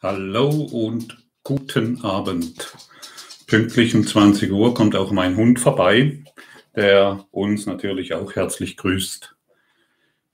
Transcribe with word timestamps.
Hallo 0.00 0.48
und 0.48 1.18
guten 1.42 2.04
Abend. 2.04 2.72
Pünktlich 3.48 3.96
um 3.96 4.06
20 4.06 4.52
Uhr 4.52 4.72
kommt 4.72 4.94
auch 4.94 5.10
mein 5.10 5.36
Hund 5.36 5.58
vorbei, 5.58 6.22
der 6.76 7.26
uns 7.32 7.66
natürlich 7.66 8.14
auch 8.14 8.36
herzlich 8.36 8.76
grüßt. 8.76 9.34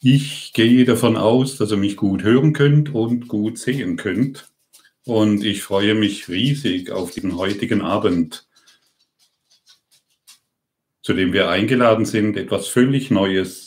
Ich 0.00 0.52
gehe 0.52 0.84
davon 0.84 1.16
aus, 1.16 1.56
dass 1.56 1.70
ihr 1.70 1.78
mich 1.78 1.96
gut 1.96 2.24
hören 2.24 2.52
könnt 2.52 2.94
und 2.94 3.26
gut 3.26 3.56
sehen 3.56 3.96
könnt. 3.96 4.52
Und 5.06 5.42
ich 5.42 5.62
freue 5.62 5.94
mich 5.94 6.28
riesig 6.28 6.90
auf 6.90 7.12
diesen 7.12 7.38
heutigen 7.38 7.80
Abend, 7.80 8.46
zu 11.00 11.14
dem 11.14 11.32
wir 11.32 11.48
eingeladen 11.48 12.04
sind, 12.04 12.36
etwas 12.36 12.68
völlig 12.68 13.10
Neues 13.10 13.63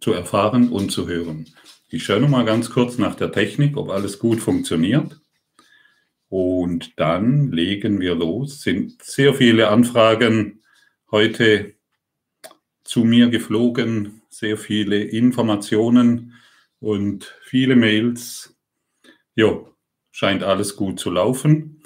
zu 0.00 0.12
erfahren 0.12 0.70
und 0.70 0.90
zu 0.90 1.06
hören. 1.06 1.46
Ich 1.88 2.04
schaue 2.04 2.20
noch 2.20 2.28
mal 2.28 2.44
ganz 2.44 2.70
kurz 2.70 2.98
nach 2.98 3.14
der 3.14 3.32
Technik, 3.32 3.76
ob 3.76 3.90
alles 3.90 4.18
gut 4.18 4.40
funktioniert. 4.40 5.20
Und 6.28 6.98
dann 6.98 7.50
legen 7.50 8.00
wir 8.00 8.14
los. 8.14 8.62
Sind 8.62 9.02
sehr 9.02 9.34
viele 9.34 9.68
Anfragen 9.68 10.62
heute 11.10 11.74
zu 12.84 13.04
mir 13.04 13.28
geflogen, 13.28 14.22
sehr 14.28 14.56
viele 14.56 15.02
Informationen 15.02 16.34
und 16.78 17.36
viele 17.42 17.76
Mails. 17.76 18.56
Jo, 19.34 19.74
scheint 20.12 20.42
alles 20.42 20.76
gut 20.76 21.00
zu 21.00 21.10
laufen. 21.10 21.82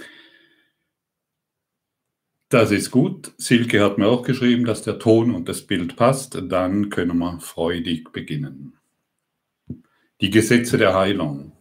Das 2.48 2.70
ist 2.70 2.90
gut. 2.90 3.32
Silke 3.38 3.82
hat 3.82 3.98
mir 3.98 4.06
auch 4.06 4.22
geschrieben, 4.22 4.64
dass 4.64 4.82
der 4.82 4.98
Ton 4.98 5.34
und 5.34 5.48
das 5.48 5.62
Bild 5.62 5.96
passt. 5.96 6.40
Dann 6.48 6.90
können 6.90 7.18
wir 7.18 7.40
freudig 7.40 8.12
beginnen 8.12 8.78
die 10.24 10.30
Gesetze 10.30 10.78
der 10.78 10.94
Heilung. 10.94 11.52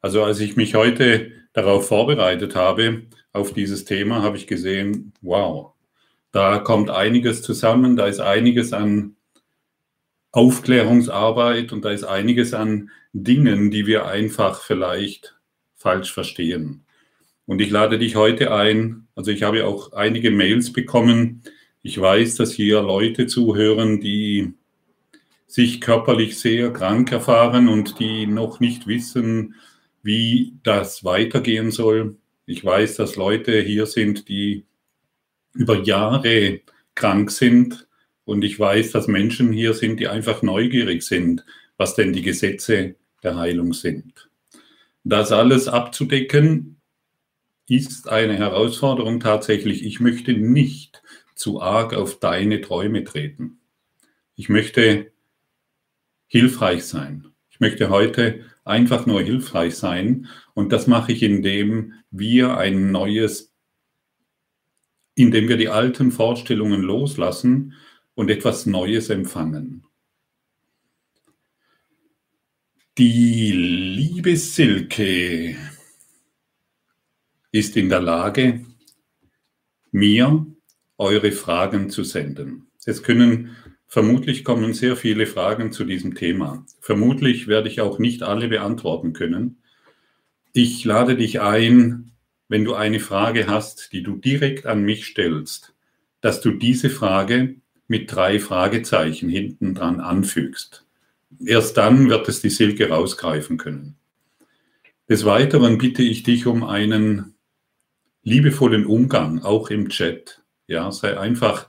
Also 0.00 0.22
als 0.22 0.40
ich 0.40 0.56
mich 0.56 0.74
heute 0.74 1.32
darauf 1.52 1.88
vorbereitet 1.88 2.54
habe, 2.54 3.06
auf 3.32 3.52
dieses 3.52 3.84
Thema, 3.84 4.22
habe 4.22 4.36
ich 4.36 4.46
gesehen, 4.46 5.12
wow, 5.22 5.72
da 6.30 6.58
kommt 6.58 6.90
einiges 6.90 7.42
zusammen, 7.42 7.96
da 7.96 8.06
ist 8.06 8.20
einiges 8.20 8.72
an 8.72 9.16
Aufklärungsarbeit 10.32 11.72
und 11.72 11.84
da 11.84 11.90
ist 11.90 12.04
einiges 12.04 12.52
an 12.52 12.90
Dingen, 13.12 13.70
die 13.70 13.86
wir 13.86 14.06
einfach 14.06 14.62
vielleicht 14.62 15.36
falsch 15.74 16.12
verstehen. 16.12 16.84
Und 17.48 17.62
ich 17.62 17.70
lade 17.70 17.98
dich 17.98 18.14
heute 18.14 18.52
ein, 18.52 19.08
also 19.14 19.30
ich 19.30 19.42
habe 19.42 19.66
auch 19.66 19.94
einige 19.94 20.30
Mails 20.30 20.70
bekommen. 20.70 21.42
Ich 21.80 21.98
weiß, 21.98 22.34
dass 22.34 22.52
hier 22.52 22.82
Leute 22.82 23.26
zuhören, 23.26 24.02
die 24.02 24.52
sich 25.46 25.80
körperlich 25.80 26.38
sehr 26.38 26.70
krank 26.74 27.10
erfahren 27.10 27.68
und 27.68 28.00
die 28.00 28.26
noch 28.26 28.60
nicht 28.60 28.86
wissen, 28.86 29.54
wie 30.02 30.58
das 30.62 31.04
weitergehen 31.04 31.70
soll. 31.70 32.18
Ich 32.44 32.62
weiß, 32.62 32.96
dass 32.96 33.16
Leute 33.16 33.62
hier 33.62 33.86
sind, 33.86 34.28
die 34.28 34.66
über 35.54 35.82
Jahre 35.82 36.60
krank 36.94 37.30
sind 37.30 37.88
und 38.26 38.44
ich 38.44 38.60
weiß, 38.60 38.90
dass 38.90 39.08
Menschen 39.08 39.54
hier 39.54 39.72
sind, 39.72 40.00
die 40.00 40.08
einfach 40.08 40.42
neugierig 40.42 41.02
sind, 41.02 41.46
was 41.78 41.94
denn 41.94 42.12
die 42.12 42.20
Gesetze 42.20 42.96
der 43.22 43.36
Heilung 43.36 43.72
sind. 43.72 44.28
Das 45.02 45.32
alles 45.32 45.66
abzudecken, 45.66 46.77
ist 47.68 48.08
eine 48.08 48.36
Herausforderung 48.36 49.20
tatsächlich. 49.20 49.84
Ich 49.84 50.00
möchte 50.00 50.32
nicht 50.32 51.02
zu 51.34 51.60
arg 51.60 51.94
auf 51.94 52.18
deine 52.18 52.60
Träume 52.60 53.04
treten. 53.04 53.60
Ich 54.34 54.48
möchte 54.48 55.12
hilfreich 56.26 56.84
sein. 56.84 57.28
Ich 57.50 57.60
möchte 57.60 57.90
heute 57.90 58.44
einfach 58.64 59.06
nur 59.06 59.20
hilfreich 59.22 59.76
sein 59.76 60.28
und 60.54 60.72
das 60.72 60.86
mache 60.86 61.12
ich, 61.12 61.22
indem 61.22 61.94
wir 62.10 62.56
ein 62.56 62.90
neues, 62.90 63.52
indem 65.14 65.48
wir 65.48 65.56
die 65.56 65.68
alten 65.68 66.12
Vorstellungen 66.12 66.82
loslassen 66.82 67.74
und 68.14 68.30
etwas 68.30 68.66
Neues 68.66 69.10
empfangen. 69.10 69.84
Die 72.96 73.52
liebe 73.52 74.36
Silke 74.36 75.56
ist 77.52 77.76
in 77.76 77.88
der 77.88 78.00
Lage, 78.00 78.64
mir 79.90 80.46
eure 80.98 81.32
Fragen 81.32 81.90
zu 81.90 82.04
senden. 82.04 82.68
Es 82.84 83.02
können 83.02 83.56
Vermutlich 83.90 84.44
kommen 84.44 84.74
sehr 84.74 84.96
viele 84.96 85.26
Fragen 85.26 85.72
zu 85.72 85.84
diesem 85.84 86.14
Thema. 86.14 86.66
Vermutlich 86.78 87.48
werde 87.48 87.70
ich 87.70 87.80
auch 87.80 87.98
nicht 87.98 88.22
alle 88.22 88.48
beantworten 88.48 89.14
können. 89.14 89.62
Ich 90.52 90.84
lade 90.84 91.16
dich 91.16 91.40
ein, 91.40 92.12
wenn 92.48 92.66
du 92.66 92.74
eine 92.74 93.00
Frage 93.00 93.46
hast, 93.46 93.94
die 93.94 94.02
du 94.02 94.16
direkt 94.16 94.66
an 94.66 94.82
mich 94.82 95.06
stellst, 95.06 95.74
dass 96.20 96.42
du 96.42 96.50
diese 96.50 96.90
Frage 96.90 97.56
mit 97.86 98.12
drei 98.12 98.38
Fragezeichen 98.38 99.30
hinten 99.30 99.74
dran 99.74 100.00
anfügst. 100.00 100.84
Erst 101.42 101.78
dann 101.78 102.10
wird 102.10 102.28
es 102.28 102.42
die 102.42 102.50
Silke 102.50 102.90
rausgreifen 102.90 103.56
können. 103.56 103.96
Des 105.08 105.24
Weiteren 105.24 105.78
bitte 105.78 106.02
ich 106.02 106.24
dich 106.24 106.44
um 106.44 106.62
einen 106.62 107.34
liebevollen 108.28 108.84
Umgang, 108.84 109.42
auch 109.42 109.70
im 109.70 109.88
Chat. 109.88 110.42
Ja, 110.66 110.92
sei 110.92 111.18
einfach, 111.18 111.68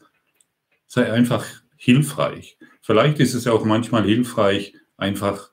sei 0.88 1.12
einfach 1.12 1.46
hilfreich. 1.78 2.58
Vielleicht 2.82 3.20
ist 3.20 3.34
es 3.34 3.48
auch 3.48 3.64
manchmal 3.64 4.04
hilfreich, 4.04 4.74
einfach 4.98 5.52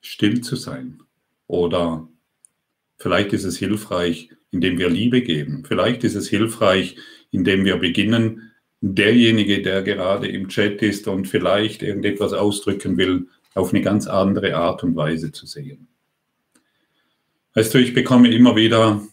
still 0.00 0.40
zu 0.40 0.56
sein. 0.56 1.02
Oder 1.46 2.08
vielleicht 2.96 3.32
ist 3.32 3.44
es 3.44 3.58
hilfreich, 3.58 4.30
indem 4.50 4.78
wir 4.78 4.90
Liebe 4.90 5.22
geben. 5.22 5.64
Vielleicht 5.64 6.02
ist 6.02 6.16
es 6.16 6.28
hilfreich, 6.28 6.96
indem 7.30 7.64
wir 7.64 7.76
beginnen, 7.76 8.52
derjenige, 8.80 9.62
der 9.62 9.82
gerade 9.82 10.26
im 10.26 10.48
Chat 10.48 10.82
ist 10.82 11.06
und 11.06 11.28
vielleicht 11.28 11.82
irgendetwas 11.82 12.32
ausdrücken 12.32 12.96
will, 12.96 13.28
auf 13.54 13.72
eine 13.72 13.82
ganz 13.82 14.08
andere 14.08 14.56
Art 14.56 14.82
und 14.82 14.96
Weise 14.96 15.30
zu 15.30 15.46
sehen. 15.46 15.91
Weißt 17.54 17.74
du, 17.74 17.78
ich 17.78 17.92
bekomme 17.92 18.32
immer 18.32 18.56
wieder 18.56 19.06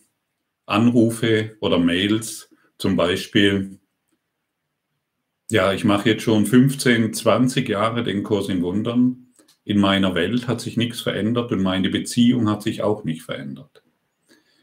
Anrufe 0.66 1.58
oder 1.60 1.78
Mails, 1.78 2.50
zum 2.78 2.96
Beispiel, 2.96 3.80
ja, 5.52 5.74
ich 5.74 5.84
mache 5.84 6.10
jetzt 6.10 6.24
schon 6.24 6.46
15, 6.46 7.14
20 7.14 7.68
Jahre 7.68 8.04
den 8.04 8.24
Kurs 8.24 8.48
in 8.48 8.62
Wundern. 8.62 9.34
In 9.66 9.80
meiner 9.80 10.16
Welt 10.16 10.48
hat 10.48 10.62
sich 10.62 10.78
nichts 10.78 11.02
verändert 11.02 11.52
und 11.52 11.62
meine 11.62 11.90
Beziehung 11.90 12.50
hat 12.50 12.64
sich 12.64 12.82
auch 12.82 13.04
nicht 13.04 13.24
verändert. 13.24 13.84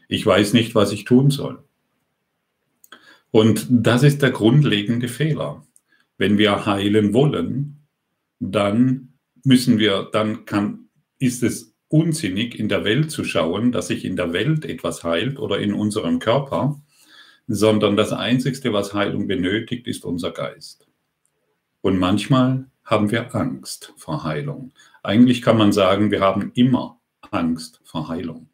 Ich 0.07 0.25
weiß 0.25 0.53
nicht, 0.53 0.73
was 0.73 0.91
ich 0.91 1.03
tun 1.03 1.29
soll. 1.29 1.63
Und 3.29 3.67
das 3.69 4.01
ist 4.03 4.21
der 4.21 4.31
grundlegende 4.31 5.09
Fehler. 5.09 5.63
Wenn 6.17 6.37
wir 6.39 6.65
heilen 6.65 7.13
wollen, 7.13 7.85
dann 8.39 9.13
müssen 9.43 9.77
wir, 9.77 10.09
dann 10.11 10.45
kann, 10.45 10.89
ist 11.19 11.43
es 11.43 11.76
unsinnig, 11.89 12.59
in 12.59 12.69
der 12.69 12.83
Welt 12.83 13.11
zu 13.11 13.23
schauen, 13.23 13.71
dass 13.71 13.87
sich 13.87 14.05
in 14.05 14.15
der 14.15 14.33
Welt 14.33 14.65
etwas 14.65 15.03
heilt 15.03 15.39
oder 15.39 15.59
in 15.59 15.73
unserem 15.73 16.19
Körper, 16.19 16.81
sondern 17.47 17.95
das 17.95 18.11
Einzige, 18.11 18.73
was 18.73 18.93
Heilung 18.93 19.27
benötigt, 19.27 19.87
ist 19.87 20.03
unser 20.03 20.31
Geist. 20.31 20.87
Und 21.81 21.97
manchmal 21.97 22.69
haben 22.83 23.11
wir 23.11 23.33
Angst 23.35 23.93
vor 23.95 24.23
Heilung. 24.23 24.73
Eigentlich 25.03 25.41
kann 25.41 25.57
man 25.57 25.71
sagen, 25.71 26.11
wir 26.11 26.21
haben 26.21 26.51
immer 26.55 26.99
Angst 27.31 27.79
vor 27.83 28.09
Heilung. 28.09 28.49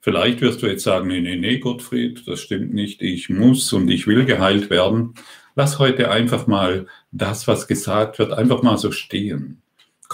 Vielleicht 0.00 0.40
wirst 0.42 0.62
du 0.62 0.66
jetzt 0.66 0.84
sagen, 0.84 1.08
nee, 1.08 1.20
nee, 1.20 1.36
nee, 1.36 1.58
Gottfried, 1.58 2.28
das 2.28 2.40
stimmt 2.40 2.74
nicht, 2.74 3.00
ich 3.00 3.30
muss 3.30 3.72
und 3.72 3.88
ich 3.88 4.06
will 4.06 4.26
geheilt 4.26 4.68
werden. 4.68 5.14
Lass 5.56 5.78
heute 5.78 6.10
einfach 6.10 6.46
mal 6.46 6.86
das, 7.10 7.48
was 7.48 7.66
gesagt 7.66 8.18
wird, 8.18 8.32
einfach 8.32 8.62
mal 8.62 8.76
so 8.76 8.92
stehen. 8.92 9.62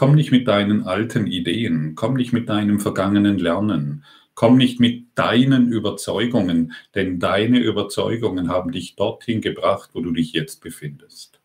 Komm 0.00 0.14
nicht 0.14 0.30
mit 0.30 0.48
deinen 0.48 0.84
alten 0.84 1.26
Ideen, 1.26 1.94
komm 1.94 2.14
nicht 2.14 2.32
mit 2.32 2.48
deinem 2.48 2.80
vergangenen 2.80 3.36
Lernen, 3.36 4.02
Komm 4.34 4.56
nicht 4.56 4.80
mit 4.80 5.08
deinen 5.14 5.70
Überzeugungen, 5.70 6.72
denn 6.94 7.18
deine 7.18 7.58
Überzeugungen 7.58 8.48
haben 8.48 8.72
dich 8.72 8.96
dorthin 8.96 9.42
gebracht, 9.42 9.90
wo 9.92 10.00
du 10.00 10.12
dich 10.12 10.32
jetzt 10.32 10.62
befindest. 10.62 11.42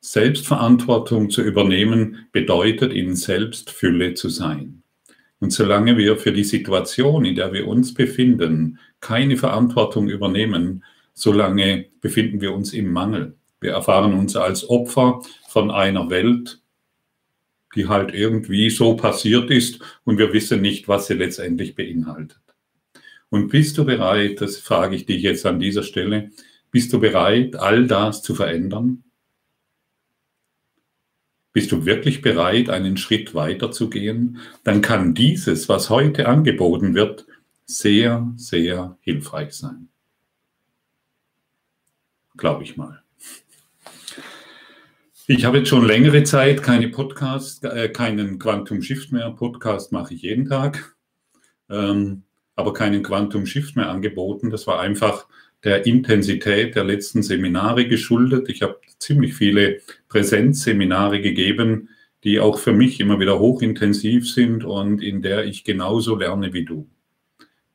Selbstverantwortung 0.00 1.30
zu 1.30 1.40
übernehmen 1.40 2.26
bedeutet, 2.32 2.92
in 2.92 3.16
Selbstfülle 3.16 4.12
zu 4.12 4.28
sein. 4.28 4.82
Und 5.38 5.54
solange 5.54 5.96
wir 5.96 6.18
für 6.18 6.32
die 6.32 6.44
Situation, 6.44 7.24
in 7.24 7.36
der 7.36 7.54
wir 7.54 7.66
uns 7.66 7.94
befinden, 7.94 8.78
keine 9.00 9.38
Verantwortung 9.38 10.10
übernehmen, 10.10 10.84
solange 11.14 11.86
befinden 12.02 12.42
wir 12.42 12.52
uns 12.52 12.74
im 12.74 12.92
Mangel. 12.92 13.38
Wir 13.62 13.72
erfahren 13.72 14.12
uns 14.12 14.36
als 14.36 14.68
Opfer 14.68 15.22
von 15.48 15.70
einer 15.70 16.10
Welt, 16.10 16.59
die 17.74 17.88
halt 17.88 18.12
irgendwie 18.14 18.70
so 18.70 18.96
passiert 18.96 19.50
ist 19.50 19.80
und 20.04 20.18
wir 20.18 20.32
wissen 20.32 20.60
nicht, 20.60 20.88
was 20.88 21.06
sie 21.06 21.14
letztendlich 21.14 21.74
beinhaltet. 21.74 22.40
Und 23.28 23.48
bist 23.48 23.78
du 23.78 23.84
bereit, 23.84 24.40
das 24.40 24.56
frage 24.58 24.96
ich 24.96 25.06
dich 25.06 25.22
jetzt 25.22 25.46
an 25.46 25.60
dieser 25.60 25.84
Stelle, 25.84 26.30
bist 26.70 26.92
du 26.92 27.00
bereit, 27.00 27.56
all 27.56 27.86
das 27.86 28.22
zu 28.22 28.34
verändern? 28.34 29.04
Bist 31.52 31.72
du 31.72 31.84
wirklich 31.84 32.22
bereit, 32.22 32.70
einen 32.70 32.96
Schritt 32.96 33.34
weiter 33.34 33.72
zu 33.72 33.90
gehen? 33.90 34.38
Dann 34.62 34.82
kann 34.82 35.14
dieses, 35.14 35.68
was 35.68 35.90
heute 35.90 36.28
angeboten 36.28 36.94
wird, 36.94 37.26
sehr, 37.66 38.32
sehr 38.36 38.98
hilfreich 39.00 39.52
sein. 39.52 39.88
Glaube 42.36 42.62
ich 42.64 42.76
mal. 42.76 42.99
Ich 45.32 45.44
habe 45.44 45.58
jetzt 45.58 45.68
schon 45.68 45.86
längere 45.86 46.24
Zeit 46.24 46.60
keine 46.60 46.88
Podcast, 46.88 47.64
äh, 47.64 47.88
keinen 47.88 48.40
Quantum 48.40 48.82
Shift 48.82 49.12
mehr. 49.12 49.30
Podcast 49.30 49.92
mache 49.92 50.12
ich 50.12 50.22
jeden 50.22 50.46
Tag, 50.46 50.96
ähm, 51.68 52.24
aber 52.56 52.72
keinen 52.72 53.04
Quantum 53.04 53.46
Shift 53.46 53.76
mehr 53.76 53.88
angeboten. 53.90 54.50
Das 54.50 54.66
war 54.66 54.80
einfach 54.80 55.28
der 55.62 55.86
Intensität 55.86 56.74
der 56.74 56.82
letzten 56.82 57.22
Seminare 57.22 57.86
geschuldet. 57.86 58.48
Ich 58.48 58.62
habe 58.62 58.80
ziemlich 58.98 59.34
viele 59.34 59.80
Präsenzseminare 60.08 61.20
gegeben, 61.20 61.90
die 62.24 62.40
auch 62.40 62.58
für 62.58 62.72
mich 62.72 62.98
immer 62.98 63.20
wieder 63.20 63.38
hochintensiv 63.38 64.28
sind 64.28 64.64
und 64.64 65.00
in 65.00 65.22
der 65.22 65.44
ich 65.44 65.62
genauso 65.62 66.16
lerne 66.16 66.52
wie 66.52 66.64
du. 66.64 66.90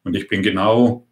Und 0.03 0.13
ich 0.13 0.27
bin 0.27 0.41
genau 0.41 1.07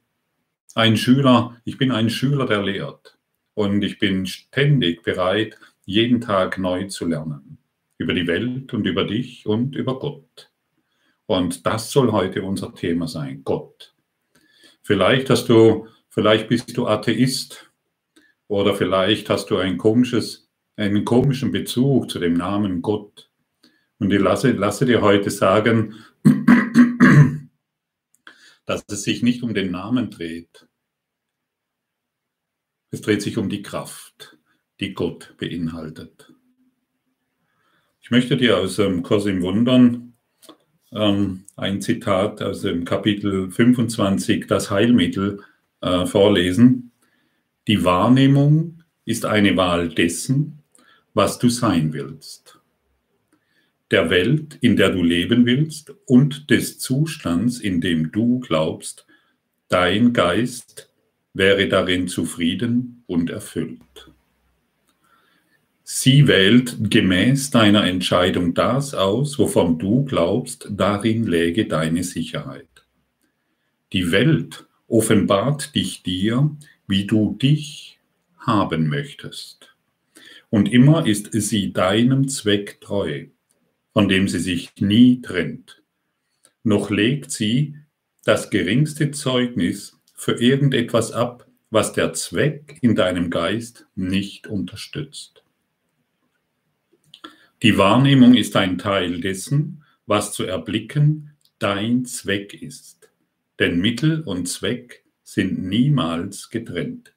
ein 0.75 0.97
Schüler, 0.97 1.55
ich 1.63 1.77
bin 1.77 1.93
ein 1.93 2.09
Schüler, 2.09 2.45
der 2.45 2.63
lehrt. 2.63 3.17
Und 3.55 3.81
ich 3.83 3.97
bin 3.97 4.25
ständig 4.25 5.03
bereit, 5.03 5.57
jeden 5.85 6.21
Tag 6.21 6.57
neu 6.57 6.87
zu 6.87 7.05
lernen. 7.05 7.57
Über 7.97 8.13
die 8.13 8.27
Welt 8.27 8.73
und 8.73 8.85
über 8.85 9.05
dich 9.05 9.45
und 9.45 9.75
über 9.75 9.99
Gott. 9.99 10.51
Und 11.25 11.65
das 11.65 11.91
soll 11.91 12.11
heute 12.11 12.43
unser 12.43 12.73
Thema 12.73 13.07
sein, 13.07 13.43
Gott. 13.43 13.93
Vielleicht 14.81 15.29
hast 15.29 15.47
du 15.47 15.87
Vielleicht 16.13 16.47
bist 16.47 16.77
du 16.77 16.85
Atheist 16.85 17.71
oder 18.47 18.75
vielleicht 18.75 19.31
hast 19.31 19.49
du 19.49 19.57
ein 19.57 19.79
komisches, 19.79 20.47
einen 20.75 21.05
komischen 21.05 21.51
Bezug 21.51 22.11
zu 22.11 22.19
dem 22.19 22.35
Namen 22.35 22.83
Gott. 22.83 23.31
Und 23.97 24.13
ich 24.13 24.21
lasse, 24.21 24.51
lasse 24.51 24.85
dir 24.85 25.01
heute 25.01 25.31
sagen, 25.31 25.95
dass 28.67 28.83
es 28.89 29.01
sich 29.01 29.23
nicht 29.23 29.41
um 29.41 29.55
den 29.55 29.71
Namen 29.71 30.11
dreht. 30.11 30.67
Es 32.91 33.01
dreht 33.01 33.23
sich 33.23 33.39
um 33.39 33.49
die 33.49 33.63
Kraft, 33.63 34.37
die 34.83 34.93
Gott 34.93 35.33
beinhaltet. 35.37 36.33
Ich 38.01 38.11
möchte 38.11 38.35
dir 38.35 38.57
aus 38.57 38.75
dem 38.75 39.01
Kurs 39.01 39.25
im 39.25 39.41
Wundern 39.41 40.13
ähm, 40.91 41.45
ein 41.55 41.81
Zitat 41.81 42.41
aus 42.41 42.63
dem 42.63 42.83
Kapitel 42.83 43.49
25, 43.49 44.45
das 44.45 44.69
Heilmittel, 44.69 45.39
äh, 45.79 46.05
vorlesen. 46.05 46.91
Die 47.69 47.85
Wahrnehmung 47.85 48.83
ist 49.05 49.23
eine 49.25 49.55
Wahl 49.55 49.87
dessen, 49.87 50.59
was 51.13 51.39
du 51.39 51.47
sein 51.47 51.93
willst. 51.93 52.59
Der 53.89 54.09
Welt, 54.09 54.57
in 54.59 54.75
der 54.75 54.89
du 54.89 55.01
leben 55.01 55.45
willst 55.45 55.93
und 56.05 56.49
des 56.49 56.77
Zustands, 56.79 57.61
in 57.61 57.79
dem 57.79 58.11
du 58.11 58.41
glaubst, 58.41 59.05
dein 59.69 60.11
Geist 60.11 60.91
wäre 61.33 61.69
darin 61.69 62.09
zufrieden 62.09 63.03
und 63.07 63.29
erfüllt. 63.29 64.13
Sie 65.95 66.27
wählt 66.27 66.89
gemäß 66.89 67.51
deiner 67.51 67.85
Entscheidung 67.85 68.55
das 68.55 68.95
aus, 68.95 69.37
wovon 69.37 69.77
du 69.77 70.03
glaubst, 70.05 70.67
darin 70.71 71.27
läge 71.27 71.67
deine 71.67 72.03
Sicherheit. 72.03 72.87
Die 73.93 74.11
Welt 74.11 74.65
offenbart 74.87 75.75
dich 75.75 76.01
dir, 76.01 76.49
wie 76.87 77.05
du 77.05 77.37
dich 77.39 77.99
haben 78.39 78.87
möchtest. 78.87 79.75
Und 80.49 80.73
immer 80.73 81.05
ist 81.05 81.31
sie 81.31 81.73
deinem 81.73 82.27
Zweck 82.27 82.81
treu, 82.81 83.27
von 83.93 84.09
dem 84.09 84.27
sie 84.27 84.39
sich 84.39 84.71
nie 84.79 85.21
trennt. 85.21 85.83
Noch 86.63 86.89
legt 86.89 87.29
sie 87.29 87.75
das 88.25 88.49
geringste 88.49 89.11
Zeugnis 89.11 90.01
für 90.15 90.41
irgendetwas 90.41 91.11
ab, 91.11 91.47
was 91.69 91.93
der 91.93 92.13
Zweck 92.13 92.79
in 92.81 92.95
deinem 92.95 93.29
Geist 93.29 93.85
nicht 93.93 94.47
unterstützt. 94.47 95.42
Die 97.63 97.77
Wahrnehmung 97.77 98.35
ist 98.35 98.55
ein 98.55 98.77
Teil 98.77 99.19
dessen, 99.21 99.83
was 100.05 100.33
zu 100.33 100.43
erblicken 100.43 101.31
dein 101.59 102.05
Zweck 102.05 102.53
ist 102.53 103.03
denn 103.59 103.79
Mittel 103.79 104.21
und 104.21 104.47
Zweck 104.47 105.05
sind 105.23 105.63
niemals 105.63 106.49
getrennt. 106.49 107.15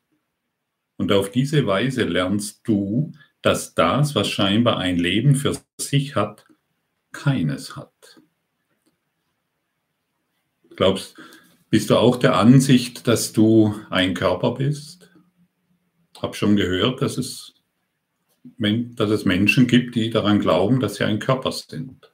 Und 0.97 1.13
auf 1.13 1.31
diese 1.31 1.67
Weise 1.67 2.05
lernst 2.05 2.61
du, 2.65 3.13
dass 3.43 3.75
das, 3.75 4.15
was 4.15 4.29
scheinbar 4.29 4.79
ein 4.79 4.97
Leben 4.97 5.35
für 5.35 5.57
sich 5.79 6.17
hat, 6.17 6.47
keines 7.13 7.77
hat. 7.77 8.21
Glaubst, 10.77 11.17
bist 11.71 11.91
du 11.91 11.97
auch 11.97 12.17
der 12.17 12.37
Ansicht, 12.37 13.07
dass 13.09 13.33
du 13.33 13.75
ein 13.91 14.15
Körper 14.15 14.53
bist? 14.53 15.11
Hab 16.19 16.37
schon 16.37 16.57
gehört, 16.57 17.03
dass 17.03 17.19
es, 17.19 17.55
dass 18.59 19.11
es 19.11 19.25
Menschen 19.25 19.67
gibt, 19.67 19.95
die 19.95 20.11
daran 20.11 20.41
glauben, 20.41 20.81
dass 20.81 20.97
sie 20.97 21.05
ein 21.05 21.19
Körper 21.19 21.53
sind. 21.53 22.13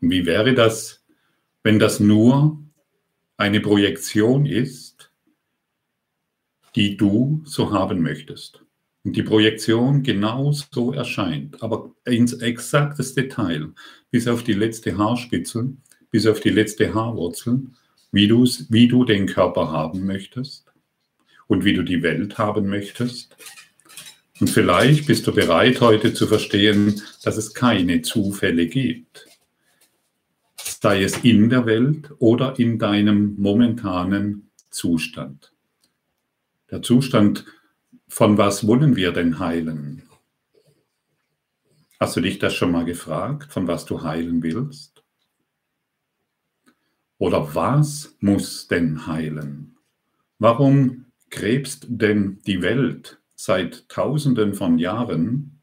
Und 0.00 0.10
wie 0.10 0.26
wäre 0.26 0.54
das, 0.54 1.04
wenn 1.62 1.78
das 1.78 2.00
nur 2.00 2.58
eine 3.36 3.60
Projektion 3.60 4.46
ist, 4.46 5.10
die 6.74 6.96
du 6.96 7.42
so 7.44 7.72
haben 7.72 8.02
möchtest. 8.02 8.64
Und 9.04 9.16
die 9.16 9.22
Projektion 9.22 10.02
genau 10.02 10.52
so 10.52 10.92
erscheint, 10.92 11.62
aber 11.62 11.90
ins 12.04 12.32
exaktes 12.34 13.14
Detail, 13.14 13.72
bis 14.10 14.26
auf 14.26 14.42
die 14.42 14.54
letzte 14.54 14.96
Haarspitze, 14.96 15.72
bis 16.10 16.26
auf 16.26 16.40
die 16.40 16.50
letzte 16.50 16.94
Haarwurzel, 16.94 17.66
wie, 18.12 18.30
wie 18.30 18.88
du 18.88 19.04
den 19.04 19.26
Körper 19.26 19.70
haben 19.70 20.06
möchtest 20.06 20.72
und 21.48 21.64
wie 21.64 21.74
du 21.74 21.82
die 21.82 22.02
Welt 22.02 22.38
haben 22.38 22.68
möchtest. 22.68 23.36
Und 24.40 24.50
vielleicht 24.50 25.06
bist 25.06 25.26
du 25.26 25.32
bereit 25.32 25.80
heute 25.80 26.12
zu 26.12 26.26
verstehen, 26.26 27.00
dass 27.22 27.36
es 27.36 27.54
keine 27.54 28.02
Zufälle 28.02 28.66
gibt, 28.66 29.26
sei 30.56 31.02
es 31.04 31.18
in 31.18 31.50
der 31.50 31.66
Welt 31.66 32.10
oder 32.18 32.58
in 32.58 32.78
deinem 32.78 33.36
momentanen 33.36 34.50
Zustand. 34.70 35.52
Der 36.70 36.82
Zustand, 36.82 37.44
von 38.08 38.36
was 38.36 38.66
wollen 38.66 38.96
wir 38.96 39.12
denn 39.12 39.38
heilen? 39.38 40.02
Hast 42.00 42.16
du 42.16 42.20
dich 42.20 42.40
das 42.40 42.54
schon 42.54 42.72
mal 42.72 42.84
gefragt, 42.84 43.52
von 43.52 43.68
was 43.68 43.86
du 43.86 44.02
heilen 44.02 44.42
willst? 44.42 45.04
Oder 47.18 47.54
was 47.54 48.16
muss 48.18 48.66
denn 48.66 49.06
heilen? 49.06 49.76
Warum 50.40 51.06
krebst 51.30 51.86
denn 51.88 52.40
die 52.46 52.60
Welt 52.60 53.20
seit 53.34 53.88
Tausenden 53.88 54.54
von 54.54 54.78
Jahren 54.78 55.62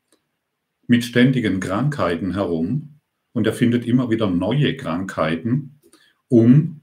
mit 0.88 1.04
ständigen 1.04 1.60
Krankheiten 1.60 2.34
herum 2.34 3.00
und 3.34 3.48
er 3.48 3.54
findet 3.54 3.86
immer 3.86 4.10
wieder 4.10 4.30
neue 4.30 4.76
Krankheiten, 4.76 5.80
um 6.28 6.82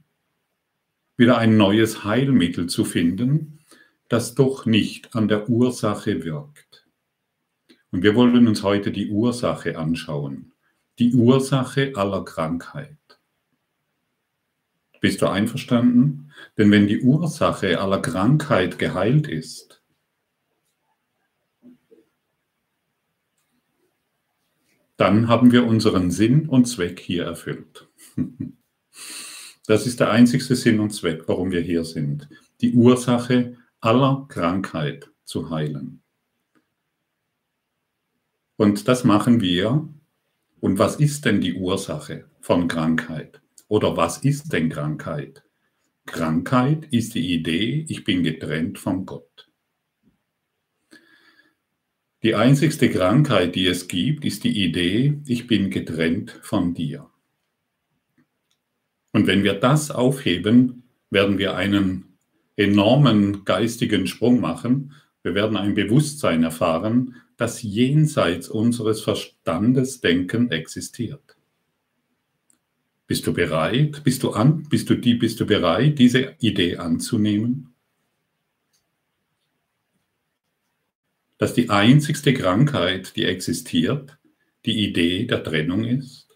wieder 1.16 1.36
ein 1.38 1.56
neues 1.56 2.04
Heilmittel 2.04 2.68
zu 2.68 2.84
finden, 2.84 3.58
das 4.08 4.34
doch 4.34 4.64
nicht 4.64 5.14
an 5.14 5.28
der 5.28 5.50
Ursache 5.50 6.24
wirkt. 6.24 6.86
Und 7.90 8.02
wir 8.02 8.14
wollen 8.14 8.46
uns 8.46 8.62
heute 8.62 8.92
die 8.92 9.10
Ursache 9.10 9.76
anschauen, 9.76 10.52
die 10.98 11.14
Ursache 11.14 11.92
aller 11.94 12.24
Krankheit. 12.24 12.96
Bist 15.00 15.22
du 15.22 15.26
einverstanden? 15.26 16.32
Denn 16.56 16.70
wenn 16.70 16.86
die 16.86 17.00
Ursache 17.00 17.80
aller 17.80 18.00
Krankheit 18.00 18.78
geheilt 18.78 19.28
ist, 19.28 19.77
dann 24.98 25.28
haben 25.28 25.52
wir 25.52 25.66
unseren 25.66 26.10
Sinn 26.10 26.48
und 26.48 26.66
Zweck 26.66 27.00
hier 27.00 27.24
erfüllt. 27.24 27.88
Das 29.66 29.86
ist 29.86 30.00
der 30.00 30.10
einzigste 30.10 30.56
Sinn 30.56 30.80
und 30.80 30.92
Zweck, 30.92 31.24
warum 31.26 31.50
wir 31.50 31.60
hier 31.60 31.84
sind. 31.84 32.26
Die 32.62 32.72
Ursache 32.72 33.58
aller 33.80 34.24
Krankheit 34.30 35.10
zu 35.24 35.50
heilen. 35.50 36.02
Und 38.56 38.88
das 38.88 39.04
machen 39.04 39.42
wir. 39.42 39.86
Und 40.60 40.78
was 40.78 40.96
ist 40.96 41.26
denn 41.26 41.42
die 41.42 41.52
Ursache 41.52 42.24
von 42.40 42.66
Krankheit? 42.66 43.42
Oder 43.68 43.94
was 43.98 44.24
ist 44.24 44.54
denn 44.54 44.70
Krankheit? 44.70 45.44
Krankheit 46.06 46.86
ist 46.90 47.14
die 47.14 47.34
Idee, 47.34 47.84
ich 47.90 48.04
bin 48.04 48.22
getrennt 48.22 48.78
von 48.78 49.04
Gott. 49.04 49.47
Die 52.24 52.34
einzigste 52.34 52.90
Krankheit, 52.90 53.54
die 53.54 53.66
es 53.66 53.86
gibt, 53.86 54.24
ist 54.24 54.42
die 54.42 54.64
Idee, 54.64 55.20
ich 55.26 55.46
bin 55.46 55.70
getrennt 55.70 56.36
von 56.42 56.74
dir. 56.74 57.08
Und 59.12 59.26
wenn 59.28 59.44
wir 59.44 59.54
das 59.54 59.92
aufheben, 59.92 60.82
werden 61.10 61.38
wir 61.38 61.54
einen 61.54 62.18
enormen 62.56 63.44
geistigen 63.44 64.08
Sprung 64.08 64.40
machen. 64.40 64.92
Wir 65.22 65.34
werden 65.34 65.56
ein 65.56 65.74
Bewusstsein 65.74 66.42
erfahren, 66.42 67.14
das 67.36 67.62
jenseits 67.62 68.48
unseres 68.48 69.00
Verstandes 69.00 70.00
Denken 70.00 70.50
existiert. 70.50 71.36
Bist 73.06 73.26
du 73.28 73.32
bereit? 73.32 74.02
Bist 74.02 74.24
du 74.24 74.30
an? 74.32 74.64
Bist 74.68 74.90
du 74.90 74.96
die? 74.96 75.14
Bist 75.14 75.38
du 75.38 75.46
bereit, 75.46 75.98
diese 75.98 76.34
Idee 76.40 76.76
anzunehmen? 76.76 77.72
Dass 81.38 81.54
die 81.54 81.70
einzigste 81.70 82.34
Krankheit, 82.34 83.14
die 83.16 83.24
existiert, 83.24 84.18
die 84.66 84.84
Idee 84.84 85.24
der 85.24 85.42
Trennung 85.42 85.84
ist? 85.84 86.28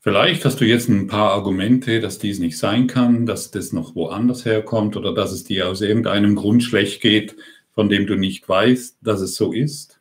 Vielleicht 0.00 0.44
hast 0.44 0.60
du 0.60 0.64
jetzt 0.64 0.88
ein 0.88 1.06
paar 1.06 1.30
Argumente, 1.30 2.00
dass 2.00 2.18
dies 2.18 2.40
nicht 2.40 2.58
sein 2.58 2.88
kann, 2.88 3.24
dass 3.24 3.52
das 3.52 3.72
noch 3.72 3.94
woanders 3.94 4.44
herkommt 4.44 4.96
oder 4.96 5.14
dass 5.14 5.30
es 5.30 5.44
dir 5.44 5.68
aus 5.68 5.80
irgendeinem 5.80 6.34
Grund 6.34 6.64
schlecht 6.64 7.00
geht, 7.00 7.36
von 7.72 7.88
dem 7.88 8.06
du 8.06 8.16
nicht 8.16 8.48
weißt, 8.48 8.98
dass 9.00 9.20
es 9.20 9.36
so 9.36 9.52
ist. 9.52 10.00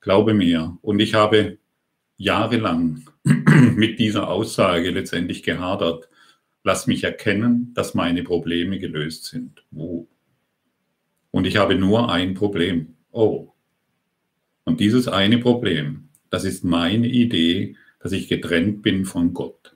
Glaube 0.00 0.34
mir. 0.34 0.76
Und 0.82 1.00
ich 1.00 1.14
habe 1.14 1.56
jahrelang 2.18 3.06
mit 3.24 3.98
dieser 3.98 4.28
Aussage 4.28 4.90
letztendlich 4.90 5.42
gehadert. 5.42 6.08
Lass 6.62 6.86
mich 6.86 7.02
erkennen, 7.02 7.72
dass 7.74 7.94
meine 7.94 8.22
Probleme 8.22 8.78
gelöst 8.78 9.24
sind. 9.24 9.64
Wo? 9.70 10.06
Und 11.34 11.48
ich 11.48 11.56
habe 11.56 11.74
nur 11.74 12.12
ein 12.12 12.34
Problem. 12.34 12.94
Oh. 13.10 13.48
Und 14.62 14.78
dieses 14.78 15.08
eine 15.08 15.38
Problem, 15.38 16.10
das 16.30 16.44
ist 16.44 16.62
meine 16.62 17.08
Idee, 17.08 17.74
dass 17.98 18.12
ich 18.12 18.28
getrennt 18.28 18.82
bin 18.82 19.04
von 19.04 19.34
Gott. 19.34 19.74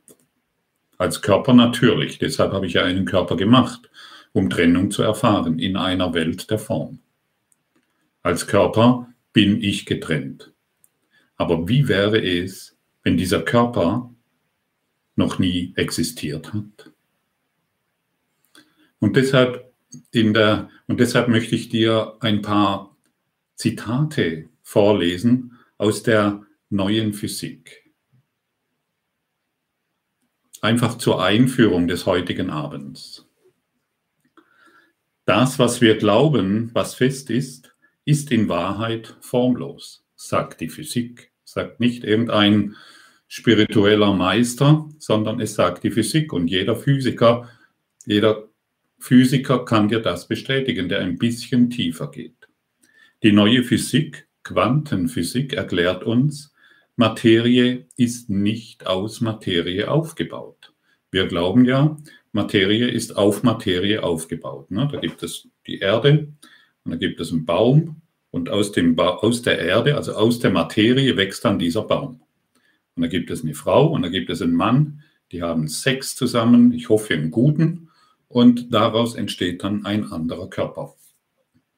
Als 0.98 1.20
Körper 1.20 1.54
natürlich, 1.54 2.20
deshalb 2.20 2.52
habe 2.52 2.66
ich 2.66 2.74
ja 2.74 2.84
einen 2.84 3.06
Körper 3.06 3.36
gemacht, 3.36 3.90
um 4.32 4.48
Trennung 4.50 4.92
zu 4.92 5.02
erfahren 5.02 5.58
in 5.58 5.76
einer 5.76 6.14
Welt 6.14 6.48
der 6.48 6.60
Form. 6.60 7.00
Als 8.22 8.46
Körper 8.46 9.08
bin 9.32 9.60
ich 9.60 9.84
getrennt. 9.84 10.52
Aber 11.34 11.68
wie 11.68 11.88
wäre 11.88 12.24
es, 12.24 12.76
wenn 13.02 13.16
dieser 13.16 13.42
Körper 13.42 14.14
noch 15.16 15.40
nie 15.40 15.72
existiert 15.74 16.54
hat? 16.54 16.92
Und 19.00 19.16
deshalb, 19.16 19.67
in 20.10 20.34
der, 20.34 20.70
und 20.86 21.00
deshalb 21.00 21.28
möchte 21.28 21.54
ich 21.54 21.68
dir 21.68 22.16
ein 22.20 22.42
paar 22.42 22.96
Zitate 23.54 24.48
vorlesen 24.62 25.58
aus 25.78 26.02
der 26.02 26.44
neuen 26.70 27.12
Physik. 27.12 27.90
Einfach 30.60 30.98
zur 30.98 31.22
Einführung 31.22 31.88
des 31.88 32.06
heutigen 32.06 32.50
Abends. 32.50 33.26
Das, 35.24 35.58
was 35.58 35.80
wir 35.80 35.96
glauben, 35.96 36.70
was 36.72 36.94
fest 36.94 37.30
ist, 37.30 37.74
ist 38.04 38.30
in 38.30 38.48
Wahrheit 38.48 39.16
formlos, 39.20 40.04
sagt 40.16 40.60
die 40.60 40.68
Physik, 40.68 41.32
sagt 41.44 41.80
nicht 41.80 42.02
irgendein 42.02 42.76
spiritueller 43.28 44.14
Meister, 44.14 44.88
sondern 44.98 45.40
es 45.40 45.54
sagt 45.54 45.84
die 45.84 45.90
Physik 45.90 46.32
und 46.32 46.48
jeder 46.48 46.76
Physiker, 46.76 47.50
jeder 48.06 48.47
Physiker 48.98 49.64
kann 49.64 49.88
dir 49.88 50.00
das 50.00 50.28
bestätigen, 50.28 50.88
der 50.88 51.00
ein 51.00 51.18
bisschen 51.18 51.70
tiefer 51.70 52.10
geht. 52.10 52.48
Die 53.22 53.32
neue 53.32 53.62
Physik, 53.62 54.28
Quantenphysik, 54.44 55.52
erklärt 55.52 56.04
uns, 56.04 56.54
Materie 56.96 57.86
ist 57.96 58.28
nicht 58.28 58.86
aus 58.86 59.20
Materie 59.20 59.90
aufgebaut. 59.90 60.72
Wir 61.10 61.26
glauben 61.26 61.64
ja, 61.64 61.96
Materie 62.32 62.88
ist 62.88 63.16
auf 63.16 63.42
Materie 63.42 64.02
aufgebaut. 64.02 64.70
Ne? 64.70 64.88
Da 64.90 64.98
gibt 64.98 65.22
es 65.22 65.48
die 65.66 65.78
Erde, 65.78 66.28
und 66.88 66.92
dann 66.92 67.00
gibt 67.00 67.20
es 67.20 67.32
einen 67.32 67.44
Baum 67.44 68.00
und 68.30 68.48
aus, 68.48 68.72
dem 68.72 68.96
ba 68.96 69.16
aus 69.16 69.42
der 69.42 69.58
Erde, 69.58 69.94
also 69.96 70.14
aus 70.14 70.38
der 70.38 70.50
Materie, 70.50 71.18
wächst 71.18 71.44
dann 71.44 71.58
dieser 71.58 71.82
Baum. 71.82 72.22
Und 72.94 73.02
da 73.02 73.08
gibt 73.08 73.30
es 73.30 73.42
eine 73.42 73.54
Frau 73.54 73.88
und 73.88 74.00
da 74.00 74.08
gibt 74.08 74.30
es 74.30 74.40
einen 74.40 74.54
Mann, 74.54 75.02
die 75.30 75.42
haben 75.42 75.68
Sex 75.68 76.16
zusammen, 76.16 76.72
ich 76.72 76.88
hoffe 76.88 77.12
einen 77.12 77.30
guten, 77.30 77.87
und 78.28 78.72
daraus 78.72 79.14
entsteht 79.14 79.64
dann 79.64 79.84
ein 79.84 80.12
anderer 80.12 80.48
Körper. 80.48 80.94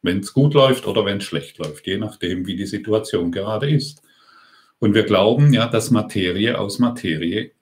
Wenn 0.03 0.21
es 0.21 0.33
gut 0.33 0.55
läuft 0.55 0.87
oder 0.87 1.05
wenn 1.05 1.19
es 1.19 1.25
schlecht 1.25 1.59
läuft, 1.59 1.87
je 1.87 1.99
nachdem, 1.99 2.47
wie 2.47 2.57
die 2.57 2.67
Situation 2.67 3.33
gerade 3.33 3.71
ist. 3.71 4.03
Und 4.79 4.95
wir 4.95 5.05
glauben 5.05 5.53
ja, 5.53 5.67
dass 5.69 5.91
Materie 5.91 6.59
aus 6.59 6.79
Materie 6.79 7.53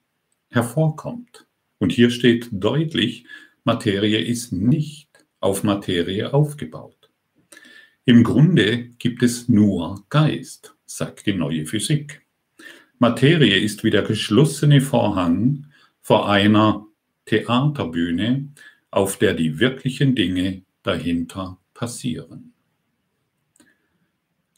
hervorkommt. 0.48 1.46
Und 1.78 1.92
hier 1.92 2.10
steht 2.10 2.48
deutlich, 2.52 3.26
Materie 3.64 4.20
ist 4.20 4.52
nicht 4.52 5.08
auf 5.40 5.62
Materie 5.64 6.32
aufgebaut. 6.32 7.10
Im 8.04 8.24
Grunde 8.24 8.88
gibt 8.98 9.22
es 9.22 9.48
nur 9.48 10.04
Geist, 10.08 10.74
sagt 10.86 11.26
die 11.26 11.34
neue 11.34 11.66
Physik. 11.66 12.22
Materie 12.98 13.58
ist 13.58 13.84
wie 13.84 13.90
der 13.90 14.02
geschlossene 14.02 14.80
Vorhang 14.80 15.66
vor 16.00 16.28
einer 16.28 16.86
Theaterbühne, 17.26 18.48
auf 18.90 19.18
der 19.18 19.34
die 19.34 19.58
wirklichen 19.58 20.14
Dinge 20.14 20.62
dahinter 20.82 21.58
passieren. 21.74 22.54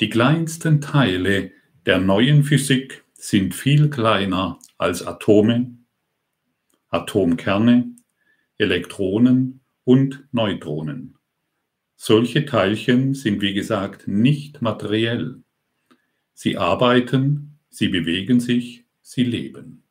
Die 0.00 0.08
kleinsten 0.08 0.80
Teile 0.80 1.52
der 1.87 1.99
neuen 1.99 2.44
Physik 2.44 3.04
sind 3.12 3.54
viel 3.54 3.90
kleiner 3.90 4.58
als 4.78 5.06
Atome, 5.06 5.76
Atomkerne, 6.88 7.94
Elektronen 8.56 9.60
und 9.84 10.25
Neutronen. 10.32 11.16
Solche 11.96 12.46
Teilchen 12.46 13.12
sind, 13.14 13.42
wie 13.42 13.52
gesagt, 13.52 14.08
nicht 14.08 14.62
materiell. 14.62 15.42
Sie 16.32 16.56
arbeiten, 16.56 17.58
sie 17.68 17.88
bewegen 17.88 18.40
sich, 18.40 18.87
sie 19.02 19.25
leben. 19.25 19.82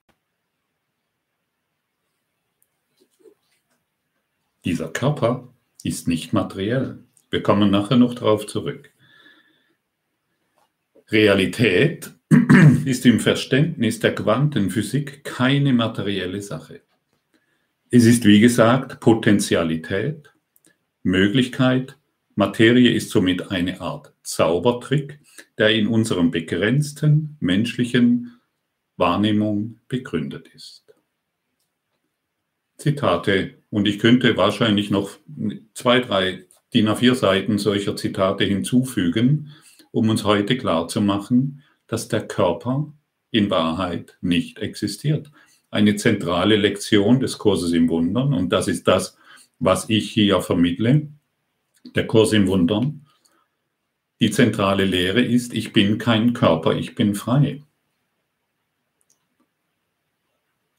Dieser 4.65 4.89
Körper 4.89 5.53
ist 5.83 6.07
nicht 6.07 6.33
materiell. 6.33 7.03
Wir 7.29 7.43
kommen 7.43 7.71
nachher 7.71 7.97
noch 7.97 8.15
darauf 8.15 8.47
zurück. 8.47 8.91
Realität 11.09 12.11
ist 12.85 13.05
im 13.05 13.19
Verständnis 13.19 13.99
der 13.99 14.13
Quantenphysik 14.13 15.23
keine 15.23 15.73
materielle 15.73 16.41
Sache. 16.41 16.81
Es 17.91 18.05
ist, 18.05 18.25
wie 18.25 18.39
gesagt, 18.39 18.99
Potentialität, 18.99 20.31
Möglichkeit, 21.01 21.97
Materie 22.35 22.91
ist 22.91 23.09
somit 23.09 23.51
eine 23.51 23.81
Art 23.81 24.13
Zaubertrick, 24.23 25.19
der 25.57 25.71
in 25.71 25.87
unserem 25.87 26.31
begrenzten 26.31 27.35
menschlichen 27.39 28.39
Wahrnehmung 28.95 29.79
begründet 29.87 30.47
ist. 30.53 30.85
Zitate. 32.77 33.58
Und 33.69 33.87
ich 33.87 33.99
könnte 33.99 34.35
wahrscheinlich 34.37 34.89
noch 34.89 35.11
zwei, 35.73 35.99
drei 35.99 36.45
DIN 36.73 36.87
A4 36.87 37.15
Seiten 37.15 37.57
solcher 37.57 37.95
Zitate 37.95 38.43
hinzufügen, 38.43 39.51
um 39.91 40.09
uns 40.09 40.23
heute 40.23 40.57
klarzumachen, 40.57 41.63
dass 41.87 42.07
der 42.07 42.27
Körper 42.27 42.91
in 43.31 43.49
Wahrheit 43.49 44.17
nicht 44.21 44.59
existiert. 44.59 45.31
Eine 45.71 45.95
zentrale 45.95 46.55
Lektion 46.55 47.19
des 47.19 47.37
Kurses 47.37 47.73
im 47.73 47.89
Wundern, 47.89 48.33
und 48.33 48.49
das 48.49 48.67
ist 48.67 48.87
das, 48.87 49.17
was 49.59 49.89
ich 49.89 50.11
hier 50.11 50.41
vermittle, 50.41 51.07
der 51.95 52.07
Kurs 52.07 52.33
im 52.33 52.47
Wundern. 52.47 53.05
Die 54.19 54.31
zentrale 54.31 54.85
Lehre 54.85 55.21
ist, 55.21 55.53
ich 55.53 55.73
bin 55.73 55.97
kein 55.97 56.33
Körper, 56.33 56.75
ich 56.75 56.95
bin 56.95 57.15
frei. 57.15 57.63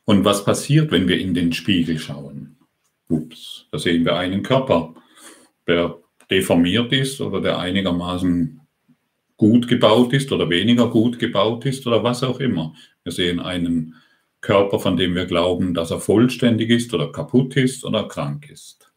Und 0.04 0.24
was 0.24 0.44
passiert, 0.44 0.90
wenn 0.90 1.06
wir 1.06 1.18
in 1.18 1.34
den 1.34 1.52
Spiegel 1.52 1.98
schauen? 1.98 2.39
Ups, 3.10 3.66
da 3.70 3.78
sehen 3.78 4.04
wir 4.04 4.16
einen 4.16 4.42
Körper, 4.42 4.94
der 5.66 5.98
deformiert 6.30 6.92
ist 6.92 7.20
oder 7.20 7.40
der 7.40 7.58
einigermaßen 7.58 8.60
gut 9.36 9.68
gebaut 9.68 10.12
ist 10.12 10.30
oder 10.32 10.48
weniger 10.48 10.88
gut 10.88 11.18
gebaut 11.18 11.66
ist 11.66 11.86
oder 11.86 12.04
was 12.04 12.22
auch 12.22 12.40
immer. 12.40 12.74
Wir 13.04 13.12
sehen 13.12 13.40
einen 13.40 13.96
Körper, 14.40 14.78
von 14.78 14.96
dem 14.96 15.14
wir 15.14 15.26
glauben, 15.26 15.74
dass 15.74 15.90
er 15.90 16.00
vollständig 16.00 16.70
ist 16.70 16.94
oder 16.94 17.10
kaputt 17.10 17.56
ist 17.56 17.84
oder 17.84 18.06
krank 18.06 18.48
ist. 18.50 18.92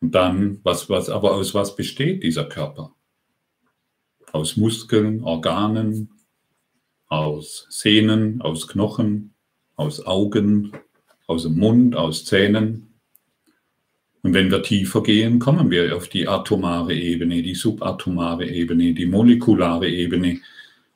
Und 0.00 0.14
dann, 0.14 0.60
was, 0.62 0.90
was, 0.90 1.08
aber 1.08 1.32
aus 1.32 1.54
was 1.54 1.76
besteht 1.76 2.22
dieser 2.22 2.44
Körper? 2.44 2.92
Aus 4.32 4.56
Muskeln, 4.56 5.22
Organen, 5.22 6.10
aus 7.06 7.66
Sehnen, 7.70 8.42
aus 8.42 8.68
Knochen, 8.68 9.34
aus 9.76 10.04
Augen, 10.04 10.72
aus 11.26 11.44
dem 11.44 11.56
Mund, 11.56 11.96
aus 11.96 12.24
Zähnen. 12.24 12.94
Und 14.22 14.34
wenn 14.34 14.50
wir 14.50 14.62
tiefer 14.62 15.02
gehen, 15.02 15.38
kommen 15.38 15.70
wir 15.70 15.94
auf 15.96 16.08
die 16.08 16.26
atomare 16.26 16.94
Ebene, 16.94 17.42
die 17.42 17.54
subatomare 17.54 18.46
Ebene, 18.46 18.94
die 18.94 19.06
molekulare 19.06 19.88
Ebene. 19.88 20.40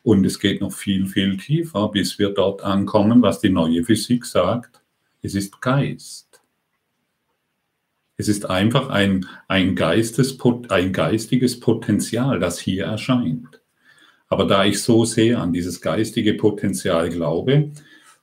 Und 0.03 0.25
es 0.25 0.39
geht 0.39 0.61
noch 0.61 0.73
viel, 0.73 1.07
viel 1.07 1.37
tiefer, 1.37 1.89
bis 1.89 2.19
wir 2.19 2.31
dort 2.31 2.63
ankommen, 2.63 3.21
was 3.21 3.41
die 3.41 3.51
neue 3.51 3.85
Physik 3.85 4.25
sagt. 4.25 4.81
Es 5.21 5.35
ist 5.35 5.61
Geist. 5.61 6.41
Es 8.17 8.29
ist 8.29 8.51
einfach 8.51 8.89
ein, 8.89 9.27
ein, 9.47 9.77
Geistes, 9.77 10.39
ein 10.71 10.93
geistiges 10.93 11.61
Potenzial, 11.61 12.41
das 12.41 12.59
hier 12.59 12.87
erscheint. 12.87 13.61
Aber 14.29 14.45
da 14.45 14.65
ich 14.65 14.83
so 14.83 15.05
sehr 15.05 15.41
an 15.41 15.53
dieses 15.53 15.81
geistige 15.81 16.35
Potenzial 16.35 17.11
glaube, 17.11 17.71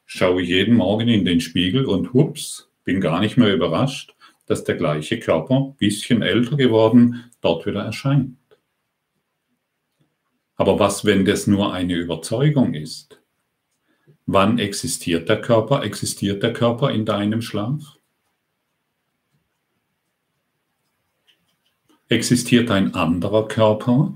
schaue 0.06 0.42
ich 0.42 0.50
jeden 0.50 0.76
Morgen 0.76 1.08
in 1.08 1.26
den 1.26 1.42
Spiegel 1.42 1.86
und 1.86 2.14
hups, 2.14 2.70
bin 2.84 3.02
gar 3.02 3.20
nicht 3.20 3.38
mehr 3.38 3.54
überrascht, 3.54 4.16
dass 4.46 4.64
der 4.64 4.76
gleiche 4.76 5.20
Körper, 5.20 5.76
bisschen 5.78 6.22
älter 6.22 6.56
geworden, 6.56 7.32
dort 7.42 7.66
wieder 7.66 7.84
erscheint. 7.84 8.38
Aber 10.56 10.80
was, 10.80 11.04
wenn 11.04 11.26
das 11.26 11.48
nur 11.48 11.74
eine 11.74 11.96
Überzeugung 11.96 12.74
ist? 12.74 13.22
Wann 14.26 14.58
existiert 14.58 15.28
der 15.30 15.42
Körper? 15.42 15.84
Existiert 15.84 16.42
der 16.42 16.54
Körper 16.54 16.92
in 16.92 17.06
deinem 17.06 17.42
Schlaf? 17.42 17.98
Existiert 22.08 22.72
ein 22.72 22.94
anderer 22.94 23.48
Körper, 23.48 24.14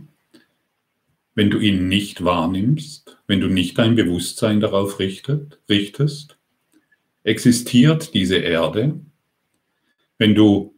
wenn 1.39 1.49
du 1.49 1.59
ihn 1.59 1.87
nicht 1.87 2.25
wahrnimmst, 2.25 3.17
wenn 3.25 3.39
du 3.39 3.47
nicht 3.47 3.77
dein 3.77 3.95
Bewusstsein 3.95 4.59
darauf 4.59 4.99
richtet, 4.99 5.61
richtest? 5.69 6.37
Existiert 7.23 8.13
diese 8.13 8.35
Erde, 8.35 8.99
wenn 10.17 10.35
du 10.35 10.75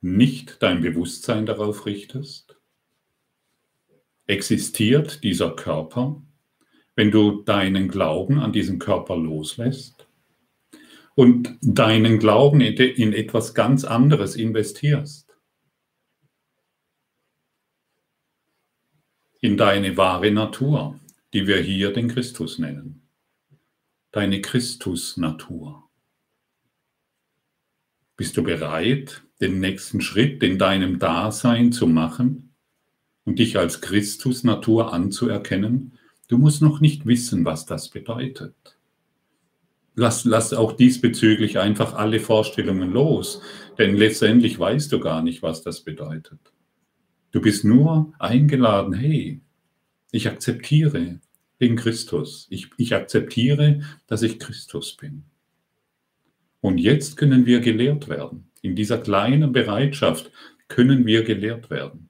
nicht 0.00 0.62
dein 0.62 0.80
Bewusstsein 0.80 1.44
darauf 1.44 1.84
richtest? 1.84 2.56
Existiert 4.26 5.22
dieser 5.22 5.50
Körper, 5.50 6.22
wenn 6.94 7.10
du 7.10 7.42
deinen 7.42 7.88
Glauben 7.88 8.38
an 8.38 8.50
diesen 8.50 8.78
Körper 8.78 9.18
loslässt 9.18 10.06
und 11.16 11.58
deinen 11.60 12.18
Glauben 12.18 12.62
in 12.62 13.12
etwas 13.12 13.52
ganz 13.52 13.84
anderes 13.84 14.36
investierst? 14.36 15.25
In 19.46 19.56
deine 19.56 19.96
wahre 19.96 20.32
Natur, 20.32 20.98
die 21.32 21.46
wir 21.46 21.58
hier 21.58 21.92
den 21.92 22.08
Christus 22.08 22.58
nennen. 22.58 23.02
Deine 24.10 24.40
Christus-Natur. 24.40 25.88
Bist 28.16 28.36
du 28.36 28.42
bereit, 28.42 29.22
den 29.40 29.60
nächsten 29.60 30.00
Schritt 30.00 30.42
in 30.42 30.58
deinem 30.58 30.98
Dasein 30.98 31.70
zu 31.70 31.86
machen 31.86 32.56
und 33.24 33.38
dich 33.38 33.56
als 33.56 33.80
Christus-Natur 33.80 34.92
anzuerkennen? 34.92 35.96
Du 36.26 36.38
musst 36.38 36.60
noch 36.60 36.80
nicht 36.80 37.06
wissen, 37.06 37.44
was 37.44 37.66
das 37.66 37.88
bedeutet. 37.88 38.76
Lass, 39.94 40.24
lass 40.24 40.54
auch 40.54 40.72
diesbezüglich 40.72 41.60
einfach 41.60 41.94
alle 41.94 42.18
Vorstellungen 42.18 42.90
los, 42.90 43.40
denn 43.78 43.94
letztendlich 43.94 44.58
weißt 44.58 44.90
du 44.90 44.98
gar 44.98 45.22
nicht, 45.22 45.40
was 45.44 45.62
das 45.62 45.82
bedeutet. 45.82 46.40
Du 47.36 47.42
bist 47.42 47.66
nur 47.66 48.14
eingeladen, 48.18 48.94
hey, 48.94 49.42
ich 50.10 50.26
akzeptiere 50.26 51.20
den 51.60 51.76
Christus. 51.76 52.46
Ich, 52.48 52.70
ich 52.78 52.94
akzeptiere, 52.94 53.82
dass 54.06 54.22
ich 54.22 54.38
Christus 54.38 54.96
bin. 54.96 55.24
Und 56.62 56.78
jetzt 56.78 57.18
können 57.18 57.44
wir 57.44 57.60
gelehrt 57.60 58.08
werden. 58.08 58.50
In 58.62 58.74
dieser 58.74 58.96
kleinen 58.96 59.52
Bereitschaft 59.52 60.30
können 60.68 61.04
wir 61.04 61.24
gelehrt 61.24 61.68
werden. 61.68 62.08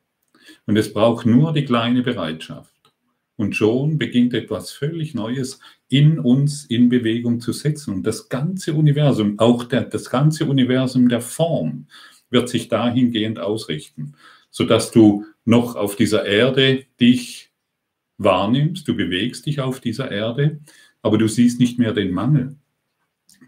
Und 0.64 0.76
es 0.76 0.92
braucht 0.92 1.26
nur 1.26 1.52
die 1.52 1.64
kleine 1.64 2.04
Bereitschaft. 2.04 2.95
Und 3.35 3.56
schon 3.56 3.99
beginnt 3.99 4.33
etwas 4.33 4.71
völlig 4.71 5.12
Neues 5.12 5.59
in 5.88 6.21
uns 6.21 6.66
in 6.66 6.88
Bewegung 6.88 7.40
zu 7.40 7.52
setzen. 7.52 7.95
Und 7.95 8.06
das 8.06 8.28
ganze 8.28 8.75
Universum, 8.75 9.40
auch 9.40 9.64
der, 9.64 9.87
das 9.87 10.09
ganze 10.09 10.45
Universum 10.45 11.09
der 11.09 11.21
Form, 11.21 11.88
wird 12.30 12.49
sich 12.49 12.68
dahingehend 12.68 13.40
ausrichten 13.40 14.14
sodass 14.56 14.90
du 14.90 15.26
noch 15.44 15.76
auf 15.76 15.96
dieser 15.96 16.25
Erde 16.25 16.86
dich 16.98 17.50
wahrnimmst, 18.16 18.88
du 18.88 18.96
bewegst 18.96 19.44
dich 19.44 19.61
auf 19.61 19.81
dieser 19.81 20.11
Erde, 20.11 20.61
aber 21.02 21.18
du 21.18 21.28
siehst 21.28 21.61
nicht 21.61 21.78
mehr 21.78 21.92
den 21.92 22.11
Mangel, 22.11 22.57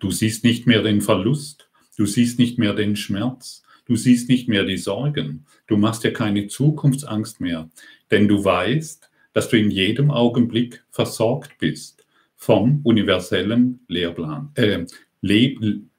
du 0.01 0.11
siehst 0.11 0.45
nicht 0.45 0.67
mehr 0.67 0.83
den 0.83 1.01
Verlust, 1.01 1.71
du 1.97 2.05
siehst 2.05 2.39
nicht 2.39 2.59
mehr 2.59 2.75
den 2.75 2.95
Schmerz, 2.95 3.63
du 3.87 3.97
siehst 3.97 4.29
nicht 4.29 4.51
mehr 4.51 4.65
die 4.65 4.77
Sorgen, 4.77 5.47
du 5.67 5.79
machst 5.79 6.05
dir 6.05 6.13
keine 6.13 6.49
Zukunftsangst 6.49 7.41
mehr, 7.41 7.71
denn 8.11 8.29
du 8.29 8.45
weißt, 8.45 9.09
dass 9.33 9.49
du 9.49 9.57
in 9.57 9.71
jedem 9.71 10.11
Augenblick 10.11 10.85
versorgt 10.91 11.57
bist 11.59 12.05
vom 12.37 12.83
universellen 12.85 13.81
Lehrplan, 13.89 14.51
äh, 14.57 14.85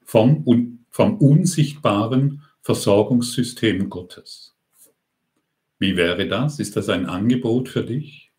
vom, 0.05 0.79
vom 0.91 1.17
unsichtbaren 1.17 2.43
Versorgungssystem 2.61 3.89
Gottes. 3.89 4.48
Wie 5.79 5.95
wäre 5.95 6.27
das? 6.27 6.59
Ist 6.59 6.75
das 6.75 6.89
ein 6.89 7.05
Angebot 7.05 7.69
für 7.69 7.83
dich? 7.83 8.31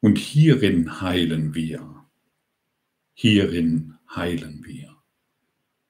Und 0.00 0.18
hierin 0.18 1.00
heilen 1.00 1.54
wir. 1.54 2.06
Hierin 3.12 3.94
heilen 4.14 4.64
wir. 4.64 4.96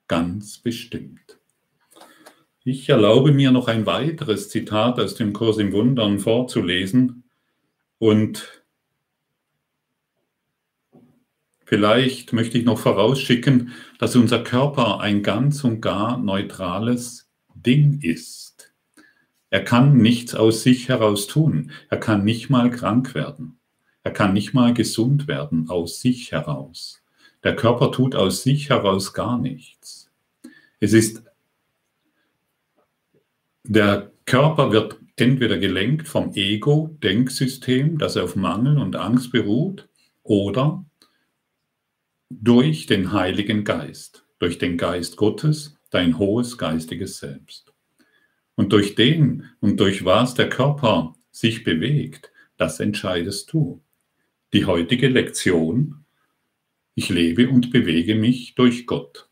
Ganz 0.07 0.59
bestimmt. 0.59 1.39
Ich 2.63 2.89
erlaube 2.89 3.31
mir 3.31 3.51
noch 3.51 3.67
ein 3.67 3.85
weiteres 3.85 4.49
Zitat 4.49 4.99
aus 4.99 5.15
dem 5.15 5.33
Kurs 5.33 5.57
im 5.57 5.71
Wundern 5.71 6.19
vorzulesen 6.19 7.23
und 7.97 8.63
vielleicht 11.63 12.33
möchte 12.33 12.57
ich 12.57 12.65
noch 12.65 12.79
vorausschicken, 12.79 13.71
dass 13.99 14.15
unser 14.15 14.43
Körper 14.43 14.99
ein 14.99 15.23
ganz 15.23 15.63
und 15.63 15.81
gar 15.81 16.17
neutrales 16.17 17.29
Ding 17.53 18.01
ist. 18.01 18.44
Er 19.49 19.63
kann 19.63 19.97
nichts 19.97 20.35
aus 20.35 20.63
sich 20.63 20.89
heraus 20.89 21.27
tun. 21.27 21.71
Er 21.89 21.97
kann 21.97 22.23
nicht 22.23 22.49
mal 22.49 22.69
krank 22.71 23.15
werden. 23.15 23.59
Er 24.03 24.11
kann 24.11 24.33
nicht 24.33 24.53
mal 24.53 24.73
gesund 24.73 25.27
werden 25.27 25.69
aus 25.69 25.99
sich 25.99 26.31
heraus. 26.31 27.01
Der 27.43 27.55
Körper 27.55 27.91
tut 27.91 28.15
aus 28.15 28.43
sich 28.43 28.69
heraus 28.69 29.13
gar 29.13 29.37
nichts. 29.37 30.11
Es 30.79 30.93
ist, 30.93 31.23
der 33.63 34.11
Körper 34.25 34.71
wird 34.71 34.99
entweder 35.15 35.57
gelenkt 35.57 36.07
vom 36.07 36.33
Ego-Denksystem, 36.33 37.97
das 37.97 38.17
auf 38.17 38.35
Mangel 38.35 38.77
und 38.79 38.95
Angst 38.95 39.31
beruht, 39.31 39.87
oder 40.23 40.83
durch 42.29 42.87
den 42.87 43.11
Heiligen 43.11 43.63
Geist, 43.63 44.25
durch 44.39 44.57
den 44.57 44.77
Geist 44.77 45.15
Gottes, 45.15 45.77
dein 45.91 46.17
hohes 46.17 46.57
geistiges 46.57 47.19
Selbst. 47.19 47.74
Und 48.55 48.71
durch 48.71 48.95
den 48.95 49.49
und 49.59 49.79
durch 49.79 50.05
was 50.05 50.33
der 50.33 50.49
Körper 50.49 51.13
sich 51.31 51.63
bewegt, 51.63 52.31
das 52.57 52.79
entscheidest 52.79 53.51
du. 53.51 53.81
Die 54.53 54.65
heutige 54.65 55.09
Lektion, 55.09 56.05
ich 56.95 57.09
lebe 57.09 57.49
und 57.49 57.71
bewege 57.71 58.15
mich 58.15 58.55
durch 58.55 58.85
Gott. 58.85 59.29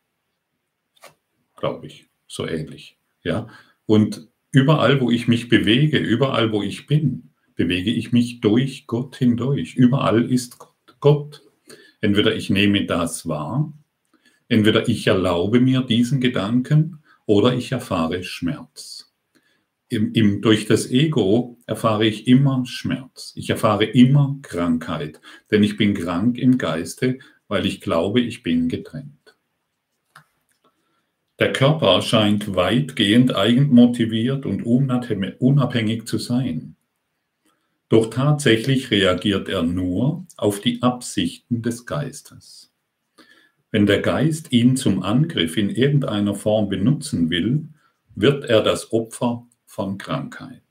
Glaube 1.55 1.88
ich, 1.88 2.09
so 2.27 2.45
ähnlich. 2.45 2.97
Ja? 3.23 3.47
Und 3.86 4.27
überall, 4.51 4.99
wo 4.99 5.09
ich 5.09 5.29
mich 5.29 5.47
bewege, 5.47 5.97
überall, 5.97 6.51
wo 6.51 6.62
ich 6.62 6.88
bin, 6.88 7.29
bewege 7.55 7.91
ich 7.91 8.12
mich 8.12 8.41
durch 8.41 8.88
Gott 8.88 9.15
hindurch. 9.15 9.75
Überall 9.75 10.29
ist 10.29 10.59
Gott. 10.59 10.73
Gott. 10.99 11.41
Entweder 11.99 12.36
ich 12.36 12.49
nehme 12.49 12.86
das 12.86 13.27
wahr, 13.27 13.73
entweder 14.47 14.88
ich 14.88 15.07
erlaube 15.07 15.59
mir 15.59 15.81
diesen 15.81 16.21
Gedanken 16.21 17.03
oder 17.25 17.53
ich 17.53 17.71
erfahre 17.71 18.23
Schmerz 18.23 19.03
im, 19.93 20.12
im, 20.13 20.41
durch 20.41 20.65
das 20.65 20.89
Ego 20.89 21.58
erfahre 21.67 22.06
ich 22.06 22.27
immer 22.27 22.65
Schmerz. 22.65 23.32
Ich 23.36 23.49
erfahre 23.49 23.86
immer 23.86 24.38
Krankheit, 24.41 25.21
denn 25.51 25.63
ich 25.63 25.77
bin 25.77 25.93
krank 25.93 26.38
im 26.38 26.58
Geiste, 26.58 27.19
weil 27.47 27.65
ich 27.65 27.79
glaube, 27.79 28.19
ich 28.19 28.43
bin 28.43 28.67
getrennt. 28.67 29.36
Der 31.39 31.53
Körper 31.53 32.01
scheint 32.01 32.56
weitgehend 32.56 33.36
eigenmotiviert 33.36 34.45
und 34.45 34.63
unabhängig 34.63 36.06
zu 36.06 36.17
sein. 36.17 36.75
Doch 37.89 38.10
tatsächlich 38.10 38.91
reagiert 38.91 39.49
er 39.49 39.63
nur 39.63 40.25
auf 40.38 40.62
die 40.62 40.82
Absichten 40.82 41.62
des 41.62 41.86
Geistes. 41.86 42.71
Wenn 43.71 43.86
der 43.86 44.01
Geist 44.01 44.51
ihn 44.51 44.77
zum 44.77 45.03
Angriff 45.03 45.58
in 45.58 45.69
irgendeiner 45.69 46.36
Form 46.36 46.69
benutzen 46.69 47.29
will, 47.29 47.69
wird 48.15 48.45
er 48.45 48.62
das 48.62 48.93
Opfer 48.93 49.47
von 49.73 49.97
Krankheit. 49.97 50.62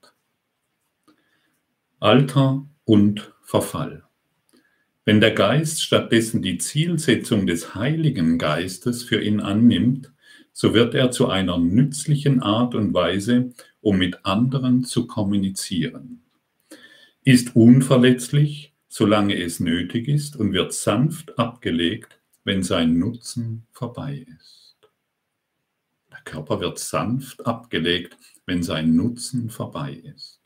Alter 1.98 2.64
und 2.84 3.34
Verfall. 3.42 4.04
Wenn 5.04 5.20
der 5.20 5.32
Geist 5.32 5.82
stattdessen 5.82 6.40
die 6.40 6.58
Zielsetzung 6.58 7.48
des 7.48 7.74
Heiligen 7.74 8.38
Geistes 8.38 9.02
für 9.02 9.20
ihn 9.20 9.40
annimmt, 9.40 10.12
so 10.52 10.72
wird 10.72 10.94
er 10.94 11.10
zu 11.10 11.28
einer 11.28 11.58
nützlichen 11.58 12.42
Art 12.42 12.76
und 12.76 12.94
Weise, 12.94 13.50
um 13.80 13.98
mit 13.98 14.24
anderen 14.24 14.84
zu 14.84 15.08
kommunizieren. 15.08 16.22
Ist 17.24 17.56
unverletzlich, 17.56 18.72
solange 18.86 19.36
es 19.36 19.58
nötig 19.58 20.06
ist, 20.06 20.36
und 20.36 20.52
wird 20.52 20.72
sanft 20.72 21.40
abgelegt, 21.40 22.20
wenn 22.44 22.62
sein 22.62 23.00
Nutzen 23.00 23.66
vorbei 23.72 24.24
ist. 24.38 24.62
Körper 26.24 26.61
wird 26.61 26.78
sanft 26.78 27.46
abgelegt, 27.46 28.16
wenn 28.46 28.62
sein 28.62 28.94
Nutzen 28.94 29.50
vorbei 29.50 29.92
ist. 30.14 30.40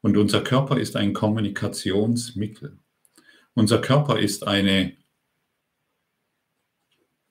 Und 0.00 0.16
unser 0.16 0.42
Körper 0.42 0.78
ist 0.78 0.96
ein 0.96 1.12
Kommunikationsmittel. 1.12 2.78
Unser 3.54 3.80
Körper 3.80 4.18
ist 4.18 4.46
eine, 4.46 4.96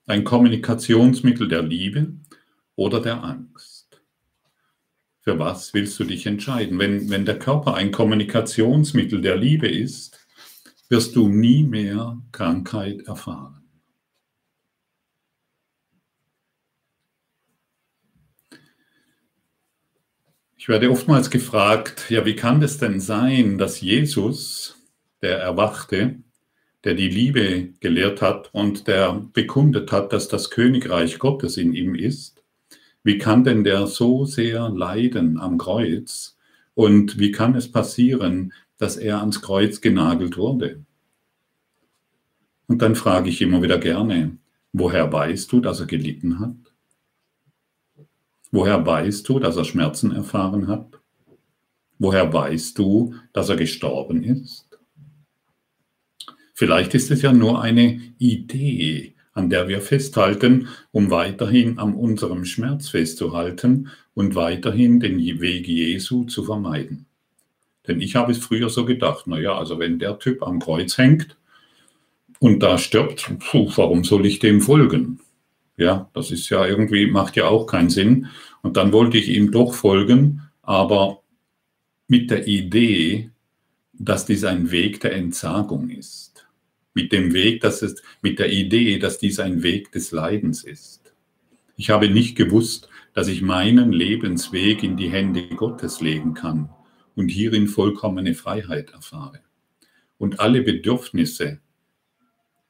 ein 0.05 0.23
Kommunikationsmittel 0.23 1.47
der 1.47 1.63
Liebe 1.63 2.13
oder 2.75 3.01
der 3.01 3.23
Angst. 3.23 4.01
Für 5.21 5.39
was 5.39 5.73
willst 5.73 5.99
du 5.99 6.03
dich 6.03 6.25
entscheiden? 6.25 6.79
Wenn, 6.79 7.09
wenn 7.09 7.25
der 7.25 7.39
Körper 7.39 7.75
ein 7.75 7.91
Kommunikationsmittel 7.91 9.21
der 9.21 9.37
Liebe 9.37 9.67
ist, 9.67 10.19
wirst 10.89 11.15
du 11.15 11.27
nie 11.27 11.63
mehr 11.63 12.17
Krankheit 12.31 13.01
erfahren. 13.01 13.58
Ich 20.61 20.67
werde 20.67 20.91
oftmals 20.91 21.29
gefragt, 21.29 22.09
ja, 22.09 22.25
wie 22.25 22.35
kann 22.35 22.61
es 22.61 22.77
denn 22.77 22.99
sein, 22.99 23.57
dass 23.57 23.79
Jesus, 23.79 24.75
der 25.21 25.39
Erwachte, 25.39 26.17
der 26.83 26.95
die 26.95 27.07
Liebe 27.07 27.69
gelehrt 27.79 28.21
hat 28.21 28.49
und 28.53 28.85
der 28.89 29.25
bekundet 29.31 29.93
hat, 29.93 30.11
dass 30.11 30.27
das 30.27 30.49
Königreich 30.49 31.17
Gottes 31.17 31.55
in 31.55 31.71
ihm 31.71 31.95
ist, 31.95 32.43
wie 33.03 33.17
kann 33.17 33.45
denn 33.45 33.63
der 33.63 33.87
so 33.87 34.25
sehr 34.25 34.67
leiden 34.67 35.39
am 35.39 35.57
Kreuz 35.57 36.37
und 36.73 37.17
wie 37.17 37.31
kann 37.31 37.55
es 37.55 37.71
passieren, 37.71 38.51
dass 38.77 38.97
er 38.97 39.19
ans 39.19 39.41
Kreuz 39.41 39.79
genagelt 39.79 40.35
wurde? 40.35 40.83
Und 42.67 42.81
dann 42.81 42.95
frage 42.95 43.29
ich 43.29 43.41
immer 43.41 43.61
wieder 43.61 43.77
gerne, 43.77 44.35
woher 44.73 45.09
weißt 45.09 45.49
du, 45.53 45.61
dass 45.61 45.79
er 45.79 45.85
gelitten 45.85 46.41
hat? 46.41 46.68
Woher 48.51 48.85
weißt 48.85 49.27
du, 49.29 49.39
dass 49.39 49.57
er 49.57 49.65
Schmerzen 49.65 50.11
erfahren 50.11 50.67
hat? 50.67 50.99
Woher 51.99 52.31
weißt 52.31 52.77
du, 52.77 53.13
dass 53.33 53.49
er 53.49 53.57
gestorben 53.57 54.23
ist? 54.23 54.65
Vielleicht 56.53 56.93
ist 56.95 57.11
es 57.11 57.21
ja 57.21 57.31
nur 57.31 57.61
eine 57.61 58.01
Idee, 58.17 59.13
an 59.33 59.49
der 59.49 59.67
wir 59.67 59.81
festhalten, 59.81 60.67
um 60.91 61.11
weiterhin 61.11 61.77
an 61.77 61.93
unserem 61.93 62.43
Schmerz 62.43 62.89
festzuhalten 62.89 63.89
und 64.13 64.35
weiterhin 64.35 64.99
den 64.99 65.19
Weg 65.39 65.67
Jesu 65.67 66.25
zu 66.25 66.43
vermeiden. 66.43 67.05
Denn 67.87 68.01
ich 68.01 68.15
habe 68.15 68.31
es 68.31 68.39
früher 68.39 68.69
so 68.69 68.85
gedacht, 68.85 69.27
naja, 69.27 69.57
also 69.57 69.79
wenn 69.79 69.99
der 69.99 70.19
Typ 70.19 70.43
am 70.43 70.59
Kreuz 70.59 70.97
hängt 70.97 71.37
und 72.39 72.61
da 72.61 72.77
stirbt, 72.77 73.31
puh, 73.39 73.71
warum 73.75 74.03
soll 74.03 74.25
ich 74.25 74.39
dem 74.39 74.61
folgen? 74.61 75.21
Ja, 75.79 76.09
das 76.13 76.29
ist 76.29 76.49
ja 76.49 76.65
irgendwie, 76.65 77.07
macht 77.07 77.37
ja 77.37 77.47
auch 77.47 77.65
keinen 77.65 77.89
Sinn. 77.89 78.27
Und 78.61 78.75
dann 78.75 78.91
wollte 78.91 79.17
ich 79.17 79.29
ihm 79.29 79.49
doch 79.49 79.73
folgen, 79.73 80.41
aber 80.61 81.23
mit 82.09 82.29
der 82.29 82.47
Idee, 82.47 83.29
dass 83.93 84.25
dies 84.25 84.43
ein 84.43 84.71
Weg 84.71 84.99
der 84.99 85.13
Entsagung 85.13 85.89
ist. 85.89 86.47
Mit 86.93 87.13
dem 87.13 87.33
Weg, 87.33 87.61
dass 87.61 87.81
es, 87.81 88.03
mit 88.21 88.39
der 88.39 88.51
Idee, 88.51 88.99
dass 88.99 89.19
dies 89.19 89.39
ein 89.39 89.63
Weg 89.63 89.93
des 89.93 90.11
Leidens 90.11 90.65
ist. 90.65 91.13
Ich 91.77 91.89
habe 91.91 92.09
nicht 92.09 92.35
gewusst, 92.35 92.89
dass 93.13 93.29
ich 93.29 93.41
meinen 93.41 93.93
Lebensweg 93.93 94.83
in 94.83 94.97
die 94.97 95.09
Hände 95.09 95.47
Gottes 95.47 96.01
legen 96.01 96.33
kann 96.33 96.69
und 97.15 97.29
hierin 97.29 97.69
vollkommene 97.69 98.33
Freiheit 98.33 98.91
erfahre. 98.91 99.39
Und 100.17 100.41
alle 100.41 100.61
Bedürfnisse, 100.61 101.61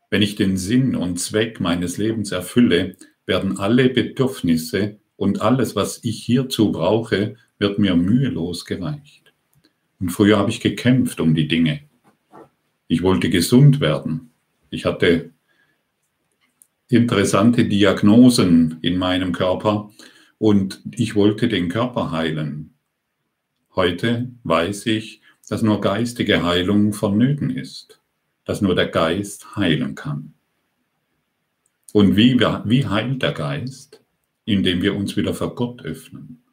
wenn 0.10 0.22
ich 0.22 0.36
den 0.36 0.58
Sinn 0.58 0.96
und 0.96 1.20
Zweck 1.20 1.60
meines 1.60 1.98
Lebens 1.98 2.32
erfülle, 2.32 2.96
werden 3.26 3.60
alle 3.60 3.90
Bedürfnisse 3.90 4.98
und 5.16 5.42
alles, 5.42 5.76
was 5.76 6.04
ich 6.04 6.24
hierzu 6.24 6.72
brauche, 6.72 7.36
wird 7.60 7.78
mir 7.78 7.96
mühelos 7.96 8.66
gereicht. 8.66 9.34
Und 10.00 10.10
früher 10.10 10.38
habe 10.38 10.50
ich 10.50 10.62
gekämpft 10.62 11.20
um 11.20 11.36
die 11.36 11.48
Dinge. 11.48 11.82
Ich 12.88 13.04
wollte 13.04 13.30
gesund 13.30 13.82
werden. 13.82 14.32
Ich 14.72 14.86
hatte 14.86 15.32
interessante 16.88 17.66
Diagnosen 17.66 18.80
in 18.82 18.98
meinem 18.98 19.32
Körper 19.32 19.92
und 20.40 20.82
ich 20.96 21.16
wollte 21.16 21.48
den 21.48 21.70
Körper 21.70 22.12
heilen. 22.12 22.74
Heute 23.76 24.32
weiß 24.44 24.88
ich, 24.88 25.22
dass 25.48 25.62
nur 25.62 25.82
geistige 25.82 26.44
Heilung 26.44 26.94
vonnöten 26.94 27.52
ist 27.52 27.99
dass 28.50 28.62
nur 28.62 28.74
der 28.74 28.88
Geist 28.88 29.56
heilen 29.58 29.94
kann. 29.94 30.34
Und 31.94 32.16
wie, 32.16 32.40
wie 32.40 32.88
heilt 32.88 33.22
der 33.22 33.34
Geist? 33.34 34.04
Indem 34.44 34.82
wir 34.82 34.96
uns 34.96 35.16
wieder 35.16 35.36
für 35.36 35.54
Gott 35.54 35.84
öffnen. 35.84 36.44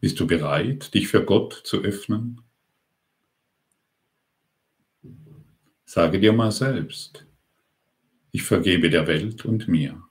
Bist 0.00 0.20
du 0.20 0.26
bereit, 0.26 0.92
dich 0.92 1.08
für 1.08 1.24
Gott 1.24 1.54
zu 1.64 1.78
öffnen? 1.82 2.42
Sage 5.86 6.20
dir 6.20 6.34
mal 6.34 6.52
selbst, 6.52 7.26
ich 8.30 8.42
vergebe 8.42 8.90
der 8.90 9.06
Welt 9.06 9.46
und 9.46 9.66
mir. 9.66 10.06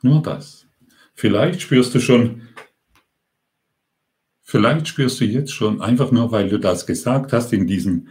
Nur 0.00 0.22
das. 0.22 0.69
Vielleicht 1.20 1.60
spürst 1.60 1.94
du 1.94 2.00
schon, 2.00 2.48
vielleicht 4.40 4.88
spürst 4.88 5.20
du 5.20 5.26
jetzt 5.26 5.52
schon, 5.52 5.82
einfach 5.82 6.12
nur 6.12 6.32
weil 6.32 6.48
du 6.48 6.58
das 6.58 6.86
gesagt 6.86 7.34
hast 7.34 7.52
in 7.52 7.66
diesem 7.66 8.08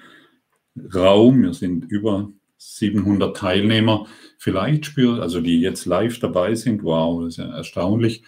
Raum, 0.94 1.42
wir 1.42 1.56
sind 1.56 1.86
über 1.86 2.32
700 2.60 3.36
Teilnehmer, 3.36 4.06
vielleicht 4.38 4.86
spürst, 4.86 5.24
also 5.24 5.42
die 5.42 5.60
jetzt 5.60 5.88
live 5.88 6.20
dabei 6.20 6.54
sind, 6.54 6.84
wow, 6.84 7.24
das 7.24 7.30
ist 7.30 7.38
ja 7.38 7.50
erstaunlich. 7.52 8.22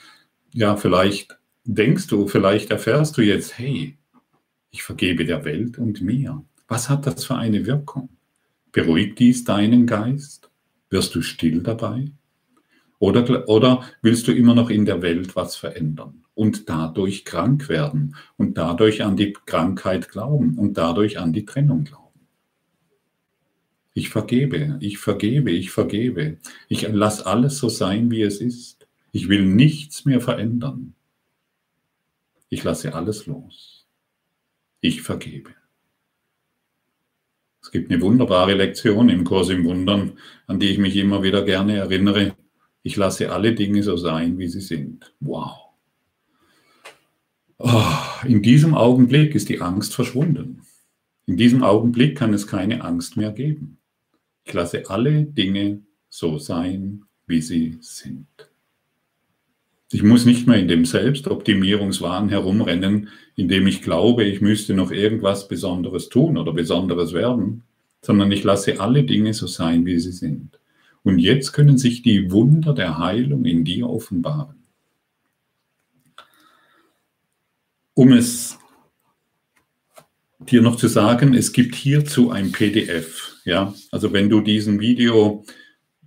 Ja, 0.51 0.75
vielleicht 0.77 1.37
denkst 1.63 2.07
du, 2.07 2.27
vielleicht 2.27 2.71
erfährst 2.71 3.15
du 3.17 3.21
jetzt, 3.21 3.59
hey, 3.59 3.99
ich 4.71 4.81
vergebe 4.81 5.25
der 5.25 5.45
Welt 5.45 5.77
und 5.77 6.01
mir. 6.01 6.43
Was 6.67 6.89
hat 6.89 7.05
das 7.05 7.23
für 7.23 7.35
eine 7.35 7.67
Wirkung? 7.67 8.09
Beruhigt 8.71 9.19
dies 9.19 9.43
deinen 9.43 9.85
Geist? 9.85 10.49
Wirst 10.89 11.13
du 11.13 11.21
still 11.21 11.61
dabei? 11.61 12.13
Oder, 13.01 13.49
oder 13.49 13.83
willst 14.03 14.27
du 14.27 14.31
immer 14.31 14.53
noch 14.53 14.69
in 14.69 14.85
der 14.85 15.01
Welt 15.01 15.35
was 15.35 15.55
verändern 15.55 16.23
und 16.35 16.69
dadurch 16.69 17.25
krank 17.25 17.67
werden 17.67 18.15
und 18.37 18.59
dadurch 18.59 19.03
an 19.03 19.17
die 19.17 19.33
Krankheit 19.33 20.09
glauben 20.09 20.55
und 20.59 20.77
dadurch 20.77 21.17
an 21.17 21.33
die 21.33 21.43
Trennung 21.43 21.83
glauben? 21.83 22.19
Ich 23.95 24.09
vergebe, 24.09 24.77
ich 24.81 24.99
vergebe, 24.99 25.49
ich 25.49 25.71
vergebe. 25.71 26.37
Ich 26.67 26.87
lasse 26.91 27.25
alles 27.25 27.57
so 27.57 27.69
sein, 27.69 28.11
wie 28.11 28.21
es 28.21 28.39
ist. 28.39 28.87
Ich 29.11 29.29
will 29.29 29.47
nichts 29.47 30.05
mehr 30.05 30.21
verändern. 30.21 30.93
Ich 32.49 32.63
lasse 32.63 32.93
alles 32.93 33.25
los. 33.25 33.87
Ich 34.79 35.01
vergebe. 35.01 35.49
Es 37.63 37.71
gibt 37.71 37.91
eine 37.91 37.99
wunderbare 37.99 38.53
Lektion 38.53 39.09
im 39.09 39.23
Kurs 39.23 39.49
im 39.49 39.65
Wundern, 39.65 40.19
an 40.45 40.59
die 40.59 40.69
ich 40.69 40.77
mich 40.77 40.95
immer 40.97 41.23
wieder 41.23 41.43
gerne 41.43 41.77
erinnere. 41.77 42.35
Ich 42.83 42.95
lasse 42.95 43.31
alle 43.31 43.53
Dinge 43.53 43.83
so 43.83 43.95
sein, 43.97 44.37
wie 44.37 44.47
sie 44.47 44.61
sind. 44.61 45.13
Wow. 45.19 45.51
Oh, 47.57 47.83
in 48.25 48.41
diesem 48.41 48.73
Augenblick 48.73 49.35
ist 49.35 49.49
die 49.49 49.61
Angst 49.61 49.93
verschwunden. 49.93 50.61
In 51.27 51.37
diesem 51.37 51.63
Augenblick 51.63 52.17
kann 52.17 52.33
es 52.33 52.47
keine 52.47 52.83
Angst 52.83 53.17
mehr 53.17 53.31
geben. 53.31 53.77
Ich 54.43 54.53
lasse 54.53 54.89
alle 54.89 55.23
Dinge 55.25 55.81
so 56.09 56.39
sein, 56.39 57.03
wie 57.27 57.41
sie 57.41 57.77
sind. 57.81 58.27
Ich 59.91 60.03
muss 60.03 60.25
nicht 60.25 60.47
mehr 60.47 60.57
in 60.57 60.69
dem 60.69 60.85
Selbstoptimierungswahn 60.85 62.29
herumrennen, 62.29 63.09
in 63.35 63.49
dem 63.49 63.67
ich 63.67 63.81
glaube, 63.81 64.23
ich 64.23 64.39
müsste 64.39 64.73
noch 64.73 64.89
irgendwas 64.91 65.47
Besonderes 65.47 66.09
tun 66.09 66.37
oder 66.37 66.53
Besonderes 66.53 67.11
werden, 67.13 67.63
sondern 68.01 68.31
ich 68.31 68.43
lasse 68.43 68.79
alle 68.79 69.03
Dinge 69.03 69.33
so 69.33 69.47
sein, 69.47 69.85
wie 69.85 69.99
sie 69.99 70.13
sind. 70.13 70.60
Und 71.03 71.19
jetzt 71.19 71.53
können 71.53 71.77
sich 71.77 72.01
die 72.01 72.31
Wunder 72.31 72.73
der 72.73 72.97
Heilung 72.97 73.45
in 73.45 73.65
dir 73.65 73.89
offenbaren. 73.89 74.63
Um 77.93 78.13
es 78.13 78.59
dir 80.39 80.61
noch 80.61 80.75
zu 80.75 80.87
sagen, 80.87 81.33
es 81.33 81.53
gibt 81.53 81.75
hierzu 81.75 82.31
ein 82.31 82.51
PDF. 82.51 83.37
Ja, 83.45 83.73
also 83.91 84.13
wenn 84.13 84.29
du 84.29 84.41
diesen 84.41 84.79
Video 84.79 85.43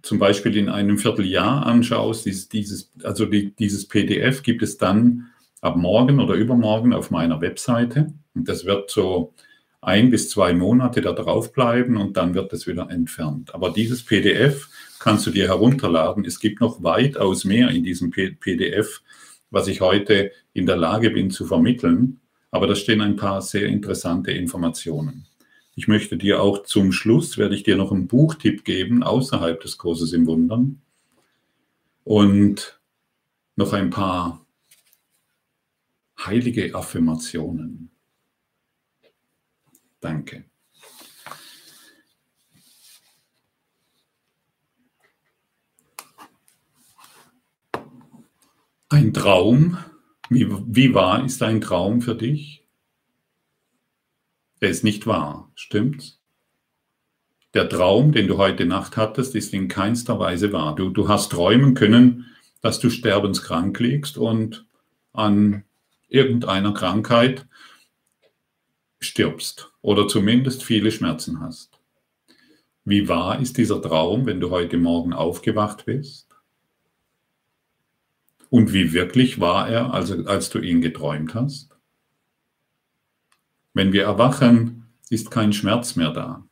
zum 0.03 0.19
Beispiel 0.19 0.57
in 0.57 0.69
einem 0.69 0.99
Vierteljahr 0.99 1.67
anschaust, 1.67 2.27
dieses, 2.27 2.49
dieses, 2.49 2.93
also 3.03 3.27
die, 3.27 3.55
dieses 3.55 3.89
PDF 3.89 4.43
gibt 4.43 4.63
es 4.63 4.77
dann 4.77 5.31
ab 5.61 5.77
morgen 5.77 6.21
oder 6.21 6.35
übermorgen 6.35 6.93
auf 6.93 7.11
meiner 7.11 7.41
Webseite. 7.41 8.13
Und 8.35 8.49
das 8.49 8.65
wird 8.65 8.91
so 8.91 9.33
ein 9.81 10.11
bis 10.11 10.31
zwei 10.31 10.53
Monate 10.53 11.01
da 11.01 11.13
drauf 11.13 11.53
bleiben 11.53 11.97
und 11.97 12.17
dann 12.17 12.35
wird 12.35 12.53
es 12.53 12.67
wieder 12.67 12.91
entfernt. 12.91 13.55
Aber 13.55 13.71
dieses 13.71 14.05
PDF 14.05 14.69
kannst 15.05 15.27
du 15.27 15.31
dir 15.31 15.49
herunterladen. 15.49 16.25
Es 16.25 16.41
gibt 16.41 16.63
noch 16.63 16.83
weitaus 16.83 17.45
mehr 17.45 17.69
in 17.69 17.85
diesem 17.85 18.11
PDF, 18.11 19.03
was 19.51 19.69
ich 19.69 19.83
heute 19.83 20.33
in 20.55 20.65
der 20.65 20.79
Lage 20.79 21.11
bin 21.11 21.31
zu 21.31 21.45
vermitteln. 21.45 22.21
aber 22.51 22.67
da 22.69 22.75
stehen 22.75 23.03
ein 23.03 23.17
paar 23.17 23.43
sehr 23.43 23.67
interessante 23.67 24.31
Informationen. 24.31 25.27
Ich 25.75 25.89
möchte 25.89 26.17
dir 26.17 26.41
auch 26.41 26.63
zum 26.63 26.91
Schluss, 26.93 27.37
werde 27.37 27.55
ich 27.55 27.65
dir 27.65 27.77
noch 27.77 27.93
einen 27.93 28.07
Buchtipp 28.07 28.65
geben, 28.65 29.03
außerhalb 29.03 29.61
des 29.61 29.77
Kurses 29.77 30.15
im 30.15 30.27
Wundern. 30.27 30.81
Und 32.05 32.81
noch 33.57 33.75
ein 33.75 33.91
paar 33.91 34.47
heilige 36.17 36.75
Affirmationen. 36.75 37.91
Danke. 40.01 40.45
Ein 48.95 49.13
Traum, 49.13 49.77
wie, 50.29 50.47
wie 50.69 50.95
wahr 50.95 51.25
ist 51.25 51.43
ein 51.43 51.61
Traum 51.61 52.01
für 52.01 52.15
dich? 52.15 52.65
Der 54.61 54.71
ist 54.71 54.85
nicht 54.85 55.09
wahr, 55.09 55.51
stimmt's? 55.57 56.21
Der 57.55 57.69
Traum, 57.69 58.13
den 58.13 58.29
du 58.29 58.39
heute 58.39 58.67
Nacht 58.67 58.97
hattest, 58.97 59.35
ist 59.35 59.53
in 59.53 59.67
keinster 59.67 60.21
Weise 60.21 60.53
wahr. 60.53 60.77
Du, 60.77 60.91
du 60.91 61.09
hast 61.09 61.33
träumen 61.33 61.75
können, 61.75 62.27
dass 62.61 62.79
du 62.79 62.89
sterbenskrank 62.89 63.81
liegst 63.81 64.17
und 64.17 64.65
an 65.13 65.65
irgendeiner 66.07 66.73
Krankheit 66.73 67.49
stirbst 69.01 69.73
oder 69.83 70.07
zumindest 70.07 70.63
viele 70.63 70.93
Schmerzen 70.93 71.41
hast. 71.41 71.81
Wie 72.85 73.09
wahr 73.09 73.41
ist 73.41 73.59
dieser 73.59 73.83
Traum, 73.83 74.25
wenn 74.27 74.39
du 74.39 74.51
heute 74.51 74.77
Morgen 74.77 75.13
aufgewacht 75.13 75.85
bist? 75.85 76.24
Und 78.55 78.73
wie 78.73 78.93
wirklich 78.93 79.41
war 79.41 79.69
er, 79.69 79.93
also 79.93 80.27
als 80.27 80.49
du 80.49 80.61
ihn 80.61 80.81
geträumt 80.81 81.35
hast? 81.35 81.77
Wenn 83.73 83.93
wir 83.93 84.05
erwachen, 84.05 84.85
ist 85.11 85.33
kein 85.33 85.53
Schmerz 85.53 85.97
mehr 85.97 86.13
da. 86.13 86.47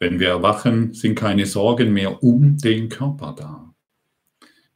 Wenn 0.00 0.18
wir 0.18 0.30
erwachen, 0.30 0.94
sind 0.94 1.14
keine 1.14 1.46
Sorgen 1.46 1.92
mehr 1.92 2.24
um 2.24 2.56
den 2.56 2.88
Körper 2.88 3.32
da. 3.38 3.72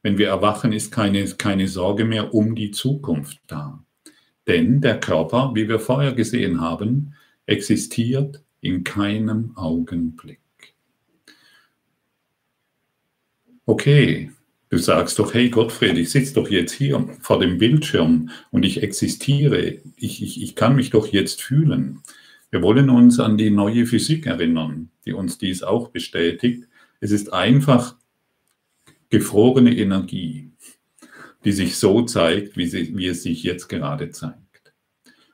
Wenn 0.01 0.17
wir 0.17 0.29
erwachen, 0.29 0.71
ist 0.71 0.93
keine, 0.93 1.25
keine 1.25 1.67
Sorge 1.67 2.05
mehr 2.05 2.33
um 2.33 2.55
die 2.55 2.71
Zukunft 2.71 3.41
da. 3.47 3.83
Denn 4.47 4.79
der 4.79 5.01
Körper, 5.01 5.51
wie 5.55 5.67
wir 5.67 5.81
vorher 5.81 6.13
gesehen 6.13 6.61
haben, 6.61 7.15
existiert 7.47 8.41
in 8.61 8.85
keinem 8.85 9.57
Augenblick. 9.57 10.39
Okay, 13.65 14.31
Du 14.73 14.79
sagst 14.79 15.19
doch, 15.19 15.35
hey 15.35 15.51
Gottfried, 15.51 15.99
ich 15.99 16.09
sitze 16.09 16.33
doch 16.33 16.49
jetzt 16.49 16.71
hier 16.71 17.07
vor 17.21 17.37
dem 17.37 17.59
Bildschirm 17.59 18.31
und 18.49 18.65
ich 18.65 18.81
existiere. 18.81 19.77
Ich, 19.97 20.23
ich, 20.23 20.41
ich 20.41 20.55
kann 20.55 20.75
mich 20.75 20.89
doch 20.89 21.05
jetzt 21.05 21.43
fühlen. 21.43 22.01
Wir 22.49 22.63
wollen 22.63 22.89
uns 22.89 23.19
an 23.19 23.37
die 23.37 23.51
neue 23.51 23.85
Physik 23.85 24.25
erinnern, 24.25 24.89
die 25.05 25.13
uns 25.13 25.37
dies 25.37 25.61
auch 25.61 25.89
bestätigt. 25.89 26.63
Es 27.01 27.11
ist 27.11 27.31
einfach 27.31 27.97
gefrorene 29.11 29.77
Energie, 29.77 30.49
die 31.45 31.51
sich 31.51 31.75
so 31.75 32.01
zeigt, 32.01 32.57
wie, 32.57 32.65
sie, 32.65 32.97
wie 32.97 33.05
es 33.05 33.21
sich 33.21 33.43
jetzt 33.43 33.67
gerade 33.67 34.09
zeigt. 34.09 34.73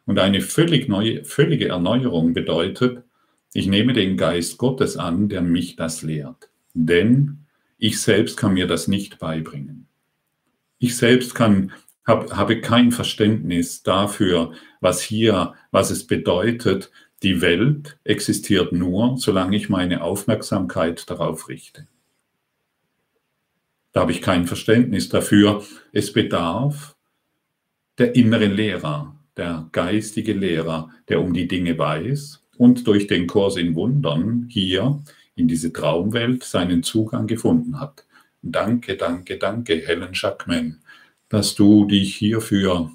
Und 0.06 0.20
eine 0.20 0.42
völlig 0.42 0.90
neue, 0.90 1.24
völlige 1.24 1.70
Erneuerung 1.70 2.34
bedeutet, 2.34 3.06
ich 3.54 3.68
nehme 3.68 3.94
den 3.94 4.18
Geist 4.18 4.58
Gottes 4.58 4.98
an, 4.98 5.30
der 5.30 5.42
mich 5.42 5.78
das 5.78 6.02
lehrt. 6.02 6.50
Denn 6.74 7.46
ich 7.80 8.02
selbst 8.02 8.38
kann 8.38 8.54
mir 8.54 8.68
das 8.68 8.88
nicht 8.88 9.20
beibringen. 9.20 9.88
Ich 10.78 10.98
selbst 10.98 11.34
kann, 11.34 11.72
hab, 12.06 12.36
habe 12.36 12.62
kein 12.62 12.92
Verständnis 12.92 13.84
dafür, 13.84 14.52
was 14.82 15.02
hier, 15.02 15.54
was 15.72 15.90
es 15.90 16.06
bedeutet. 16.06 16.92
Die 17.24 17.42
Welt 17.42 17.98
existiert 18.04 18.74
nur, 18.74 19.18
solange 19.18 19.56
ich 19.56 19.70
meine 19.70 20.04
Aufmerksamkeit 20.04 21.10
darauf 21.10 21.48
richte. 21.50 21.88
Da 23.94 24.02
habe 24.02 24.12
ich 24.12 24.22
kein 24.22 24.46
Verständnis 24.46 25.10
dafür. 25.10 25.64
Es 25.92 26.14
bedarf 26.14 26.96
der 27.98 28.16
innere 28.16 28.46
Lehrer, 28.46 29.16
der 29.36 29.68
geistige 29.72 30.34
Lehrer, 30.34 30.90
der 31.08 31.22
um 31.22 31.34
die 31.34 31.48
Dinge 31.48 31.78
weiß 31.78 32.46
und 32.58 32.88
durch 32.88 33.08
den 33.08 33.26
Kurs 33.28 33.56
in 33.56 33.76
Wundern 33.76 34.48
hier 34.50 35.02
in 35.40 35.48
diese 35.48 35.74
Traumwelt 35.74 36.44
seinen 36.44 36.84
Zugang 36.84 37.26
gefunden 37.26 37.80
hat. 37.80 38.06
Danke, 38.42 38.96
danke, 38.98 39.38
danke, 39.38 39.76
Helen 39.86 40.14
Schackman, 40.14 40.80
dass 41.30 41.56
du 41.56 41.86
dich 41.86 42.16
hierfür, 42.16 42.92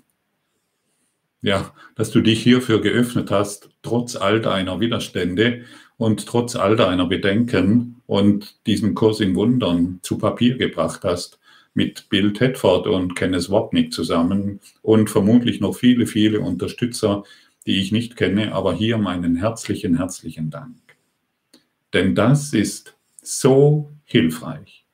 ja, 1.42 1.74
dass 1.96 2.11
du 2.11 2.20
dich 2.20 2.42
hierfür 2.42 2.80
geöffnet 2.80 3.30
hast, 3.30 3.70
trotz 3.83 4.16
all 4.16 4.40
deiner 4.40 4.80
Widerstände 4.80 5.64
und 5.96 6.26
trotz 6.26 6.57
all 6.57 6.76
deiner 6.76 7.07
Bedenken 7.07 8.02
und 8.07 8.57
diesen 8.66 8.94
Kurs 8.94 9.20
in 9.20 9.35
Wundern 9.35 10.00
zu 10.02 10.18
Papier 10.18 10.57
gebracht 10.57 11.00
hast 11.04 11.38
mit 11.74 12.09
Bill 12.09 12.33
Tedford 12.33 12.87
und 12.87 13.16
Kenneth 13.16 13.50
Wapnick 13.50 13.92
zusammen 13.92 14.61
und 14.83 15.11
vermutlich 15.11 15.61
noch 15.61 15.74
viele, 15.74 16.07
viele 16.07 16.40
Unterstützer, 16.40 17.24
die 17.66 17.80
ich 17.80 17.92
nicht 17.92 18.16
kenne, 18.16 18.52
aber 18.52 18.74
hier 18.74 18.98
meinen 18.98 19.37
herzlichen, 19.37 19.96
herzlichen 19.96 20.50
Dank. 20.50 20.84
Denn 21.94 22.16
das 22.16 22.52
ist 22.52 22.96
so 23.22 23.92
hilfreich. 24.04 24.85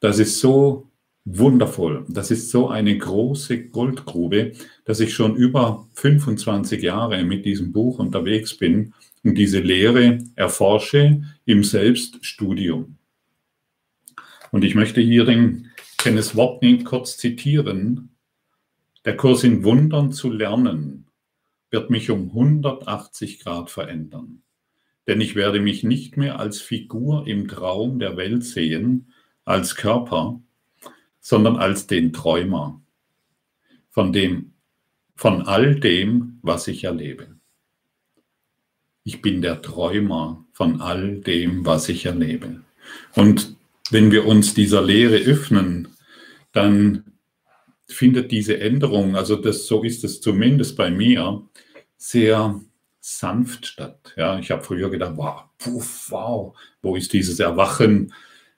Das 0.00 0.18
ist 0.18 0.38
so 0.38 0.90
wundervoll. 1.24 2.04
Das 2.08 2.30
ist 2.30 2.50
so 2.50 2.68
eine 2.68 2.96
große 2.96 3.68
Goldgrube, 3.68 4.52
dass 4.84 5.00
ich 5.00 5.14
schon 5.14 5.34
über 5.34 5.88
25 5.94 6.82
Jahre 6.82 7.24
mit 7.24 7.46
diesem 7.46 7.72
Buch 7.72 7.98
unterwegs 7.98 8.54
bin 8.54 8.92
und 9.24 9.36
diese 9.36 9.60
Lehre 9.60 10.18
erforsche 10.36 11.22
im 11.46 11.64
Selbststudium. 11.64 12.98
Und 14.52 14.64
ich 14.64 14.74
möchte 14.74 15.00
hier 15.00 15.24
den 15.24 15.70
Kenneth 15.96 16.36
Wapnick 16.36 16.84
kurz 16.84 17.16
zitieren. 17.16 18.10
Der 19.06 19.16
Kurs 19.16 19.42
in 19.42 19.64
Wundern 19.64 20.12
zu 20.12 20.30
lernen 20.30 21.06
wird 21.70 21.88
mich 21.88 22.10
um 22.10 22.28
180 22.28 23.40
Grad 23.40 23.70
verändern 23.70 24.42
denn 25.08 25.22
ich 25.22 25.34
werde 25.34 25.58
mich 25.58 25.82
nicht 25.82 26.18
mehr 26.18 26.38
als 26.38 26.60
Figur 26.60 27.26
im 27.26 27.48
Traum 27.48 27.98
der 27.98 28.16
Welt 28.18 28.44
sehen, 28.44 29.12
als 29.46 29.74
Körper, 29.74 30.40
sondern 31.18 31.56
als 31.56 31.86
den 31.86 32.12
Träumer 32.12 32.80
von 33.88 34.12
dem, 34.12 34.52
von 35.16 35.42
all 35.42 35.80
dem, 35.80 36.38
was 36.42 36.68
ich 36.68 36.84
erlebe. 36.84 37.26
Ich 39.02 39.22
bin 39.22 39.40
der 39.40 39.62
Träumer 39.62 40.44
von 40.52 40.82
all 40.82 41.16
dem, 41.20 41.64
was 41.64 41.88
ich 41.88 42.04
erlebe. 42.04 42.60
Und 43.14 43.56
wenn 43.90 44.12
wir 44.12 44.26
uns 44.26 44.52
dieser 44.52 44.82
Lehre 44.82 45.16
öffnen, 45.16 45.88
dann 46.52 47.04
findet 47.86 48.30
diese 48.30 48.60
Änderung, 48.60 49.16
also 49.16 49.36
das, 49.36 49.66
so 49.66 49.82
ist 49.82 50.04
es 50.04 50.20
zumindest 50.20 50.76
bei 50.76 50.90
mir, 50.90 51.42
sehr 51.96 52.60
sanft 53.16 53.66
statt. 53.66 54.12
Ja, 54.16 54.38
ich 54.38 54.50
habe 54.50 54.62
früher 54.62 54.90
gedacht, 54.90 55.12
wow, 55.16 55.44
puff, 55.58 56.10
wow, 56.10 56.56
wo 56.82 56.96
ist 56.96 57.12
dieses 57.12 57.40
Erwachen? 57.40 58.12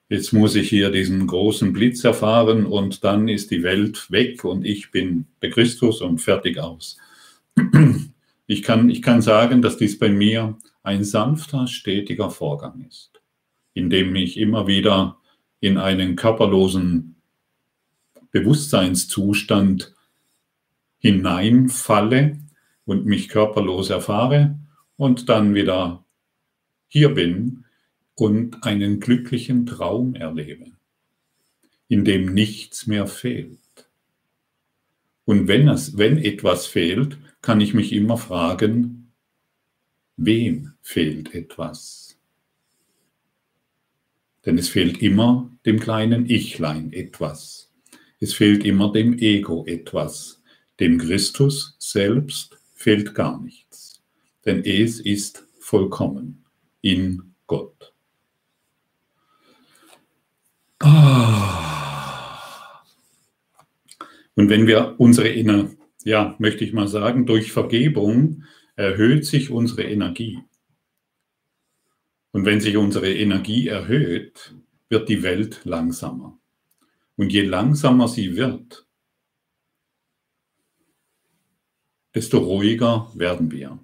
Jetzt 0.09 0.33
muss 0.33 0.55
ich 0.55 0.69
hier 0.69 0.91
diesen 0.91 1.25
großen 1.25 1.71
Blitz 1.71 2.03
erfahren 2.03 2.65
und 2.65 3.03
dann 3.03 3.29
ist 3.29 3.51
die 3.51 3.63
Welt 3.63 4.11
weg 4.11 4.43
und 4.43 4.65
ich 4.65 4.91
bin 4.91 5.25
bei 5.39 5.49
Christus 5.49 6.01
und 6.01 6.19
fertig 6.19 6.59
aus. 6.59 6.97
Ich 8.47 8.63
kann, 8.63 8.89
ich 8.89 9.01
kann 9.01 9.21
sagen, 9.21 9.61
dass 9.61 9.77
dies 9.77 9.97
bei 9.97 10.09
mir 10.09 10.57
ein 10.83 11.05
sanfter, 11.05 11.67
stetiger 11.67 12.29
Vorgang 12.29 12.85
ist, 12.89 13.21
in 13.73 13.89
dem 13.89 14.13
ich 14.15 14.37
immer 14.37 14.67
wieder 14.67 15.17
in 15.61 15.77
einen 15.77 16.17
körperlosen 16.17 17.15
Bewusstseinszustand 18.31 19.95
hineinfalle, 20.97 22.39
und 22.85 23.05
mich 23.05 23.29
körperlos 23.29 23.89
erfahre 23.89 24.59
und 24.97 25.29
dann 25.29 25.53
wieder 25.53 26.05
hier 26.87 27.09
bin 27.13 27.65
und 28.15 28.63
einen 28.63 28.99
glücklichen 28.99 29.65
Traum 29.65 30.15
erlebe, 30.15 30.71
in 31.87 32.05
dem 32.05 32.33
nichts 32.33 32.85
mehr 32.85 33.07
fehlt. 33.07 33.57
Und 35.25 35.47
wenn, 35.47 35.67
es, 35.67 35.97
wenn 35.97 36.17
etwas 36.17 36.67
fehlt, 36.67 37.17
kann 37.41 37.61
ich 37.61 37.73
mich 37.73 37.93
immer 37.93 38.17
fragen, 38.17 39.11
wem 40.17 40.73
fehlt 40.81 41.33
etwas? 41.33 42.19
Denn 44.45 44.57
es 44.57 44.69
fehlt 44.69 45.01
immer 45.01 45.49
dem 45.65 45.79
kleinen 45.79 46.29
Ichlein 46.29 46.91
etwas. 46.93 47.71
Es 48.19 48.33
fehlt 48.33 48.65
immer 48.65 48.91
dem 48.91 49.17
Ego 49.17 49.65
etwas, 49.65 50.43
dem 50.79 50.97
Christus 50.97 51.75
selbst 51.79 52.60
fehlt 52.81 53.15
gar 53.15 53.39
nichts, 53.39 54.01
denn 54.45 54.63
es 54.65 54.99
ist 54.99 55.47
vollkommen 55.59 56.45
in 56.81 57.33
Gott. 57.47 57.93
Ah. 60.79 62.81
Und 64.35 64.49
wenn 64.49 64.65
wir 64.65 64.95
unsere, 64.97 65.29
ja, 66.03 66.35
möchte 66.39 66.63
ich 66.63 66.73
mal 66.73 66.87
sagen, 66.87 67.25
durch 67.25 67.51
Vergebung 67.51 68.43
erhöht 68.75 69.25
sich 69.25 69.51
unsere 69.51 69.83
Energie. 69.83 70.39
Und 72.31 72.45
wenn 72.45 72.61
sich 72.61 72.77
unsere 72.77 73.13
Energie 73.13 73.67
erhöht, 73.67 74.55
wird 74.89 75.09
die 75.09 75.21
Welt 75.21 75.61
langsamer. 75.65 76.39
Und 77.17 77.31
je 77.31 77.43
langsamer 77.43 78.07
sie 78.07 78.35
wird, 78.35 78.87
desto 82.13 82.39
ruhiger 82.39 83.09
werden 83.15 83.51
wir. 83.51 83.79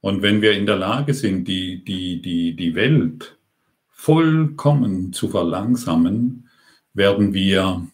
Und 0.00 0.22
wenn 0.22 0.42
wir 0.42 0.52
in 0.52 0.66
der 0.66 0.76
Lage 0.76 1.14
sind, 1.14 1.48
die, 1.48 1.84
die, 1.84 2.22
die, 2.22 2.54
die 2.54 2.74
Welt 2.74 3.36
vollkommen 3.88 5.12
zu 5.12 5.28
verlangsamen, 5.28 6.48
werden 6.94 7.34
wir 7.34 7.86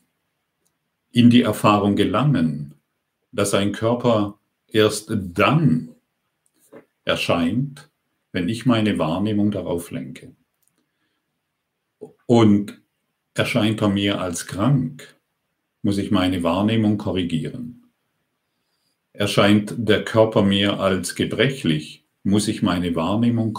in 1.12 1.31
die 1.31 1.43
Erfahrung 1.43 1.97
gelangen, 1.97 2.75
dass 3.33 3.55
ein 3.55 3.73
Körper 3.73 4.38
erst 4.69 5.11
dann 5.11 5.95
erscheint, 7.05 7.88
wenn 8.33 8.49
ich 8.49 8.67
meine 8.67 8.99
Wahrnehmung 8.99 9.51
darauf 9.51 9.90
lenke. 9.90 10.35
Und 12.27 12.81
erscheint 13.35 13.81
er 13.81 13.88
mir 13.88 14.21
als 14.21 14.47
krank, 14.47 15.17
muss 15.83 15.99
ich 15.99 16.11
meine 16.11 16.43
Wahrnehmung 16.43 16.99
korrigieren. 16.99 17.84
Erscheint 19.16 19.77
der 19.79 20.05
Körper 20.05 20.42
mir 20.42 20.81
als 20.81 21.14
gebrechlich, 21.14 22.05
muss 22.24 22.48
ich 22.48 22.62
meine 22.62 22.96
Wahrnehmung 22.96 23.53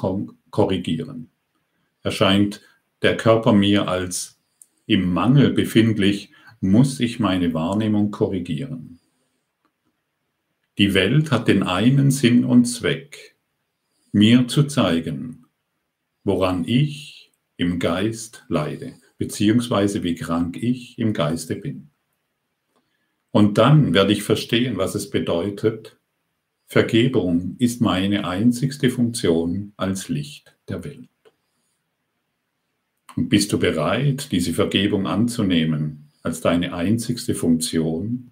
korrigieren. 0.49 1.31
Erscheint 2.03 2.61
der 3.01 3.15
Körper 3.15 3.53
mir 3.53 3.87
als 3.87 4.37
im 4.85 5.13
Mangel 5.13 5.51
befindlich, 5.51 6.33
muss 6.59 6.99
ich 6.99 7.21
meine 7.21 7.53
Wahrnehmung 7.53 8.11
korrigieren. 8.11 8.99
Die 10.77 10.93
Welt 10.93 11.31
hat 11.31 11.47
den 11.47 11.63
einen 11.63 12.11
Sinn 12.11 12.43
und 12.43 12.65
Zweck, 12.65 13.37
mir 14.11 14.49
zu 14.49 14.63
zeigen, 14.63 15.45
woran 16.25 16.65
ich 16.67 17.31
im 17.55 17.79
Geist 17.79 18.43
leide, 18.49 18.95
beziehungsweise 19.17 20.03
wie 20.03 20.15
krank 20.15 20.61
ich 20.61 20.99
im 20.99 21.13
Geiste 21.13 21.55
bin. 21.55 21.91
Und 23.35 23.57
dann 23.57 23.93
werde 23.93 24.13
ich 24.13 24.23
verstehen, 24.23 24.77
was 24.77 24.95
es 24.95 25.09
bedeutet, 25.09 25.97
Vergebung 26.67 27.57
ist 27.59 27.81
meine 27.81 28.25
einzigste 28.25 28.89
Funktion 28.89 29.73
als 29.75 30.07
Licht 30.07 30.55
der 30.69 30.85
Welt. 30.85 31.09
Und 33.17 33.27
bist 33.27 33.51
du 33.51 33.59
bereit, 33.59 34.31
diese 34.31 34.53
Vergebung 34.53 35.05
anzunehmen 35.05 36.13
als 36.23 36.39
deine 36.39 36.73
einzigste 36.73 37.35
Funktion, 37.35 38.31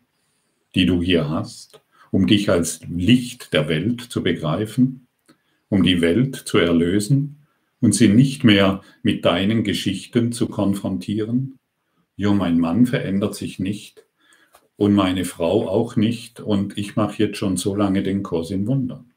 die 0.74 0.86
du 0.86 1.02
hier 1.02 1.30
hast? 1.30 1.82
um 2.12 2.28
dich 2.28 2.52
als 2.52 2.80
Licht 2.88 3.54
der 3.54 3.68
Welt 3.68 4.00
zu 4.00 4.22
begreifen, 4.22 5.08
um 5.68 5.82
die 5.82 6.00
Welt 6.00 6.36
zu 6.36 6.60
erlösen 6.60 7.40
und 7.82 7.96
sie 7.96 8.08
nicht 8.08 8.44
mehr 8.44 8.84
mit 9.02 9.26
deinen 9.26 9.64
Geschichten 9.64 10.32
zu 10.32 10.48
konfrontieren. 10.48 11.58
Jo, 12.16 12.36
mein 12.36 12.60
Mann 12.60 12.86
verändert 12.86 13.34
sich 13.34 13.58
nicht 13.58 14.03
und 14.76 14.94
meine 14.94 15.26
Frau 15.26 15.68
auch 15.70 15.96
nicht 15.96 16.40
und 16.40 16.78
ich 16.78 16.96
mache 16.96 17.24
jetzt 17.24 17.38
schon 17.38 17.58
so 17.58 17.76
lange 17.76 18.04
den 18.04 18.24
Kurs 18.24 18.52
in 18.52 18.68
Wundern. 18.68 19.14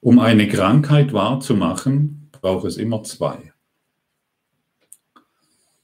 Um 0.00 0.18
eine 0.18 0.48
Krankheit 0.48 1.12
wahrzumachen, 1.12 2.28
braucht 2.30 2.66
es 2.66 2.76
immer 2.76 3.02
zwei. 3.04 3.54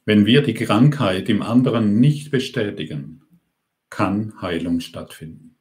Wenn 0.04 0.26
wir 0.26 0.42
die 0.42 0.54
Krankheit 0.54 1.28
im 1.28 1.40
anderen 1.40 2.00
nicht 2.00 2.30
bestätigen, 2.30 3.22
kann 3.88 4.40
Heilung 4.40 4.80
stattfinden. 4.80 5.56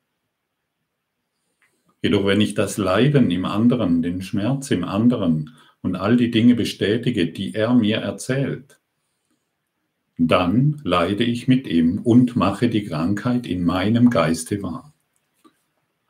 Jedoch 2.01 2.25
wenn 2.25 2.41
ich 2.41 2.53
das 2.53 2.77
Leiden 2.77 3.31
im 3.31 3.45
anderen, 3.45 4.01
den 4.01 4.21
Schmerz 4.21 4.71
im 4.71 4.83
anderen 4.83 5.55
und 5.81 5.95
all 5.95 6.17
die 6.17 6.31
Dinge 6.31 6.55
bestätige, 6.55 7.31
die 7.31 7.53
er 7.53 7.73
mir 7.73 7.97
erzählt, 7.97 8.78
dann 10.27 10.81
leide 10.83 11.23
ich 11.23 11.47
mit 11.47 11.65
ihm 11.65 11.99
und 11.99 12.35
mache 12.35 12.67
die 12.67 12.83
Krankheit 12.83 13.47
in 13.47 13.63
meinem 13.63 14.09
Geiste 14.09 14.61
wahr. 14.61 14.93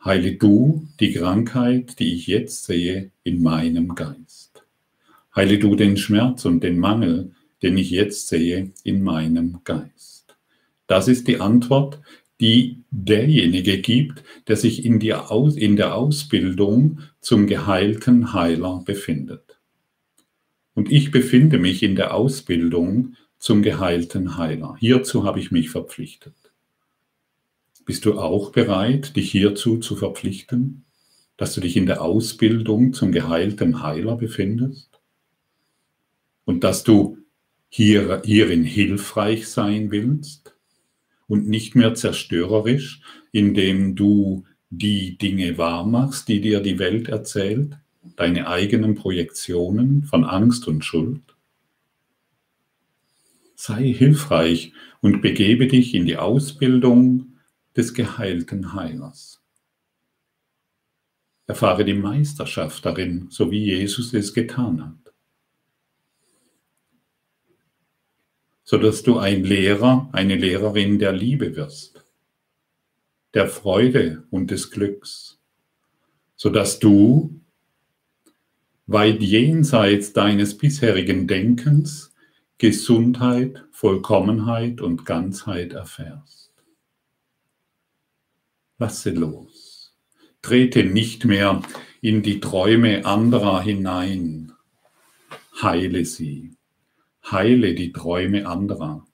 Heile 0.03 0.33
du 0.33 0.87
die 0.99 1.13
Krankheit, 1.13 1.99
die 1.99 2.15
ich 2.15 2.25
jetzt 2.25 2.63
sehe, 2.63 3.11
in 3.23 3.43
meinem 3.43 3.93
Geist. 3.93 4.63
Heile 5.35 5.59
du 5.59 5.75
den 5.75 5.95
Schmerz 5.95 6.45
und 6.45 6.63
den 6.63 6.79
Mangel, 6.79 7.35
den 7.61 7.77
ich 7.77 7.91
jetzt 7.91 8.29
sehe 8.29 8.71
in 8.83 9.03
meinem 9.03 9.59
Geist? 9.63 10.35
Das 10.87 11.07
ist 11.07 11.27
die 11.27 11.39
Antwort, 11.39 11.99
die 12.41 12.79
derjenige 12.89 13.79
gibt, 13.79 14.23
der 14.47 14.55
sich 14.55 14.85
in, 14.85 14.99
Aus, 15.11 15.55
in 15.55 15.75
der 15.75 15.93
Ausbildung 15.93 17.01
zum 17.19 17.45
geheilten 17.45 18.33
Heiler 18.33 18.81
befindet. 18.83 19.59
Und 20.73 20.91
ich 20.91 21.11
befinde 21.11 21.59
mich 21.59 21.83
in 21.83 21.95
der 21.95 22.15
Ausbildung 22.15 23.15
zum 23.39 23.61
geheilten 23.61 24.37
Heiler. 24.37 24.75
Hierzu 24.79 25.23
habe 25.23 25.39
ich 25.39 25.51
mich 25.51 25.69
verpflichtet. 25.69 26.35
Bist 27.85 28.05
du 28.05 28.19
auch 28.19 28.51
bereit, 28.51 29.15
dich 29.15 29.31
hierzu 29.31 29.77
zu 29.77 29.95
verpflichten, 29.95 30.85
dass 31.37 31.55
du 31.55 31.61
dich 31.61 31.75
in 31.75 31.87
der 31.87 32.01
Ausbildung 32.03 32.93
zum 32.93 33.11
geheilten 33.11 33.81
Heiler 33.81 34.15
befindest? 34.15 34.99
Und 36.45 36.63
dass 36.63 36.83
du 36.83 37.17
hier, 37.69 38.21
hierin 38.25 38.63
hilfreich 38.63 39.47
sein 39.47 39.89
willst 39.91 40.55
und 41.27 41.47
nicht 41.47 41.75
mehr 41.75 41.93
zerstörerisch, 41.93 43.01
indem 43.31 43.95
du 43.95 44.45
die 44.69 45.17
Dinge 45.17 45.57
wahrmachst, 45.57 46.27
die 46.27 46.41
dir 46.41 46.59
die 46.59 46.77
Welt 46.77 47.07
erzählt, 47.07 47.77
deine 48.15 48.47
eigenen 48.47 48.95
Projektionen 48.95 50.03
von 50.03 50.25
Angst 50.25 50.67
und 50.67 50.83
Schuld. 50.83 51.28
Sei 53.61 53.91
hilfreich 53.91 54.71
und 55.01 55.21
begebe 55.21 55.67
dich 55.67 55.93
in 55.93 56.05
die 56.05 56.15
Ausbildung 56.15 57.39
des 57.75 57.93
geheilten 57.93 58.73
Heilers. 58.73 59.43
Erfahre 61.45 61.83
die 61.83 61.93
Meisterschaft 61.93 62.85
darin, 62.85 63.27
so 63.29 63.51
wie 63.51 63.65
Jesus 63.65 64.13
es 64.13 64.33
getan 64.33 64.85
hat. 64.85 65.13
sodass 68.63 69.01
du 69.01 69.17
ein 69.17 69.43
Lehrer, 69.43 70.07
eine 70.11 70.35
Lehrerin 70.35 70.99
der 70.99 71.11
Liebe 71.11 71.55
wirst, 71.55 72.05
der 73.33 73.49
Freude 73.49 74.27
und 74.29 74.51
des 74.51 74.69
Glücks, 74.69 75.39
sodass 76.35 76.77
du 76.77 77.41
weit 78.85 79.21
jenseits 79.23 80.13
deines 80.13 80.55
bisherigen 80.55 81.27
Denkens 81.27 82.08
Gesundheit, 82.59 83.65
Vollkommenheit 83.71 84.79
und 84.79 85.05
Ganzheit 85.05 85.73
erfährst. 85.73 86.53
Lasse 88.77 89.09
los. 89.09 89.97
Trete 90.43 90.83
nicht 90.83 91.25
mehr 91.25 91.61
in 92.01 92.21
die 92.21 92.39
Träume 92.39 93.05
anderer 93.05 93.61
hinein. 93.61 94.53
Heile 95.61 96.05
sie 96.05 96.59
heile 97.31 97.75
die 97.75 97.91
Träume 97.91 98.47
anderer, 98.47 99.05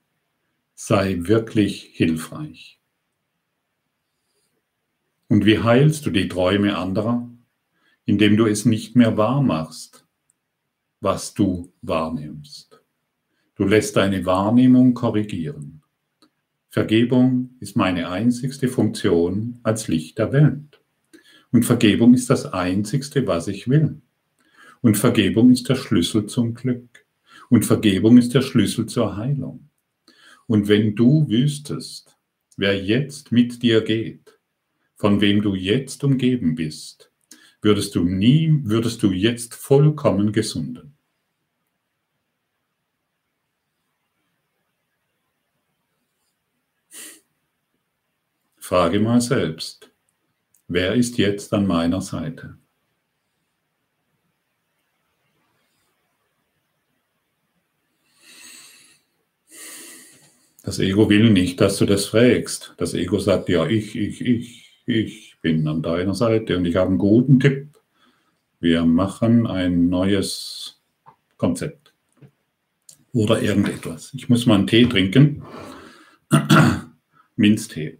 sei 0.74 1.18
wirklich 1.20 1.84
hilfreich. 1.94 2.80
Und 5.28 5.46
wie 5.46 5.60
heilst 5.60 6.06
du 6.06 6.12
die 6.12 6.28
Träume 6.28 6.78
anderer? 6.78 7.30
Indem 8.06 8.38
du 8.38 8.46
es 8.46 8.66
nicht 8.66 8.96
mehr 8.96 9.18
wahr 9.18 9.42
machst, 9.42 10.06
was 11.00 11.34
du 11.34 11.74
wahrnimmst. 11.82 12.75
Du 13.58 13.64
lässt 13.64 13.96
deine 13.96 14.26
Wahrnehmung 14.26 14.94
korrigieren. 14.94 15.82
Vergebung 16.68 17.52
ist 17.62 17.78
meine 17.78 18.10
einzigste 18.10 18.68
Funktion 18.68 19.60
als 19.64 19.88
Licht 19.88 20.18
der 20.18 20.34
Welt. 20.34 20.82
Und 21.54 21.64
Vergebung 21.64 22.14
ist 22.14 22.30
das 22.30 22.46
Einzigste, 22.46 23.26
was 23.28 23.48
ich 23.48 23.70
will. 23.70 24.02
Und 24.82 24.98
Vergebung 24.98 25.52
ist 25.52 25.70
der 25.70 25.76
Schlüssel 25.76 26.26
zum 26.26 26.54
Glück. 26.54 27.06
Und 27.50 27.64
Vergebung 27.64 28.18
ist 28.18 28.34
der 28.34 28.42
Schlüssel 28.42 28.88
zur 28.88 29.16
Heilung. 29.16 29.70
Und 30.48 30.68
wenn 30.68 30.94
du 30.94 31.30
wüsstest, 31.30 32.18
wer 32.58 32.78
jetzt 32.78 33.32
mit 33.32 33.64
dir 33.64 33.82
geht, 33.82 34.38
von 34.98 35.22
wem 35.22 35.42
du 35.42 35.56
jetzt 35.56 36.04
umgeben 36.04 36.56
bist, 36.56 37.10
würdest 37.62 37.96
du 37.96 38.04
nie, 38.04 38.60
würdest 38.64 39.02
du 39.02 39.12
jetzt 39.12 39.56
vollkommen 39.56 40.34
gesunden. 40.34 40.95
Frage 48.66 49.00
mal 49.00 49.22
selbst, 49.22 49.92
wer 50.68 50.96
ist 50.96 51.20
jetzt 51.20 51.54
an 51.54 51.68
meiner 51.68 52.02
Seite? 52.02 52.58
Das 60.64 60.80
Ego 60.80 61.08
will 61.12 61.30
nicht, 61.30 61.62
dass 61.62 61.78
du 61.78 61.86
das 61.86 62.08
fragst. 62.08 62.74
Das 62.78 62.96
Ego 62.96 63.20
sagt, 63.20 63.50
ja, 63.50 63.68
ich, 63.68 63.96
ich, 63.96 64.22
ich, 64.22 64.82
ich 64.88 65.38
bin 65.44 65.68
an 65.68 65.84
deiner 65.84 66.16
Seite 66.16 66.58
und 66.58 66.66
ich 66.66 66.76
habe 66.76 66.90
einen 66.90 66.98
guten 66.98 67.40
Tipp. 67.40 67.68
Wir 68.60 68.84
machen 68.84 69.46
ein 69.46 69.90
neues 69.90 70.82
Konzept 71.38 71.94
oder 73.14 73.44
irgendetwas. 73.44 74.12
Ich 74.16 74.28
muss 74.28 74.48
mal 74.48 74.56
einen 74.56 74.66
Tee 74.66 74.88
trinken. 74.88 75.44
Minztee. 77.36 78.00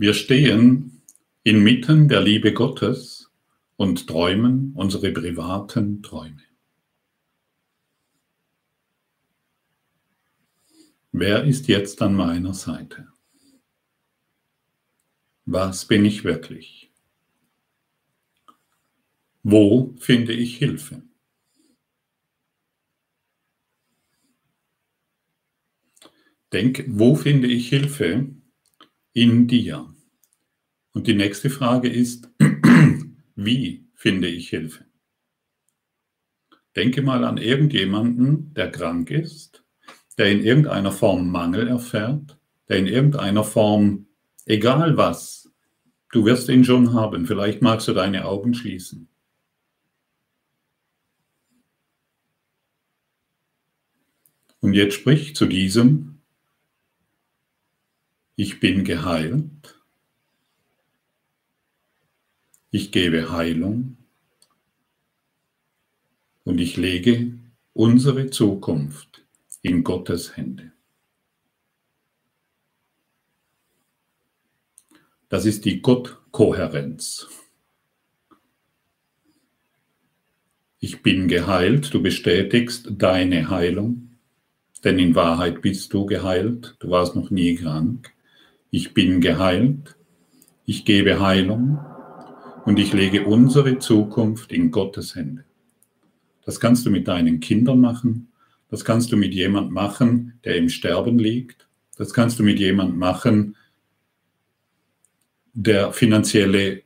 Wir 0.00 0.14
stehen 0.14 1.02
inmitten 1.42 2.08
der 2.08 2.22
Liebe 2.22 2.54
Gottes 2.54 3.30
und 3.76 4.06
träumen 4.06 4.72
unsere 4.74 5.12
privaten 5.12 6.02
Träume. 6.02 6.42
Wer 11.12 11.44
ist 11.44 11.68
jetzt 11.68 12.00
an 12.00 12.14
meiner 12.14 12.54
Seite? 12.54 13.08
Was 15.44 15.84
bin 15.84 16.06
ich 16.06 16.24
wirklich? 16.24 16.90
Wo 19.42 19.94
finde 19.98 20.32
ich 20.32 20.56
Hilfe? 20.56 21.02
Denk, 26.54 26.86
wo 26.88 27.14
finde 27.16 27.48
ich 27.48 27.68
Hilfe 27.68 28.39
in 29.12 29.46
dir? 29.46 29.92
Und 30.92 31.06
die 31.06 31.14
nächste 31.14 31.50
Frage 31.50 31.88
ist, 31.88 32.28
wie 33.36 33.86
finde 33.94 34.28
ich 34.28 34.50
Hilfe? 34.50 34.86
Denke 36.76 37.02
mal 37.02 37.24
an 37.24 37.38
irgendjemanden, 37.38 38.54
der 38.54 38.70
krank 38.70 39.10
ist 39.10 39.64
der 40.20 40.30
in 40.30 40.44
irgendeiner 40.44 40.92
Form 40.92 41.30
Mangel 41.30 41.66
erfährt, 41.66 42.38
der 42.68 42.76
in 42.76 42.86
irgendeiner 42.86 43.42
Form, 43.42 44.06
egal 44.44 44.98
was, 44.98 45.50
du 46.12 46.26
wirst 46.26 46.50
ihn 46.50 46.62
schon 46.62 46.92
haben. 46.92 47.24
Vielleicht 47.24 47.62
magst 47.62 47.88
du 47.88 47.94
deine 47.94 48.26
Augen 48.26 48.52
schließen. 48.52 49.08
Und 54.60 54.74
jetzt 54.74 54.92
sprich 54.92 55.34
zu 55.34 55.46
diesem, 55.46 56.09
ich 58.40 58.58
bin 58.58 58.84
geheilt, 58.84 59.78
ich 62.70 62.90
gebe 62.90 63.32
Heilung 63.32 63.98
und 66.44 66.58
ich 66.58 66.78
lege 66.78 67.38
unsere 67.74 68.30
Zukunft 68.30 69.26
in 69.60 69.84
Gottes 69.84 70.38
Hände. 70.38 70.72
Das 75.28 75.44
ist 75.44 75.66
die 75.66 75.82
Gottkohärenz. 75.82 77.28
Ich 80.78 81.02
bin 81.02 81.28
geheilt, 81.28 81.92
du 81.92 82.00
bestätigst 82.00 82.88
deine 82.92 83.50
Heilung, 83.50 84.16
denn 84.82 84.98
in 84.98 85.14
Wahrheit 85.14 85.60
bist 85.60 85.92
du 85.92 86.06
geheilt, 86.06 86.76
du 86.78 86.88
warst 86.88 87.14
noch 87.14 87.28
nie 87.28 87.54
krank. 87.54 88.14
Ich 88.70 88.94
bin 88.94 89.20
geheilt, 89.20 89.96
ich 90.64 90.84
gebe 90.84 91.20
Heilung 91.20 91.78
und 92.64 92.78
ich 92.78 92.92
lege 92.92 93.26
unsere 93.26 93.78
Zukunft 93.78 94.52
in 94.52 94.70
Gottes 94.70 95.16
Hände. 95.16 95.44
Das 96.44 96.60
kannst 96.60 96.86
du 96.86 96.90
mit 96.90 97.08
deinen 97.08 97.40
Kindern 97.40 97.80
machen, 97.80 98.30
das 98.68 98.84
kannst 98.84 99.10
du 99.10 99.16
mit 99.16 99.34
jemand 99.34 99.72
machen, 99.72 100.38
der 100.44 100.56
im 100.56 100.68
Sterben 100.68 101.18
liegt. 101.18 101.68
Das 101.96 102.14
kannst 102.14 102.38
du 102.38 102.44
mit 102.44 102.60
jemand 102.60 102.96
machen, 102.96 103.56
der 105.52 105.92
finanzielle 105.92 106.82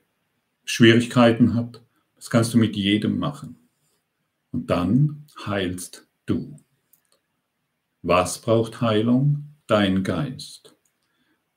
Schwierigkeiten 0.65 1.55
hat. 1.55 1.83
Das 2.17 2.31
kannst 2.31 2.55
du 2.55 2.59
mit 2.59 2.75
jedem 2.75 3.19
machen. 3.19 3.57
Und 4.51 4.71
dann 4.71 5.27
heilst 5.45 6.09
du. 6.25 6.57
Was 8.01 8.41
braucht 8.41 8.81
Heilung? 8.81 9.51
Dein 9.67 10.03
Geist. 10.03 10.74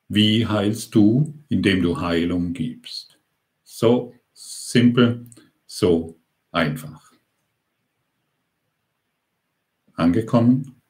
Wie 0.07 0.45
heilst 0.45 0.95
du? 0.95 1.33
Indem 1.49 1.81
du 1.81 1.99
Heilung 1.99 2.53
gibst. 2.53 3.19
So 3.63 4.13
simpel, 4.33 5.25
so 5.65 6.17
einfach 6.51 7.07
angekommen? 9.97 10.81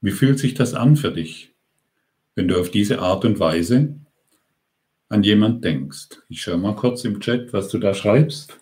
Wie 0.00 0.12
fühlt 0.12 0.38
sich 0.38 0.54
das 0.54 0.74
an 0.74 0.96
für 0.96 1.10
dich, 1.10 1.52
wenn 2.36 2.46
du 2.46 2.60
auf 2.60 2.70
diese 2.70 3.00
Art 3.00 3.24
und 3.24 3.40
Weise 3.40 3.98
an 5.08 5.24
jemand 5.24 5.64
denkst? 5.64 6.20
Ich 6.28 6.42
schaue 6.42 6.58
mal 6.58 6.76
kurz 6.76 7.04
im 7.04 7.20
Chat, 7.20 7.52
was 7.52 7.68
du 7.68 7.78
da 7.78 7.94
schreibst. 7.94 8.56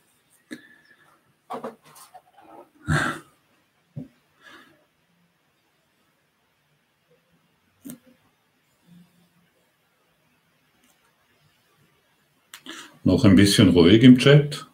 Noch 13.07 13.25
ein 13.25 13.37
bisschen 13.37 13.69
ruhig 13.69 14.03
im 14.03 14.19
Chat, 14.19 14.67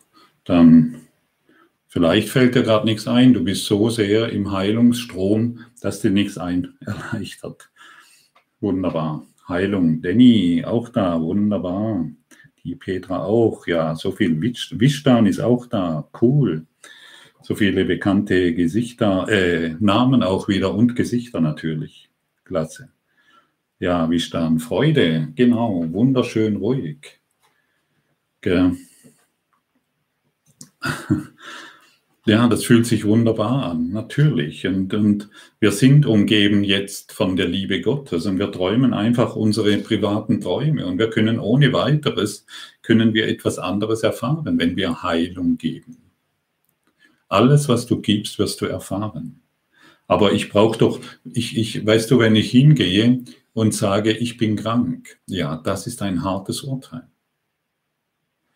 dann 0.44 0.96
Vielleicht 1.86 2.30
fällt 2.30 2.54
dir 2.54 2.62
gerade 2.62 2.86
nichts 2.86 3.06
ein. 3.06 3.34
Du 3.34 3.44
bist 3.44 3.66
so 3.66 3.90
sehr 3.90 4.30
im 4.30 4.50
Heilungsstrom, 4.50 5.58
dass 5.82 6.00
dir 6.00 6.10
nichts 6.10 6.38
ein 6.38 6.72
erleichtert. 6.80 7.70
Wunderbar. 8.62 9.26
Heilung. 9.46 10.00
Danny, 10.00 10.64
auch 10.64 10.88
da. 10.88 11.20
Wunderbar. 11.20 12.08
Die 12.64 12.74
Petra 12.76 13.22
auch. 13.22 13.66
Ja, 13.66 13.94
so 13.94 14.10
viel 14.12 14.40
Wischdan 14.40 15.26
ist 15.26 15.40
auch 15.40 15.66
da. 15.66 16.08
Cool. 16.18 16.64
So 17.42 17.54
viele 17.54 17.84
bekannte 17.84 18.54
Gesichter, 18.54 19.28
äh, 19.28 19.76
Namen 19.78 20.22
auch 20.22 20.48
wieder 20.48 20.74
und 20.74 20.96
Gesichter 20.96 21.42
natürlich. 21.42 22.08
Klasse. 22.44 22.88
Ja, 23.80 24.08
Wischdan. 24.08 24.58
Freude. 24.58 25.28
Genau. 25.34 25.84
Wunderschön 25.92 26.56
ruhig. 26.56 27.20
Gell. 28.42 28.76
Ja, 32.24 32.46
das 32.46 32.62
fühlt 32.64 32.86
sich 32.86 33.04
wunderbar 33.04 33.64
an, 33.64 33.90
natürlich. 33.90 34.64
Und, 34.64 34.94
und 34.94 35.28
wir 35.58 35.72
sind 35.72 36.06
umgeben 36.06 36.62
jetzt 36.62 37.10
von 37.10 37.34
der 37.34 37.48
Liebe 37.48 37.80
Gottes 37.80 38.26
und 38.26 38.38
wir 38.38 38.52
träumen 38.52 38.94
einfach 38.94 39.34
unsere 39.34 39.76
privaten 39.78 40.40
Träume 40.40 40.86
und 40.86 40.98
wir 40.98 41.10
können 41.10 41.40
ohne 41.40 41.72
weiteres, 41.72 42.46
können 42.82 43.12
wir 43.12 43.26
etwas 43.26 43.58
anderes 43.58 44.04
erfahren, 44.04 44.56
wenn 44.56 44.76
wir 44.76 45.02
Heilung 45.02 45.58
geben. 45.58 45.96
Alles, 47.28 47.68
was 47.68 47.86
du 47.86 48.00
gibst, 48.00 48.38
wirst 48.38 48.60
du 48.60 48.66
erfahren. 48.66 49.40
Aber 50.06 50.32
ich 50.32 50.48
brauche 50.48 50.78
doch, 50.78 51.00
ich, 51.24 51.56
ich, 51.58 51.84
weißt 51.84 52.08
du, 52.08 52.20
wenn 52.20 52.36
ich 52.36 52.52
hingehe 52.52 53.24
und 53.52 53.74
sage, 53.74 54.12
ich 54.12 54.36
bin 54.36 54.54
krank, 54.54 55.18
ja, 55.26 55.56
das 55.56 55.88
ist 55.88 56.00
ein 56.02 56.22
hartes 56.22 56.62
Urteil 56.62 57.11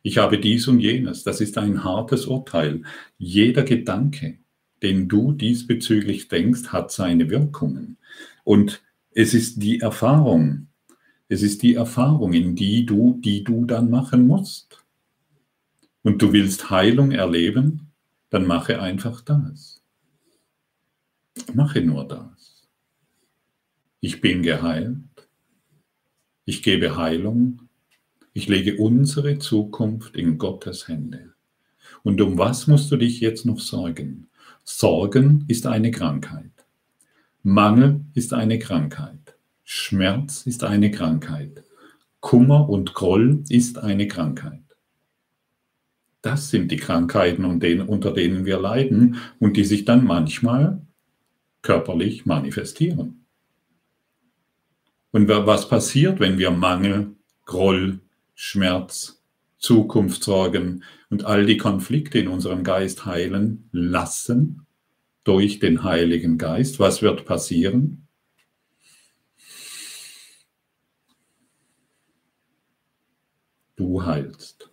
ich 0.07 0.19
habe 0.19 0.39
dies 0.39 0.69
und 0.69 0.79
jenes. 0.79 1.25
Das 1.25 1.41
ist 1.41 1.59
ein 1.59 1.83
hartes 1.83 2.27
Urteil. 2.27 2.83
Jeder 3.19 3.65
Gedanke, 3.65 4.39
den 4.81 5.09
du 5.09 5.33
diesbezüglich 5.33 6.29
denkst, 6.29 6.69
hat 6.69 6.93
seine 6.93 7.29
Wirkungen. 7.29 7.99
Und 8.45 8.85
es 9.11 9.35
ist 9.35 9.65
die 9.65 9.81
Erfahrung, 9.81 10.69
es 11.27 11.43
ist 11.43 11.65
die 11.65 11.75
Erfahrung, 11.75 12.35
in 12.35 12.55
die 12.55 12.87
du, 12.87 13.21
die 13.21 13.43
du 13.43 13.65
dann 13.65 13.91
machen 13.91 14.29
musst. 14.29 14.85
Und 16.03 16.23
du 16.23 16.33
willst 16.33 16.71
Heilung 16.71 17.11
erleben, 17.11 17.91
dann 18.31 18.47
mache 18.47 18.81
einfach 18.81 19.23
das. 19.23 19.83
Mache 21.53 21.81
nur 21.81 22.07
das. 22.07 22.69
Ich 23.99 24.21
bin 24.21 24.45
geheilt. 24.45 25.03
Ich 26.45 26.63
gebe 26.63 26.97
Heilung 26.97 27.66
ich 28.37 28.49
lege 28.49 28.77
unsere 28.77 29.39
Zukunft 29.39 30.15
in 30.15 30.37
Gottes 30.37 30.89
Hände. 30.89 31.33
Und 32.03 32.21
um 32.21 32.37
was 32.37 32.67
musst 32.67 32.93
du 32.93 32.99
dich 32.99 33.21
jetzt 33.21 33.47
noch 33.47 33.61
sorgen? 33.61 34.27
Sorgen 34.63 35.47
ist 35.49 35.67
eine 35.67 35.91
Krankheit. 35.91 36.53
Mangel 37.43 38.03
ist 38.13 38.35
eine 38.35 38.59
Krankheit. 38.59 39.39
Schmerz 39.65 40.47
ist 40.47 40.65
eine 40.65 40.91
Krankheit. 40.91 41.65
Kummer 42.21 42.69
und 42.69 42.93
Groll 42.93 43.43
ist 43.49 43.79
eine 43.79 44.07
Krankheit. 44.07 44.65
Das 46.21 46.51
sind 46.51 46.71
die 46.71 46.77
Krankheiten, 46.77 47.47
unter 47.47 48.13
denen 48.13 48.45
wir 48.45 48.61
leiden 48.61 49.17
und 49.39 49.57
die 49.57 49.65
sich 49.65 49.87
dann 49.87 50.05
manchmal 50.05 50.83
körperlich 51.63 52.27
manifestieren. 52.27 53.25
Und 55.11 55.27
was 55.27 55.71
passiert, 55.71 56.21
wenn 56.21 56.37
wir 56.37 56.51
Mangel 56.51 57.17
Groll, 57.47 58.01
Schmerz, 58.37 59.23
Zukunftssorgen 59.59 60.85
und 61.09 61.25
all 61.25 61.47
die 61.47 61.57
Konflikte 61.57 62.19
in 62.19 62.29
unserem 62.29 62.63
Geist 62.63 63.07
heilen 63.07 63.69
lassen 63.73 64.67
durch 65.25 65.59
den 65.59 65.83
Heiligen 65.83 66.37
Geist. 66.37 66.79
Was 66.79 67.01
wird 67.01 67.25
passieren? 67.25 68.07
Du 73.75 74.05
heilst. 74.05 74.71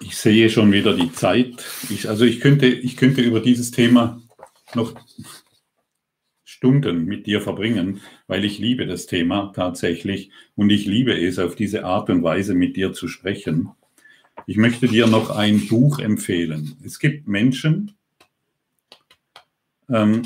Ich 0.00 0.16
sehe 0.16 0.50
schon 0.50 0.72
wieder 0.72 0.94
die 0.94 1.12
Zeit. 1.12 1.64
Ich, 1.88 2.08
also 2.08 2.24
ich 2.24 2.40
könnte, 2.40 2.66
ich 2.66 2.96
könnte 2.96 3.22
über 3.22 3.40
dieses 3.40 3.70
Thema 3.70 4.20
noch 4.74 4.94
Stunden 6.66 7.04
mit 7.04 7.26
dir 7.26 7.40
verbringen, 7.40 8.00
weil 8.26 8.44
ich 8.44 8.58
liebe 8.58 8.86
das 8.86 9.06
Thema 9.06 9.52
tatsächlich 9.54 10.30
und 10.56 10.70
ich 10.70 10.84
liebe 10.84 11.16
es, 11.16 11.38
auf 11.38 11.54
diese 11.54 11.84
Art 11.84 12.10
und 12.10 12.24
Weise 12.24 12.54
mit 12.54 12.74
dir 12.74 12.92
zu 12.92 13.06
sprechen. 13.06 13.70
Ich 14.48 14.56
möchte 14.56 14.88
dir 14.88 15.06
noch 15.06 15.30
ein 15.30 15.68
Buch 15.68 16.00
empfehlen. 16.00 16.76
Es 16.84 16.98
gibt 16.98 17.28
Menschen, 17.28 17.92
ähm, 19.88 20.22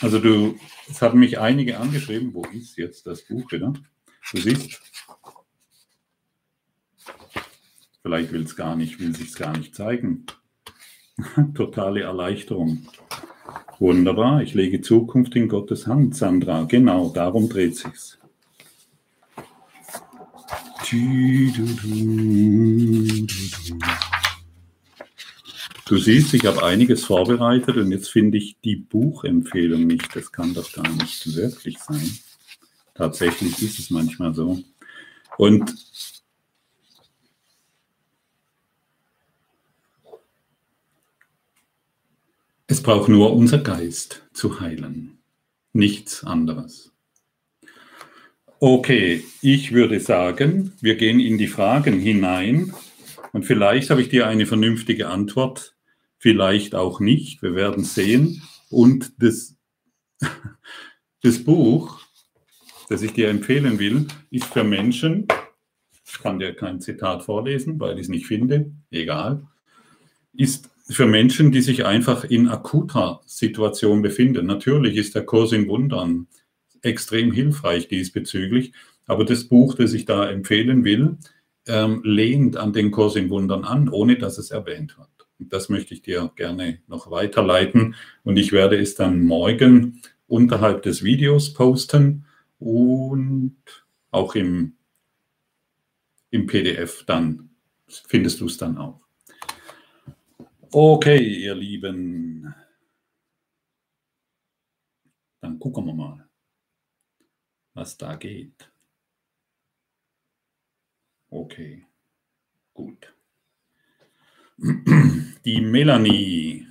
also 0.00 0.18
du, 0.18 0.58
es 0.90 1.00
haben 1.00 1.20
mich 1.20 1.38
einige 1.38 1.78
angeschrieben, 1.78 2.34
wo 2.34 2.44
ist 2.44 2.76
jetzt 2.76 3.06
das 3.06 3.22
Buch 3.22 3.50
wieder? 3.50 3.72
Du 4.32 4.38
siehst, 4.38 4.78
vielleicht 8.02 8.30
will 8.30 8.42
es 8.42 8.56
gar 8.56 8.76
nicht, 8.76 9.00
will 9.00 9.16
sich 9.16 9.34
gar 9.34 9.56
nicht 9.56 9.74
zeigen. 9.74 10.26
Totale 11.54 12.02
Erleichterung. 12.02 12.86
Wunderbar, 13.78 14.42
ich 14.42 14.54
lege 14.54 14.80
Zukunft 14.80 15.36
in 15.36 15.48
Gottes 15.48 15.86
Hand, 15.86 16.16
Sandra. 16.16 16.64
Genau, 16.64 17.10
darum 17.10 17.48
dreht 17.48 17.76
sich's. 17.76 18.18
Du 25.86 25.98
siehst, 25.98 26.32
ich 26.32 26.46
habe 26.46 26.64
einiges 26.64 27.04
vorbereitet 27.04 27.76
und 27.76 27.92
jetzt 27.92 28.08
finde 28.08 28.38
ich 28.38 28.56
die 28.64 28.76
Buchempfehlung 28.76 29.86
nicht. 29.86 30.16
Das 30.16 30.32
kann 30.32 30.54
doch 30.54 30.72
gar 30.72 30.88
nicht 30.88 31.36
wirklich 31.36 31.78
sein. 31.78 32.18
Tatsächlich 32.94 33.60
ist 33.62 33.78
es 33.78 33.90
manchmal 33.90 34.32
so. 34.32 34.58
Und 35.36 35.74
Es 42.68 42.82
braucht 42.82 43.08
nur 43.08 43.32
unser 43.32 43.58
Geist 43.58 44.26
zu 44.32 44.58
heilen, 44.58 45.18
nichts 45.72 46.24
anderes. 46.24 46.92
Okay, 48.58 49.22
ich 49.40 49.72
würde 49.72 50.00
sagen, 50.00 50.72
wir 50.80 50.96
gehen 50.96 51.20
in 51.20 51.38
die 51.38 51.46
Fragen 51.46 52.00
hinein 52.00 52.74
und 53.32 53.44
vielleicht 53.44 53.90
habe 53.90 54.02
ich 54.02 54.08
dir 54.08 54.26
eine 54.26 54.46
vernünftige 54.46 55.08
Antwort, 55.08 55.76
vielleicht 56.18 56.74
auch 56.74 56.98
nicht, 56.98 57.40
wir 57.42 57.54
werden 57.54 57.84
sehen. 57.84 58.42
Und 58.68 59.22
das, 59.22 59.56
das 61.22 61.44
Buch, 61.44 62.00
das 62.88 63.02
ich 63.02 63.12
dir 63.12 63.28
empfehlen 63.28 63.78
will, 63.78 64.08
ist 64.30 64.46
für 64.46 64.64
Menschen, 64.64 65.28
ich 66.04 66.18
kann 66.18 66.40
dir 66.40 66.52
kein 66.52 66.80
Zitat 66.80 67.22
vorlesen, 67.22 67.78
weil 67.78 67.94
ich 67.94 68.02
es 68.02 68.08
nicht 68.08 68.26
finde, 68.26 68.72
egal, 68.90 69.46
ist 70.32 70.68
für 70.88 71.06
Menschen, 71.06 71.50
die 71.50 71.62
sich 71.62 71.84
einfach 71.84 72.24
in 72.24 72.48
akuter 72.48 73.20
Situation 73.26 74.02
befinden. 74.02 74.46
Natürlich 74.46 74.96
ist 74.96 75.14
der 75.14 75.24
Kurs 75.24 75.52
in 75.52 75.68
Wundern 75.68 76.28
extrem 76.82 77.32
hilfreich 77.32 77.88
diesbezüglich, 77.88 78.72
aber 79.06 79.24
das 79.24 79.44
Buch, 79.44 79.74
das 79.74 79.92
ich 79.92 80.04
da 80.04 80.28
empfehlen 80.28 80.84
will, 80.84 81.18
ähm, 81.66 82.02
lehnt 82.04 82.56
an 82.56 82.72
den 82.72 82.92
Kurs 82.92 83.16
in 83.16 83.30
Wundern 83.30 83.64
an, 83.64 83.88
ohne 83.88 84.16
dass 84.16 84.38
es 84.38 84.50
erwähnt 84.50 84.96
wird. 84.96 85.08
Das 85.38 85.68
möchte 85.68 85.92
ich 85.92 86.02
dir 86.02 86.30
gerne 86.36 86.78
noch 86.86 87.10
weiterleiten 87.10 87.96
und 88.22 88.36
ich 88.36 88.52
werde 88.52 88.78
es 88.78 88.94
dann 88.94 89.22
morgen 89.22 90.00
unterhalb 90.28 90.82
des 90.82 91.02
Videos 91.02 91.52
posten 91.52 92.24
und 92.58 93.56
auch 94.10 94.34
im, 94.34 94.76
im 96.30 96.46
PDF 96.46 97.04
dann 97.04 97.50
findest 97.88 98.40
du 98.40 98.46
es 98.46 98.56
dann 98.56 98.78
auch. 98.78 99.05
Okay, 100.78 101.24
ihr 101.26 101.54
Lieben. 101.54 102.54
Dann 105.40 105.58
gucken 105.58 105.86
wir 105.86 105.94
mal, 105.94 106.28
was 107.72 107.96
da 107.96 108.14
geht. 108.16 108.70
Okay, 111.30 111.86
gut. 112.74 113.14
Die 115.46 115.62
Melanie. 115.62 116.66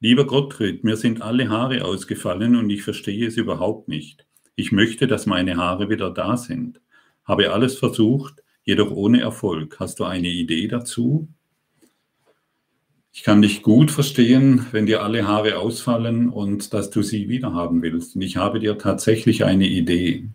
Lieber 0.00 0.26
Gottfried, 0.26 0.82
mir 0.82 0.96
sind 0.96 1.20
alle 1.20 1.50
Haare 1.50 1.84
ausgefallen 1.84 2.56
und 2.56 2.70
ich 2.70 2.84
verstehe 2.84 3.26
es 3.26 3.36
überhaupt 3.36 3.86
nicht. 3.86 4.26
Ich 4.54 4.72
möchte, 4.72 5.06
dass 5.06 5.26
meine 5.26 5.58
Haare 5.58 5.90
wieder 5.90 6.08
da 6.10 6.38
sind. 6.38 6.80
Habe 7.24 7.52
alles 7.52 7.76
versucht, 7.76 8.42
jedoch 8.62 8.90
ohne 8.90 9.20
Erfolg. 9.20 9.78
Hast 9.78 10.00
du 10.00 10.04
eine 10.04 10.28
Idee 10.28 10.68
dazu? 10.68 11.28
Ich 13.16 13.22
kann 13.22 13.42
dich 13.42 13.62
gut 13.62 13.92
verstehen, 13.92 14.66
wenn 14.72 14.86
dir 14.86 15.04
alle 15.04 15.24
Haare 15.24 15.58
ausfallen 15.58 16.28
und 16.28 16.74
dass 16.74 16.90
du 16.90 17.00
sie 17.00 17.28
wiederhaben 17.28 17.80
willst. 17.80 18.16
Und 18.16 18.22
ich 18.22 18.38
habe 18.38 18.58
dir 18.58 18.76
tatsächlich 18.76 19.44
eine 19.44 19.68
Idee. 19.68 20.30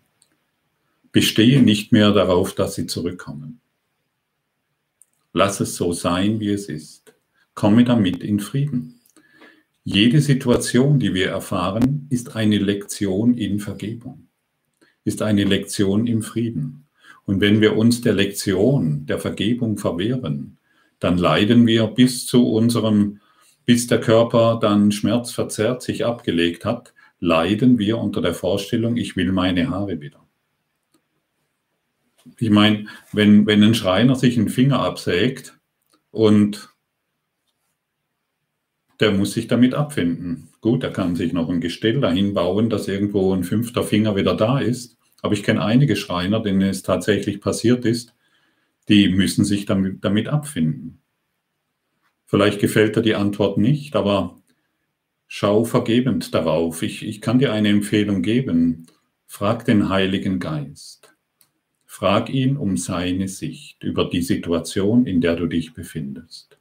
Bestehe 1.12 1.60
nicht 1.60 1.92
mehr 1.92 2.10
darauf, 2.12 2.54
dass 2.54 2.76
sie 2.76 2.86
zurückkommen. 2.86 3.60
Lass 5.34 5.60
es 5.60 5.76
so 5.76 5.92
sein, 5.92 6.40
wie 6.40 6.48
es 6.48 6.70
ist. 6.70 7.12
Komme 7.54 7.84
damit 7.84 8.24
in 8.24 8.40
Frieden. 8.40 8.98
Jede 9.84 10.22
Situation, 10.22 10.98
die 10.98 11.12
wir 11.12 11.28
erfahren, 11.28 12.06
ist 12.08 12.34
eine 12.34 12.56
Lektion 12.56 13.36
in 13.36 13.60
Vergebung, 13.60 14.28
ist 15.04 15.20
eine 15.20 15.44
Lektion 15.44 16.06
im 16.06 16.22
Frieden. 16.22 16.86
Und 17.26 17.42
wenn 17.42 17.60
wir 17.60 17.76
uns 17.76 18.00
der 18.00 18.14
Lektion 18.14 19.04
der 19.04 19.18
Vergebung 19.18 19.76
verwehren, 19.76 20.56
dann 21.00 21.18
leiden 21.18 21.66
wir 21.66 21.86
bis 21.88 22.26
zu 22.26 22.48
unserem, 22.48 23.20
bis 23.64 23.86
der 23.86 24.00
Körper 24.00 24.58
dann 24.60 24.92
schmerzverzerrt 24.92 25.82
sich 25.82 26.04
abgelegt 26.04 26.64
hat, 26.64 26.94
leiden 27.18 27.78
wir 27.78 27.98
unter 27.98 28.22
der 28.22 28.34
Vorstellung, 28.34 28.96
ich 28.96 29.16
will 29.16 29.32
meine 29.32 29.70
Haare 29.70 30.00
wieder. 30.00 30.20
Ich 32.38 32.50
meine, 32.50 32.86
wenn, 33.12 33.46
wenn 33.46 33.62
ein 33.62 33.74
Schreiner 33.74 34.14
sich 34.14 34.38
einen 34.38 34.48
Finger 34.48 34.80
absägt 34.80 35.58
und 36.10 36.70
der 39.00 39.12
muss 39.12 39.32
sich 39.32 39.46
damit 39.46 39.74
abfinden. 39.74 40.48
Gut, 40.60 40.84
er 40.84 40.92
kann 40.92 41.16
sich 41.16 41.32
noch 41.32 41.48
ein 41.48 41.62
Gestell 41.62 42.00
dahin 42.00 42.34
bauen, 42.34 42.68
dass 42.68 42.86
irgendwo 42.86 43.32
ein 43.32 43.44
fünfter 43.44 43.82
Finger 43.82 44.14
wieder 44.14 44.36
da 44.36 44.58
ist. 44.58 44.98
Aber 45.22 45.32
ich 45.32 45.42
kenne 45.42 45.64
einige 45.64 45.96
Schreiner, 45.96 46.40
denen 46.40 46.62
es 46.62 46.82
tatsächlich 46.82 47.40
passiert 47.40 47.84
ist, 47.86 48.14
die 48.90 49.08
müssen 49.08 49.44
sich 49.44 49.66
damit, 49.66 50.04
damit 50.04 50.28
abfinden. 50.28 51.00
Vielleicht 52.26 52.60
gefällt 52.60 52.96
dir 52.96 53.02
die 53.02 53.14
Antwort 53.14 53.56
nicht, 53.56 53.94
aber 53.94 54.36
schau 55.28 55.64
vergebend 55.64 56.34
darauf. 56.34 56.82
Ich, 56.82 57.06
ich 57.06 57.20
kann 57.20 57.38
dir 57.38 57.52
eine 57.52 57.68
Empfehlung 57.68 58.20
geben. 58.20 58.86
Frag 59.26 59.64
den 59.64 59.88
Heiligen 59.88 60.40
Geist. 60.40 61.14
Frag 61.86 62.30
ihn 62.30 62.56
um 62.56 62.76
seine 62.76 63.28
Sicht 63.28 63.82
über 63.84 64.08
die 64.08 64.22
Situation, 64.22 65.06
in 65.06 65.20
der 65.20 65.36
du 65.36 65.46
dich 65.46 65.72
befindest. 65.72 66.58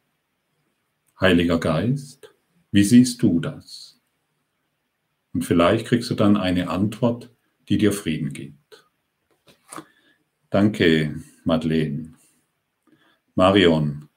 Heiliger 1.20 1.60
Geist, 1.60 2.34
wie 2.72 2.84
siehst 2.84 3.24
du 3.24 3.40
das? 3.40 4.00
Und 5.34 5.46
vielleicht 5.46 5.88
kriegst 5.88 6.12
du 6.12 6.16
dann 6.16 6.38
eine 6.38 6.70
Antwort, 6.70 7.32
die 7.70 7.80
dir 7.80 7.92
Frieden 7.92 8.34
gibt. 8.34 8.88
Danke, 10.52 11.24
Madeleine. 11.44 12.19
Marion, 13.40 14.10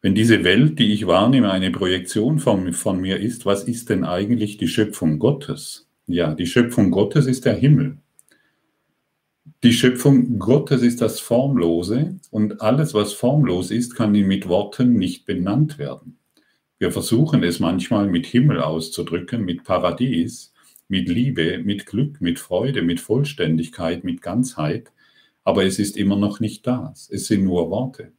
wenn 0.00 0.14
diese 0.14 0.44
Welt, 0.44 0.78
die 0.78 0.92
ich 0.92 1.08
wahrnehme, 1.08 1.50
eine 1.50 1.72
Projektion 1.72 2.38
von, 2.38 2.72
von 2.72 3.00
mir 3.00 3.18
ist, 3.18 3.44
was 3.44 3.64
ist 3.64 3.90
denn 3.90 4.04
eigentlich 4.04 4.56
die 4.56 4.68
Schöpfung 4.68 5.18
Gottes? 5.18 5.88
Ja, 6.06 6.32
die 6.32 6.46
Schöpfung 6.46 6.92
Gottes 6.92 7.26
ist 7.26 7.44
der 7.44 7.54
Himmel. 7.54 7.98
Die 9.64 9.72
Schöpfung 9.72 10.38
Gottes 10.38 10.82
ist 10.82 11.00
das 11.00 11.18
Formlose 11.18 12.14
und 12.30 12.60
alles, 12.62 12.94
was 12.94 13.14
formlos 13.14 13.72
ist, 13.72 13.96
kann 13.96 14.12
mit 14.12 14.46
Worten 14.46 14.92
nicht 14.92 15.26
benannt 15.26 15.78
werden. 15.78 16.18
Wir 16.78 16.92
versuchen 16.92 17.42
es 17.42 17.58
manchmal 17.58 18.06
mit 18.06 18.26
Himmel 18.26 18.60
auszudrücken, 18.60 19.44
mit 19.44 19.64
Paradies, 19.64 20.52
mit 20.86 21.08
Liebe, 21.08 21.58
mit 21.64 21.86
Glück, 21.86 22.20
mit 22.20 22.38
Freude, 22.38 22.82
mit 22.82 23.00
Vollständigkeit, 23.00 24.04
mit 24.04 24.22
Ganzheit 24.22 24.92
aber 25.44 25.64
es 25.64 25.78
ist 25.78 25.96
immer 25.96 26.16
noch 26.16 26.40
nicht 26.40 26.66
das. 26.66 27.08
Es 27.10 27.26
sind 27.26 27.44
nur 27.44 27.70
Worte. 27.70 28.12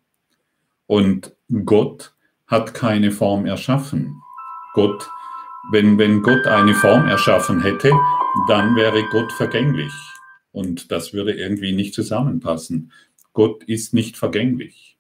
Und 0.88 1.36
Gott 1.66 2.14
hat 2.48 2.74
keine 2.74 3.12
Form 3.12 3.46
erschaffen. 3.46 4.22
Gott, 4.74 5.10
wenn, 5.72 5.98
wenn 5.98 6.22
Gott 6.22 6.46
eine 6.46 6.76
Form 6.76 7.08
erschaffen 7.08 7.62
hätte, 7.62 7.92
dann 8.48 8.76
wäre 8.76 9.04
Gott 9.12 9.32
vergänglich. 9.34 9.94
Und 10.52 10.92
das 10.92 11.14
würde 11.14 11.34
irgendwie 11.34 11.74
nicht 11.74 11.94
zusammenpassen. 11.94 12.92
Gott 13.34 13.64
ist 13.64 13.94
nicht 13.94 14.16
vergänglich. 14.16 14.98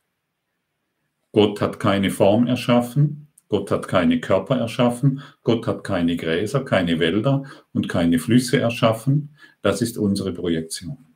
Gott 1.31 1.61
hat 1.61 1.79
keine 1.79 2.09
Form 2.11 2.47
erschaffen, 2.47 3.27
Gott 3.49 3.69
hat 3.69 3.87
keine 3.87 4.19
Körper 4.19 4.57
erschaffen, 4.57 5.21
Gott 5.43 5.67
hat 5.67 5.83
keine 5.83 6.15
Gräser, 6.15 6.63
keine 6.63 6.99
Wälder 6.99 7.43
und 7.73 7.89
keine 7.89 8.19
Flüsse 8.19 8.59
erschaffen. 8.59 9.35
Das 9.61 9.81
ist 9.81 9.97
unsere 9.97 10.33
Projektion. 10.33 11.14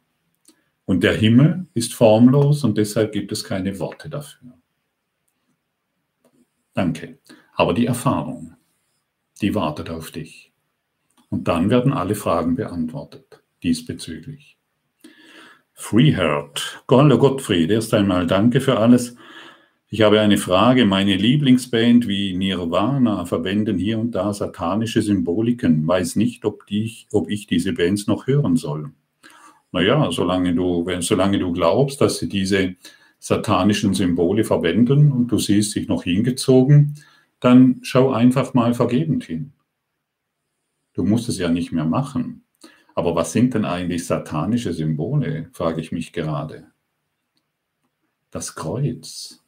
Und 0.89 1.03
der 1.03 1.13
Himmel 1.13 1.67
ist 1.75 1.93
formlos 1.93 2.63
und 2.63 2.79
deshalb 2.79 3.11
gibt 3.11 3.31
es 3.31 3.43
keine 3.43 3.77
Worte 3.79 4.09
dafür. 4.09 4.57
Danke. 6.73 7.19
Aber 7.53 7.75
die 7.75 7.85
Erfahrung, 7.85 8.55
die 9.39 9.53
wartet 9.53 9.91
auf 9.91 10.09
dich. 10.09 10.51
Und 11.29 11.47
dann 11.47 11.69
werden 11.69 11.93
alle 11.93 12.15
Fragen 12.15 12.55
beantwortet 12.55 13.43
diesbezüglich. 13.61 14.57
Freeheart. 15.73 16.83
Hallo 16.89 17.19
Gottfried, 17.19 17.69
erst 17.69 17.93
einmal 17.93 18.25
danke 18.25 18.59
für 18.59 18.79
alles. 18.79 19.15
Ich 19.89 20.01
habe 20.01 20.19
eine 20.21 20.39
Frage. 20.39 20.87
Meine 20.87 21.17
Lieblingsband 21.17 22.07
wie 22.07 22.35
Nirvana 22.35 23.25
verwenden 23.25 23.77
hier 23.77 23.99
und 23.99 24.15
da 24.15 24.33
satanische 24.33 25.03
Symboliken. 25.03 25.87
Weiß 25.87 26.15
nicht, 26.15 26.45
ob, 26.45 26.65
die, 26.65 27.05
ob 27.11 27.29
ich 27.29 27.45
diese 27.45 27.73
Bands 27.73 28.07
noch 28.07 28.25
hören 28.25 28.55
soll. 28.55 28.91
Naja, 29.71 30.11
solange 30.11 30.55
du, 30.55 30.85
wenn, 30.85 31.01
solange 31.01 31.39
du 31.39 31.51
glaubst, 31.51 32.01
dass 32.01 32.17
sie 32.17 32.29
diese 32.29 32.75
satanischen 33.19 33.93
Symbole 33.93 34.43
verwenden 34.43 35.11
und 35.11 35.27
du 35.27 35.37
siehst 35.37 35.75
dich 35.75 35.87
noch 35.87 36.03
hingezogen, 36.03 36.95
dann 37.39 37.79
schau 37.83 38.11
einfach 38.11 38.53
mal 38.53 38.73
vergebend 38.73 39.25
hin. 39.25 39.53
Du 40.93 41.03
musst 41.03 41.29
es 41.29 41.37
ja 41.37 41.49
nicht 41.49 41.71
mehr 41.71 41.85
machen. 41.85 42.43
Aber 42.95 43.15
was 43.15 43.31
sind 43.31 43.53
denn 43.53 43.65
eigentlich 43.65 44.05
satanische 44.05 44.73
Symbole, 44.73 45.49
frage 45.53 45.79
ich 45.79 45.91
mich 45.91 46.11
gerade. 46.11 46.67
Das 48.31 48.55
Kreuz 48.55 49.43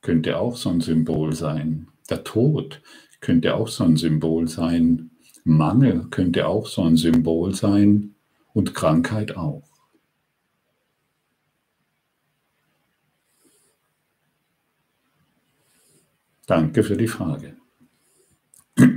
könnte 0.00 0.38
auch 0.38 0.56
so 0.56 0.70
ein 0.70 0.80
Symbol 0.80 1.34
sein. 1.34 1.88
Der 2.08 2.22
Tod 2.22 2.82
könnte 3.20 3.56
auch 3.56 3.68
so 3.68 3.84
ein 3.84 3.96
Symbol 3.96 4.46
sein. 4.46 5.10
Mangel 5.44 6.06
könnte 6.10 6.46
auch 6.46 6.66
so 6.66 6.82
ein 6.84 6.96
Symbol 6.96 7.54
sein. 7.54 8.15
Und 8.56 8.74
Krankheit 8.74 9.36
auch. 9.36 9.68
Danke 16.46 16.82
für 16.82 16.96
die 16.96 17.06
Frage. 17.06 17.58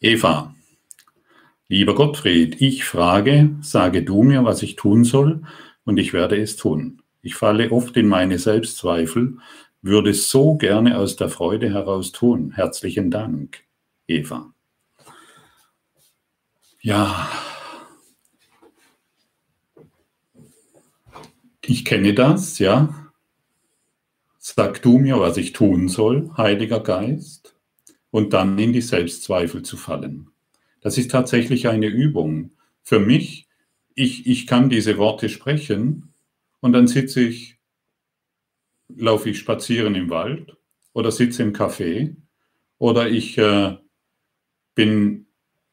Eva, 0.00 0.54
lieber 1.68 1.94
Gottfried, 1.94 2.60
ich 2.60 2.84
frage, 2.84 3.56
sage 3.62 4.02
du 4.02 4.22
mir, 4.22 4.44
was 4.44 4.62
ich 4.62 4.76
tun 4.76 5.04
soll, 5.04 5.42
und 5.84 5.96
ich 5.96 6.12
werde 6.12 6.38
es 6.38 6.56
tun. 6.56 7.00
Ich 7.22 7.36
falle 7.36 7.72
oft 7.72 7.96
in 7.96 8.06
meine 8.06 8.38
Selbstzweifel, 8.38 9.38
würde 9.80 10.10
es 10.10 10.28
so 10.28 10.56
gerne 10.56 10.98
aus 10.98 11.16
der 11.16 11.30
Freude 11.30 11.70
heraus 11.70 12.12
tun. 12.12 12.52
Herzlichen 12.52 13.10
Dank, 13.10 13.64
Eva. 14.06 14.52
Ja, 16.82 17.30
ich 21.64 21.84
kenne 21.84 22.14
das, 22.14 22.58
ja. 22.58 23.12
Sag 24.38 24.82
du 24.82 24.98
mir, 24.98 25.20
was 25.20 25.36
ich 25.36 25.52
tun 25.52 25.88
soll, 25.88 26.30
Heiliger 26.36 26.80
Geist, 26.80 27.56
und 28.10 28.32
dann 28.32 28.58
in 28.58 28.72
die 28.72 28.80
Selbstzweifel 28.80 29.62
zu 29.62 29.76
fallen. 29.76 30.30
Das 30.80 30.98
ist 30.98 31.10
tatsächlich 31.10 31.68
eine 31.68 31.86
Übung. 31.86 32.52
Für 32.82 32.98
mich, 32.98 33.48
ich, 33.94 34.26
ich 34.26 34.46
kann 34.46 34.70
diese 34.70 34.98
Worte 34.98 35.28
sprechen 35.28 36.14
und 36.60 36.72
dann 36.72 36.86
sitze 36.86 37.20
ich, 37.20 37.58
laufe 38.88 39.30
ich 39.30 39.38
spazieren 39.38 39.94
im 39.94 40.10
Wald 40.10 40.56
oder 40.92 41.12
sitze 41.12 41.42
im 41.42 41.52
Café 41.52 42.16
oder 42.78 43.08
ich 43.08 43.36
äh, 43.38 43.76
bin 44.74 45.26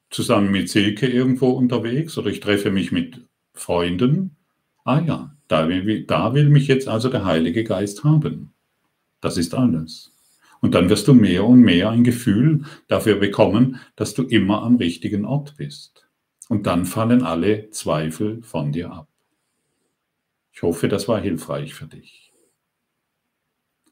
zusammen 0.09 0.51
mit 0.51 0.69
Silke 0.69 1.07
irgendwo 1.07 1.49
unterwegs 1.49 2.17
oder 2.17 2.29
ich 2.29 2.39
treffe 2.39 2.69
mich 2.69 2.91
mit 2.91 3.21
Freunden. 3.53 4.35
Ah 4.83 4.99
ja, 4.99 5.36
da 5.47 5.67
will, 5.67 6.03
da 6.05 6.33
will 6.33 6.49
mich 6.49 6.67
jetzt 6.67 6.87
also 6.87 7.09
der 7.09 7.25
Heilige 7.25 7.63
Geist 7.63 8.03
haben. 8.03 8.53
Das 9.21 9.37
ist 9.37 9.55
alles. 9.55 10.11
Und 10.59 10.73
dann 10.73 10.89
wirst 10.89 11.07
du 11.07 11.13
mehr 11.13 11.45
und 11.45 11.61
mehr 11.61 11.89
ein 11.89 12.03
Gefühl 12.03 12.63
dafür 12.87 13.15
bekommen, 13.15 13.79
dass 13.95 14.13
du 14.13 14.23
immer 14.23 14.63
am 14.63 14.77
richtigen 14.77 15.25
Ort 15.25 15.55
bist. 15.57 16.07
Und 16.49 16.65
dann 16.65 16.85
fallen 16.85 17.23
alle 17.23 17.69
Zweifel 17.69 18.41
von 18.41 18.71
dir 18.71 18.91
ab. 18.91 19.07
Ich 20.53 20.63
hoffe, 20.63 20.87
das 20.87 21.07
war 21.07 21.19
hilfreich 21.19 21.73
für 21.73 21.85
dich. 21.85 22.31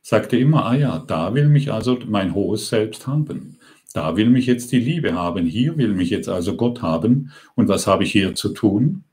Sag 0.02 0.30
dir 0.30 0.40
immer, 0.40 0.66
ah 0.66 0.76
ja, 0.76 1.00
da 1.00 1.34
will 1.34 1.50
mich 1.50 1.72
also 1.72 2.00
mein 2.08 2.34
hohes 2.34 2.70
Selbst 2.70 3.08
haben. 3.08 3.60
Da 3.94 4.18
will 4.18 4.30
mich 4.30 4.46
jetzt 4.46 4.72
die 4.72 4.80
Liebe 4.80 5.14
haben. 5.14 5.46
Hier 5.46 5.78
will 5.78 5.94
mich 5.94 6.10
jetzt 6.10 6.30
also 6.30 6.58
Gott 6.58 6.82
haben. 6.82 7.32
Und 7.56 7.68
was 7.70 7.88
habe 7.88 8.04
ich 8.04 8.12
hier 8.12 8.36
zu 8.36 8.50
tun? 8.50 9.04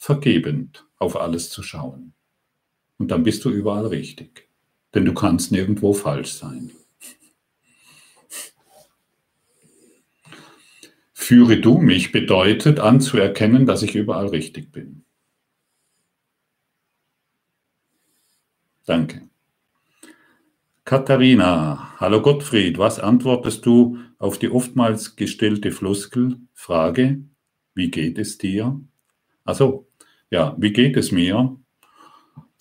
Vergebend 0.00 0.86
auf 0.98 1.14
alles 1.14 1.50
zu 1.50 1.62
schauen. 1.62 2.14
Und 2.98 3.10
dann 3.10 3.22
bist 3.22 3.44
du 3.44 3.50
überall 3.50 3.86
richtig 3.86 4.50
denn 4.94 5.04
du 5.04 5.14
kannst 5.14 5.52
nirgendwo 5.52 5.92
falsch 5.92 6.32
sein. 6.32 6.70
Führe 11.12 11.60
du 11.60 11.78
mich 11.78 12.10
bedeutet 12.12 12.80
anzuerkennen, 12.80 13.66
dass 13.66 13.82
ich 13.82 13.94
überall 13.94 14.28
richtig 14.28 14.72
bin. 14.72 15.04
Danke. 18.84 19.28
Katharina, 20.84 22.00
hallo 22.00 22.20
Gottfried, 22.20 22.78
was 22.78 22.98
antwortest 22.98 23.64
du 23.64 23.98
auf 24.18 24.38
die 24.38 24.50
oftmals 24.50 25.14
gestellte 25.14 25.70
Floskelfrage, 25.70 27.22
wie 27.74 27.90
geht 27.92 28.18
es 28.18 28.38
dir? 28.38 28.80
Also, 29.44 29.86
ja, 30.30 30.56
wie 30.58 30.72
geht 30.72 30.96
es 30.96 31.12
mir? 31.12 31.56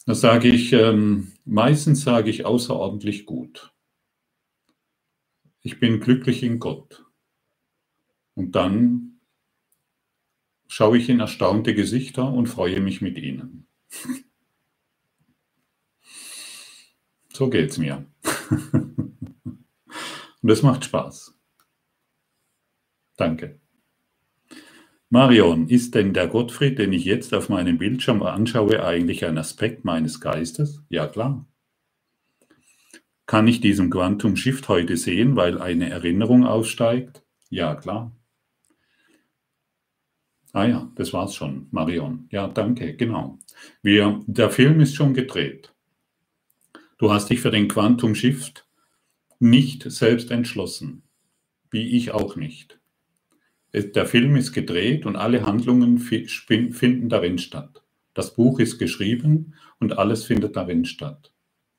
Da 0.06 0.16
sage 0.16 0.48
ich, 0.48 0.74
ähm, 0.74 1.34
meistens 1.46 2.02
sage 2.02 2.30
ich 2.30 2.46
außerordentlich 2.46 3.26
gut. 3.26 3.74
Ich 5.62 5.80
bin 5.80 6.00
glücklich 6.00 6.42
in 6.42 6.60
Gott. 6.60 7.06
Und 8.34 8.56
dann 8.56 9.20
schaue 10.68 10.98
ich 10.98 11.10
in 11.10 11.20
erstaunte 11.20 11.76
Gesichter 11.76 12.32
und 12.32 12.48
freue 12.48 12.80
mich 12.82 13.02
mit 13.02 13.18
ihnen. 13.18 13.68
So 17.32 17.50
geht 17.50 17.70
es 17.70 17.78
mir. 17.78 18.06
Und 20.42 20.50
es 20.50 20.62
macht 20.62 20.84
Spaß. 20.84 21.34
Danke. 23.16 23.59
Marion, 25.12 25.68
ist 25.70 25.96
denn 25.96 26.14
der 26.14 26.28
Gottfried, 26.28 26.78
den 26.78 26.94
ich 26.94 27.04
jetzt 27.04 27.34
auf 27.34 27.50
meinem 27.50 27.80
Bildschirm 27.80 28.22
anschaue, 28.22 28.86
eigentlich 28.86 29.26
ein 29.26 29.40
Aspekt 29.40 29.84
meines 29.84 30.22
Geistes? 30.22 30.84
Ja, 30.90 31.08
klar. 31.08 31.48
Kann 33.26 33.48
ich 33.48 33.60
diesen 33.60 33.90
Quantum 33.90 34.36
Shift 34.36 34.70
heute 34.70 34.98
sehen, 34.98 35.36
weil 35.36 35.60
eine 35.60 35.90
Erinnerung 35.90 36.46
aufsteigt? 36.46 37.24
Ja, 37.50 37.74
klar. 37.74 38.16
Ah 40.54 40.66
ja, 40.66 40.92
das 40.96 41.12
war's 41.12 41.34
schon, 41.34 41.68
Marion. 41.72 42.28
Ja, 42.32 42.48
danke, 42.48 42.96
genau. 42.96 43.40
Wir, 43.82 44.24
der 44.28 44.52
Film 44.52 44.80
ist 44.80 44.96
schon 44.96 45.16
gedreht. 45.16 45.74
Du 47.00 47.12
hast 47.12 47.30
dich 47.32 47.40
für 47.40 47.52
den 47.52 47.68
Quantum 47.68 48.14
Shift 48.14 48.68
nicht 49.40 49.90
selbst 49.90 50.30
entschlossen, 50.30 51.02
wie 51.72 51.98
ich 51.98 52.12
auch 52.12 52.36
nicht. 52.36 52.79
Der 53.74 54.06
Film 54.06 54.36
ist 54.36 54.52
gedreht 54.54 55.06
und 55.06 55.16
alle 55.16 55.46
Handlungen 55.46 56.00
finden 56.00 57.10
darin 57.10 57.38
statt. 57.38 57.84
Das 58.14 58.34
Buch 58.34 58.60
ist 58.60 58.80
geschrieben 58.80 59.54
und 59.80 59.98
alles 59.98 60.26
findet 60.26 60.56
darin 60.56 60.86
statt. 60.86 61.32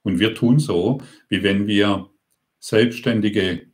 Und 0.02 0.18
wir 0.18 0.34
tun 0.34 0.58
so, 0.58 1.02
wie 1.28 1.42
wenn 1.42 1.66
wir 1.66 2.10
selbstständige 2.60 3.66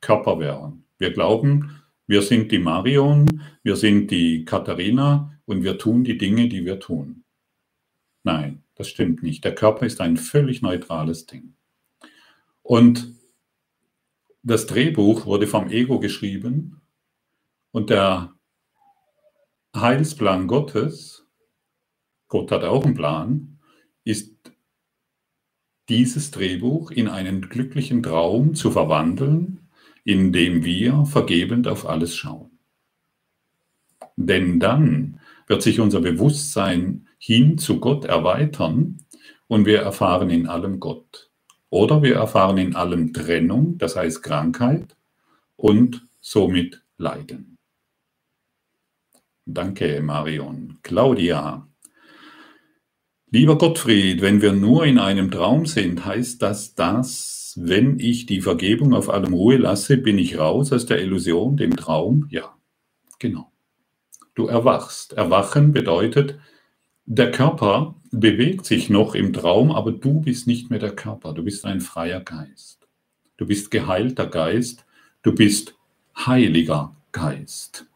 Körper 0.00 0.38
wären. 0.38 0.84
Wir 0.98 1.12
glauben, 1.12 1.82
wir 2.06 2.22
sind 2.22 2.52
die 2.52 2.58
Marion, 2.58 3.42
wir 3.62 3.76
sind 3.76 4.10
die 4.10 4.44
Katharina 4.44 5.36
und 5.44 5.64
wir 5.64 5.76
tun 5.76 6.04
die 6.04 6.16
Dinge, 6.16 6.48
die 6.48 6.64
wir 6.64 6.78
tun. 6.78 7.24
Nein, 8.22 8.62
das 8.76 8.88
stimmt 8.88 9.22
nicht. 9.22 9.44
Der 9.44 9.54
Körper 9.54 9.86
ist 9.86 10.00
ein 10.00 10.16
völlig 10.16 10.62
neutrales 10.62 11.26
Ding. 11.26 11.54
Und 12.62 13.12
das 14.42 14.66
Drehbuch 14.66 15.26
wurde 15.26 15.46
vom 15.48 15.68
Ego 15.68 15.98
geschrieben 15.98 16.80
und 17.76 17.90
der 17.90 18.32
Heilsplan 19.76 20.46
Gottes, 20.46 21.26
Gott 22.26 22.50
hat 22.50 22.64
auch 22.64 22.86
einen 22.86 22.94
Plan, 22.94 23.58
ist 24.02 24.34
dieses 25.90 26.30
Drehbuch 26.30 26.90
in 26.90 27.06
einen 27.06 27.50
glücklichen 27.50 28.02
Traum 28.02 28.54
zu 28.54 28.70
verwandeln, 28.70 29.68
in 30.04 30.32
dem 30.32 30.64
wir 30.64 31.04
vergebend 31.04 31.68
auf 31.68 31.86
alles 31.86 32.16
schauen. 32.16 32.58
Denn 34.16 34.58
dann 34.58 35.20
wird 35.46 35.60
sich 35.60 35.78
unser 35.78 36.00
Bewusstsein 36.00 37.06
hin 37.18 37.58
zu 37.58 37.78
Gott 37.78 38.06
erweitern 38.06 39.04
und 39.48 39.66
wir 39.66 39.82
erfahren 39.82 40.30
in 40.30 40.46
allem 40.46 40.80
Gott. 40.80 41.30
Oder 41.68 42.02
wir 42.02 42.14
erfahren 42.14 42.56
in 42.56 42.74
allem 42.74 43.12
Trennung, 43.12 43.76
das 43.76 43.96
heißt 43.96 44.22
Krankheit 44.22 44.96
und 45.56 46.08
somit 46.22 46.82
Leiden. 46.96 47.55
Danke, 49.48 50.02
Marion. 50.02 50.78
Claudia. 50.82 51.68
Lieber 53.30 53.56
Gottfried, 53.56 54.20
wenn 54.20 54.42
wir 54.42 54.52
nur 54.52 54.84
in 54.86 54.98
einem 54.98 55.30
Traum 55.30 55.66
sind, 55.66 56.04
heißt 56.04 56.42
das, 56.42 56.74
dass, 56.74 57.54
wenn 57.56 58.00
ich 58.00 58.26
die 58.26 58.40
Vergebung 58.40 58.92
auf 58.92 59.08
allem 59.08 59.32
Ruhe 59.32 59.56
lasse, 59.56 59.98
bin 59.98 60.18
ich 60.18 60.36
raus 60.36 60.72
aus 60.72 60.86
der 60.86 61.00
Illusion, 61.00 61.56
dem 61.56 61.76
Traum? 61.76 62.26
Ja, 62.28 62.56
genau. 63.20 63.52
Du 64.34 64.48
erwachst. 64.48 65.12
Erwachen 65.12 65.72
bedeutet, 65.72 66.40
der 67.04 67.30
Körper 67.30 67.94
bewegt 68.10 68.66
sich 68.66 68.90
noch 68.90 69.14
im 69.14 69.32
Traum, 69.32 69.70
aber 69.70 69.92
du 69.92 70.22
bist 70.22 70.48
nicht 70.48 70.70
mehr 70.70 70.80
der 70.80 70.96
Körper. 70.96 71.32
Du 71.34 71.44
bist 71.44 71.64
ein 71.64 71.80
freier 71.80 72.20
Geist. 72.20 72.88
Du 73.36 73.46
bist 73.46 73.70
geheilter 73.70 74.26
Geist. 74.26 74.84
Du 75.22 75.32
bist 75.32 75.76
heiliger 76.16 76.96
Geist. 77.12 77.86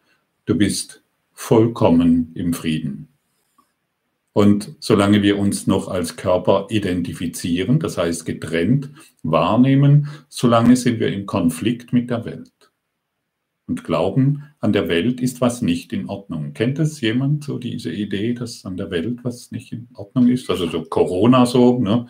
Du 0.47 0.55
bist 0.55 1.03
vollkommen 1.41 2.33
im 2.35 2.53
Frieden. 2.53 3.09
Und 4.35 4.77
solange 4.79 5.23
wir 5.23 5.39
uns 5.39 5.67
noch 5.67 5.89
als 5.89 6.17
Körper 6.17 6.67
identifizieren, 6.69 7.81
das 7.81 7.97
heißt 7.97 8.27
getrennt 8.27 8.91
wahrnehmen, 9.23 10.09
solange 10.29 10.77
sind 10.77 11.01
wir 11.01 11.09
im 11.09 11.25
Konflikt 11.25 11.95
mit 11.95 12.11
der 12.11 12.27
Welt 12.27 12.53
und 13.67 13.85
glauben, 13.85 14.45
an 14.61 14.75
der 14.75 14.89
Welt 14.89 15.23
ist 15.23 15.41
was 15.41 15.63
nicht 15.63 15.95
in 15.95 16.11
Ordnung. 16.11 16.53
Kennt 16.53 16.79
es 16.79 17.01
jemand 17.01 17.43
so 17.43 17.59
diese 17.59 17.91
Idee, 17.91 18.35
dass 18.35 18.67
an 18.67 18.77
der 18.77 18.91
Welt 18.91 19.25
was 19.25 19.51
nicht 19.51 19.73
in 19.73 19.89
Ordnung 19.95 20.29
ist? 20.29 20.51
Also 20.51 20.69
so 20.69 20.83
Corona 20.83 21.47
so, 21.47 21.79
ne? 21.79 22.07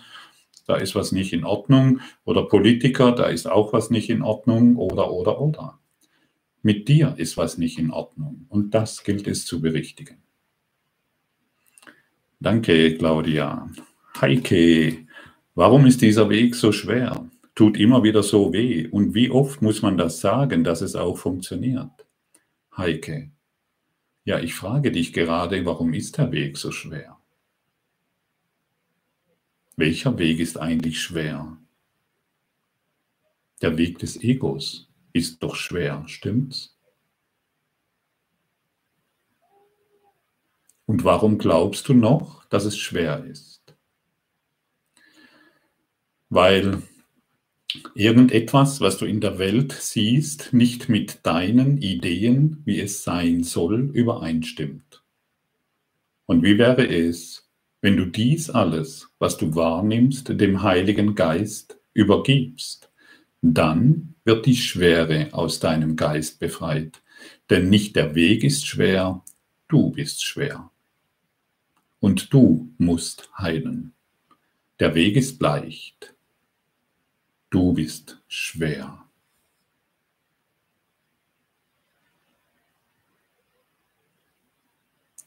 da 0.66 0.74
ist 0.74 0.96
was 0.96 1.12
nicht 1.12 1.32
in 1.32 1.44
Ordnung. 1.44 2.00
Oder 2.24 2.42
Politiker, 2.42 3.12
da 3.12 3.26
ist 3.26 3.48
auch 3.48 3.72
was 3.72 3.90
nicht 3.90 4.10
in 4.10 4.22
Ordnung. 4.22 4.76
Oder, 4.76 5.12
oder, 5.12 5.40
oder. 5.40 5.79
Mit 6.62 6.88
dir 6.88 7.14
ist 7.16 7.36
was 7.36 7.58
nicht 7.58 7.78
in 7.78 7.90
Ordnung. 7.90 8.46
Und 8.48 8.74
das 8.74 9.02
gilt 9.02 9.26
es 9.26 9.46
zu 9.46 9.60
berichtigen. 9.60 10.18
Danke, 12.38 12.96
Claudia. 12.96 13.70
Heike, 14.20 15.06
warum 15.54 15.86
ist 15.86 16.02
dieser 16.02 16.28
Weg 16.28 16.54
so 16.54 16.72
schwer? 16.72 17.28
Tut 17.54 17.78
immer 17.78 18.02
wieder 18.02 18.22
so 18.22 18.52
weh. 18.52 18.88
Und 18.88 19.14
wie 19.14 19.30
oft 19.30 19.62
muss 19.62 19.82
man 19.82 19.96
das 19.96 20.20
sagen, 20.20 20.64
dass 20.64 20.80
es 20.80 20.96
auch 20.96 21.16
funktioniert? 21.16 21.90
Heike, 22.76 23.30
ja, 24.24 24.38
ich 24.38 24.54
frage 24.54 24.92
dich 24.92 25.12
gerade, 25.12 25.64
warum 25.64 25.94
ist 25.94 26.18
der 26.18 26.30
Weg 26.32 26.56
so 26.56 26.72
schwer? 26.72 27.18
Welcher 29.76 30.18
Weg 30.18 30.40
ist 30.40 30.58
eigentlich 30.58 31.00
schwer? 31.00 31.56
Der 33.62 33.78
Weg 33.78 33.98
des 33.98 34.22
Egos 34.22 34.89
ist 35.12 35.42
doch 35.42 35.54
schwer, 35.56 36.04
stimmt's? 36.06 36.76
Und 40.86 41.04
warum 41.04 41.38
glaubst 41.38 41.88
du 41.88 41.94
noch, 41.94 42.44
dass 42.46 42.64
es 42.64 42.76
schwer 42.76 43.24
ist? 43.24 43.76
Weil 46.28 46.82
irgendetwas, 47.94 48.80
was 48.80 48.98
du 48.98 49.04
in 49.04 49.20
der 49.20 49.38
Welt 49.38 49.72
siehst, 49.72 50.52
nicht 50.52 50.88
mit 50.88 51.24
deinen 51.24 51.78
Ideen, 51.78 52.62
wie 52.64 52.80
es 52.80 53.04
sein 53.04 53.44
soll, 53.44 53.90
übereinstimmt. 53.92 55.04
Und 56.26 56.42
wie 56.42 56.58
wäre 56.58 56.86
es, 56.86 57.48
wenn 57.80 57.96
du 57.96 58.06
dies 58.06 58.50
alles, 58.50 59.08
was 59.18 59.36
du 59.36 59.54
wahrnimmst, 59.54 60.40
dem 60.40 60.62
Heiligen 60.62 61.14
Geist 61.14 61.78
übergibst? 61.92 62.89
Dann 63.42 64.14
wird 64.24 64.46
die 64.46 64.56
Schwere 64.56 65.28
aus 65.32 65.60
deinem 65.60 65.96
Geist 65.96 66.40
befreit. 66.40 67.02
Denn 67.48 67.68
nicht 67.68 67.96
der 67.96 68.14
Weg 68.14 68.44
ist 68.44 68.66
schwer, 68.66 69.24
du 69.68 69.90
bist 69.90 70.24
schwer 70.24 70.70
und 72.00 72.32
du 72.32 72.72
musst 72.78 73.30
heilen. 73.38 73.92
Der 74.78 74.94
Weg 74.94 75.16
ist 75.16 75.40
leicht, 75.40 76.14
du 77.50 77.74
bist 77.74 78.22
schwer. 78.26 79.04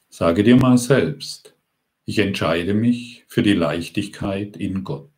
Sage 0.10 0.44
dir 0.44 0.56
mal 0.56 0.78
selbst, 0.78 1.56
ich 2.06 2.20
entscheide 2.20 2.74
mich 2.74 3.24
für 3.28 3.42
die 3.44 3.54
Leichtigkeit 3.54 4.58
in 4.58 4.84
Gott. 4.84 5.13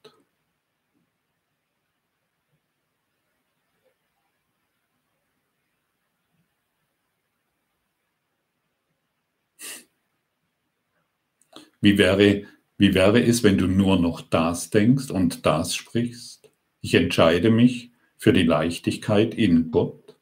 Wie 11.86 11.99
wäre, 11.99 12.45
wie 12.79 12.95
wäre 12.95 13.23
es, 13.23 13.43
wenn 13.43 13.59
du 13.59 13.67
nur 13.67 13.99
noch 13.99 14.21
das 14.21 14.71
denkst 14.71 15.11
und 15.11 15.45
das 15.45 15.75
sprichst? 15.75 16.49
Ich 16.81 16.95
entscheide 16.95 17.51
mich 17.51 17.91
für 18.17 18.33
die 18.33 18.41
Leichtigkeit 18.41 19.36
in 19.36 19.69
Gott. 19.69 20.15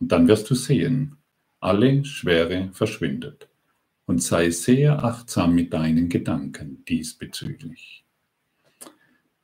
Und 0.00 0.10
dann 0.10 0.26
wirst 0.26 0.48
du 0.48 0.54
sehen, 0.54 1.18
alle 1.60 2.02
Schwere 2.06 2.70
verschwindet. 2.72 3.46
Und 4.06 4.22
sei 4.22 4.48
sehr 4.48 5.04
achtsam 5.04 5.54
mit 5.54 5.74
deinen 5.74 6.08
Gedanken 6.08 6.82
diesbezüglich. 6.86 8.06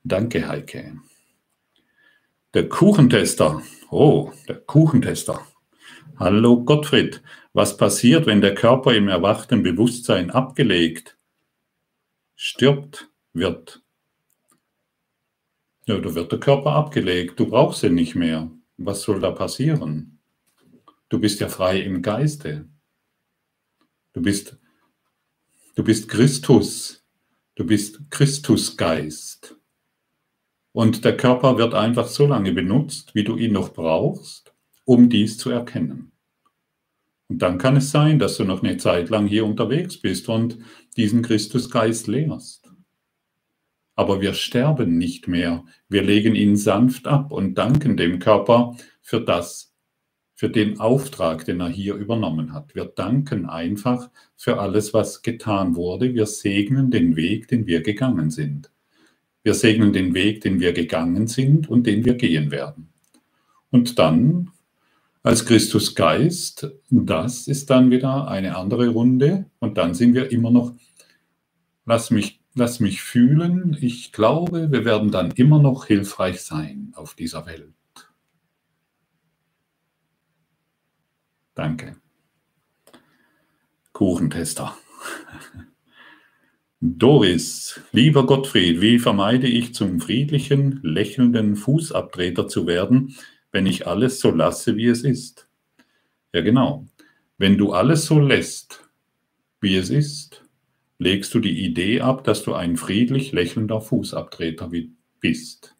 Danke, 0.03 0.47
Heike. 0.47 0.97
Der 2.55 2.67
Kuchentester. 2.67 3.61
Oh, 3.91 4.31
der 4.47 4.55
Kuchentester. 4.55 5.39
Hallo 6.17 6.63
Gottfried, 6.63 7.21
was 7.53 7.77
passiert, 7.77 8.25
wenn 8.25 8.41
der 8.41 8.55
Körper 8.55 8.93
im 8.93 9.07
erwachten 9.07 9.63
Bewusstsein 9.63 10.31
abgelegt, 10.31 11.17
stirbt, 12.35 13.09
wird? 13.33 13.81
Ja, 15.85 15.97
da 15.97 16.15
wird 16.15 16.31
der 16.31 16.39
Körper 16.39 16.73
abgelegt, 16.73 17.39
du 17.39 17.47
brauchst 17.47 17.83
ihn 17.83 17.95
nicht 17.95 18.15
mehr. 18.15 18.49
Was 18.77 19.01
soll 19.03 19.19
da 19.19 19.31
passieren? 19.31 20.19
Du 21.09 21.19
bist 21.19 21.39
ja 21.39 21.49
frei 21.49 21.81
im 21.81 22.01
Geiste. 22.01 22.67
Du 24.13 24.21
bist, 24.21 24.57
du 25.75 25.83
bist 25.83 26.07
Christus. 26.07 27.05
Du 27.55 27.65
bist 27.65 27.99
Christusgeist. 28.09 29.55
Und 30.71 31.03
der 31.03 31.17
Körper 31.17 31.57
wird 31.57 31.73
einfach 31.73 32.07
so 32.07 32.25
lange 32.25 32.53
benutzt, 32.53 33.13
wie 33.13 33.25
du 33.25 33.35
ihn 33.35 33.51
noch 33.51 33.73
brauchst, 33.73 34.53
um 34.85 35.09
dies 35.09 35.37
zu 35.37 35.49
erkennen. 35.49 36.10
Und 37.31 37.37
dann 37.37 37.57
kann 37.57 37.77
es 37.77 37.91
sein, 37.91 38.19
dass 38.19 38.35
du 38.35 38.43
noch 38.43 38.61
eine 38.61 38.75
Zeit 38.75 39.09
lang 39.09 39.25
hier 39.25 39.45
unterwegs 39.45 39.95
bist 39.95 40.27
und 40.27 40.57
diesen 40.97 41.21
Christusgeist 41.21 42.07
lehrst. 42.07 42.69
Aber 43.95 44.19
wir 44.19 44.33
sterben 44.33 44.97
nicht 44.97 45.29
mehr. 45.29 45.63
Wir 45.87 46.01
legen 46.01 46.35
ihn 46.35 46.57
sanft 46.57 47.07
ab 47.07 47.31
und 47.31 47.53
danken 47.57 47.95
dem 47.95 48.19
Körper 48.19 48.75
für 49.01 49.21
das, 49.21 49.73
für 50.35 50.49
den 50.49 50.81
Auftrag, 50.81 51.45
den 51.45 51.61
er 51.61 51.69
hier 51.69 51.95
übernommen 51.95 52.51
hat. 52.51 52.75
Wir 52.75 52.83
danken 52.83 53.45
einfach 53.45 54.09
für 54.35 54.59
alles, 54.59 54.93
was 54.93 55.21
getan 55.21 55.77
wurde. 55.77 56.13
Wir 56.13 56.25
segnen 56.25 56.91
den 56.91 57.15
Weg, 57.15 57.47
den 57.47 57.65
wir 57.65 57.81
gegangen 57.81 58.29
sind. 58.29 58.71
Wir 59.41 59.53
segnen 59.53 59.93
den 59.93 60.13
Weg, 60.13 60.41
den 60.41 60.59
wir 60.59 60.73
gegangen 60.73 61.27
sind 61.27 61.69
und 61.69 61.87
den 61.87 62.03
wir 62.03 62.15
gehen 62.15 62.51
werden. 62.51 62.89
Und 63.69 63.99
dann 63.99 64.51
als 65.23 65.45
Christusgeist, 65.45 66.71
das 66.89 67.47
ist 67.47 67.69
dann 67.69 67.91
wieder 67.91 68.27
eine 68.27 68.57
andere 68.57 68.89
Runde 68.89 69.45
und 69.59 69.77
dann 69.77 69.93
sind 69.93 70.15
wir 70.15 70.31
immer 70.31 70.49
noch, 70.49 70.73
lass 71.85 72.09
mich, 72.09 72.41
lass 72.55 72.79
mich 72.79 73.01
fühlen, 73.01 73.77
ich 73.79 74.11
glaube, 74.11 74.71
wir 74.71 74.83
werden 74.83 75.11
dann 75.11 75.31
immer 75.31 75.59
noch 75.59 75.85
hilfreich 75.85 76.41
sein 76.41 76.93
auf 76.95 77.13
dieser 77.13 77.45
Welt. 77.45 77.73
Danke. 81.53 81.97
Kuchentester. 83.93 84.75
Doris, 86.79 87.79
lieber 87.91 88.25
Gottfried, 88.25 88.81
wie 88.81 88.97
vermeide 88.97 89.45
ich 89.45 89.75
zum 89.75 89.99
friedlichen, 89.99 90.79
lächelnden 90.81 91.55
Fußabtreter 91.55 92.47
zu 92.47 92.65
werden, 92.65 93.15
wenn 93.51 93.65
ich 93.65 93.87
alles 93.87 94.19
so 94.19 94.31
lasse, 94.31 94.75
wie 94.75 94.87
es 94.87 95.03
ist. 95.03 95.47
Ja, 96.33 96.41
genau. 96.41 96.87
Wenn 97.37 97.57
du 97.57 97.73
alles 97.73 98.05
so 98.05 98.19
lässt, 98.19 98.89
wie 99.59 99.75
es 99.75 99.89
ist, 99.89 100.43
legst 100.97 101.33
du 101.33 101.39
die 101.39 101.65
Idee 101.65 102.01
ab, 102.01 102.23
dass 102.23 102.43
du 102.43 102.53
ein 102.53 102.77
friedlich 102.77 103.31
lächelnder 103.31 103.81
Fußabtreter 103.81 104.69
bist. 105.19 105.75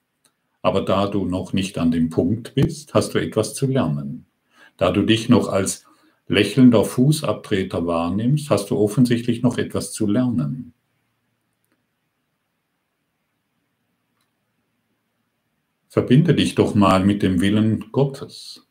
Aber 0.62 0.82
da 0.82 1.08
du 1.08 1.26
noch 1.26 1.54
nicht 1.54 1.78
an 1.78 1.92
dem 1.92 2.10
Punkt 2.10 2.56
bist, 2.56 2.94
hast 2.94 3.14
du 3.14 3.20
etwas 3.20 3.54
zu 3.54 3.68
lernen. 3.68 4.26
Da 4.78 4.92
du 4.92 5.04
dich 5.04 5.30
noch 5.30 5.48
als 5.48 5.86
lächelnder 6.28 6.84
Fußabtreter 6.84 7.86
wahrnimmst, 7.86 8.50
hast 8.50 8.70
du 8.70 8.78
offensichtlich 8.78 9.42
noch 9.42 9.58
etwas 9.58 9.94
zu 9.94 10.08
lernen. 10.08 10.74
Verbinde 15.92 16.34
dich 16.34 16.56
doch 16.56 16.74
mal 16.74 17.04
mit 17.04 17.22
dem 17.22 17.42
Willen 17.42 17.92
Gottes. 17.92 18.66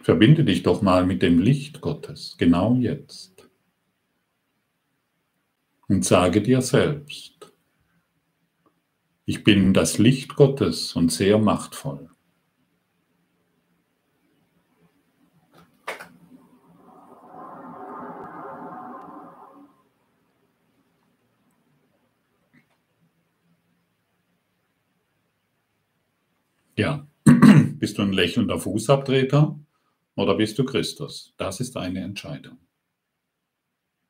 Verbinde 0.00 0.44
dich 0.44 0.62
doch 0.62 0.82
mal 0.82 1.04
mit 1.04 1.20
dem 1.20 1.40
Licht 1.40 1.80
Gottes, 1.80 2.36
genau 2.38 2.76
jetzt. 2.76 3.48
Und 5.88 6.04
sage 6.04 6.42
dir 6.42 6.62
selbst, 6.62 7.52
ich 9.24 9.42
bin 9.42 9.74
das 9.74 9.98
Licht 9.98 10.36
Gottes 10.36 10.94
und 10.94 11.10
sehr 11.10 11.38
machtvoll. 11.38 12.08
Ja, 26.78 27.08
bist 27.24 27.98
du 27.98 28.02
ein 28.02 28.12
lächelnder 28.12 28.60
Fußabtreter 28.60 29.58
oder 30.14 30.36
bist 30.36 30.60
du 30.60 30.64
Christus? 30.64 31.34
Das 31.36 31.58
ist 31.58 31.76
eine 31.76 32.02
Entscheidung. 32.02 32.58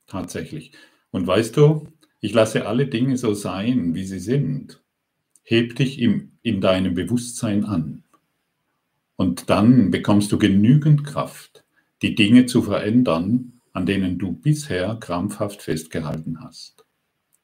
Tatsächlich. 0.06 0.72
Und 1.10 1.26
weißt 1.26 1.56
du, 1.56 1.88
ich 2.20 2.34
lasse 2.34 2.66
alle 2.66 2.86
Dinge 2.86 3.16
so 3.16 3.32
sein, 3.32 3.94
wie 3.94 4.04
sie 4.04 4.18
sind. 4.18 4.82
Heb 5.42 5.76
dich 5.76 5.98
im, 5.98 6.32
in 6.42 6.60
deinem 6.60 6.92
Bewusstsein 6.92 7.64
an. 7.64 8.04
Und 9.16 9.48
dann 9.48 9.90
bekommst 9.90 10.30
du 10.30 10.36
genügend 10.36 11.04
Kraft, 11.04 11.64
die 12.02 12.14
Dinge 12.14 12.44
zu 12.44 12.60
verändern, 12.60 13.62
an 13.72 13.86
denen 13.86 14.18
du 14.18 14.32
bisher 14.32 14.94
krampfhaft 14.96 15.62
festgehalten 15.62 16.42
hast. 16.42 16.77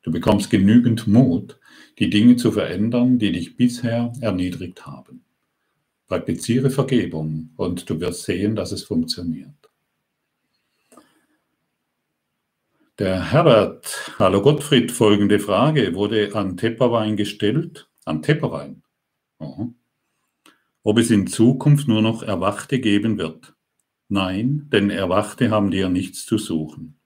Du 0.04 0.12
bekommst 0.12 0.50
genügend 0.50 1.06
Mut, 1.06 1.58
die 1.98 2.10
Dinge 2.10 2.36
zu 2.36 2.52
verändern, 2.52 3.18
die 3.18 3.32
dich 3.32 3.56
bisher 3.56 4.12
erniedrigt 4.20 4.86
haben. 4.86 5.24
Praktiziere 6.06 6.68
Vergebung 6.68 7.50
und 7.56 7.88
du 7.88 7.98
wirst 8.00 8.24
sehen, 8.24 8.54
dass 8.54 8.70
es 8.70 8.84
funktioniert. 8.84 9.54
Der 12.98 13.32
Herbert, 13.32 14.12
hallo 14.18 14.42
Gottfried, 14.42 14.92
folgende 14.92 15.40
Frage 15.40 15.94
wurde 15.94 16.34
an 16.34 16.58
Tepperwein 16.58 17.16
gestellt. 17.16 17.88
An 18.04 18.20
Tepperwein? 18.20 18.82
Oh. 19.38 19.68
Ob 20.82 20.98
es 20.98 21.10
in 21.10 21.26
Zukunft 21.26 21.88
nur 21.88 22.02
noch 22.02 22.22
Erwachte 22.22 22.78
geben 22.78 23.16
wird? 23.16 23.54
Nein, 24.08 24.68
denn 24.70 24.90
Erwachte 24.90 25.50
haben 25.50 25.70
dir 25.70 25.88
nichts 25.88 26.26
zu 26.26 26.36
suchen. 26.36 27.00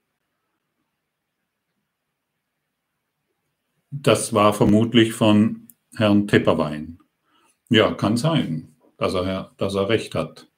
Das 3.91 4.33
war 4.33 4.53
vermutlich 4.53 5.13
von 5.13 5.67
Herrn 5.95 6.27
Tepperwein. 6.27 6.99
Ja, 7.69 7.93
kann 7.93 8.17
sein, 8.17 8.75
dass 8.97 9.13
er, 9.15 9.53
dass 9.57 9.75
er 9.75 9.89
recht 9.89 10.13
hat. 10.15 10.49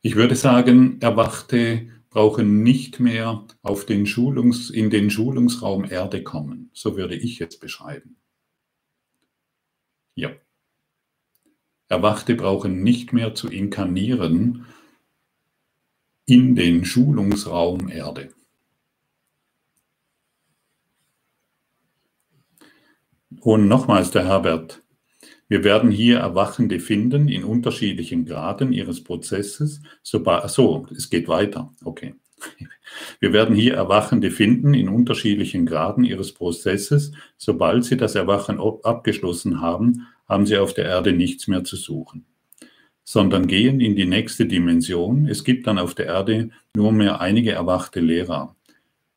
Ich 0.00 0.16
würde 0.16 0.36
sagen, 0.36 1.00
Erwachte 1.00 1.88
brauchen 2.10 2.62
nicht 2.62 3.00
mehr 3.00 3.46
auf 3.62 3.86
den 3.86 4.06
Schulungs, 4.06 4.70
in 4.70 4.88
den 4.88 5.10
Schulungsraum 5.10 5.84
Erde 5.84 6.22
kommen. 6.22 6.70
So 6.72 6.96
würde 6.96 7.16
ich 7.16 7.38
jetzt 7.38 7.60
beschreiben. 7.60 8.16
Ja. 10.14 10.30
Erwachte 11.88 12.34
brauchen 12.34 12.82
nicht 12.82 13.12
mehr 13.12 13.34
zu 13.34 13.48
inkarnieren 13.48 14.66
in 16.26 16.54
den 16.54 16.84
Schulungsraum 16.84 17.88
Erde. 17.88 18.32
Und 23.40 23.68
nochmals 23.68 24.10
der 24.10 24.26
Herbert, 24.26 24.82
wir 25.48 25.62
werden 25.62 25.90
hier 25.90 26.18
Erwachende 26.18 26.80
finden 26.80 27.28
in 27.28 27.44
unterschiedlichen 27.44 28.24
Graden 28.24 28.72
ihres 28.72 29.04
Prozesses. 29.04 29.82
Sobald, 30.02 30.48
so, 30.50 30.86
es 30.96 31.10
geht 31.10 31.28
weiter. 31.28 31.72
Okay. 31.84 32.14
Wir 33.20 33.32
werden 33.32 33.54
hier 33.54 33.74
Erwachende 33.74 34.30
finden 34.30 34.74
in 34.74 34.88
unterschiedlichen 34.88 35.66
Graden 35.66 36.04
ihres 36.04 36.32
Prozesses. 36.32 37.12
Sobald 37.36 37.84
sie 37.84 37.96
das 37.96 38.14
Erwachen 38.14 38.60
abgeschlossen 38.60 39.60
haben, 39.60 40.06
haben 40.28 40.46
sie 40.46 40.58
auf 40.58 40.74
der 40.74 40.86
Erde 40.86 41.12
nichts 41.12 41.48
mehr 41.48 41.64
zu 41.64 41.76
suchen, 41.76 42.24
sondern 43.04 43.46
gehen 43.46 43.80
in 43.80 43.96
die 43.96 44.06
nächste 44.06 44.46
Dimension. 44.46 45.26
Es 45.26 45.44
gibt 45.44 45.66
dann 45.66 45.78
auf 45.78 45.94
der 45.94 46.06
Erde 46.06 46.50
nur 46.74 46.92
mehr 46.92 47.20
einige 47.20 47.52
erwachte 47.52 48.00
Lehrer. 48.00 48.56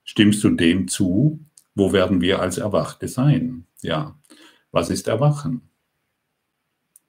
Stimmst 0.03 0.43
du 0.43 0.49
dem 0.49 0.88
zu? 0.88 1.39
Wo 1.76 1.93
werden 1.93 2.22
wir 2.22 2.41
als 2.41 2.57
Erwachte 2.57 3.07
sein? 3.07 3.66
Ja, 3.82 4.20
was 4.72 4.90
ist 4.90 5.08
Erwachen? 5.08 5.70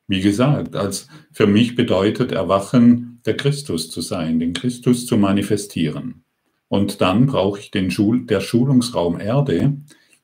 Wie 0.06 0.20
gesagt, 0.20 0.74
als 0.74 1.08
für 1.32 1.46
mich 1.46 1.74
bedeutet 1.74 2.32
Erwachen, 2.32 3.20
der 3.26 3.36
Christus 3.36 3.90
zu 3.90 4.00
sein, 4.00 4.40
den 4.40 4.54
Christus 4.54 5.06
zu 5.06 5.18
manifestieren. 5.18 6.24
Und 6.68 7.00
dann 7.00 7.26
brauche 7.26 7.60
ich 7.60 7.70
den 7.70 7.90
Schul 7.90 8.26
der 8.26 8.40
Schulungsraum 8.40 9.20
Erde, 9.20 9.76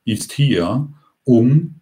ist 0.05 0.33
hier, 0.33 0.91
um 1.23 1.81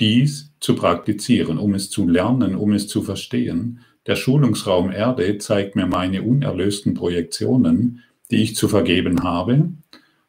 dies 0.00 0.52
zu 0.60 0.74
praktizieren, 0.74 1.58
um 1.58 1.74
es 1.74 1.90
zu 1.90 2.08
lernen, 2.08 2.54
um 2.54 2.72
es 2.72 2.88
zu 2.88 3.02
verstehen. 3.02 3.80
Der 4.06 4.16
Schulungsraum 4.16 4.90
Erde 4.90 5.38
zeigt 5.38 5.76
mir 5.76 5.86
meine 5.86 6.22
unerlösten 6.22 6.94
Projektionen, 6.94 8.02
die 8.30 8.42
ich 8.42 8.56
zu 8.56 8.68
vergeben 8.68 9.22
habe, 9.22 9.70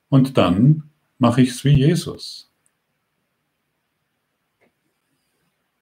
und 0.10 0.38
dann 0.38 0.84
mache 1.18 1.42
ich 1.42 1.50
es 1.50 1.66
wie 1.66 1.78
Jesus. 1.78 2.52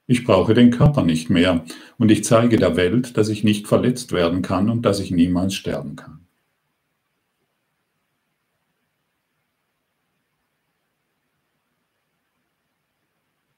Ich 0.06 0.24
brauche 0.24 0.52
den 0.52 0.70
Körper 0.70 1.02
nicht 1.02 1.30
mehr 1.30 1.64
und 1.96 2.10
ich 2.10 2.24
zeige 2.24 2.56
der 2.56 2.76
Welt, 2.76 3.16
dass 3.16 3.30
ich 3.30 3.42
nicht 3.42 3.66
verletzt 3.66 4.12
werden 4.12 4.42
kann 4.42 4.68
und 4.68 4.82
dass 4.82 5.00
ich 5.00 5.10
niemals 5.10 5.54
sterben 5.54 5.96
kann. 5.96 6.26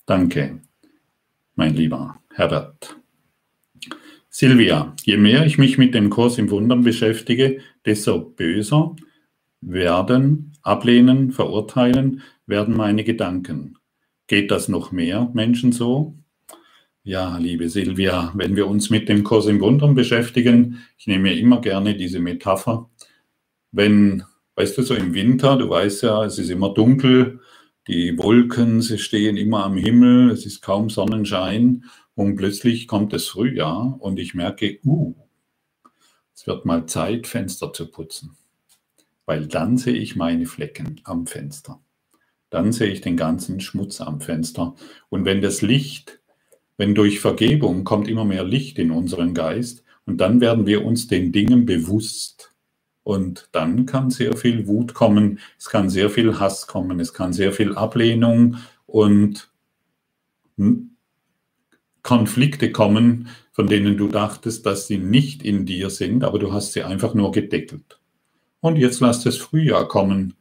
Danke, 0.07 0.61
mein 1.57 1.75
lieber 1.75 2.21
Herbert. 2.33 2.97
Silvia, 4.29 4.95
je 5.03 5.17
mehr 5.17 5.47
ich 5.47 5.59
mich 5.59 5.79
mit 5.79 5.95
dem 5.95 6.11
Kurs 6.11 6.39
im 6.39 6.51
Wundern 6.51 6.85
beschäftige, 6.85 7.61
desto 7.85 8.21
böser 8.21 8.95
werden, 9.63 10.53
ablehnen, 10.63 11.33
verurteilen 11.33 12.23
werden 12.47 12.77
meine 12.77 13.03
Gedanken. 13.03 13.79
Geht 14.29 14.53
das 14.53 14.69
noch 14.69 14.93
mehr 14.93 15.29
Menschen 15.35 15.73
so? 15.73 16.15
Ja, 17.07 17.39
liebe 17.39 17.69
Silvia, 17.69 18.33
wenn 18.35 18.57
wir 18.57 18.67
uns 18.67 18.91
mit 18.91 19.09
dem 19.09 19.23
Kurs 19.23 19.47
im 19.47 19.61
Wundern 19.61 19.95
beschäftigen, 19.95 20.83
ich 20.99 21.07
nehme 21.07 21.39
immer 21.39 21.61
gerne 21.61 21.95
diese 21.95 22.19
Metapher, 22.19 22.91
wenn, 23.71 24.25
weißt 24.57 24.77
du, 24.77 24.83
so 24.83 24.93
im 24.97 25.15
Winter, 25.15 25.57
du 25.57 25.71
weißt 25.71 26.03
ja, 26.03 26.25
es 26.25 26.41
ist 26.41 26.51
immer 26.51 26.75
dunkel, 26.75 27.39
die 27.87 28.19
Wolken, 28.19 28.83
sie 28.83 28.99
stehen 28.99 29.37
immer 29.37 29.63
am 29.63 29.77
Himmel, 29.77 30.33
es 30.33 30.47
ist 30.47 30.63
kaum 30.63 30.91
Sonnenschein 30.91 31.85
und 32.17 32.35
plötzlich 32.35 32.89
kommt 32.89 33.13
das 33.13 33.29
Frühjahr 33.29 33.97
und 34.01 34.19
ich 34.19 34.35
merke, 34.35 34.81
uh, 34.85 35.15
es 36.35 36.45
wird 36.49 36.65
mal 36.65 36.87
Zeit, 36.87 37.29
Fenster 37.29 37.73
zu 37.73 37.89
putzen, 37.89 38.37
weil 39.27 39.47
dann 39.47 39.77
sehe 39.77 39.95
ich 39.95 40.17
meine 40.17 40.47
Flecken 40.47 41.03
am 41.05 41.29
Fenster. 41.29 41.81
Dann 42.51 42.73
sehe 42.73 42.91
ich 42.91 43.01
den 43.01 43.17
ganzen 43.17 43.61
Schmutz 43.61 44.01
am 44.01 44.21
Fenster. 44.21 44.75
Und 45.09 45.25
wenn 45.25 45.41
das 45.41 45.63
Licht 45.63 46.21
wenn 46.77 46.95
durch 46.95 47.21
Vergebung 47.21 47.85
kommt 47.85 48.09
immer 48.09 48.25
mehr 48.25 48.45
Licht 48.45 48.79
in 48.79 48.91
unseren 48.91 49.35
Geist 49.35 49.85
und 50.05 50.19
dann 50.19 50.41
werden 50.41 50.67
wir 50.67 50.85
uns 50.85 51.09
den 51.09 51.33
Dingen 51.33 51.67
bewusst. 51.67 52.53
Und 53.03 53.49
dann 53.53 53.87
kann 53.87 54.11
sehr 54.11 54.37
viel 54.37 54.67
Wut 54.67 54.95
kommen, 54.95 55.39
es 55.59 55.69
kann 55.69 55.91
sehr 55.91 56.11
viel 56.11 56.41
Hass 56.41 56.67
kommen, 56.67 56.99
es 56.99 57.15
kann 57.15 57.33
sehr 57.33 57.53
viel 57.53 57.75
Ablehnung 57.75 58.57
und 58.87 59.49
Konflikte 62.03 62.73
kommen, 62.73 63.29
von 63.53 63.67
denen 63.67 63.97
du 63.97 64.09
dachtest, 64.09 64.67
dass 64.67 64.87
sie 64.87 64.99
nicht 64.99 65.43
in 65.43 65.67
dir 65.67 65.91
sind, 65.91 66.25
aber 66.25 66.39
du 66.39 66.53
hast 66.53 66.73
sie 66.73 66.83
einfach 66.83 67.15
nur 67.15 67.33
gedeckelt. 67.33 68.01
Und 68.61 68.77
jetzt 68.77 69.01
lass 69.01 69.23
das 69.23 69.37
Frühjahr 69.37 69.89
kommen 69.89 70.35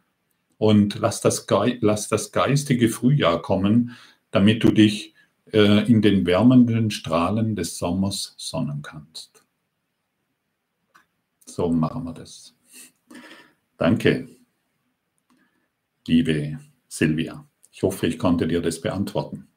und 0.57 0.99
lass 0.99 1.21
das, 1.21 1.47
Ge 1.47 1.77
lass 1.81 2.07
das 2.07 2.31
geistige 2.31 2.89
Frühjahr 2.89 3.41
kommen, 3.41 3.91
damit 4.31 4.63
du 4.63 4.69
dich 4.69 5.14
äh, 5.55 5.89
in 5.89 6.01
den 6.01 6.25
wärmenden 6.25 6.91
Strahlen 6.91 7.55
des 7.55 7.77
Sommers 7.77 8.35
sonnen 8.37 8.81
kannst. 8.81 9.45
So 11.45 11.71
machen 11.71 12.03
wir 12.03 12.13
das. 12.13 12.53
Danke, 13.77 14.27
liebe 16.05 16.59
Silvia. 16.89 17.47
Ich 17.71 17.83
hoffe, 17.83 18.07
ich 18.07 18.19
konnte 18.19 18.47
dir 18.47 18.61
das 18.61 18.81
beantworten. 18.81 19.47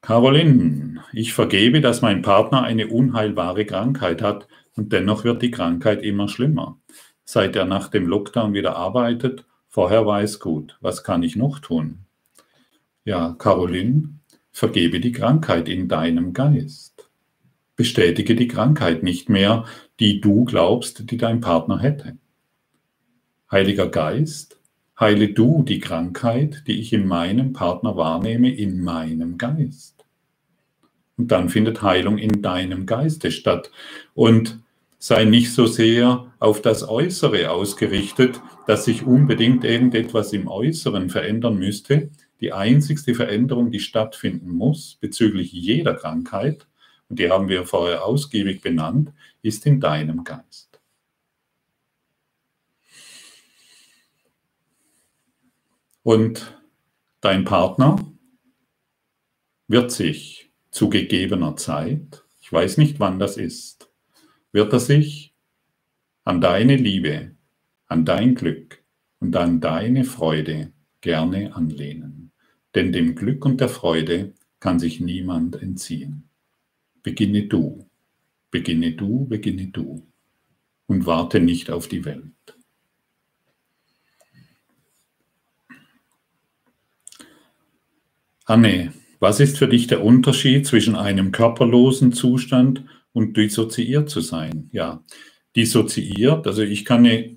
Caroline, 0.00 1.04
ich 1.12 1.34
vergebe, 1.34 1.82
dass 1.82 2.00
mein 2.00 2.22
Partner 2.22 2.62
eine 2.62 2.88
unheilbare 2.88 3.66
Krankheit 3.66 4.22
hat 4.22 4.48
und 4.74 4.92
dennoch 4.92 5.24
wird 5.24 5.42
die 5.42 5.50
Krankheit 5.50 6.02
immer 6.02 6.28
schlimmer. 6.28 6.80
Seit 7.24 7.56
er 7.56 7.66
nach 7.66 7.88
dem 7.88 8.06
Lockdown 8.06 8.54
wieder 8.54 8.76
arbeitet, 8.76 9.44
vorher 9.68 10.06
war 10.06 10.22
es 10.22 10.40
gut. 10.40 10.78
Was 10.80 11.04
kann 11.04 11.22
ich 11.22 11.36
noch 11.36 11.58
tun? 11.58 12.06
Ja, 13.04 13.34
Caroline, 13.38 14.18
vergebe 14.52 15.00
die 15.00 15.12
Krankheit 15.12 15.68
in 15.68 15.88
deinem 15.88 16.32
Geist. 16.32 17.08
Bestätige 17.74 18.36
die 18.36 18.48
Krankheit 18.48 19.02
nicht 19.02 19.28
mehr, 19.28 19.64
die 19.98 20.20
du 20.20 20.44
glaubst, 20.44 21.10
die 21.10 21.16
dein 21.16 21.40
Partner 21.40 21.80
hätte. 21.80 22.18
Heiliger 23.50 23.88
Geist, 23.88 24.60
heile 24.98 25.28
du 25.28 25.62
die 25.62 25.80
Krankheit, 25.80 26.64
die 26.66 26.80
ich 26.80 26.92
in 26.92 27.06
meinem 27.06 27.52
Partner 27.52 27.96
wahrnehme, 27.96 28.54
in 28.54 28.82
meinem 28.82 29.38
Geist. 29.38 30.04
Und 31.16 31.32
dann 31.32 31.48
findet 31.48 31.82
Heilung 31.82 32.18
in 32.18 32.42
deinem 32.42 32.86
Geiste 32.86 33.30
statt. 33.30 33.70
Und 34.14 34.60
sei 34.98 35.24
nicht 35.24 35.52
so 35.52 35.66
sehr 35.66 36.32
auf 36.38 36.62
das 36.62 36.88
Äußere 36.88 37.50
ausgerichtet, 37.50 38.40
dass 38.66 38.84
sich 38.84 39.04
unbedingt 39.04 39.64
irgendetwas 39.64 40.32
im 40.32 40.46
Äußeren 40.46 41.10
verändern 41.10 41.58
müsste. 41.58 42.10
Die 42.42 42.52
einzigste 42.52 43.14
Veränderung, 43.14 43.70
die 43.70 43.78
stattfinden 43.78 44.50
muss 44.50 44.96
bezüglich 44.96 45.52
jeder 45.52 45.94
Krankheit, 45.94 46.66
und 47.08 47.20
die 47.20 47.30
haben 47.30 47.48
wir 47.48 47.64
vorher 47.66 48.04
ausgiebig 48.04 48.62
benannt, 48.62 49.12
ist 49.42 49.64
in 49.64 49.78
deinem 49.80 50.24
Geist. 50.24 50.80
Und 56.02 56.60
dein 57.20 57.44
Partner 57.44 58.12
wird 59.68 59.92
sich 59.92 60.50
zu 60.72 60.90
gegebener 60.90 61.56
Zeit, 61.56 62.24
ich 62.40 62.52
weiß 62.52 62.76
nicht 62.76 62.98
wann 62.98 63.20
das 63.20 63.36
ist, 63.36 63.88
wird 64.50 64.72
er 64.72 64.80
sich 64.80 65.32
an 66.24 66.40
deine 66.40 66.74
Liebe, 66.74 67.36
an 67.86 68.04
dein 68.04 68.34
Glück 68.34 68.82
und 69.20 69.36
an 69.36 69.60
deine 69.60 70.02
Freude 70.02 70.72
gerne 71.00 71.54
anlehnen. 71.54 72.21
Denn 72.74 72.92
dem 72.92 73.14
Glück 73.14 73.44
und 73.44 73.60
der 73.60 73.68
Freude 73.68 74.32
kann 74.60 74.78
sich 74.78 75.00
niemand 75.00 75.60
entziehen. 75.60 76.28
Beginne 77.02 77.46
du, 77.46 77.86
beginne 78.50 78.92
du, 78.92 79.26
beginne 79.26 79.66
du 79.66 80.06
und 80.86 81.06
warte 81.06 81.40
nicht 81.40 81.70
auf 81.70 81.88
die 81.88 82.04
Welt. 82.04 82.32
Anne, 88.44 88.92
was 89.20 89.40
ist 89.40 89.58
für 89.58 89.68
dich 89.68 89.86
der 89.86 90.04
Unterschied 90.04 90.66
zwischen 90.66 90.96
einem 90.96 91.32
körperlosen 91.32 92.12
Zustand 92.12 92.84
und 93.12 93.36
dissoziiert 93.36 94.10
zu 94.10 94.20
sein? 94.20 94.68
Ja, 94.72 95.04
dissoziiert, 95.54 96.46
also 96.46 96.62
ich 96.62 96.84
kann 96.84 97.06
eine, 97.06 97.36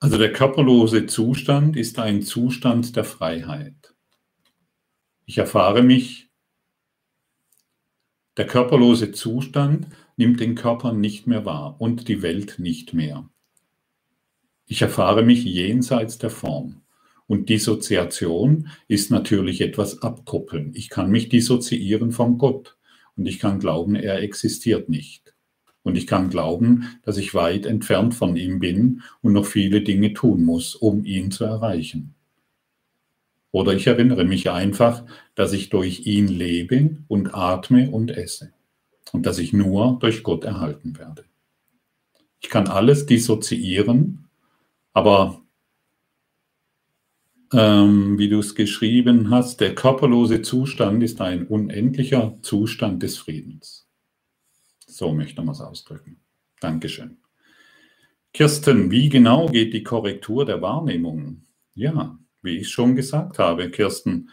also 0.00 0.18
der 0.18 0.32
körperlose 0.32 1.06
Zustand 1.06 1.76
ist 1.76 1.98
ein 1.98 2.22
Zustand 2.22 2.96
der 2.96 3.04
Freiheit. 3.04 3.94
Ich 5.26 5.38
erfahre 5.38 5.82
mich 5.82 6.28
der 8.38 8.46
körperlose 8.46 9.10
Zustand 9.10 9.88
nimmt 10.16 10.38
den 10.38 10.54
Körper 10.54 10.92
nicht 10.92 11.26
mehr 11.26 11.44
wahr 11.44 11.80
und 11.80 12.06
die 12.06 12.22
Welt 12.22 12.60
nicht 12.60 12.94
mehr. 12.94 13.28
Ich 14.66 14.80
erfahre 14.80 15.24
mich 15.24 15.42
jenseits 15.42 16.18
der 16.18 16.30
Form. 16.30 16.82
Und 17.26 17.48
Dissoziation 17.48 18.68
ist 18.86 19.10
natürlich 19.10 19.60
etwas 19.60 20.02
abkoppeln. 20.02 20.72
Ich 20.74 20.88
kann 20.88 21.10
mich 21.10 21.28
dissoziieren 21.28 22.12
von 22.12 22.38
Gott 22.38 22.76
und 23.16 23.26
ich 23.26 23.40
kann 23.40 23.58
glauben, 23.58 23.96
er 23.96 24.22
existiert 24.22 24.88
nicht. 24.88 25.27
Und 25.82 25.96
ich 25.96 26.06
kann 26.06 26.28
glauben, 26.28 26.98
dass 27.02 27.16
ich 27.16 27.34
weit 27.34 27.64
entfernt 27.64 28.14
von 28.14 28.36
ihm 28.36 28.58
bin 28.58 29.02
und 29.22 29.32
noch 29.32 29.46
viele 29.46 29.80
Dinge 29.80 30.12
tun 30.12 30.44
muss, 30.44 30.74
um 30.74 31.04
ihn 31.04 31.30
zu 31.30 31.44
erreichen. 31.44 32.14
Oder 33.50 33.72
ich 33.72 33.86
erinnere 33.86 34.24
mich 34.24 34.50
einfach, 34.50 35.04
dass 35.34 35.52
ich 35.52 35.70
durch 35.70 36.06
ihn 36.06 36.28
lebe 36.28 36.98
und 37.08 37.34
atme 37.34 37.90
und 37.90 38.10
esse 38.10 38.52
und 39.12 39.24
dass 39.24 39.38
ich 39.38 39.52
nur 39.52 39.98
durch 40.00 40.22
Gott 40.22 40.44
erhalten 40.44 40.98
werde. 40.98 41.24
Ich 42.40 42.50
kann 42.50 42.68
alles 42.68 43.06
dissoziieren, 43.06 44.28
aber 44.92 45.42
ähm, 47.52 48.18
wie 48.18 48.28
du 48.28 48.40
es 48.40 48.54
geschrieben 48.54 49.30
hast, 49.30 49.60
der 49.60 49.74
körperlose 49.74 50.42
Zustand 50.42 51.02
ist 51.02 51.20
ein 51.20 51.46
unendlicher 51.46 52.38
Zustand 52.42 53.02
des 53.02 53.16
Friedens. 53.16 53.87
So 54.98 55.14
möchte 55.14 55.42
man 55.42 55.54
es 55.54 55.60
ausdrücken. 55.60 56.20
Dankeschön. 56.58 57.18
Kirsten, 58.32 58.90
wie 58.90 59.08
genau 59.08 59.46
geht 59.46 59.72
die 59.72 59.84
Korrektur 59.84 60.44
der 60.44 60.60
Wahrnehmung? 60.60 61.46
Ja, 61.74 62.18
wie 62.42 62.56
ich 62.56 62.70
schon 62.70 62.96
gesagt 62.96 63.38
habe, 63.38 63.70
Kirsten, 63.70 64.30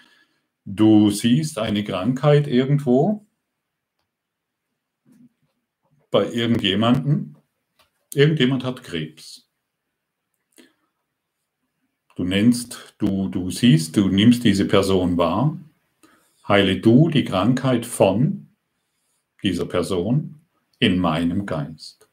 du 0.65 1.11
siehst 1.11 1.59
eine 1.59 1.83
Krankheit 1.83 2.47
irgendwo 2.47 3.27
bei 6.09 6.31
irgendjemandem. 6.31 7.35
Irgendjemand 8.15 8.63
hat 8.63 8.81
Krebs. 8.81 9.47
Du 12.15 12.23
nennst, 12.23 12.95
du, 12.97 13.29
du 13.29 13.51
siehst, 13.51 13.97
du 13.97 14.07
nimmst 14.07 14.43
diese 14.43 14.65
Person 14.65 15.15
wahr. 15.15 15.59
Heile 16.47 16.79
du 16.81 17.09
die 17.09 17.23
Krankheit 17.23 17.85
von 17.85 18.55
dieser 19.43 19.67
Person 19.67 20.41
in 20.79 20.99
meinem 20.99 21.45
Geist. 21.45 22.09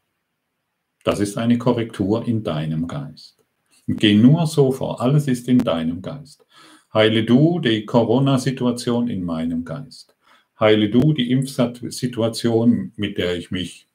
Das 1.05 1.21
ist 1.21 1.37
eine 1.37 1.59
Korrektur 1.59 2.27
in 2.27 2.45
deinem 2.45 2.87
Geist. 2.87 3.43
Geh 3.87 4.15
nur 4.15 4.47
so 4.47 4.71
vor. 4.71 5.01
Alles 5.01 5.27
ist 5.27 5.49
in 5.49 5.59
deinem 5.59 6.03
Geist. 6.03 6.47
Heile 6.95 7.25
du 7.25 7.59
die 7.59 7.85
Corona-Situation 7.85 9.09
in 9.09 9.25
meinem 9.25 9.65
Geist. 9.65 10.15
Heile 10.61 10.91
du 10.91 11.13
die 11.13 11.31
Impfsituation, 11.31 12.93
mit 12.97 13.19
der 13.19 13.37
ich 13.37 13.51
mich 13.51 13.89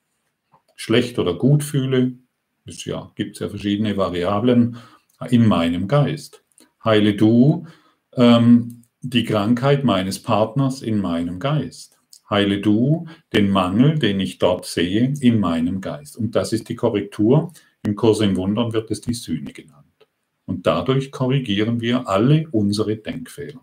schlecht 0.76 1.18
oder 1.20 1.36
gut 1.36 1.64
fühle. 1.64 2.14
Es 2.66 2.84
ja, 2.86 3.12
gibt 3.16 3.40
ja 3.40 3.48
verschiedene 3.48 3.96
Variablen 3.96 4.78
in 5.30 5.48
meinem 5.48 5.88
Geist. 5.88 6.44
Heile 6.84 7.14
du 7.14 7.68
ähm, 8.14 8.84
die 9.02 9.24
Krankheit 9.24 9.84
meines 9.84 10.22
Partners 10.22 10.82
in 10.82 11.00
meinem 11.00 11.40
Geist. 11.40 11.97
Heile 12.30 12.60
du 12.60 13.08
den 13.34 13.50
Mangel, 13.50 13.98
den 14.00 14.20
ich 14.20 14.38
dort 14.38 14.66
sehe, 14.66 15.14
in 15.22 15.40
meinem 15.40 15.82
Geist. 15.82 16.18
Und 16.18 16.36
das 16.36 16.54
ist 16.54 16.68
die 16.70 16.76
Korrektur. 16.76 17.54
Im 17.84 17.96
Kurs 17.96 18.20
in 18.20 18.36
Wundern 18.36 18.74
wird 18.74 18.92
es 18.92 19.02
die 19.02 19.14
Sühne 19.14 19.54
genannt. 19.54 19.86
Und 20.46 20.68
dadurch 20.68 21.12
korrigieren 21.12 21.82
wir 21.82 22.08
alle 22.08 22.48
unsere 22.52 22.98
Denkfehler. 22.98 23.62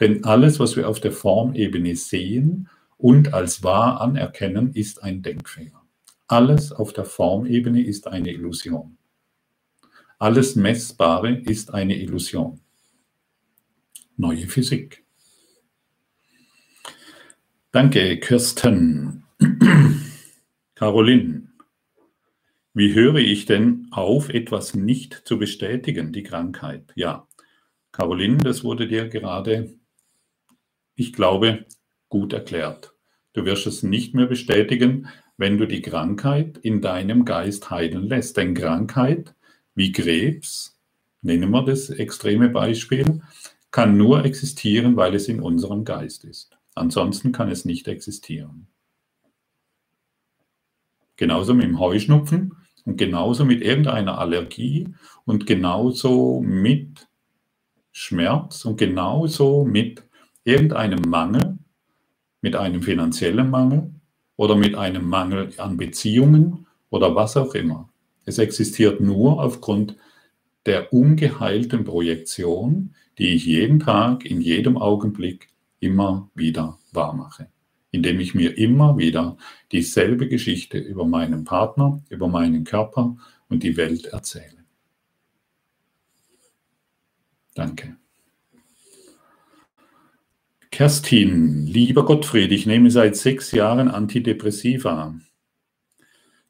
Denn 0.00 0.24
alles, 0.24 0.60
was 0.60 0.76
wir 0.76 0.88
auf 0.88 1.00
der 1.00 1.12
Formebene 1.12 1.96
sehen 1.96 2.68
und 2.98 3.32
als 3.32 3.62
wahr 3.62 4.00
anerkennen, 4.00 4.72
ist 4.72 5.02
ein 5.02 5.22
Denkfehler. 5.22 5.82
Alles 6.26 6.72
auf 6.72 6.92
der 6.92 7.04
Formebene 7.04 7.82
ist 7.82 8.06
eine 8.06 8.32
Illusion. 8.32 8.98
Alles 10.18 10.56
Messbare 10.56 11.32
ist 11.32 11.72
eine 11.72 11.96
Illusion. 11.96 12.60
Neue 14.16 14.48
Physik. 14.48 15.05
Danke, 17.76 18.16
Kirsten. 18.16 19.24
Caroline. 20.76 21.48
Wie 22.72 22.94
höre 22.94 23.16
ich 23.16 23.44
denn 23.44 23.88
auf, 23.90 24.30
etwas 24.30 24.72
nicht 24.72 25.12
zu 25.26 25.38
bestätigen, 25.38 26.10
die 26.10 26.22
Krankheit? 26.22 26.90
Ja, 26.94 27.28
Caroline, 27.92 28.38
das 28.38 28.64
wurde 28.64 28.88
dir 28.88 29.10
gerade, 29.10 29.74
ich 30.94 31.12
glaube, 31.12 31.66
gut 32.08 32.32
erklärt. 32.32 32.94
Du 33.34 33.44
wirst 33.44 33.66
es 33.66 33.82
nicht 33.82 34.14
mehr 34.14 34.24
bestätigen, 34.24 35.08
wenn 35.36 35.58
du 35.58 35.66
die 35.66 35.82
Krankheit 35.82 36.56
in 36.56 36.80
deinem 36.80 37.26
Geist 37.26 37.68
heilen 37.70 38.08
lässt. 38.08 38.38
Denn 38.38 38.54
Krankheit 38.54 39.34
wie 39.74 39.92
Krebs, 39.92 40.80
nennen 41.20 41.50
wir 41.50 41.62
das 41.62 41.90
extreme 41.90 42.48
Beispiel, 42.48 43.20
kann 43.70 43.98
nur 43.98 44.24
existieren, 44.24 44.96
weil 44.96 45.14
es 45.14 45.28
in 45.28 45.42
unserem 45.42 45.84
Geist 45.84 46.24
ist. 46.24 46.55
Ansonsten 46.76 47.32
kann 47.32 47.50
es 47.50 47.64
nicht 47.64 47.88
existieren. 47.88 48.68
Genauso 51.16 51.54
mit 51.54 51.64
dem 51.64 51.80
Heuschnupfen. 51.80 52.54
Und 52.84 52.98
genauso 52.98 53.44
mit 53.44 53.62
irgendeiner 53.62 54.18
Allergie 54.18 54.86
und 55.24 55.44
genauso 55.44 56.40
mit 56.40 57.08
Schmerz 57.90 58.64
und 58.64 58.76
genauso 58.76 59.64
mit 59.64 60.04
irgendeinem 60.44 61.02
Mangel, 61.10 61.58
mit 62.42 62.54
einem 62.54 62.82
finanziellen 62.82 63.50
Mangel 63.50 63.90
oder 64.36 64.54
mit 64.54 64.76
einem 64.76 65.08
Mangel 65.08 65.52
an 65.56 65.76
Beziehungen 65.76 66.66
oder 66.90 67.16
was 67.16 67.36
auch 67.36 67.54
immer. 67.54 67.88
Es 68.24 68.38
existiert 68.38 69.00
nur 69.00 69.42
aufgrund 69.42 69.96
der 70.66 70.92
ungeheilten 70.92 71.82
Projektion, 71.82 72.94
die 73.18 73.34
ich 73.34 73.46
jeden 73.46 73.80
Tag, 73.80 74.24
in 74.24 74.40
jedem 74.40 74.76
Augenblick 74.76 75.48
immer 75.80 76.30
wieder 76.34 76.78
wahr 76.92 77.14
mache. 77.14 77.48
Indem 77.90 78.20
ich 78.20 78.34
mir 78.34 78.58
immer 78.58 78.98
wieder 78.98 79.36
dieselbe 79.72 80.28
Geschichte 80.28 80.78
über 80.78 81.06
meinen 81.06 81.44
Partner, 81.44 82.02
über 82.08 82.28
meinen 82.28 82.64
Körper 82.64 83.16
und 83.48 83.62
die 83.62 83.76
Welt 83.76 84.06
erzähle. 84.06 84.64
Danke. 87.54 87.96
Kerstin, 90.70 91.66
lieber 91.66 92.04
Gottfried, 92.04 92.52
ich 92.52 92.66
nehme 92.66 92.90
seit 92.90 93.16
sechs 93.16 93.50
Jahren 93.52 93.88
Antidepressiva. 93.88 95.14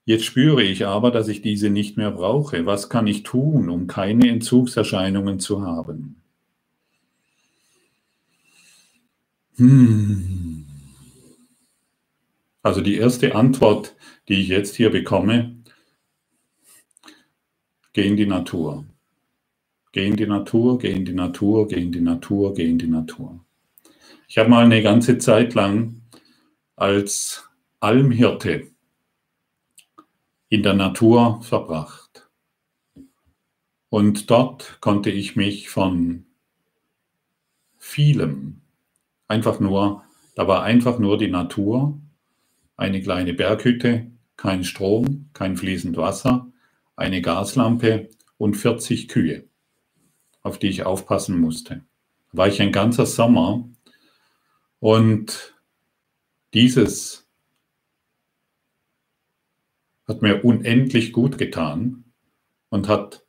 Jetzt 0.05 0.25
spüre 0.25 0.65
ich 0.65 0.85
aber, 0.85 1.13
dass 1.13 1.29
ich 1.29 1.43
diese 1.43 1.71
nicht 1.71 1.97
mehr 1.97 2.11
brauche. 2.11 2.67
Was 2.67 2.89
kann 2.89 3.07
ich 3.07 3.23
tun, 3.23 3.69
um 3.69 3.87
keine 3.87 4.29
Entzugserscheinungen 4.29 5.39
zu 5.39 5.63
haben? 5.63 6.23
Hm. 9.57 10.67
Also 12.63 12.81
die 12.81 12.97
erste 12.97 13.35
Antwort, 13.35 13.95
die 14.29 14.41
ich 14.41 14.49
jetzt 14.49 14.77
hier 14.77 14.91
bekomme, 14.91 15.57
geh 17.93 18.07
in 18.07 18.17
die 18.17 18.27
Natur. 18.27 18.85
Geh 19.93 20.07
in 20.07 20.17
die 20.17 20.27
Natur, 20.27 20.79
geh 20.79 20.93
in 20.93 21.05
die 21.05 21.15
Natur, 21.15 21.69
geh 21.69 21.81
in 21.81 21.93
die 21.93 22.01
Natur, 22.01 22.53
geh 22.53 22.69
in 22.69 22.79
die 22.79 22.89
Natur. 22.89 23.41
Ich 24.29 24.37
habe 24.37 24.51
mal 24.51 24.65
eine 24.65 24.83
ganze 24.83 25.19
Zeit 25.19 25.55
lang 25.55 26.03
als 26.75 27.49
Almhirte 27.81 28.71
in 30.49 30.63
der 30.63 30.75
Natur 30.75 31.41
verbracht. 31.43 32.29
Und 33.89 34.31
dort 34.31 34.81
konnte 34.81 35.11
ich 35.11 35.37
mich 35.37 35.71
von 35.71 36.27
vielem, 37.79 38.61
einfach 39.29 39.61
nur, 39.61 40.05
da 40.35 40.49
war 40.49 40.63
einfach 40.63 40.99
nur 40.99 41.19
die 41.19 41.31
Natur, 41.31 42.01
eine 42.77 43.01
kleine 43.01 43.35
Berghütte, 43.35 44.11
kein 44.37 44.65
Strom, 44.65 45.31
kein 45.33 45.57
fließend 45.57 45.97
Wasser, 45.97 46.51
eine 46.95 47.23
Gaslampe 47.23 48.11
und 48.39 48.55
40 48.55 49.09
Kühe, 49.09 49.45
auf 50.43 50.59
die 50.59 50.69
ich 50.69 50.85
aufpassen 50.85 51.41
musste. 51.41 51.85
Da 52.33 52.39
war 52.39 52.49
ich 52.49 52.61
ein 52.61 52.73
ganzer 52.73 53.07
Sommer 53.07 53.69
und 54.79 55.55
dieses 56.55 57.27
hat 60.07 60.23
mir 60.23 60.45
unendlich 60.45 61.13
gut 61.13 61.37
getan 61.39 62.05
und 62.69 62.89
hat 62.89 63.27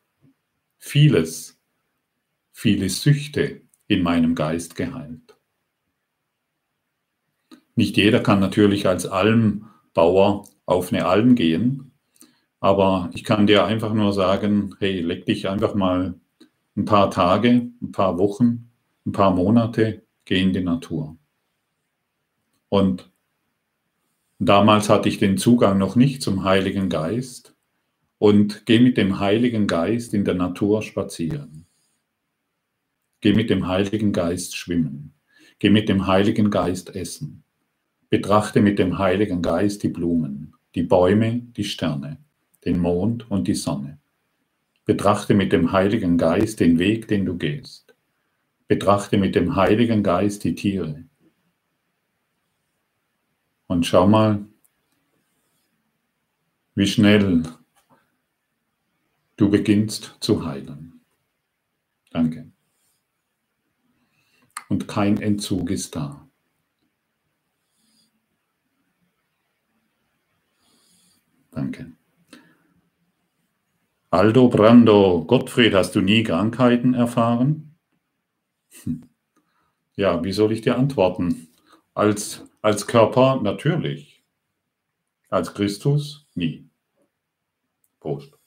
vieles, 0.78 1.60
viele 2.52 2.90
Süchte 2.90 3.62
in 3.88 4.04
meinem 4.04 4.36
Geist 4.36 4.76
geheilt. 4.76 5.27
Nicht 7.78 7.96
jeder 7.96 8.22
kann 8.22 8.40
natürlich 8.40 8.88
als 8.88 9.06
Almbauer 9.06 10.48
auf 10.66 10.92
eine 10.92 11.06
Alm 11.06 11.36
gehen, 11.36 11.92
aber 12.60 13.12
ich 13.14 13.24
kann 13.24 13.46
dir 13.46 13.66
einfach 13.66 13.94
nur 13.94 14.14
sagen, 14.14 14.76
hey, 14.80 15.00
leg 15.02 15.28
dich 15.28 15.48
einfach 15.48 15.76
mal 15.76 16.16
ein 16.76 16.86
paar 16.86 17.12
Tage, 17.12 17.70
ein 17.80 17.92
paar 17.92 18.18
Wochen, 18.18 18.72
ein 19.06 19.12
paar 19.12 19.30
Monate, 19.30 20.02
geh 20.26 20.42
in 20.42 20.54
die 20.54 20.64
Natur. 20.64 21.18
Und 22.68 23.12
damals 24.40 24.90
hatte 24.90 25.08
ich 25.08 25.20
den 25.20 25.38
Zugang 25.38 25.78
noch 25.78 25.96
nicht 25.96 26.24
zum 26.24 26.44
Heiligen 26.44 26.90
Geist 26.90 27.56
und 28.18 28.66
geh 28.66 28.80
mit 28.80 28.98
dem 28.98 29.20
Heiligen 29.20 29.68
Geist 29.68 30.16
in 30.16 30.26
der 30.26 30.34
Natur 30.34 30.82
spazieren. 30.82 31.68
Geh 33.22 33.34
mit 33.34 33.52
dem 33.52 33.68
Heiligen 33.68 34.14
Geist 34.14 34.56
schwimmen. 34.56 35.14
Geh 35.60 35.70
mit 35.70 35.90
dem 35.90 36.08
Heiligen 36.08 36.50
Geist 36.50 36.96
essen. 36.96 37.44
Betrachte 38.10 38.62
mit 38.62 38.80
dem 38.80 38.98
Heiligen 38.98 39.42
Geist 39.42 39.84
die 39.84 39.90
Blumen, 39.90 40.54
die 40.76 40.84
Bäume, 40.84 41.42
die 41.58 41.64
Sterne, 41.64 42.18
den 42.66 42.80
Mond 42.80 43.30
und 43.30 43.48
die 43.48 43.56
Sonne. 43.56 44.00
Betrachte 44.86 45.34
mit 45.34 45.52
dem 45.52 45.72
Heiligen 45.72 46.18
Geist 46.18 46.60
den 46.60 46.80
Weg, 46.80 47.08
den 47.08 47.26
du 47.26 47.38
gehst. 47.38 47.96
Betrachte 48.68 49.18
mit 49.18 49.36
dem 49.36 49.56
Heiligen 49.56 50.04
Geist 50.04 50.44
die 50.44 50.56
Tiere, 50.56 51.04
und 53.68 53.86
schau 53.86 54.08
mal, 54.08 54.46
wie 56.76 56.88
schnell 56.88 57.44
du 59.36 59.50
beginnst 59.50 60.16
zu 60.20 60.46
heilen. 60.46 61.02
Danke. 62.12 62.52
Und 64.70 64.88
kein 64.88 65.22
Entzug 65.22 65.70
ist 65.70 65.96
da. 65.96 66.27
Danke. 71.58 71.92
Aldo 74.12 74.48
Brando, 74.48 75.26
Gottfried, 75.26 75.74
hast 75.74 75.96
du 75.96 76.02
nie 76.02 76.22
Krankheiten 76.22 76.94
erfahren? 76.94 77.80
Hm. 78.84 79.10
Ja, 79.96 80.24
wie 80.24 80.34
soll 80.34 80.52
ich 80.52 80.62
dir 80.62 80.78
antworten? 80.78 81.48
Als 81.96 82.46
als 82.62 82.86
Körper 82.86 83.42
natürlich. 83.42 84.24
Als 85.30 85.56
Christus 85.56 86.28
nie. 86.36 86.70
Prost. 88.00 88.38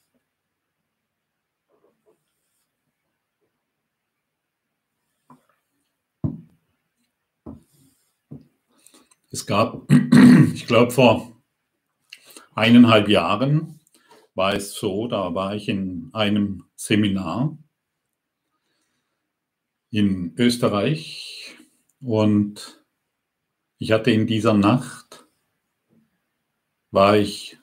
Es 9.32 9.46
gab, 9.46 9.90
ich 10.54 10.68
glaube, 10.68 10.92
vor 10.92 11.29
eineinhalb 12.60 13.08
Jahren 13.08 13.80
war 14.34 14.54
es 14.54 14.74
so, 14.74 15.08
da 15.08 15.34
war 15.34 15.54
ich 15.54 15.68
in 15.68 16.10
einem 16.12 16.64
Seminar 16.76 17.56
in 19.90 20.34
Österreich 20.36 21.56
und 22.02 22.84
ich 23.78 23.92
hatte 23.92 24.10
in 24.10 24.26
dieser 24.26 24.52
Nacht, 24.52 25.26
war 26.90 27.16
ich, 27.16 27.56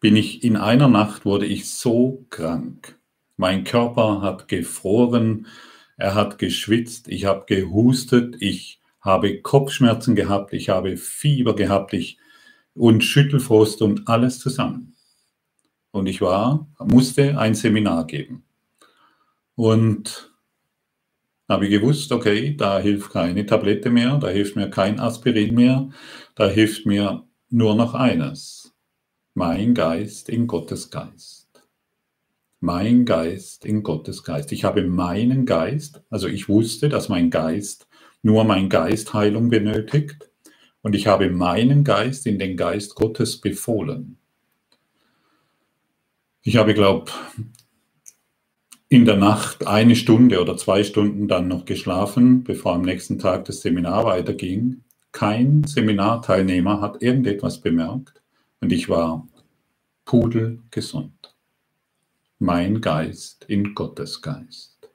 bin 0.00 0.16
ich, 0.16 0.42
in 0.42 0.56
einer 0.56 0.88
Nacht 0.88 1.26
wurde 1.26 1.44
ich 1.44 1.70
so 1.70 2.24
krank. 2.30 2.98
Mein 3.36 3.64
Körper 3.64 4.22
hat 4.22 4.48
gefroren, 4.48 5.48
er 5.98 6.14
hat 6.14 6.38
geschwitzt, 6.38 7.08
ich 7.08 7.26
habe 7.26 7.44
gehustet, 7.46 8.36
ich 8.40 8.80
habe 9.02 9.42
Kopfschmerzen 9.42 10.14
gehabt, 10.14 10.54
ich 10.54 10.70
habe 10.70 10.96
Fieber 10.96 11.54
gehabt, 11.54 11.92
ich 11.92 12.16
und 12.74 13.02
Schüttelfrost 13.02 13.82
und 13.82 14.08
alles 14.08 14.38
zusammen. 14.38 14.94
Und 15.90 16.06
ich 16.06 16.20
war, 16.20 16.68
musste 16.78 17.38
ein 17.38 17.54
Seminar 17.54 18.06
geben. 18.06 18.44
Und 19.56 20.30
habe 21.48 21.68
gewusst, 21.68 22.12
okay, 22.12 22.56
da 22.56 22.78
hilft 22.78 23.10
keine 23.10 23.44
Tablette 23.44 23.90
mehr, 23.90 24.18
da 24.18 24.28
hilft 24.28 24.54
mir 24.54 24.70
kein 24.70 25.00
Aspirin 25.00 25.54
mehr, 25.54 25.90
da 26.36 26.48
hilft 26.48 26.86
mir 26.86 27.26
nur 27.48 27.74
noch 27.74 27.94
eines. 27.94 28.72
Mein 29.34 29.74
Geist 29.74 30.28
in 30.28 30.46
Gottes 30.46 30.90
Geist. 30.90 31.48
Mein 32.60 33.04
Geist 33.04 33.64
in 33.64 33.82
Gottes 33.82 34.22
Geist. 34.22 34.52
Ich 34.52 34.64
habe 34.64 34.84
meinen 34.84 35.44
Geist, 35.44 36.02
also 36.08 36.28
ich 36.28 36.48
wusste, 36.48 36.88
dass 36.88 37.08
mein 37.08 37.30
Geist, 37.30 37.88
nur 38.22 38.44
mein 38.44 38.68
Geist 38.68 39.12
Heilung 39.12 39.48
benötigt. 39.48 40.29
Und 40.82 40.94
ich 40.94 41.06
habe 41.06 41.30
meinen 41.30 41.84
Geist 41.84 42.26
in 42.26 42.38
den 42.38 42.56
Geist 42.56 42.94
Gottes 42.94 43.40
befohlen. 43.40 44.16
Ich 46.42 46.56
habe, 46.56 46.72
glaube 46.72 47.12
in 48.88 49.04
der 49.04 49.16
Nacht 49.16 49.68
eine 49.68 49.94
Stunde 49.94 50.40
oder 50.40 50.56
zwei 50.56 50.82
Stunden 50.82 51.28
dann 51.28 51.46
noch 51.46 51.64
geschlafen, 51.64 52.42
bevor 52.42 52.74
am 52.74 52.82
nächsten 52.82 53.20
Tag 53.20 53.44
das 53.44 53.60
Seminar 53.60 54.04
weiterging. 54.04 54.82
Kein 55.12 55.62
Seminarteilnehmer 55.64 56.80
hat 56.80 57.00
irgendetwas 57.00 57.60
bemerkt 57.60 58.20
und 58.60 58.72
ich 58.72 58.88
war 58.88 59.28
pudelgesund. 60.04 61.36
Mein 62.40 62.80
Geist 62.80 63.44
in 63.46 63.74
Gottes 63.74 64.22
Geist. 64.22 64.90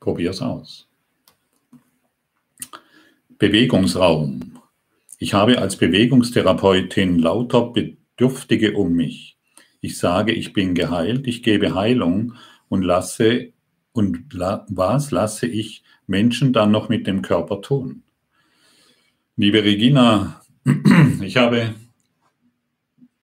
Probier's 0.00 0.42
aus. 0.42 0.87
Bewegungsraum. 3.38 4.58
Ich 5.18 5.34
habe 5.34 5.58
als 5.58 5.76
Bewegungstherapeutin 5.76 7.18
lauter 7.18 7.72
Bedürftige 7.72 8.74
um 8.74 8.92
mich 8.92 9.38
ich 9.80 9.98
sage, 9.98 10.32
ich 10.32 10.52
bin 10.52 10.74
geheilt, 10.74 11.26
ich 11.26 11.42
gebe 11.42 11.74
Heilung 11.74 12.34
und 12.68 12.82
lasse, 12.82 13.52
und 13.92 14.32
la, 14.32 14.66
was 14.68 15.10
lasse 15.10 15.46
ich 15.46 15.82
Menschen 16.06 16.52
dann 16.52 16.70
noch 16.70 16.88
mit 16.88 17.06
dem 17.06 17.22
Körper 17.22 17.60
tun? 17.62 18.02
Liebe 19.36 19.62
Regina, 19.62 20.40
ich 21.22 21.36
habe 21.36 21.74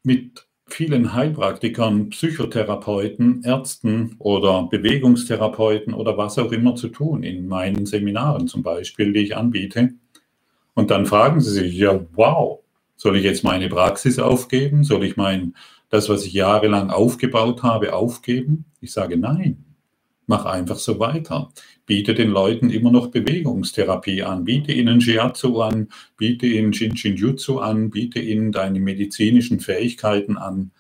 mit 0.04 0.48
vielen 0.68 1.14
Heilpraktikern, 1.14 2.10
Psychotherapeuten, 2.10 3.44
Ärzten 3.44 4.16
oder 4.20 4.64
Bewegungstherapeuten 4.64 5.94
oder 5.94 6.18
was 6.18 6.38
auch 6.40 6.52
immer 6.52 6.76
zu 6.76 6.90
tun, 6.90 7.24
in 7.24 7.48
meinen 7.48 7.86
Seminaren 7.86 8.48
zum 8.48 8.64
Beispiel, 8.64 9.14
die 9.14 9.20
ich 9.20 9.38
anbiete. 9.38 9.94
Und 10.76 10.92
dann 10.92 11.06
fragen 11.06 11.42
sie 11.42 11.52
sich, 11.52 11.74
ja, 11.74 12.06
wow, 12.14 12.60
soll 12.96 13.18
ich 13.18 13.24
jetzt 13.24 13.44
meine 13.44 13.70
Praxis 13.70 14.20
aufgeben? 14.20 14.84
Soll 14.84 15.04
ich 15.04 15.18
mein, 15.18 15.56
das, 15.90 16.10
was 16.10 16.26
ich 16.26 16.34
jahrelang 16.34 16.92
aufgebaut 16.92 17.64
habe, 17.64 17.94
aufgeben? 17.94 18.66
Ich 18.82 18.92
sage 18.92 19.18
nein. 19.18 19.64
Mach 20.28 20.46
einfach 20.46 20.78
so 20.78 21.00
weiter. 21.00 21.52
Biete 21.86 22.16
den 22.16 22.30
Leuten 22.30 22.70
immer 22.70 22.92
noch 22.92 23.08
Bewegungstherapie 23.08 24.24
an. 24.24 24.44
Biete 24.44 24.74
ihnen 24.74 25.00
Shiatsu 25.00 25.62
an, 25.62 25.90
biete 26.18 26.48
ihnen 26.48 26.74
Shinshinjutsu 26.74 27.60
an, 27.60 27.92
biete 27.92 28.20
ihnen 28.20 28.52
deine 28.52 28.80
medizinischen 28.80 29.60
Fähigkeiten 29.60 30.38
an. 30.38 30.72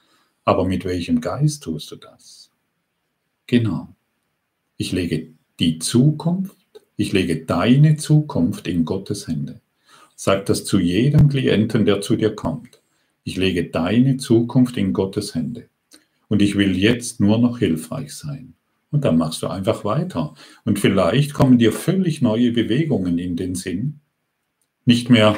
Aber 0.45 0.65
mit 0.65 0.83
welchem 0.83 1.21
Geist 1.21 1.63
tust 1.63 1.91
du 1.91 1.95
das? 1.95 2.51
Genau. 3.47 3.89
Ich 4.77 4.91
lege 4.91 5.33
die 5.59 5.79
Zukunft, 5.79 6.57
ich 6.97 7.13
lege 7.13 7.45
deine 7.45 7.97
Zukunft 7.97 8.67
in 8.67 8.83
Gottes 8.83 9.27
Hände. 9.27 9.61
Sag 10.15 10.45
das 10.45 10.63
zu 10.63 10.79
jedem 10.79 11.27
Klienten, 11.27 11.85
der 11.85 11.99
zu 11.99 12.15
dir 12.15 12.33
kommt. 12.33 12.81
Ich 13.23 13.35
lege 13.35 13.65
deine 13.65 14.17
Zukunft 14.17 14.77
in 14.77 14.93
Gottes 14.93 15.35
Hände. 15.35 15.67
Und 16.29 16.41
ich 16.41 16.55
will 16.55 16.77
jetzt 16.77 17.19
nur 17.19 17.37
noch 17.37 17.59
hilfreich 17.59 18.13
sein. 18.13 18.53
Und 18.91 19.03
dann 19.03 19.17
machst 19.17 19.41
du 19.41 19.47
einfach 19.47 19.83
weiter. 19.83 20.33
Und 20.63 20.79
vielleicht 20.79 21.33
kommen 21.33 21.57
dir 21.57 21.73
völlig 21.73 22.21
neue 22.21 22.51
Bewegungen 22.51 23.19
in 23.19 23.35
den 23.35 23.55
Sinn. 23.55 23.99
Nicht 24.85 25.09
mehr 25.09 25.35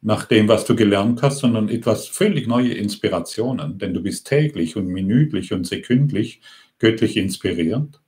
nach 0.00 0.24
dem, 0.24 0.48
was 0.48 0.64
du 0.64 0.74
gelernt 0.74 1.20
hast, 1.22 1.40
sondern 1.40 1.68
etwas 1.68 2.06
völlig 2.06 2.46
neue 2.46 2.72
Inspirationen. 2.72 3.78
Denn 3.78 3.92
du 3.92 4.02
bist 4.02 4.26
täglich 4.26 4.76
und 4.76 4.86
minütlich 4.86 5.52
und 5.52 5.66
sekündlich 5.66 6.40
göttlich 6.78 7.18
inspiriert. 7.18 8.00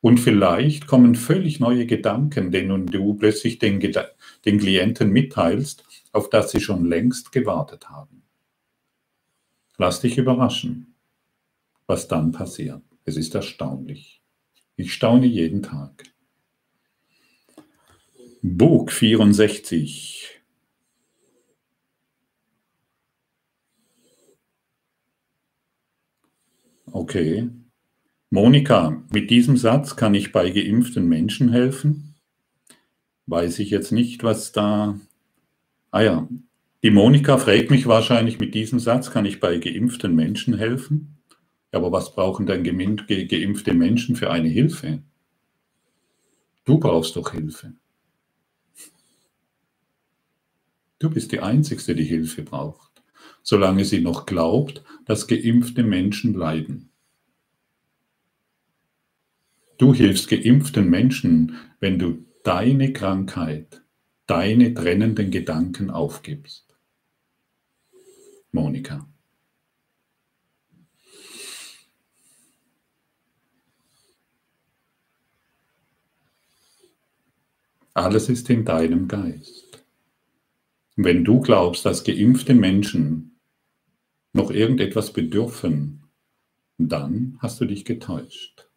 Und 0.00 0.18
vielleicht 0.18 0.86
kommen 0.86 1.14
völlig 1.14 1.60
neue 1.60 1.86
Gedanken, 1.86 2.50
denen 2.50 2.86
du 2.86 3.14
plötzlich 3.14 3.58
den, 3.58 3.80
den 4.46 4.58
Klienten 4.58 5.10
mitteilst, 5.10 5.84
auf 6.12 6.30
das 6.30 6.52
sie 6.52 6.60
schon 6.60 6.86
längst 6.86 7.32
gewartet 7.32 7.90
haben. 7.90 8.22
Lass 9.76 10.00
dich 10.00 10.16
überraschen, 10.16 10.94
was 11.86 12.08
dann 12.08 12.32
passiert. 12.32 12.82
Es 13.04 13.16
ist 13.16 13.34
erstaunlich. 13.34 14.22
Ich 14.76 14.92
staune 14.94 15.26
jeden 15.26 15.62
Tag. 15.62 16.04
Bug 18.42 18.92
64. 18.92 20.40
Okay. 26.92 27.50
Monika, 28.30 29.02
mit 29.12 29.30
diesem 29.30 29.56
Satz 29.56 29.96
kann 29.96 30.14
ich 30.14 30.32
bei 30.32 30.50
geimpften 30.50 31.08
Menschen 31.08 31.50
helfen? 31.50 32.05
Weiß 33.26 33.58
ich 33.58 33.70
jetzt 33.70 33.92
nicht, 33.92 34.22
was 34.22 34.52
da. 34.52 34.98
Ah 35.90 36.02
ja, 36.02 36.28
die 36.82 36.90
Monika 36.90 37.38
fragt 37.38 37.70
mich 37.70 37.86
wahrscheinlich 37.86 38.38
mit 38.38 38.54
diesem 38.54 38.78
Satz, 38.78 39.10
kann 39.10 39.26
ich 39.26 39.40
bei 39.40 39.58
geimpften 39.58 40.14
Menschen 40.14 40.56
helfen? 40.56 41.16
aber 41.76 41.92
was 41.92 42.12
brauchen 42.12 42.46
denn 42.46 42.64
geimpfte 42.64 43.74
Menschen 43.74 44.16
für 44.16 44.30
eine 44.30 44.48
Hilfe? 44.48 45.02
Du 46.64 46.78
brauchst 46.78 47.14
doch 47.16 47.32
Hilfe. 47.32 47.74
Du 50.98 51.10
bist 51.10 51.30
die 51.30 51.40
Einzige, 51.40 51.94
die 51.94 52.04
Hilfe 52.04 52.42
braucht, 52.42 53.02
solange 53.42 53.84
sie 53.84 54.00
noch 54.00 54.26
glaubt, 54.26 54.82
dass 55.04 55.28
geimpfte 55.28 55.82
Menschen 55.82 56.34
leiden. 56.34 56.90
Du 59.78 59.92
hilfst 59.92 60.28
geimpften 60.28 60.88
Menschen, 60.88 61.56
wenn 61.80 61.98
du 61.98 62.25
deine 62.46 62.92
Krankheit, 62.92 63.82
deine 64.26 64.72
trennenden 64.72 65.32
Gedanken 65.32 65.90
aufgibst. 65.90 66.76
Monika. 68.52 69.08
Alles 77.94 78.28
ist 78.28 78.48
in 78.48 78.64
deinem 78.64 79.08
Geist. 79.08 79.84
Wenn 80.94 81.24
du 81.24 81.40
glaubst, 81.40 81.84
dass 81.84 82.04
geimpfte 82.04 82.54
Menschen 82.54 83.40
noch 84.32 84.52
irgendetwas 84.52 85.12
bedürfen, 85.12 86.04
dann 86.78 87.38
hast 87.40 87.60
du 87.60 87.64
dich 87.64 87.84
getäuscht. 87.84 88.68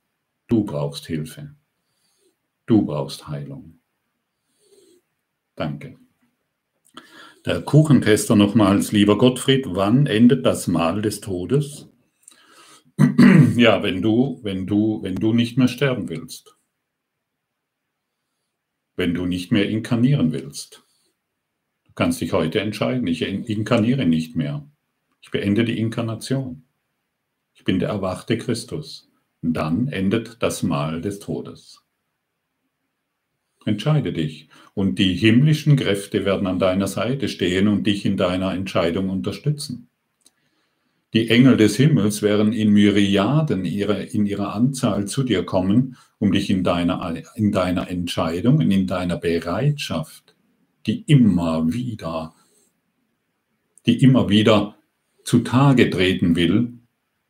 Du 0.48 0.64
brauchst 0.64 1.06
Hilfe. 1.06 1.59
Du 2.70 2.86
brauchst 2.86 3.28
Heilung. 3.28 3.82
Danke. 5.56 5.98
Der 7.46 7.62
Kuchentester 7.62 8.36
nochmals, 8.36 8.92
lieber 8.92 9.18
Gottfried, 9.18 9.66
wann 9.68 10.06
endet 10.06 10.46
das 10.46 10.68
Mahl 10.68 11.02
des 11.02 11.20
Todes? 11.20 11.90
ja, 13.58 13.84
wenn 13.84 14.02
du, 14.02 14.40
wenn 14.44 14.68
du, 14.68 15.02
wenn 15.04 15.16
du 15.16 15.34
nicht 15.34 15.58
mehr 15.58 15.68
sterben 15.68 16.08
willst 16.08 16.56
wenn 19.00 19.14
du 19.14 19.26
nicht 19.26 19.52
mehr 19.54 19.68
inkarnieren 19.70 20.34
willst. 20.34 20.84
Du 21.86 21.94
kannst 21.96 22.20
dich 22.20 22.34
heute 22.34 22.60
entscheiden, 22.60 23.08
ich 23.08 23.22
inkarniere 23.22 24.06
nicht 24.06 24.36
mehr. 24.36 24.70
Ich 25.22 25.32
beende 25.32 25.64
die 25.64 25.80
Inkarnation. 25.80 26.66
Ich 27.54 27.64
bin 27.64 27.80
der 27.80 27.90
erwachte 27.90 28.38
Christus. 28.38 29.10
Dann 29.42 29.88
endet 29.88 30.44
das 30.44 30.64
Mal 30.64 31.00
des 31.00 31.20
Todes. 31.20 31.82
Entscheide 33.66 34.14
dich. 34.14 34.50
Und 34.74 35.00
die 35.00 35.14
himmlischen 35.14 35.76
Kräfte 35.76 36.26
werden 36.26 36.48
an 36.48 36.60
deiner 36.60 36.88
Seite 36.88 37.28
stehen 37.28 37.68
und 37.68 37.86
dich 37.86 38.06
in 38.06 38.18
deiner 38.18 38.54
Entscheidung 38.54 39.10
unterstützen. 39.10 39.90
Die 41.14 41.30
Engel 41.30 41.58
des 41.58 41.76
Himmels 41.76 42.22
werden 42.22 42.54
in 42.54 42.72
Myriaden 42.72 43.66
ihre, 43.66 44.04
in 44.04 44.28
ihrer 44.28 44.54
Anzahl 44.54 45.08
zu 45.08 45.24
dir 45.24 45.44
kommen, 45.44 45.98
um 46.20 46.32
dich 46.32 46.52
in 46.52 46.64
deiner, 46.64 47.16
in 47.36 47.52
deiner 47.52 47.90
Entscheidung 47.90 48.58
und 48.58 48.70
in 48.70 48.86
deiner 48.86 49.18
Bereitschaft, 49.18 50.36
die 50.86 51.02
immer 51.08 51.74
wieder, 51.74 52.36
die 53.88 54.04
immer 54.04 54.30
wieder 54.30 54.78
zutage 55.24 55.90
treten 55.90 56.36
will, 56.36 56.74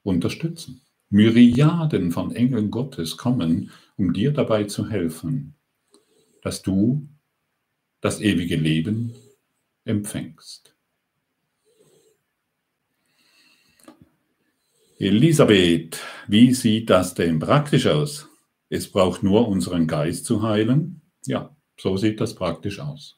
unterstützen. 0.04 0.82
Myriaden 1.10 2.12
von 2.12 2.36
Engeln 2.36 2.72
Gottes 2.72 3.16
kommen, 3.16 3.72
um 3.98 4.14
dir 4.14 4.32
dabei 4.32 4.66
zu 4.66 4.90
helfen, 4.90 5.56
dass 6.42 6.62
du 6.62 7.08
das 8.02 8.22
ewige 8.22 8.56
Leben 8.56 9.14
empfängst. 9.86 10.76
Elisabeth, 15.00 16.02
wie 16.28 16.54
sieht 16.54 16.90
das 16.90 17.14
denn 17.14 17.40
praktisch 17.40 17.88
aus? 17.88 18.28
Es 18.70 18.92
braucht 18.92 19.24
nur 19.24 19.48
unseren 19.48 19.88
Geist 19.88 20.26
zu 20.26 20.44
heilen. 20.44 21.02
Ja, 21.26 21.56
so 21.78 21.96
sieht 21.98 22.20
das 22.20 22.36
praktisch 22.36 22.80
aus. 22.80 23.18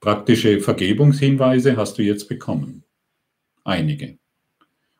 Praktische 0.00 0.60
Vergebungshinweise 0.60 1.76
hast 1.76 1.98
du 1.98 2.02
jetzt 2.02 2.28
bekommen. 2.28 2.84
Einige. 3.64 4.18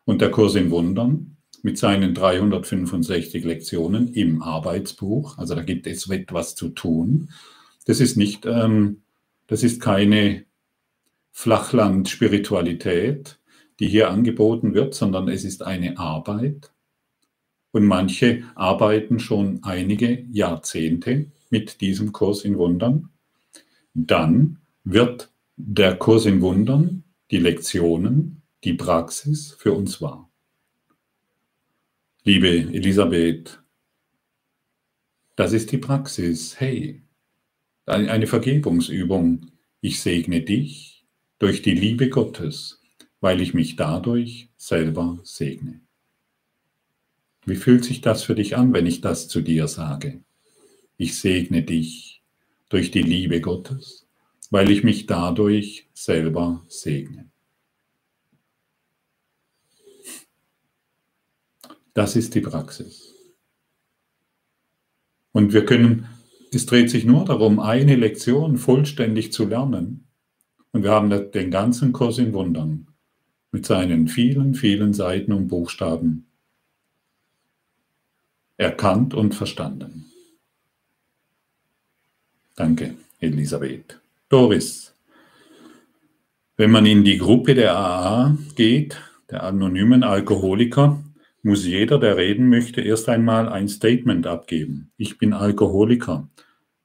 Und 0.05 0.21
der 0.21 0.31
Kurs 0.31 0.55
in 0.55 0.71
Wundern 0.71 1.30
mit 1.63 1.77
seinen 1.77 2.13
365 2.13 3.43
Lektionen 3.43 4.13
im 4.13 4.41
Arbeitsbuch, 4.41 5.37
also 5.37 5.55
da 5.55 5.61
gibt 5.61 5.87
es 5.87 6.09
etwas 6.09 6.55
zu 6.55 6.69
tun. 6.69 7.29
Das 7.85 7.99
ist 7.99 8.17
nicht, 8.17 8.45
ähm, 8.45 9.01
das 9.47 9.63
ist 9.63 9.81
keine 9.81 10.45
Flachland-Spiritualität, 11.31 13.39
die 13.79 13.87
hier 13.87 14.09
angeboten 14.09 14.73
wird, 14.73 14.93
sondern 14.93 15.27
es 15.27 15.43
ist 15.43 15.63
eine 15.63 15.97
Arbeit. 15.97 16.71
Und 17.71 17.85
manche 17.85 18.43
arbeiten 18.55 19.19
schon 19.19 19.63
einige 19.63 20.25
Jahrzehnte 20.31 21.31
mit 21.49 21.81
diesem 21.81 22.11
Kurs 22.11 22.43
in 22.43 22.57
Wundern. 22.57 23.09
Dann 23.93 24.59
wird 24.83 25.31
der 25.55 25.95
Kurs 25.95 26.25
in 26.25 26.41
Wundern, 26.41 27.03
die 27.29 27.37
Lektionen, 27.37 28.41
die 28.63 28.73
Praxis 28.73 29.55
für 29.57 29.73
uns 29.73 30.01
wahr. 30.01 30.30
Liebe 32.23 32.47
Elisabeth, 32.47 33.61
das 35.35 35.53
ist 35.53 35.71
die 35.71 35.77
Praxis. 35.77 36.59
Hey, 36.59 37.03
eine 37.85 38.27
Vergebungsübung. 38.27 39.51
Ich 39.81 40.01
segne 40.01 40.41
dich 40.41 41.05
durch 41.39 41.61
die 41.61 41.73
Liebe 41.73 42.09
Gottes 42.09 42.81
weil 43.21 43.39
ich 43.39 43.53
mich 43.53 43.75
dadurch 43.75 44.49
selber 44.57 45.19
segne. 45.23 45.79
Wie 47.45 47.55
fühlt 47.55 47.85
sich 47.85 48.01
das 48.01 48.23
für 48.23 48.35
dich 48.35 48.57
an, 48.57 48.73
wenn 48.73 48.85
ich 48.85 49.01
das 49.01 49.27
zu 49.27 49.41
dir 49.41 49.67
sage? 49.67 50.23
Ich 50.97 51.17
segne 51.17 51.63
dich 51.63 52.21
durch 52.69 52.91
die 52.91 53.01
Liebe 53.01 53.41
Gottes, 53.41 54.07
weil 54.49 54.69
ich 54.69 54.83
mich 54.83 55.05
dadurch 55.05 55.87
selber 55.93 56.63
segne. 56.67 57.30
Das 61.93 62.15
ist 62.15 62.35
die 62.35 62.41
Praxis. 62.41 63.13
Und 65.31 65.53
wir 65.53 65.65
können, 65.65 66.07
es 66.51 66.65
dreht 66.65 66.89
sich 66.89 67.05
nur 67.05 67.25
darum, 67.25 67.59
eine 67.59 67.95
Lektion 67.95 68.57
vollständig 68.57 69.31
zu 69.31 69.45
lernen. 69.45 70.07
Und 70.71 70.83
wir 70.83 70.91
haben 70.91 71.09
den 71.09 71.51
ganzen 71.51 71.91
Kurs 71.91 72.17
in 72.17 72.33
Wundern 72.33 72.87
mit 73.51 73.65
seinen 73.65 74.07
vielen, 74.07 74.55
vielen 74.55 74.93
Seiten 74.93 75.33
und 75.33 75.47
Buchstaben 75.47 76.27
erkannt 78.57 79.13
und 79.13 79.33
verstanden. 79.33 80.05
Danke, 82.55 82.95
Elisabeth. 83.19 83.99
Doris, 84.29 84.93
wenn 86.57 86.71
man 86.71 86.85
in 86.85 87.03
die 87.03 87.17
Gruppe 87.17 87.55
der 87.55 87.75
AA 87.75 88.37
geht, 88.55 89.01
der 89.31 89.43
anonymen 89.43 90.03
Alkoholiker, 90.03 91.03
muss 91.43 91.65
jeder, 91.65 91.99
der 91.99 92.17
reden 92.17 92.49
möchte, 92.49 92.81
erst 92.81 93.09
einmal 93.09 93.49
ein 93.49 93.67
Statement 93.67 94.27
abgeben. 94.27 94.91
Ich 94.97 95.17
bin 95.17 95.33
Alkoholiker. 95.33 96.29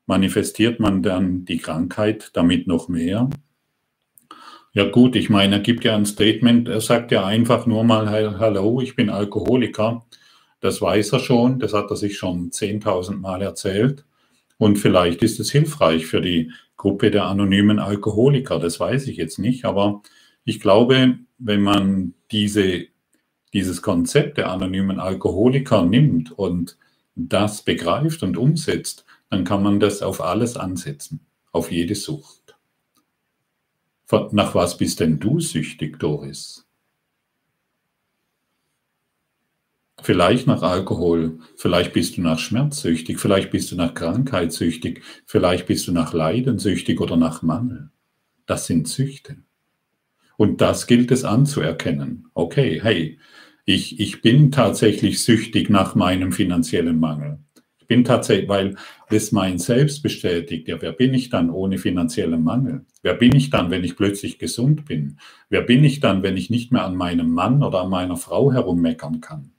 Manifestiert 0.06 0.80
man 0.80 1.02
dann 1.02 1.44
die 1.44 1.58
Krankheit 1.58 2.30
damit 2.32 2.66
noch 2.66 2.88
mehr? 2.88 3.28
Ja 4.72 4.88
gut, 4.90 5.16
ich 5.16 5.30
meine, 5.30 5.56
er 5.56 5.60
gibt 5.60 5.84
ja 5.84 5.96
ein 5.96 6.06
Statement, 6.06 6.68
er 6.68 6.80
sagt 6.80 7.10
ja 7.10 7.24
einfach 7.24 7.66
nur 7.66 7.82
mal, 7.82 8.38
hallo, 8.38 8.80
ich 8.80 8.94
bin 8.94 9.10
Alkoholiker. 9.10 10.04
Das 10.60 10.80
weiß 10.80 11.12
er 11.12 11.20
schon, 11.20 11.58
das 11.58 11.72
hat 11.72 11.90
er 11.90 11.96
sich 11.96 12.18
schon 12.18 12.50
10.000 12.50 13.16
Mal 13.16 13.42
erzählt. 13.42 14.04
Und 14.58 14.76
vielleicht 14.78 15.22
ist 15.22 15.40
es 15.40 15.50
hilfreich 15.50 16.06
für 16.06 16.20
die 16.20 16.50
Gruppe 16.76 17.10
der 17.10 17.24
anonymen 17.24 17.78
Alkoholiker, 17.78 18.58
das 18.58 18.78
weiß 18.78 19.08
ich 19.08 19.16
jetzt 19.16 19.38
nicht, 19.38 19.64
aber 19.64 20.02
ich 20.44 20.60
glaube, 20.60 21.18
wenn 21.38 21.62
man 21.62 22.14
diese 22.30 22.86
dieses 23.56 23.80
Konzept 23.80 24.36
der 24.36 24.50
anonymen 24.50 25.00
Alkoholiker 25.00 25.82
nimmt 25.82 26.30
und 26.30 26.76
das 27.14 27.62
begreift 27.62 28.22
und 28.22 28.36
umsetzt, 28.36 29.06
dann 29.30 29.44
kann 29.44 29.62
man 29.62 29.80
das 29.80 30.02
auf 30.02 30.20
alles 30.20 30.58
ansetzen, 30.58 31.20
auf 31.52 31.72
jede 31.72 31.94
Sucht. 31.94 32.54
Nach 34.32 34.54
was 34.54 34.76
bist 34.76 35.00
denn 35.00 35.18
du 35.20 35.40
süchtig, 35.40 35.98
Doris? 35.98 36.66
Vielleicht 40.02 40.46
nach 40.46 40.60
Alkohol, 40.60 41.38
vielleicht 41.56 41.94
bist 41.94 42.18
du 42.18 42.20
nach 42.20 42.38
Schmerz 42.38 42.82
süchtig, 42.82 43.18
vielleicht 43.18 43.50
bist 43.50 43.72
du 43.72 43.76
nach 43.76 43.94
Krankheit 43.94 44.52
süchtig, 44.52 45.02
vielleicht 45.24 45.66
bist 45.66 45.88
du 45.88 45.92
nach 45.92 46.12
Leiden 46.12 46.58
süchtig 46.58 47.00
oder 47.00 47.16
nach 47.16 47.40
Mangel. 47.40 47.88
Das 48.44 48.66
sind 48.66 48.86
Süchte. 48.86 49.38
Und 50.36 50.60
das 50.60 50.86
gilt 50.86 51.10
es 51.10 51.24
anzuerkennen. 51.24 52.28
Okay, 52.34 52.80
hey, 52.82 53.18
ich, 53.66 53.98
ich 53.98 54.22
bin 54.22 54.52
tatsächlich 54.52 55.22
süchtig 55.22 55.68
nach 55.70 55.96
meinem 55.96 56.32
finanziellen 56.32 57.00
Mangel. 57.00 57.40
Ich 57.80 57.88
bin 57.88 58.04
tatsächlich, 58.04 58.48
weil 58.48 58.76
das 59.10 59.32
mein 59.32 59.58
Selbst 59.58 60.02
bestätigt, 60.02 60.68
ja, 60.68 60.80
wer 60.80 60.92
bin 60.92 61.12
ich 61.14 61.30
dann 61.30 61.50
ohne 61.50 61.76
finanziellen 61.76 62.42
Mangel? 62.42 62.86
Wer 63.02 63.14
bin 63.14 63.34
ich 63.34 63.50
dann, 63.50 63.70
wenn 63.70 63.82
ich 63.82 63.96
plötzlich 63.96 64.38
gesund 64.38 64.86
bin? 64.86 65.18
Wer 65.50 65.62
bin 65.62 65.82
ich 65.82 65.98
dann, 65.98 66.22
wenn 66.22 66.36
ich 66.36 66.48
nicht 66.48 66.70
mehr 66.70 66.84
an 66.84 66.94
meinem 66.94 67.30
Mann 67.30 67.62
oder 67.62 67.82
an 67.82 67.90
meiner 67.90 68.16
Frau 68.16 68.52
herummeckern 68.52 69.20
kann? 69.20 69.50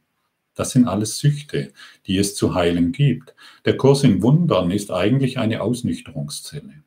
Das 0.56 0.72
sind 0.72 0.88
alles 0.88 1.20
Süchte, 1.20 1.74
die 2.06 2.18
es 2.18 2.34
zu 2.34 2.56
heilen 2.56 2.94
gibt. 2.94 3.36
Der 3.66 3.76
Kurs 3.76 4.04
in 4.04 4.22
Wundern 4.22 4.72
ist 4.72 4.90
eigentlich 4.90 5.38
eine 5.38 5.62
Ausnüchterungszelle. 5.62 6.84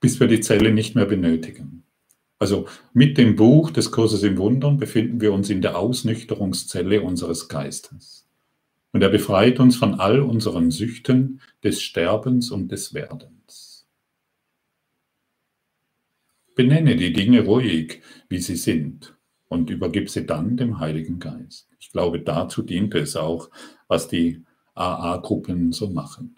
Bis 0.00 0.20
wir 0.20 0.26
die 0.26 0.40
Zelle 0.40 0.72
nicht 0.72 0.94
mehr 0.94 1.06
benötigen. 1.06 1.79
Also 2.40 2.66
mit 2.94 3.18
dem 3.18 3.36
Buch 3.36 3.70
des 3.70 3.92
Kurses 3.92 4.22
im 4.22 4.38
Wundern 4.38 4.78
befinden 4.78 5.20
wir 5.20 5.32
uns 5.34 5.50
in 5.50 5.60
der 5.60 5.78
Ausnüchterungszelle 5.78 7.02
unseres 7.02 7.48
Geistes. 7.48 8.26
Und 8.92 9.02
er 9.02 9.10
befreit 9.10 9.60
uns 9.60 9.76
von 9.76 10.00
all 10.00 10.20
unseren 10.20 10.70
Süchten 10.70 11.42
des 11.62 11.82
Sterbens 11.82 12.50
und 12.50 12.72
des 12.72 12.94
Werdens. 12.94 13.86
Benenne 16.56 16.96
die 16.96 17.12
Dinge 17.12 17.44
ruhig, 17.44 18.00
wie 18.30 18.38
sie 18.38 18.56
sind, 18.56 19.14
und 19.48 19.68
übergib 19.68 20.08
sie 20.08 20.24
dann 20.24 20.56
dem 20.56 20.78
Heiligen 20.78 21.18
Geist. 21.18 21.68
Ich 21.78 21.92
glaube, 21.92 22.20
dazu 22.20 22.62
dient 22.62 22.94
es 22.94 23.16
auch, 23.16 23.50
was 23.86 24.08
die 24.08 24.42
AA-Gruppen 24.74 25.72
so 25.72 25.90
machen. 25.90 26.36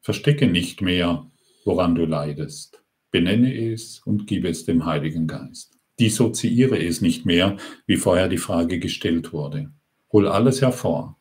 Verstecke 0.00 0.46
nicht 0.46 0.82
mehr, 0.82 1.28
woran 1.64 1.96
du 1.96 2.04
leidest. 2.04 2.82
Benenne 3.10 3.54
es 3.54 4.00
und 4.00 4.26
gib 4.26 4.44
es 4.44 4.64
dem 4.64 4.84
Heiligen 4.84 5.26
Geist. 5.26 5.78
Dissoziiere 5.98 6.78
es 6.78 7.00
nicht 7.00 7.26
mehr, 7.26 7.56
wie 7.86 7.96
vorher 7.96 8.28
die 8.28 8.38
Frage 8.38 8.78
gestellt 8.78 9.32
wurde. 9.32 9.72
Hol 10.12 10.28
alles 10.28 10.62
hervor. 10.62 11.18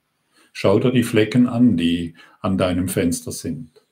Schau 0.54 0.80
dir 0.80 0.92
die 0.92 1.04
Flecken 1.04 1.48
an, 1.48 1.78
die 1.78 2.16
an 2.42 2.58
deinem 2.58 2.88
Fenster 2.88 3.32
sind. 3.32 3.86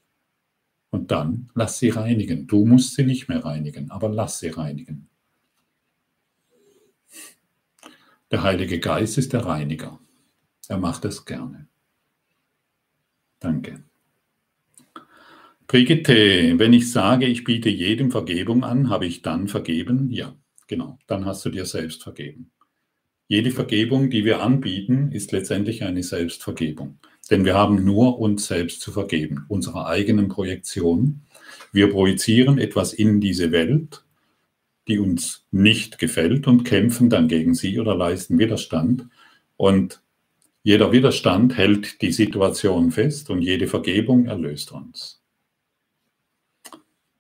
Und 0.90 1.12
dann 1.12 1.50
lass 1.56 1.80
sie 1.80 1.90
reinigen. 1.90 2.48
Du 2.48 2.66
musst 2.66 2.96
sie 2.96 3.04
nicht 3.04 3.28
mehr 3.28 3.44
reinigen, 3.44 3.92
aber 3.92 4.10
lass 4.10 4.40
sie 4.40 4.50
reinigen. 4.50 5.10
Der 8.32 8.44
Heilige 8.44 8.80
Geist 8.80 9.18
ist 9.18 9.34
der 9.34 9.46
Reiniger. 9.46 10.00
Er 10.68 10.78
macht 10.78 11.06
es 11.06 11.26
gerne. 11.26 11.68
Danke. 13.40 13.85
Brigitte, 15.68 16.60
wenn 16.60 16.74
ich 16.74 16.92
sage, 16.92 17.26
ich 17.26 17.44
biete 17.44 17.70
jedem 17.70 18.12
Vergebung 18.12 18.64
an, 18.64 18.90
habe 18.90 19.08
ich 19.08 19.24
dann 19.24 19.48
vergeben? 19.48 20.12
Ja, 20.12 20.36
genau, 20.68 21.00
dann 21.08 21.26
hast 21.26 21.44
du 21.46 21.50
dir 21.50 21.66
selbst 21.66 22.04
vergeben. 22.04 22.52
Jede 23.28 23.50
Vergebung, 23.50 24.12
die 24.12 24.24
wir 24.24 24.42
anbieten, 24.42 25.12
ist 25.12 25.32
letztendlich 25.32 25.84
eine 25.84 26.04
Selbstvergebung. 26.04 27.00
Denn 27.32 27.44
wir 27.44 27.56
haben 27.56 27.84
nur 27.84 28.20
uns 28.20 28.46
selbst 28.46 28.82
zu 28.82 28.92
vergeben, 28.92 29.46
unserer 29.48 29.88
eigenen 29.88 30.28
Projektion. 30.28 31.22
Wir 31.72 31.90
projizieren 31.90 32.60
etwas 32.60 32.94
in 32.94 33.20
diese 33.20 33.52
Welt, 33.52 34.06
die 34.88 35.00
uns 35.00 35.48
nicht 35.50 35.98
gefällt 35.98 36.46
und 36.46 36.64
kämpfen 36.64 37.10
dann 37.10 37.28
gegen 37.28 37.56
sie 37.56 37.80
oder 37.80 37.96
leisten 37.96 38.38
Widerstand. 38.38 39.08
Und 39.58 40.04
jeder 40.62 40.92
Widerstand 40.92 41.58
hält 41.58 42.04
die 42.04 42.12
Situation 42.12 42.92
fest 42.92 43.32
und 43.32 43.42
jede 43.42 43.66
Vergebung 43.66 44.28
erlöst 44.28 44.72
uns. 44.72 45.25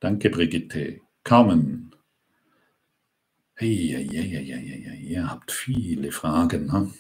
Danke, 0.06 0.30
Brigitte. 0.30 1.02
Carmen. 1.24 1.90
Hey, 3.56 3.88
hey, 3.88 4.08
hey, 4.08 4.30
hey, 4.30 4.46
hey, 4.46 4.84
hey. 4.88 5.00
Ihr 5.02 5.28
habt 5.28 5.52
viele 5.52 6.12
Fragen. 6.12 6.68
Ne? 6.68 6.92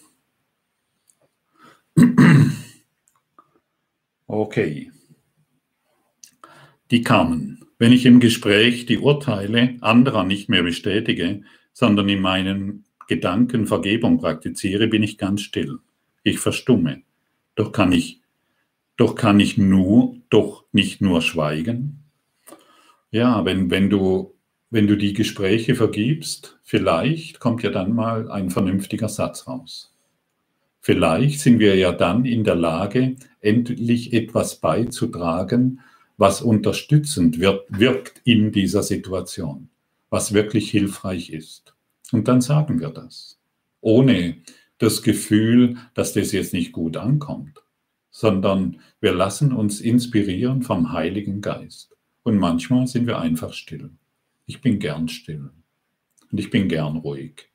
Okay. 4.25 4.91
Die 6.89 7.03
Carmen. 7.03 7.67
Wenn 7.77 7.91
ich 7.91 8.07
im 8.07 8.19
Gespräch 8.19 8.87
die 8.87 8.97
Urteile 8.97 9.77
anderer 9.81 10.23
nicht 10.23 10.49
mehr 10.49 10.63
bestätige, 10.63 11.43
sondern 11.73 12.09
in 12.09 12.21
meinen 12.21 12.85
Gedanken 13.07 13.67
Vergebung 13.67 14.17
praktiziere, 14.17 14.87
bin 14.87 15.03
ich 15.03 15.19
ganz 15.19 15.41
still. 15.41 15.77
Ich 16.23 16.39
verstumme. 16.39 17.03
Doch 17.53 17.71
kann 17.71 17.91
ich, 17.91 18.21
doch 18.97 19.13
kann 19.13 19.39
ich 19.39 19.59
nur, 19.59 20.17
doch 20.31 20.65
nicht 20.71 21.01
nur 21.01 21.21
schweigen, 21.21 22.04
ja, 23.15 23.45
wenn, 23.45 23.71
wenn, 23.71 23.89
du, 23.89 24.35
wenn 24.69 24.87
du 24.87 24.97
die 24.97 25.13
Gespräche 25.13 25.75
vergibst, 25.75 26.59
vielleicht 26.63 27.39
kommt 27.39 27.63
ja 27.63 27.69
dann 27.69 27.93
mal 27.93 28.29
ein 28.29 28.49
vernünftiger 28.49 29.07
Satz 29.07 29.47
raus. 29.47 29.95
Vielleicht 30.81 31.39
sind 31.39 31.59
wir 31.59 31.75
ja 31.77 31.93
dann 31.93 32.25
in 32.25 32.43
der 32.43 32.55
Lage, 32.55 33.15
endlich 33.39 34.11
etwas 34.11 34.59
beizutragen, 34.59 35.79
was 36.17 36.41
unterstützend 36.41 37.39
wird, 37.39 37.63
wirkt 37.69 38.21
in 38.25 38.51
dieser 38.51 38.83
Situation, 38.83 39.69
was 40.09 40.33
wirklich 40.33 40.69
hilfreich 40.69 41.29
ist. 41.29 41.73
Und 42.11 42.27
dann 42.27 42.41
sagen 42.41 42.81
wir 42.81 42.89
das, 42.89 43.39
ohne 43.79 44.41
das 44.77 45.03
Gefühl, 45.03 45.77
dass 45.93 46.11
das 46.11 46.33
jetzt 46.33 46.51
nicht 46.51 46.73
gut 46.73 46.97
ankommt, 46.97 47.63
sondern 48.11 48.81
wir 48.99 49.13
lassen 49.13 49.53
uns 49.53 49.79
inspirieren 49.79 50.63
vom 50.63 50.91
Heiligen 50.91 51.39
Geist. 51.39 51.94
Und 52.25 52.39
manchmal 52.39 52.87
sind 52.87 53.05
wir 53.05 53.19
einfach 53.19 53.53
still. 53.53 53.91
Ich 54.47 54.59
bin 54.59 54.79
gern 54.79 55.07
still. 55.09 55.51
Und 56.31 56.39
ich 56.39 56.49
bin 56.49 56.67
gern 56.67 56.97
ruhig. 56.97 57.51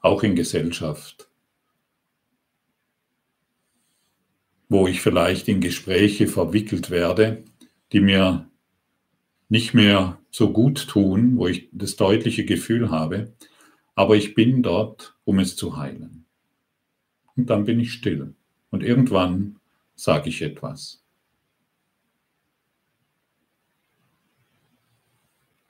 Auch 0.00 0.22
in 0.22 0.36
Gesellschaft. 0.36 1.28
Wo 4.68 4.86
ich 4.86 5.00
vielleicht 5.00 5.48
in 5.48 5.60
Gespräche 5.60 6.28
verwickelt 6.28 6.88
werde, 6.88 7.44
die 7.90 7.98
mir 7.98 8.48
nicht 9.48 9.74
mehr 9.74 10.20
so 10.30 10.52
gut 10.52 10.86
tun, 10.86 11.36
wo 11.36 11.48
ich 11.48 11.68
das 11.72 11.96
deutliche 11.96 12.44
Gefühl 12.44 12.92
habe, 12.92 13.34
aber 13.96 14.14
ich 14.14 14.36
bin 14.36 14.62
dort, 14.62 15.16
um 15.24 15.40
es 15.40 15.56
zu 15.56 15.76
heilen. 15.76 16.26
Und 17.34 17.50
dann 17.50 17.64
bin 17.64 17.80
ich 17.80 17.92
still. 17.92 18.36
Und 18.70 18.84
irgendwann 18.84 19.58
sage 19.96 20.28
ich 20.28 20.42
etwas. 20.42 21.01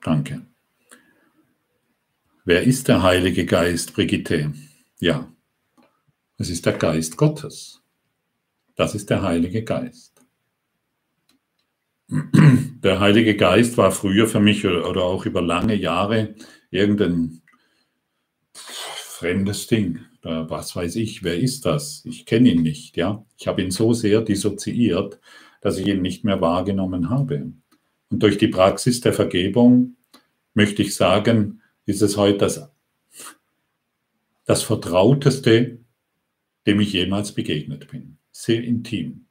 Danke. 0.03 0.43
Wer 2.45 2.65
ist 2.65 2.89
der 2.89 3.03
Heilige 3.03 3.47
Geist, 3.47 3.95
Brigitte? 3.95 4.53
Ja, 4.99 5.33
es 6.39 6.51
ist 6.51 6.67
der 6.67 6.73
Geist 6.73 7.17
Gottes. 7.17 7.83
Das 8.75 8.95
ist 8.97 9.11
der 9.11 9.23
Heilige 9.23 9.63
Geist. 9.63 10.13
Der 12.09 12.99
Heilige 13.01 13.37
Geist 13.37 13.79
war 13.79 13.93
früher 13.93 14.27
für 14.27 14.41
mich 14.41 14.67
oder 14.67 15.03
auch 15.05 15.25
über 15.25 15.41
lange 15.41 15.77
Jahre 15.77 16.35
irgendein 16.71 17.43
fremdes 18.55 19.69
Ding. 19.69 20.01
Was 20.23 20.75
weiß 20.75 20.97
ich, 20.97 21.23
wer 21.23 21.39
ist 21.39 21.65
das? 21.65 22.05
Ich 22.05 22.27
kenne 22.27 22.51
ihn 22.51 22.63
nicht, 22.63 22.97
ja. 22.97 23.25
Ich 23.39 23.47
habe 23.47 23.63
ihn 23.63 23.71
so 23.71 23.93
sehr 23.93 24.21
dissoziiert, 24.21 25.21
dass 25.61 25.79
ich 25.79 25.87
ihn 25.87 26.03
nicht 26.03 26.25
mehr 26.25 26.41
wahrgenommen 26.41 27.09
habe. 27.09 27.53
Und 28.13 28.23
durch 28.23 28.37
die 28.37 28.49
Praxis 28.49 29.01
der 29.01 29.15
Vergebung 29.15 29.97
möchte 30.53 30.83
ich 30.83 30.95
sagen, 30.95 31.63
ist 31.87 32.03
es 32.03 32.19
heute 32.19 32.37
das, 32.37 32.71
das 34.45 34.63
Vertrauteste, 34.63 35.79
dem 36.67 36.81
ich 36.81 36.93
jemals 36.93 37.33
begegnet 37.33 37.89
bin. 37.91 38.19
Sehr 38.31 38.63
intim, 38.63 39.25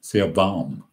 sehr 0.00 0.36
warm, 0.36 0.84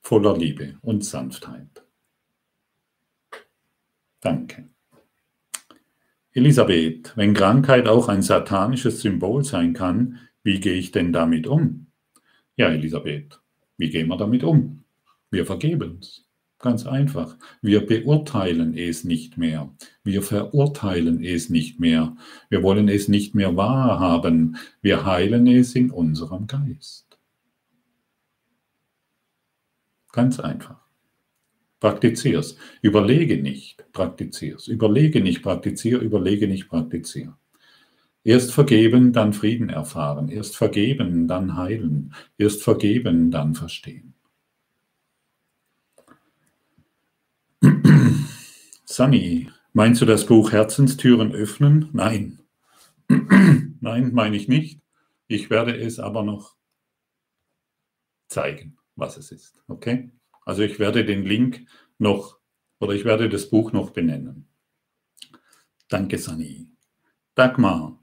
voller 0.00 0.38
Liebe 0.38 0.78
und 0.80 1.04
Sanftheit. 1.04 1.82
Danke. 4.20 4.68
Elisabeth, 6.34 7.16
wenn 7.16 7.34
Krankheit 7.34 7.88
auch 7.88 8.06
ein 8.06 8.22
satanisches 8.22 9.00
Symbol 9.00 9.42
sein 9.42 9.72
kann, 9.72 10.20
wie 10.44 10.60
gehe 10.60 10.74
ich 10.74 10.92
denn 10.92 11.12
damit 11.12 11.48
um? 11.48 11.91
Ja, 12.56 12.68
Elisabeth, 12.68 13.40
wie 13.78 13.90
gehen 13.90 14.08
wir 14.08 14.16
damit 14.16 14.44
um? 14.44 14.84
Wir 15.30 15.46
vergeben 15.46 15.98
es. 16.00 16.24
Ganz 16.58 16.86
einfach. 16.86 17.36
Wir 17.60 17.84
beurteilen 17.84 18.74
es 18.76 19.02
nicht 19.02 19.36
mehr. 19.36 19.74
Wir 20.04 20.22
verurteilen 20.22 21.24
es 21.24 21.50
nicht 21.50 21.80
mehr. 21.80 22.16
Wir 22.50 22.62
wollen 22.62 22.88
es 22.88 23.08
nicht 23.08 23.34
mehr 23.34 23.56
wahrhaben. 23.56 24.56
Wir 24.80 25.04
heilen 25.04 25.48
es 25.48 25.74
in 25.74 25.90
unserem 25.90 26.46
Geist. 26.46 27.18
Ganz 30.12 30.38
einfach. 30.38 30.80
Praktizier's. 31.80 32.56
Überlege 32.80 33.42
nicht, 33.42 33.84
praktizier's. 33.92 34.68
Überlege 34.68 35.20
nicht, 35.20 35.42
praktizier, 35.42 35.98
überlege 35.98 36.46
nicht, 36.46 36.68
praktizier. 36.68 37.36
Erst 38.24 38.52
vergeben, 38.52 39.12
dann 39.12 39.32
Frieden 39.32 39.68
erfahren. 39.68 40.28
Erst 40.28 40.56
vergeben, 40.56 41.26
dann 41.26 41.56
heilen. 41.56 42.14
Erst 42.38 42.62
vergeben, 42.62 43.30
dann 43.30 43.54
verstehen. 43.54 44.14
Sunny, 48.84 49.50
meinst 49.72 50.00
du 50.00 50.06
das 50.06 50.26
Buch 50.26 50.52
Herzenstüren 50.52 51.32
öffnen? 51.32 51.88
Nein. 51.92 52.38
Nein, 53.08 54.12
meine 54.12 54.36
ich 54.36 54.46
nicht. 54.46 54.80
Ich 55.26 55.50
werde 55.50 55.76
es 55.76 55.98
aber 55.98 56.22
noch 56.22 56.56
zeigen, 58.28 58.76
was 58.94 59.16
es 59.16 59.32
ist. 59.32 59.60
Okay? 59.66 60.10
Also 60.44 60.62
ich 60.62 60.78
werde 60.78 61.04
den 61.04 61.24
Link 61.24 61.66
noch 61.98 62.38
oder 62.78 62.94
ich 62.94 63.04
werde 63.04 63.28
das 63.28 63.48
Buch 63.48 63.72
noch 63.72 63.90
benennen. 63.90 64.48
Danke, 65.88 66.18
Sunny. 66.18 66.68
Dagmar, 67.34 68.01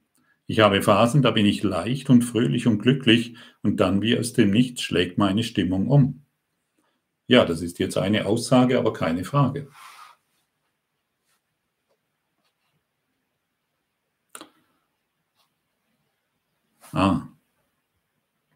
ich 0.50 0.62
habe 0.62 0.82
Phasen, 0.82 1.22
da 1.22 1.30
bin 1.30 1.46
ich 1.46 1.62
leicht 1.62 2.10
und 2.10 2.24
fröhlich 2.24 2.66
und 2.66 2.80
glücklich 2.80 3.36
und 3.62 3.80
dann 3.80 4.02
wie 4.02 4.18
aus 4.18 4.34
dem 4.34 4.50
Nichts 4.50 4.82
schlägt 4.82 5.20
meine 5.20 5.44
Stimmung 5.44 5.88
um. 5.88 6.26
Ja, 7.28 7.46
das 7.46 7.62
ist 7.62 7.78
jetzt 7.78 8.00
eine 8.00 8.26
Aussage, 8.26 8.80
aber 8.80 8.92
keine 8.92 9.24
Frage. 9.26 9.70
Ah, 16.94 17.28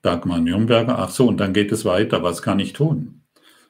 Dagmar 0.01 0.39
Nürnberger. 0.39 0.97
Ach 0.97 1.11
so, 1.11 1.27
und 1.27 1.37
dann 1.37 1.53
geht 1.53 1.71
es 1.71 1.85
weiter. 1.85 2.23
Was 2.23 2.41
kann 2.41 2.59
ich 2.59 2.73
tun? 2.73 3.21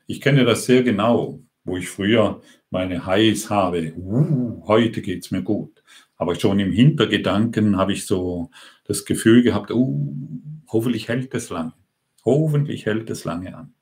Ich 0.07 0.21
kenne 0.21 0.45
das 0.45 0.65
sehr 0.65 0.83
genau, 0.83 1.41
wo 1.65 1.75
ich 1.75 1.89
früher 1.89 2.41
meine 2.69 3.05
Highs 3.05 3.49
habe. 3.49 3.93
Uh, 3.97 4.63
heute 4.65 5.01
geht 5.01 5.25
es 5.25 5.31
mir 5.31 5.41
gut. 5.43 5.83
Aber 6.18 6.35
schon 6.35 6.60
im 6.60 6.72
Hintergedanken 6.72 7.77
habe 7.77 7.94
ich 7.94 8.06
so 8.06 8.49
das 8.85 9.06
Gefühl 9.06 9.44
gehabt, 9.44 9.72
uh, 9.72 10.14
hoffentlich 10.68 11.07
hält 11.07 11.34
es 11.34 11.49
lange. 11.49 11.73
Hoffentlich 12.26 12.85
hält 12.85 13.10
es 13.10 13.26
lange 13.26 13.56
an. 13.56 13.73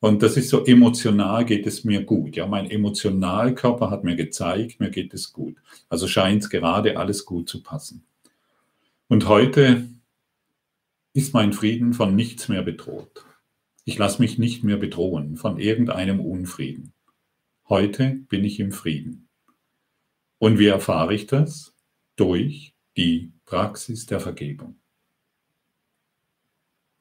Und 0.00 0.22
das 0.22 0.36
ist 0.36 0.50
so 0.50 0.66
emotional 0.66 1.46
geht 1.46 1.66
es 1.66 1.84
mir 1.84 2.04
gut. 2.04 2.36
Ja, 2.36 2.46
mein 2.46 2.70
Emotionalkörper 2.70 3.90
hat 3.90 4.04
mir 4.04 4.16
gezeigt, 4.16 4.78
mir 4.78 4.90
geht 4.90 5.14
es 5.14 5.32
gut. 5.32 5.56
Also 5.88 6.06
scheint 6.06 6.42
es 6.42 6.50
gerade 6.50 6.98
alles 6.98 7.24
gut 7.24 7.48
zu 7.48 7.62
passen. 7.62 8.04
Und 9.08 9.28
heute 9.28 9.88
ist 11.14 11.32
mein 11.32 11.52
Frieden 11.52 11.94
von 11.94 12.14
nichts 12.14 12.48
mehr 12.48 12.62
bedroht. 12.62 13.24
Ich 13.86 13.96
lasse 13.96 14.20
mich 14.20 14.38
nicht 14.38 14.64
mehr 14.64 14.76
bedrohen 14.76 15.36
von 15.36 15.58
irgendeinem 15.58 16.20
Unfrieden. 16.20 16.92
Heute 17.68 18.18
bin 18.28 18.44
ich 18.44 18.60
im 18.60 18.72
Frieden. 18.72 19.23
Und 20.44 20.58
wie 20.58 20.66
erfahre 20.66 21.14
ich 21.14 21.26
das? 21.26 21.74
Durch 22.16 22.74
die 22.98 23.32
Praxis 23.46 24.04
der 24.04 24.20
Vergebung. 24.20 24.78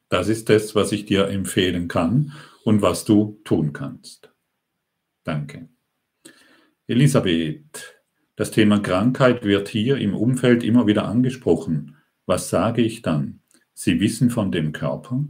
Das 0.07 0.29
ist 0.29 0.47
das, 0.47 0.75
was 0.75 0.93
ich 0.93 1.03
dir 1.03 1.27
empfehlen 1.27 1.89
kann 1.89 2.31
und 2.63 2.81
was 2.81 3.03
du 3.03 3.41
tun 3.43 3.73
kannst. 3.73 4.31
Danke. 5.25 5.67
Elisabeth, 6.87 8.01
das 8.37 8.51
Thema 8.51 8.79
Krankheit 8.79 9.43
wird 9.43 9.67
hier 9.67 9.97
im 9.97 10.15
Umfeld 10.15 10.63
immer 10.63 10.87
wieder 10.87 11.03
angesprochen. 11.03 11.97
Was 12.25 12.49
sage 12.49 12.81
ich 12.81 13.01
dann? 13.01 13.41
Sie 13.73 13.99
wissen 13.99 14.29
von 14.29 14.53
dem 14.53 14.71
Körper? 14.71 15.25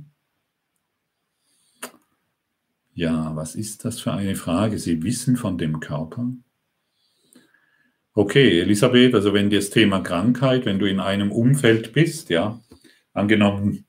Ja, 2.94 3.36
was 3.36 3.56
ist 3.56 3.86
das 3.86 4.02
für 4.02 4.14
eine 4.14 4.36
Frage? 4.36 4.78
Sie 4.78 5.02
wissen 5.02 5.36
von 5.36 5.58
dem 5.58 5.80
Körper? 5.80 6.32
Okay, 8.16 8.62
Elisabeth, 8.62 9.16
also 9.16 9.34
wenn 9.34 9.50
das 9.50 9.72
Thema 9.72 10.02
Krankheit, 10.02 10.66
wenn 10.66 10.78
du 10.78 10.88
in 10.88 11.00
einem 11.00 11.32
Umfeld 11.32 11.94
bist, 11.94 12.30
ja, 12.30 12.62
angenommen, 13.14 13.86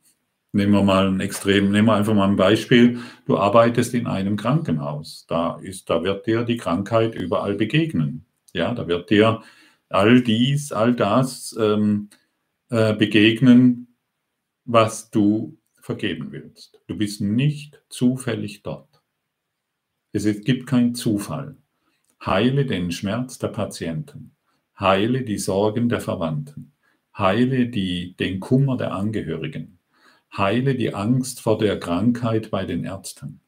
nehmen 0.52 0.72
wir 0.72 0.82
mal 0.82 1.08
ein 1.08 1.20
Extrem, 1.20 1.70
nehmen 1.70 1.88
wir 1.88 1.94
einfach 1.96 2.14
mal 2.14 2.28
ein 2.28 2.36
Beispiel, 2.36 3.00
du 3.26 3.36
arbeitest 3.36 3.92
in 3.92 4.06
einem 4.06 4.36
Krankenhaus, 4.36 5.26
da 5.28 5.58
ist, 5.58 5.90
da 5.90 6.02
wird 6.02 6.26
dir 6.26 6.44
die 6.44 6.56
Krankheit 6.56 7.14
überall 7.14 7.54
begegnen, 7.54 8.24
ja, 8.54 8.72
da 8.72 8.88
wird 8.88 9.10
dir 9.10 9.42
all 9.90 10.22
dies, 10.22 10.72
all 10.72 10.94
das 10.94 11.54
ähm, 11.60 12.08
äh, 12.70 12.94
begegnen, 12.94 13.96
was 14.64 15.10
du 15.10 15.58
vergeben 15.74 16.32
willst. 16.32 16.80
Du 16.86 16.96
bist 16.96 17.20
nicht 17.20 17.82
zufällig 17.90 18.62
dort. 18.62 19.02
Es 20.12 20.24
gibt 20.44 20.66
keinen 20.66 20.94
Zufall. 20.94 21.58
Heile 22.26 22.64
den 22.64 22.90
Schmerz 22.90 23.38
der 23.38 23.48
Patienten. 23.48 24.34
Heile 24.80 25.24
die 25.24 25.36
Sorgen 25.36 25.90
der 25.90 26.00
Verwandten. 26.00 26.72
Heile 27.16 27.68
die, 27.68 28.16
den 28.16 28.40
Kummer 28.40 28.78
der 28.78 28.92
Angehörigen. 28.92 29.78
Heile 30.34 30.74
die 30.74 30.94
Angst 30.94 31.42
vor 31.42 31.58
der 31.58 31.78
Krankheit 31.78 32.50
bei 32.50 32.64
den 32.64 32.84
Ärzten. 32.84 33.40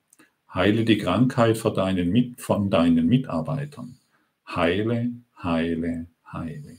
Heile 0.52 0.84
die 0.84 0.98
Krankheit 0.98 1.56
von 1.56 1.74
deinen, 1.74 2.36
von 2.36 2.68
deinen 2.68 3.06
Mitarbeitern. 3.06 3.96
Heile, 4.46 5.10
heile, 5.42 6.06
heile. 6.30 6.76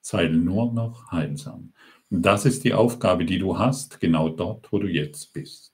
Sei 0.00 0.28
nur 0.28 0.72
noch 0.72 1.12
heilsam. 1.12 1.74
Das 2.08 2.46
ist 2.46 2.64
die 2.64 2.72
Aufgabe, 2.72 3.26
die 3.26 3.38
du 3.38 3.58
hast, 3.58 4.00
genau 4.00 4.30
dort, 4.30 4.72
wo 4.72 4.78
du 4.78 4.88
jetzt 4.88 5.34
bist. 5.34 5.72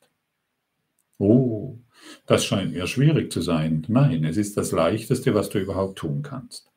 Oh, 1.19 1.79
das 2.27 2.45
scheint 2.45 2.73
mir 2.73 2.87
schwierig 2.87 3.33
zu 3.33 3.41
sein. 3.41 3.85
Nein, 3.89 4.25
es 4.25 4.37
ist 4.37 4.57
das 4.57 4.73
Leichteste, 4.73 5.35
was 5.35 5.49
du 5.49 5.59
überhaupt 5.59 5.99
tun 5.99 6.23
kannst. 6.23 6.71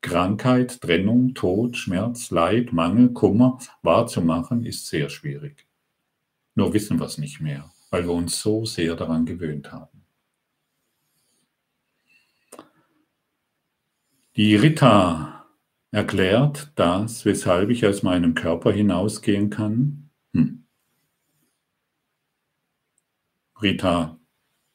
Krankheit, 0.00 0.80
Trennung, 0.80 1.34
Tod, 1.34 1.76
Schmerz, 1.76 2.30
Leid, 2.30 2.72
Mangel, 2.72 3.12
Kummer 3.12 3.58
wahrzumachen, 3.82 4.64
ist 4.64 4.86
sehr 4.86 5.10
schwierig. 5.10 5.66
Nur 6.54 6.72
wissen 6.72 6.98
wir 6.98 7.06
es 7.06 7.18
nicht 7.18 7.40
mehr, 7.40 7.70
weil 7.90 8.04
wir 8.04 8.12
uns 8.12 8.40
so 8.40 8.64
sehr 8.64 8.94
daran 8.94 9.26
gewöhnt 9.26 9.72
haben. 9.72 10.04
Die 14.36 14.54
Rita 14.54 15.38
Erklärt 15.90 16.70
das, 16.74 17.24
weshalb 17.24 17.70
ich 17.70 17.86
aus 17.86 18.02
meinem 18.02 18.34
Körper 18.34 18.70
hinausgehen 18.72 19.48
kann? 19.48 20.10
Hm. 20.34 20.64
Rita, 23.62 24.17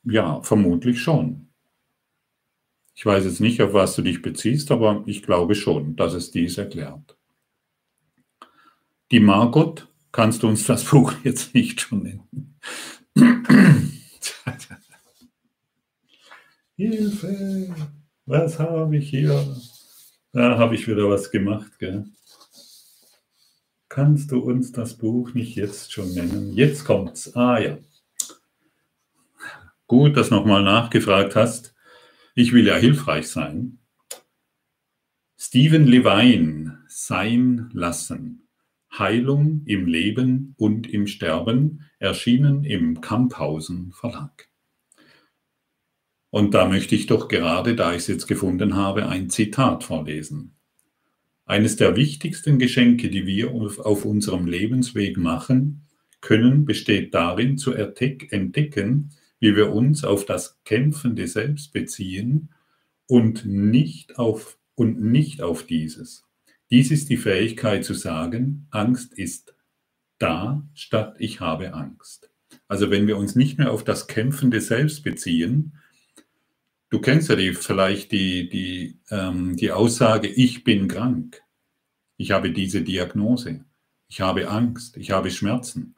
ja, 0.03 0.41
vermutlich 0.41 1.01
schon. 1.01 1.49
Ich 2.95 3.05
weiß 3.05 3.25
jetzt 3.25 3.39
nicht, 3.39 3.61
auf 3.61 3.73
was 3.73 3.95
du 3.95 4.01
dich 4.01 4.21
beziehst, 4.21 4.71
aber 4.71 5.03
ich 5.05 5.23
glaube 5.23 5.55
schon, 5.55 5.95
dass 5.95 6.13
es 6.13 6.31
dies 6.31 6.57
erklärt. 6.57 7.17
Die 9.11 9.19
Margot, 9.19 9.87
kannst 10.11 10.43
du 10.43 10.47
uns 10.47 10.65
das 10.65 10.83
Buch 10.89 11.13
jetzt 11.23 11.53
nicht 11.53 11.81
schon 11.81 12.03
nennen? 12.03 12.59
Hilfe, 16.75 17.75
was 18.25 18.59
habe 18.59 18.97
ich 18.97 19.09
hier? 19.09 19.55
Da 20.31 20.57
habe 20.57 20.75
ich 20.75 20.87
wieder 20.87 21.07
was 21.09 21.29
gemacht, 21.29 21.77
gell? 21.77 22.05
Kannst 23.89 24.31
du 24.31 24.39
uns 24.39 24.71
das 24.71 24.97
Buch 24.97 25.35
nicht 25.35 25.55
jetzt 25.55 25.91
schon 25.91 26.11
nennen? 26.15 26.51
Jetzt 26.53 26.83
kommt's. 26.83 27.35
Ah 27.35 27.59
ja. 27.59 27.77
Gut, 29.87 30.17
dass 30.17 30.31
nochmal 30.31 30.63
nachgefragt 30.63 31.35
hast. 31.35 31.75
Ich 32.35 32.53
will 32.53 32.65
ja 32.65 32.75
hilfreich 32.75 33.27
sein. 33.27 33.79
Stephen 35.37 35.85
Levine, 35.85 36.79
Sein 36.87 37.69
lassen. 37.73 38.47
Heilung 38.97 39.63
im 39.65 39.87
Leben 39.87 40.53
und 40.57 40.87
im 40.87 41.07
Sterben, 41.07 41.85
erschienen 41.99 42.63
im 42.63 43.01
Kamphausen 43.01 43.91
Verlag. 43.91 44.49
Und 46.29 46.53
da 46.53 46.67
möchte 46.67 46.95
ich 46.95 47.07
doch 47.07 47.27
gerade, 47.27 47.75
da 47.75 47.91
ich 47.91 47.99
es 47.99 48.07
jetzt 48.07 48.27
gefunden 48.27 48.75
habe, 48.75 49.07
ein 49.07 49.29
Zitat 49.29 49.83
vorlesen. 49.83 50.55
Eines 51.45 51.75
der 51.75 51.95
wichtigsten 51.95 52.57
Geschenke, 52.57 53.09
die 53.09 53.27
wir 53.27 53.51
auf 53.51 54.05
unserem 54.05 54.45
Lebensweg 54.45 55.17
machen 55.17 55.87
können, 56.21 56.65
besteht 56.65 57.13
darin, 57.13 57.57
zu 57.57 57.73
entdecken, 57.73 59.11
wie 59.43 59.57
wir 59.57 59.73
uns 59.73 60.05
auf 60.05 60.23
das 60.23 60.57
kämpfende 60.63 61.27
Selbst 61.27 61.73
beziehen 61.73 62.53
und 63.07 63.45
nicht 63.45 64.17
auf, 64.17 64.57
und 64.73 65.01
nicht 65.01 65.41
auf 65.41 65.65
dieses. 65.65 66.23
Dies 66.71 66.91
ist 66.91 67.09
die 67.09 67.17
Fähigkeit 67.17 67.83
zu 67.83 67.93
sagen, 67.93 68.67
Angst 68.71 69.11
ist 69.11 69.53
da, 70.17 70.65
statt 70.73 71.17
ich 71.19 71.41
habe 71.41 71.73
Angst. 71.73 72.29
Also 72.69 72.89
wenn 72.89 73.05
wir 73.05 73.17
uns 73.17 73.35
nicht 73.35 73.57
mehr 73.57 73.73
auf 73.73 73.83
das 73.83 74.07
kämpfende 74.07 74.61
Selbst 74.61 75.03
beziehen, 75.03 75.73
du 76.89 77.01
kennst 77.01 77.27
ja 77.27 77.35
die, 77.35 77.53
vielleicht 77.53 78.13
die, 78.13 78.47
die, 78.47 78.97
ähm, 79.11 79.57
die 79.57 79.73
Aussage, 79.73 80.29
ich 80.29 80.63
bin 80.63 80.87
krank, 80.87 81.43
ich 82.15 82.31
habe 82.31 82.53
diese 82.53 82.81
Diagnose, 82.81 83.65
ich 84.07 84.21
habe 84.21 84.47
Angst, 84.47 84.95
ich 84.95 85.11
habe 85.11 85.31
Schmerzen. 85.31 85.95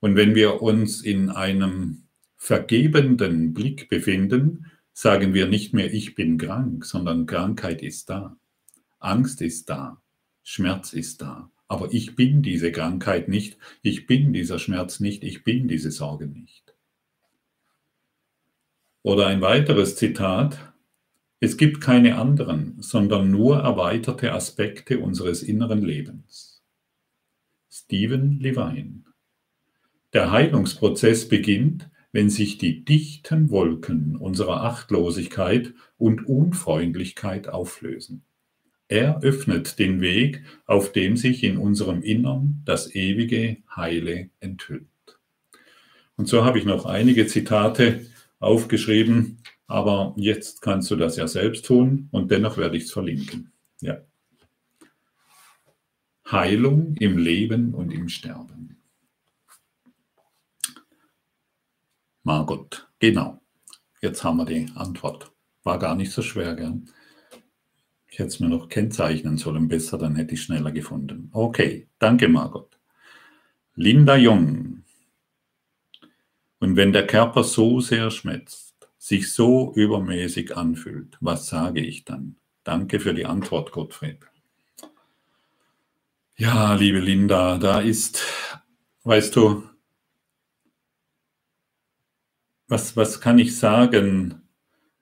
Und 0.00 0.16
wenn 0.16 0.34
wir 0.34 0.60
uns 0.60 1.00
in 1.00 1.30
einem 1.30 2.07
vergebenden 2.38 3.52
Blick 3.52 3.88
befinden, 3.88 4.70
sagen 4.92 5.34
wir 5.34 5.48
nicht 5.48 5.74
mehr, 5.74 5.92
ich 5.92 6.14
bin 6.14 6.38
krank, 6.38 6.84
sondern 6.86 7.26
Krankheit 7.26 7.82
ist 7.82 8.08
da. 8.08 8.38
Angst 9.00 9.42
ist 9.42 9.68
da, 9.68 10.00
Schmerz 10.42 10.92
ist 10.92 11.20
da. 11.20 11.50
Aber 11.66 11.92
ich 11.92 12.16
bin 12.16 12.42
diese 12.42 12.72
Krankheit 12.72 13.28
nicht, 13.28 13.58
ich 13.82 14.06
bin 14.06 14.32
dieser 14.32 14.58
Schmerz 14.58 15.00
nicht, 15.00 15.22
ich 15.22 15.44
bin 15.44 15.68
diese 15.68 15.90
Sorge 15.90 16.26
nicht. 16.26 16.74
Oder 19.02 19.26
ein 19.26 19.42
weiteres 19.42 19.96
Zitat, 19.96 20.72
es 21.40 21.56
gibt 21.56 21.80
keine 21.80 22.16
anderen, 22.16 22.80
sondern 22.80 23.30
nur 23.30 23.58
erweiterte 23.58 24.32
Aspekte 24.32 24.98
unseres 24.98 25.42
inneren 25.42 25.82
Lebens. 25.82 26.62
Stephen 27.70 28.40
Levine. 28.40 29.04
Der 30.12 30.30
Heilungsprozess 30.30 31.28
beginnt, 31.28 31.90
wenn 32.12 32.30
sich 32.30 32.58
die 32.58 32.84
dichten 32.84 33.50
Wolken 33.50 34.16
unserer 34.16 34.64
Achtlosigkeit 34.64 35.74
und 35.98 36.26
Unfreundlichkeit 36.26 37.48
auflösen. 37.48 38.22
Er 38.88 39.22
öffnet 39.22 39.78
den 39.78 40.00
Weg, 40.00 40.42
auf 40.64 40.92
dem 40.92 41.16
sich 41.18 41.44
in 41.44 41.58
unserem 41.58 42.02
Innern 42.02 42.62
das 42.64 42.94
ewige 42.94 43.58
Heile 43.74 44.30
enthüllt. 44.40 44.86
Und 46.16 46.26
so 46.26 46.44
habe 46.44 46.58
ich 46.58 46.64
noch 46.64 46.86
einige 46.86 47.26
Zitate 47.26 48.06
aufgeschrieben, 48.40 49.42
aber 49.66 50.14
jetzt 50.16 50.62
kannst 50.62 50.90
du 50.90 50.96
das 50.96 51.16
ja 51.16 51.28
selbst 51.28 51.66
tun 51.66 52.08
und 52.10 52.30
dennoch 52.30 52.56
werde 52.56 52.78
ich 52.78 52.84
es 52.84 52.92
verlinken. 52.92 53.52
Ja. 53.80 53.98
Heilung 56.30 56.94
im 56.96 57.18
Leben 57.18 57.74
und 57.74 57.92
im 57.92 58.08
Sterben. 58.08 58.77
Margot, 62.22 62.88
genau. 62.98 63.40
Jetzt 64.00 64.22
haben 64.22 64.36
wir 64.36 64.44
die 64.44 64.70
Antwort. 64.74 65.32
War 65.64 65.78
gar 65.78 65.94
nicht 65.94 66.12
so 66.12 66.22
schwer, 66.22 66.54
gell? 66.54 66.82
Ich 68.06 68.18
hätte 68.18 68.28
es 68.28 68.40
mir 68.40 68.48
noch 68.48 68.68
kennzeichnen 68.68 69.36
sollen 69.36 69.68
besser, 69.68 69.98
dann 69.98 70.16
hätte 70.16 70.34
ich 70.34 70.42
schneller 70.42 70.72
gefunden. 70.72 71.30
Okay, 71.32 71.88
danke 71.98 72.28
Margot. 72.28 72.78
Linda 73.74 74.16
Jung. 74.16 74.84
Und 76.58 76.76
wenn 76.76 76.92
der 76.92 77.06
Körper 77.06 77.44
so 77.44 77.80
sehr 77.80 78.10
schmerzt, 78.10 78.74
sich 78.98 79.32
so 79.32 79.72
übermäßig 79.74 80.56
anfühlt, 80.56 81.16
was 81.20 81.46
sage 81.46 81.80
ich 81.80 82.04
dann? 82.04 82.36
Danke 82.64 82.98
für 82.98 83.14
die 83.14 83.26
Antwort, 83.26 83.72
Gottfried. 83.72 84.18
Ja, 86.36 86.74
liebe 86.74 86.98
Linda, 86.98 87.58
da 87.58 87.80
ist, 87.80 88.22
weißt 89.04 89.34
du, 89.36 89.62
was, 92.68 92.96
was 92.96 93.20
kann 93.20 93.38
ich 93.38 93.56
sagen, 93.56 94.42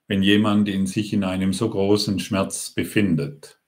wenn 0.07 0.23
jemand 0.23 0.69
in 0.69 0.87
sich 0.87 1.13
in 1.13 1.23
einem 1.23 1.53
so 1.53 1.69
großen 1.69 2.19
Schmerz 2.19 2.71
befindet. 2.71 3.59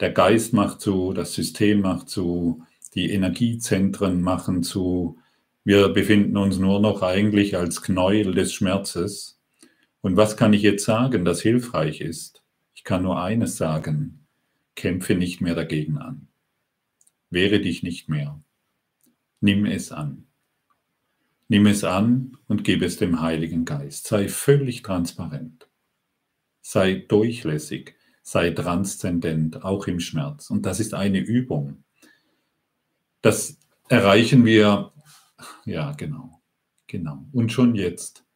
Der 0.00 0.10
Geist 0.10 0.52
macht 0.52 0.80
zu, 0.80 1.12
das 1.12 1.34
System 1.34 1.80
macht 1.80 2.08
zu, 2.08 2.64
die 2.94 3.12
Energiezentren 3.12 4.20
machen 4.22 4.62
zu. 4.62 5.18
Wir 5.64 5.88
befinden 5.88 6.36
uns 6.36 6.58
nur 6.58 6.80
noch 6.80 7.02
eigentlich 7.02 7.56
als 7.56 7.82
Knäuel 7.82 8.34
des 8.34 8.52
Schmerzes. 8.52 9.40
Und 10.00 10.16
was 10.16 10.36
kann 10.36 10.52
ich 10.52 10.62
jetzt 10.62 10.84
sagen, 10.84 11.24
das 11.24 11.40
hilfreich 11.40 12.00
ist? 12.00 12.42
Ich 12.74 12.84
kann 12.84 13.02
nur 13.02 13.22
eines 13.22 13.56
sagen, 13.56 14.26
kämpfe 14.74 15.14
nicht 15.14 15.40
mehr 15.40 15.54
dagegen 15.54 15.98
an. 15.98 16.28
Wehre 17.30 17.60
dich 17.60 17.82
nicht 17.82 18.08
mehr. 18.08 18.40
Nimm 19.40 19.66
es 19.66 19.92
an. 19.92 20.27
Nimm 21.48 21.66
es 21.66 21.82
an 21.82 22.36
und 22.46 22.62
gebe 22.62 22.84
es 22.84 22.98
dem 22.98 23.20
Heiligen 23.20 23.64
Geist. 23.64 24.06
Sei 24.06 24.28
völlig 24.28 24.82
transparent 24.82 25.68
sei 26.68 27.06
durchlässig, 27.08 27.94
sei 28.22 28.50
transzendent, 28.50 29.64
auch 29.64 29.86
im 29.86 30.00
Schmerz. 30.00 30.50
Und 30.50 30.66
das 30.66 30.80
ist 30.80 30.92
eine 30.92 31.18
Übung. 31.18 31.82
Das 33.22 33.58
erreichen 33.88 34.44
wir, 34.44 34.92
ja, 35.64 35.92
genau, 35.92 36.42
genau. 36.86 37.24
Und 37.32 37.52
schon 37.52 37.74
jetzt. 37.74 38.26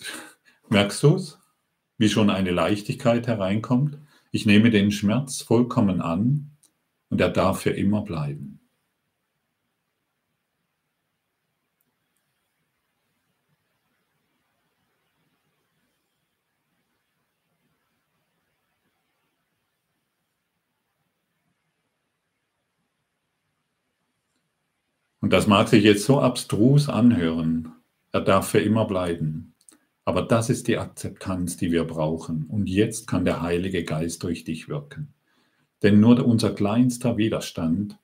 Merkst 0.68 1.02
du 1.02 1.14
es? 1.14 1.38
Wie 1.96 2.10
schon 2.10 2.28
eine 2.28 2.50
Leichtigkeit 2.50 3.26
hereinkommt? 3.26 3.98
Ich 4.30 4.44
nehme 4.44 4.70
den 4.70 4.92
Schmerz 4.92 5.40
vollkommen 5.40 6.02
an 6.02 6.50
und 7.08 7.22
er 7.22 7.30
darf 7.30 7.62
für 7.62 7.70
immer 7.70 8.02
bleiben. 8.02 8.57
Und 25.28 25.32
das 25.34 25.46
mag 25.46 25.68
sich 25.68 25.84
jetzt 25.84 26.06
so 26.06 26.20
abstrus 26.20 26.88
anhören. 26.88 27.74
Er 28.12 28.22
darf 28.22 28.48
für 28.48 28.60
immer 28.60 28.86
bleiben. 28.86 29.52
Aber 30.06 30.22
das 30.22 30.48
ist 30.48 30.68
die 30.68 30.78
Akzeptanz, 30.78 31.58
die 31.58 31.70
wir 31.70 31.84
brauchen. 31.84 32.46
Und 32.46 32.66
jetzt 32.66 33.06
kann 33.06 33.26
der 33.26 33.42
Heilige 33.42 33.84
Geist 33.84 34.22
durch 34.22 34.44
dich 34.44 34.70
wirken. 34.70 35.12
Denn 35.82 36.00
nur 36.00 36.24
unser 36.24 36.54
kleinster 36.54 37.18
Widerstand 37.18 37.98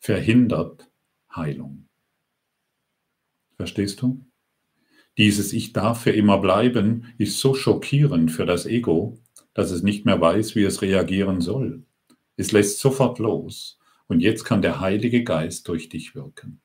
verhindert 0.00 0.90
Heilung. 1.32 1.86
Verstehst 3.54 4.02
du? 4.02 4.26
Dieses 5.18 5.52
Ich 5.52 5.72
darf 5.72 6.00
für 6.00 6.10
immer 6.10 6.38
bleiben 6.38 7.14
ist 7.16 7.38
so 7.38 7.54
schockierend 7.54 8.32
für 8.32 8.44
das 8.44 8.66
Ego, 8.66 9.20
dass 9.54 9.70
es 9.70 9.84
nicht 9.84 10.04
mehr 10.04 10.20
weiß, 10.20 10.56
wie 10.56 10.64
es 10.64 10.82
reagieren 10.82 11.40
soll. 11.40 11.84
Es 12.36 12.50
lässt 12.50 12.80
sofort 12.80 13.20
los 13.20 13.78
und 14.08 14.20
jetzt 14.20 14.44
kann 14.44 14.62
der 14.62 14.80
Heilige 14.80 15.24
Geist 15.24 15.68
durch 15.68 15.88
dich 15.88 16.14
wirken. 16.14 16.60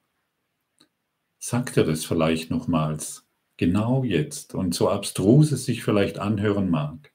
Sag 1.40 1.74
dir 1.74 1.84
das 1.84 2.06
vielleicht 2.06 2.52
nochmals, 2.52 3.28
genau 3.58 4.04
jetzt 4.04 4.54
und 4.54 4.74
so 4.76 4.90
abstrus 4.90 5.52
es 5.52 5.66
sich 5.66 5.84
vielleicht 5.84 6.20
anhören 6.20 6.70
mag. 6.70 7.12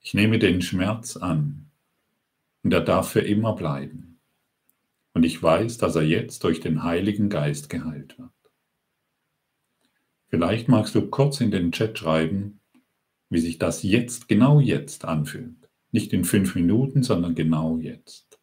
Ich 0.00 0.14
nehme 0.14 0.38
den 0.38 0.62
Schmerz 0.62 1.16
an 1.16 1.70
und 2.62 2.72
er 2.72 2.80
darf 2.80 3.10
für 3.10 3.20
immer 3.20 3.54
bleiben. 3.54 4.20
Und 5.14 5.24
ich 5.24 5.42
weiß, 5.42 5.78
dass 5.78 5.96
er 5.96 6.02
jetzt 6.02 6.44
durch 6.44 6.60
den 6.60 6.82
Heiligen 6.82 7.30
Geist 7.30 7.70
geheilt 7.70 8.18
wird. 8.18 8.30
Vielleicht 10.28 10.68
magst 10.68 10.94
du 10.94 11.08
kurz 11.08 11.40
in 11.40 11.50
den 11.50 11.72
Chat 11.72 11.98
schreiben, 11.98 12.60
wie 13.30 13.38
sich 13.38 13.58
das 13.58 13.82
jetzt, 13.82 14.28
genau 14.28 14.60
jetzt 14.60 15.04
anfühlt. 15.04 15.55
Nicht 15.96 16.12
in 16.12 16.26
fünf 16.26 16.54
Minuten, 16.54 17.02
sondern 17.02 17.34
genau 17.34 17.78
jetzt. 17.78 18.38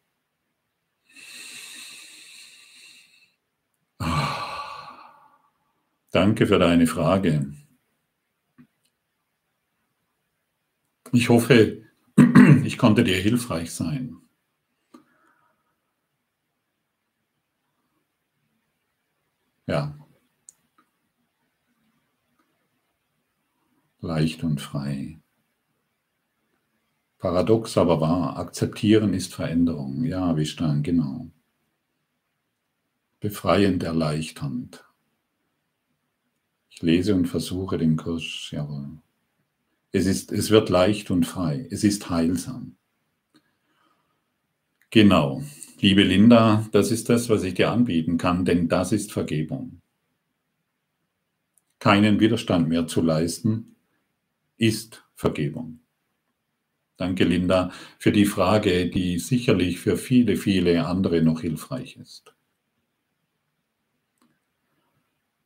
Ah. 4.00 5.04
Danke 6.10 6.48
für 6.48 6.58
deine 6.58 6.88
Frage. 6.88 7.54
Ich 11.12 11.28
hoffe, 11.28 11.84
ich 12.64 12.76
konnte 12.76 13.04
dir 13.04 13.18
hilfreich 13.18 13.70
sein. 13.70 14.16
Ja. 19.68 19.96
Leicht 24.00 24.42
und 24.42 24.60
frei. 24.60 25.20
Paradox 27.24 27.78
aber 27.78 28.02
wahr. 28.02 28.36
Akzeptieren 28.36 29.14
ist 29.14 29.32
Veränderung. 29.32 30.04
Ja, 30.04 30.36
wie 30.36 30.44
stand, 30.44 30.84
genau. 30.84 31.30
Befreiend 33.18 33.82
erleichternd. 33.82 34.84
Ich 36.68 36.82
lese 36.82 37.14
und 37.14 37.24
versuche 37.24 37.78
den 37.78 37.96
Kurs, 37.96 38.50
jawohl. 38.50 38.98
Es, 39.90 40.04
ist, 40.04 40.32
es 40.32 40.50
wird 40.50 40.68
leicht 40.68 41.10
und 41.10 41.24
frei. 41.24 41.66
Es 41.70 41.82
ist 41.82 42.10
heilsam. 42.10 42.76
Genau. 44.90 45.42
Liebe 45.80 46.02
Linda, 46.02 46.68
das 46.72 46.90
ist 46.90 47.08
das, 47.08 47.30
was 47.30 47.42
ich 47.42 47.54
dir 47.54 47.70
anbieten 47.70 48.18
kann, 48.18 48.44
denn 48.44 48.68
das 48.68 48.92
ist 48.92 49.12
Vergebung. 49.12 49.80
Keinen 51.78 52.20
Widerstand 52.20 52.68
mehr 52.68 52.86
zu 52.86 53.00
leisten, 53.00 53.76
ist 54.58 55.06
Vergebung. 55.14 55.80
Danke, 56.96 57.24
Linda, 57.24 57.72
für 57.98 58.12
die 58.12 58.24
Frage, 58.24 58.88
die 58.88 59.18
sicherlich 59.18 59.80
für 59.80 59.96
viele, 59.96 60.36
viele 60.36 60.86
andere 60.86 61.22
noch 61.22 61.40
hilfreich 61.40 61.96
ist. 61.96 62.34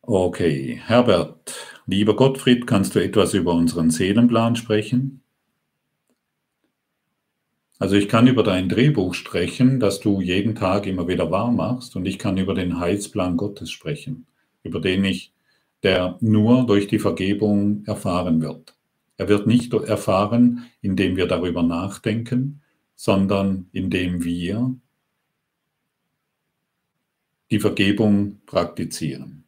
Okay, 0.03 0.81
Herbert, 0.87 1.55
lieber 1.87 2.17
Gottfried, 2.17 2.67
kannst 2.67 2.95
du 2.95 2.99
etwas 2.99 3.35
über 3.35 3.53
unseren 3.53 3.91
Seelenplan 3.91 4.57
sprechen? 4.57 5.23
Also 7.79 7.97
ich 7.97 8.09
kann 8.09 8.27
über 8.27 8.43
dein 8.43 8.69
Drehbuch 8.69 9.15
sprechen, 9.15 9.81
das 9.81 10.01
du 10.01 10.21
jeden 10.21 10.55
Tag 10.55 10.87
immer 10.87 11.09
wieder 11.09 11.31
wahr 11.31 11.53
machst, 11.53 11.95
und 11.95 12.07
ich 12.07 12.19
kann 12.19 12.39
über 12.39 12.55
den 12.55 12.81
Heilsplan 12.81 13.37
Gottes 13.37 13.71
sprechen, 13.71 14.27
über 14.63 14.81
den 14.81 15.05
ich, 15.05 15.35
der 15.83 16.17
nur 16.21 16.67
durch 16.67 16.89
die 16.89 16.99
Vergebung 16.99 17.85
erfahren 17.85 18.41
wird. 18.41 18.78
Er 19.19 19.29
wird 19.29 19.47
nicht 19.47 19.75
erfahren, 19.75 20.71
indem 20.81 21.17
wir 21.17 21.27
darüber 21.27 21.63
nachdenken, 21.63 22.63
sondern 22.95 23.69
indem 23.73 24.25
wir 24.25 24.77
die 27.51 27.59
Vergebung 27.59 28.41
praktizieren. 28.47 29.45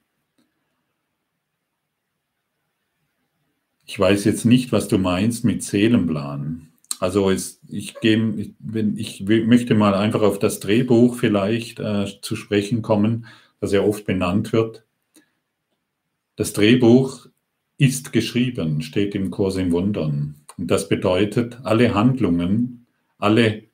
Ich 3.86 3.98
weiß 3.98 4.24
jetzt 4.24 4.44
nicht, 4.44 4.72
was 4.72 4.88
du 4.88 4.98
meinst 4.98 5.44
mit 5.44 5.62
Seelenplan. 5.62 6.72
Also 6.98 7.30
es, 7.30 7.60
ich, 7.68 7.98
gehe, 8.01 8.52
ich, 8.97 9.20
möchte 9.22 9.74
mal 9.74 9.94
einfach 9.94 10.22
auf 10.22 10.38
das 10.38 10.60
Drehbuch 10.60 11.16
vielleicht 11.16 11.80
äh, 11.80 12.06
zu 12.22 12.36
sprechen 12.36 12.82
kommen, 12.82 13.26
das 13.60 13.72
ja 13.72 13.82
oft 13.82 14.05
benannt 14.05 14.52
wird. 14.52 14.84
Das 16.36 16.52
Drehbuch 16.52 17.26
ist 17.81 18.12
geschrieben, 18.12 18.82
steht 18.82 19.15
im 19.15 19.31
Kurs 19.31 19.57
im 19.57 19.73
Wundern. 19.73 20.35
Und 20.59 20.70
das 20.70 20.90
bedeutet, 20.90 21.59
alle 21.62 21.94
Handlungen, 21.94 22.86
alle, 23.16 23.65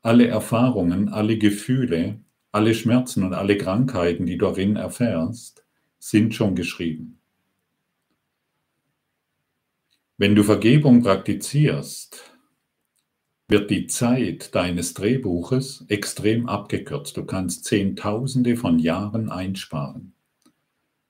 alle 0.00 0.28
Erfahrungen, 0.28 1.08
alle 1.08 1.38
Gefühle, 1.38 2.20
alle 2.52 2.72
Schmerzen 2.72 3.24
und 3.24 3.34
alle 3.34 3.58
Krankheiten, 3.58 4.26
die 4.26 4.38
du 4.38 4.46
darin 4.46 4.76
erfährst, 4.76 5.64
sind 5.98 6.36
schon 6.36 6.54
geschrieben. 6.54 7.18
Wenn 10.18 10.36
du 10.36 10.44
Vergebung 10.44 11.02
praktizierst, 11.02 12.32
wird 13.48 13.70
die 13.70 13.88
Zeit 13.88 14.54
deines 14.54 14.94
Drehbuches 14.94 15.84
extrem 15.88 16.48
abgekürzt. 16.48 17.16
Du 17.16 17.24
kannst 17.24 17.64
Zehntausende 17.64 18.56
von 18.56 18.78
Jahren 18.78 19.30
einsparen. 19.30 20.12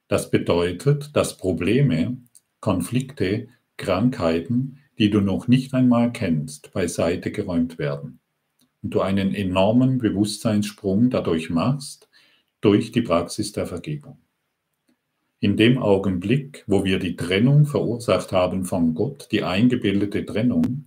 Das 0.09 0.31
bedeutet, 0.31 1.15
dass 1.15 1.37
Probleme, 1.37 2.16
Konflikte, 2.61 3.49
Krankheiten, 3.77 4.79
die 4.99 5.11
du 5.11 5.21
noch 5.21 5.49
nicht 5.49 5.75
einmal 5.75 6.13
kennst, 6.13 6.73
beiseite 6.73 7.31
geräumt 7.31 7.79
werden 7.79 8.19
und 8.83 8.95
du 8.95 9.01
einen 9.01 9.35
enormen 9.35 9.99
Bewusstseinssprung 9.99 11.11
dadurch 11.11 11.51
machst, 11.51 12.09
durch 12.61 12.91
die 12.91 13.03
Praxis 13.03 13.53
der 13.53 13.67
Vergebung. 13.67 14.19
In 15.41 15.57
dem 15.57 15.79
Augenblick, 15.79 16.65
wo 16.67 16.85
wir 16.85 16.99
die 16.99 17.15
Trennung 17.15 17.65
verursacht 17.65 18.33
haben 18.33 18.65
von 18.65 18.95
Gott, 18.95 19.29
die 19.31 19.45
eingebildete 19.45 20.27
Trennung, 20.27 20.87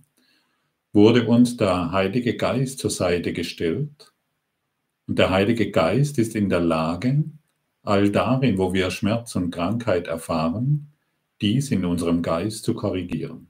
wurde 0.92 1.26
uns 1.26 1.56
der 1.56 1.90
Heilige 1.90 2.36
Geist 2.36 2.78
zur 2.78 2.90
Seite 2.90 3.32
gestellt. 3.32 4.12
Und 5.06 5.18
der 5.18 5.30
Heilige 5.30 5.70
Geist 5.70 6.18
ist 6.18 6.36
in 6.36 6.50
der 6.50 6.60
Lage, 6.60 7.24
all 7.82 8.10
darin, 8.10 8.58
wo 8.58 8.74
wir 8.74 8.90
Schmerz 8.90 9.34
und 9.36 9.50
Krankheit 9.50 10.06
erfahren, 10.06 10.91
dies 11.42 11.70
in 11.70 11.84
unserem 11.84 12.22
Geist 12.22 12.64
zu 12.64 12.74
korrigieren. 12.74 13.48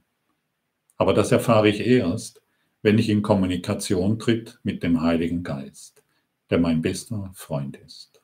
Aber 0.97 1.13
das 1.13 1.31
erfahre 1.31 1.69
ich 1.69 1.79
erst, 1.79 2.41
wenn 2.81 2.97
ich 2.97 3.09
in 3.09 3.21
Kommunikation 3.21 4.19
tritt 4.19 4.59
mit 4.63 4.83
dem 4.83 5.01
Heiligen 5.01 5.43
Geist, 5.43 6.03
der 6.49 6.59
mein 6.59 6.81
bester 6.81 7.31
Freund 7.33 7.77
ist. 7.77 8.21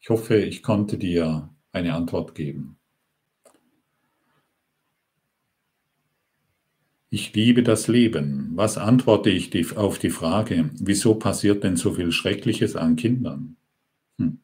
Ich 0.00 0.10
hoffe, 0.10 0.36
ich 0.36 0.62
konnte 0.62 0.98
dir 0.98 1.50
eine 1.72 1.94
Antwort 1.94 2.34
geben. 2.34 2.78
Ich 7.10 7.34
liebe 7.34 7.62
das 7.62 7.88
Leben. 7.88 8.52
Was 8.54 8.78
antworte 8.78 9.28
ich 9.28 9.76
auf 9.76 9.98
die 9.98 10.10
Frage, 10.10 10.70
wieso 10.80 11.16
passiert 11.16 11.62
denn 11.62 11.76
so 11.76 11.92
viel 11.92 12.10
Schreckliches 12.10 12.74
an 12.74 12.96
Kindern? 12.96 13.56
Hm. 14.18 14.38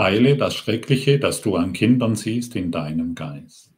Heile 0.00 0.38
das 0.38 0.54
Schreckliche, 0.54 1.18
das 1.18 1.42
du 1.42 1.56
an 1.56 1.74
Kindern 1.74 2.16
siehst, 2.16 2.56
in 2.56 2.70
deinem 2.70 3.14
Geist. 3.14 3.74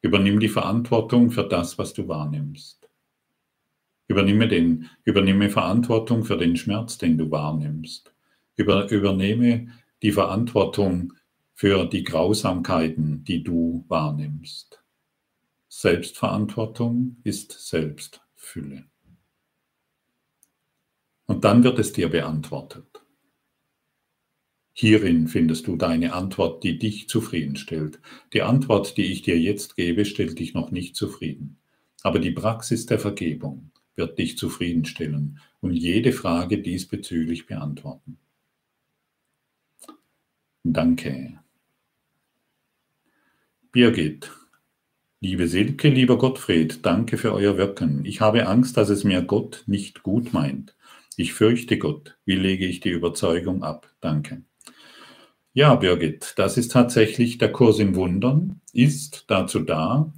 Übernimm 0.00 0.40
die 0.40 0.48
Verantwortung 0.48 1.30
für 1.30 1.44
das, 1.44 1.76
was 1.76 1.92
du 1.92 2.08
wahrnimmst. 2.08 2.88
Übernimme, 4.08 4.48
den, 4.48 4.88
übernimme 5.04 5.50
Verantwortung 5.50 6.24
für 6.24 6.38
den 6.38 6.56
Schmerz, 6.56 6.96
den 6.96 7.18
du 7.18 7.30
wahrnimmst. 7.30 8.14
Über, 8.56 8.90
übernehme 8.90 9.68
die 10.00 10.12
Verantwortung 10.12 11.12
für 11.52 11.84
die 11.84 12.02
Grausamkeiten, 12.02 13.22
die 13.24 13.44
du 13.44 13.84
wahrnimmst. 13.88 14.82
Selbstverantwortung 15.68 17.18
ist 17.24 17.52
Selbstfülle. 17.52 18.86
Und 21.26 21.44
dann 21.44 21.62
wird 21.62 21.78
es 21.78 21.92
dir 21.92 22.08
beantwortet. 22.08 23.01
Hierin 24.74 25.28
findest 25.28 25.66
du 25.66 25.76
deine 25.76 26.14
Antwort, 26.14 26.64
die 26.64 26.78
dich 26.78 27.08
zufriedenstellt. 27.08 28.00
Die 28.32 28.42
Antwort, 28.42 28.96
die 28.96 29.12
ich 29.12 29.22
dir 29.22 29.38
jetzt 29.38 29.76
gebe, 29.76 30.04
stellt 30.04 30.38
dich 30.38 30.54
noch 30.54 30.70
nicht 30.70 30.96
zufrieden. 30.96 31.58
Aber 32.02 32.18
die 32.18 32.30
Praxis 32.30 32.86
der 32.86 32.98
Vergebung 32.98 33.70
wird 33.94 34.18
dich 34.18 34.38
zufriedenstellen 34.38 35.38
und 35.60 35.74
jede 35.74 36.12
Frage 36.12 36.58
diesbezüglich 36.58 37.46
beantworten. 37.46 38.18
Danke. 40.64 41.38
Birgit, 43.72 44.30
liebe 45.20 45.48
Silke, 45.48 45.88
lieber 45.88 46.18
Gottfried, 46.18 46.84
danke 46.84 47.18
für 47.18 47.32
euer 47.32 47.56
Wirken. 47.56 48.04
Ich 48.04 48.20
habe 48.20 48.46
Angst, 48.46 48.76
dass 48.76 48.88
es 48.88 49.04
mir 49.04 49.22
Gott 49.22 49.64
nicht 49.66 50.02
gut 50.02 50.32
meint. 50.32 50.76
Ich 51.16 51.34
fürchte 51.34 51.78
Gott. 51.78 52.16
Wie 52.24 52.36
lege 52.36 52.66
ich 52.66 52.80
die 52.80 52.90
Überzeugung 52.90 53.62
ab? 53.62 53.90
Danke. 54.00 54.42
Ja, 55.54 55.74
Birgit, 55.74 56.32
das 56.36 56.56
ist 56.56 56.72
tatsächlich 56.72 57.36
der 57.36 57.52
Kurs 57.52 57.78
in 57.78 57.94
Wundern, 57.94 58.62
ist 58.72 59.24
dazu 59.26 59.60
da, 59.60 60.10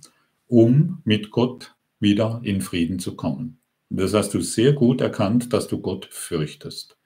um 0.46 1.02
mit 1.04 1.32
Gott 1.32 1.74
wieder 1.98 2.40
in 2.44 2.60
Frieden 2.60 3.00
zu 3.00 3.16
kommen. 3.16 3.58
Das 3.90 4.14
hast 4.14 4.32
du 4.34 4.40
sehr 4.40 4.74
gut 4.74 5.00
erkannt, 5.00 5.52
dass 5.52 5.66
du 5.66 5.80
Gott 5.80 6.06
fürchtest, 6.08 6.96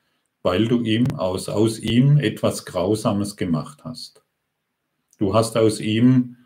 weil 0.43 0.69
du 0.69 0.83
ihm 0.83 1.07
aus, 1.17 1.49
aus 1.49 1.79
ihm 1.79 2.19
etwas 2.19 2.67
Grausames 2.67 3.37
gemacht 3.37 3.85
hast. 3.85 4.23
Du 5.19 5.33
hast 5.33 5.57
aus 5.57 5.81
ihm 5.81 6.37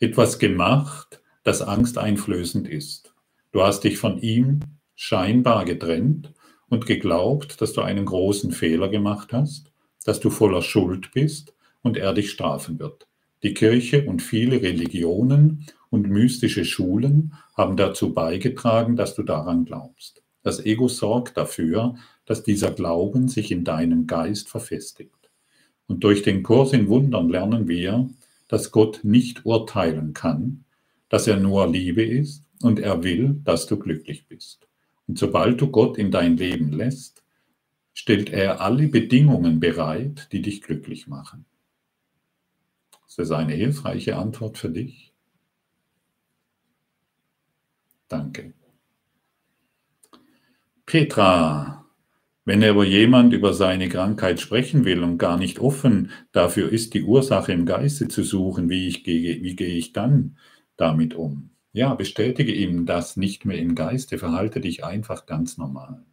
etwas 0.00 0.40
gemacht, 0.40 1.22
das 1.44 1.62
angsteinflößend 1.62 2.66
ist. 2.66 3.14
Du 3.52 3.62
hast 3.62 3.84
dich 3.84 3.96
von 3.96 4.18
ihm 4.18 4.58
scheinbar 4.96 5.66
getrennt 5.66 6.32
und 6.68 6.86
geglaubt, 6.86 7.60
dass 7.60 7.74
du 7.74 7.80
einen 7.82 8.06
großen 8.06 8.50
Fehler 8.50 8.88
gemacht 8.88 9.32
hast 9.32 9.71
dass 10.04 10.20
du 10.20 10.30
voller 10.30 10.62
Schuld 10.62 11.12
bist 11.12 11.54
und 11.82 11.96
er 11.96 12.12
dich 12.12 12.30
strafen 12.30 12.78
wird. 12.78 13.06
Die 13.42 13.54
Kirche 13.54 14.06
und 14.06 14.22
viele 14.22 14.62
Religionen 14.62 15.66
und 15.90 16.08
mystische 16.08 16.64
Schulen 16.64 17.34
haben 17.56 17.76
dazu 17.76 18.14
beigetragen, 18.14 18.96
dass 18.96 19.14
du 19.14 19.22
daran 19.22 19.64
glaubst. 19.64 20.22
Das 20.42 20.64
Ego 20.64 20.88
sorgt 20.88 21.36
dafür, 21.36 21.96
dass 22.24 22.42
dieser 22.42 22.70
Glauben 22.70 23.28
sich 23.28 23.50
in 23.50 23.64
deinem 23.64 24.06
Geist 24.06 24.48
verfestigt. 24.48 25.30
Und 25.86 26.04
durch 26.04 26.22
den 26.22 26.42
Kurs 26.42 26.72
in 26.72 26.88
Wundern 26.88 27.28
lernen 27.28 27.68
wir, 27.68 28.08
dass 28.48 28.70
Gott 28.70 29.00
nicht 29.02 29.44
urteilen 29.44 30.14
kann, 30.14 30.64
dass 31.08 31.26
er 31.26 31.36
nur 31.36 31.66
Liebe 31.66 32.02
ist 32.02 32.44
und 32.62 32.78
er 32.78 33.02
will, 33.02 33.40
dass 33.44 33.66
du 33.66 33.78
glücklich 33.78 34.26
bist. 34.28 34.66
Und 35.06 35.18
sobald 35.18 35.60
du 35.60 35.68
Gott 35.68 35.98
in 35.98 36.10
dein 36.10 36.36
Leben 36.36 36.72
lässt, 36.72 37.21
stellt 37.94 38.30
er 38.30 38.60
alle 38.60 38.88
Bedingungen 38.88 39.60
bereit, 39.60 40.28
die 40.32 40.42
dich 40.42 40.62
glücklich 40.62 41.06
machen. 41.06 41.44
Ist 43.06 43.18
das 43.18 43.30
eine 43.30 43.52
hilfreiche 43.52 44.16
Antwort 44.16 44.56
für 44.56 44.70
dich? 44.70 45.12
Danke. 48.08 48.54
Petra, 50.86 51.86
wenn 52.44 52.64
aber 52.64 52.84
jemand 52.84 53.32
über 53.32 53.54
seine 53.54 53.88
Krankheit 53.88 54.40
sprechen 54.40 54.84
will 54.84 55.02
und 55.02 55.18
gar 55.18 55.38
nicht 55.38 55.60
offen 55.60 56.10
dafür 56.32 56.70
ist, 56.70 56.94
die 56.94 57.04
Ursache 57.04 57.52
im 57.52 57.66
Geiste 57.66 58.08
zu 58.08 58.24
suchen, 58.24 58.68
wie, 58.68 58.88
ich 58.88 59.04
gehe, 59.04 59.42
wie 59.42 59.56
gehe 59.56 59.74
ich 59.74 59.92
dann 59.92 60.36
damit 60.76 61.14
um? 61.14 61.50
Ja, 61.72 61.94
bestätige 61.94 62.52
ihm 62.52 62.84
das 62.84 63.16
nicht 63.16 63.44
mehr 63.44 63.58
im 63.58 63.74
Geiste, 63.74 64.18
verhalte 64.18 64.60
dich 64.60 64.84
einfach 64.84 65.26
ganz 65.26 65.56
normal. 65.56 66.04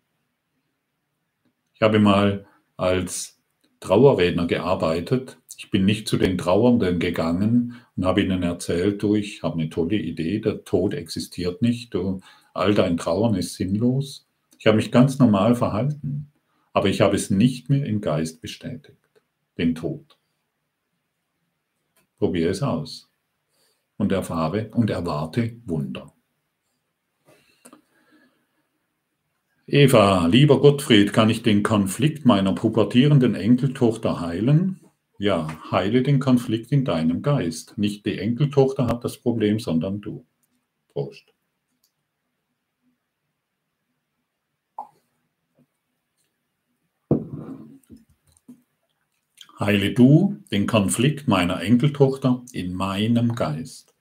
Ich 1.79 1.83
habe 1.85 1.99
mal 1.99 2.45
als 2.75 3.39
Trauerredner 3.79 4.47
gearbeitet. 4.47 5.37
Ich 5.57 5.71
bin 5.71 5.85
nicht 5.85 6.09
zu 6.09 6.17
den 6.17 6.37
Trauernden 6.37 6.99
gegangen 6.99 7.75
und 7.95 8.03
habe 8.03 8.21
ihnen 8.21 8.43
erzählt, 8.43 9.01
du, 9.01 9.15
ich 9.15 9.43
habe 9.43 9.61
eine 9.61 9.69
tolle 9.69 9.95
Idee, 9.95 10.41
der 10.41 10.65
Tod 10.65 10.93
existiert 10.93 11.61
nicht, 11.61 11.93
du, 11.93 12.19
all 12.53 12.73
dein 12.73 12.97
Trauern 12.97 13.33
ist 13.35 13.55
sinnlos. 13.55 14.27
Ich 14.57 14.67
habe 14.67 14.75
mich 14.75 14.91
ganz 14.91 15.19
normal 15.19 15.55
verhalten, 15.55 16.29
aber 16.73 16.89
ich 16.89 16.99
habe 16.99 17.15
es 17.15 17.29
nicht 17.29 17.69
mehr 17.69 17.85
im 17.85 18.01
Geist 18.01 18.41
bestätigt, 18.41 18.97
den 19.57 19.73
Tod. 19.73 20.17
Probiere 22.17 22.49
es 22.49 22.61
aus 22.61 23.09
und 23.95 24.11
erfahre 24.11 24.69
und 24.73 24.89
erwarte 24.89 25.55
Wunder. 25.63 26.11
Eva, 29.71 30.25
lieber 30.25 30.61
Gottfried, 30.61 31.13
kann 31.13 31.29
ich 31.29 31.43
den 31.43 31.61
Konflikt 31.61 32.25
meiner 32.25 32.53
pubertierenden 32.53 33.35
Enkeltochter 33.35 34.19
heilen? 34.19 34.79
Ja, 35.19 35.47
heile 35.69 36.01
den 36.01 36.19
Konflikt 36.19 36.71
in 36.71 36.85
deinem 36.85 37.21
Geist. 37.21 37.77
Nicht 37.77 38.03
die 38.07 38.17
Enkeltochter 38.17 38.87
hat 38.87 39.03
das 39.03 39.19
Problem, 39.19 39.59
sondern 39.59 40.01
du. 40.01 40.25
Prost. 40.91 41.35
Heile 49.59 49.91
du 49.93 50.37
den 50.51 50.65
Konflikt 50.65 51.27
meiner 51.27 51.61
Enkeltochter 51.61 52.43
in 52.53 52.73
meinem 52.73 53.35
Geist. 53.35 53.93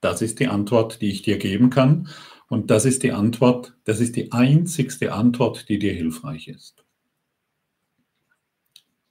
Das 0.00 0.22
ist 0.22 0.40
die 0.40 0.48
Antwort, 0.48 1.02
die 1.02 1.10
ich 1.10 1.20
dir 1.20 1.36
geben 1.36 1.68
kann. 1.68 2.08
Und 2.52 2.70
das 2.70 2.84
ist 2.84 3.02
die 3.02 3.12
Antwort, 3.12 3.74
das 3.84 3.98
ist 3.98 4.14
die 4.14 4.30
einzigste 4.30 5.14
Antwort, 5.14 5.70
die 5.70 5.78
dir 5.78 5.94
hilfreich 5.94 6.48
ist. 6.48 6.84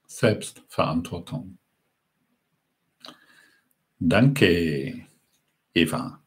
Selbstverantwortung. 0.06 1.58
Danke, 3.98 5.08
Eva. 5.74 6.22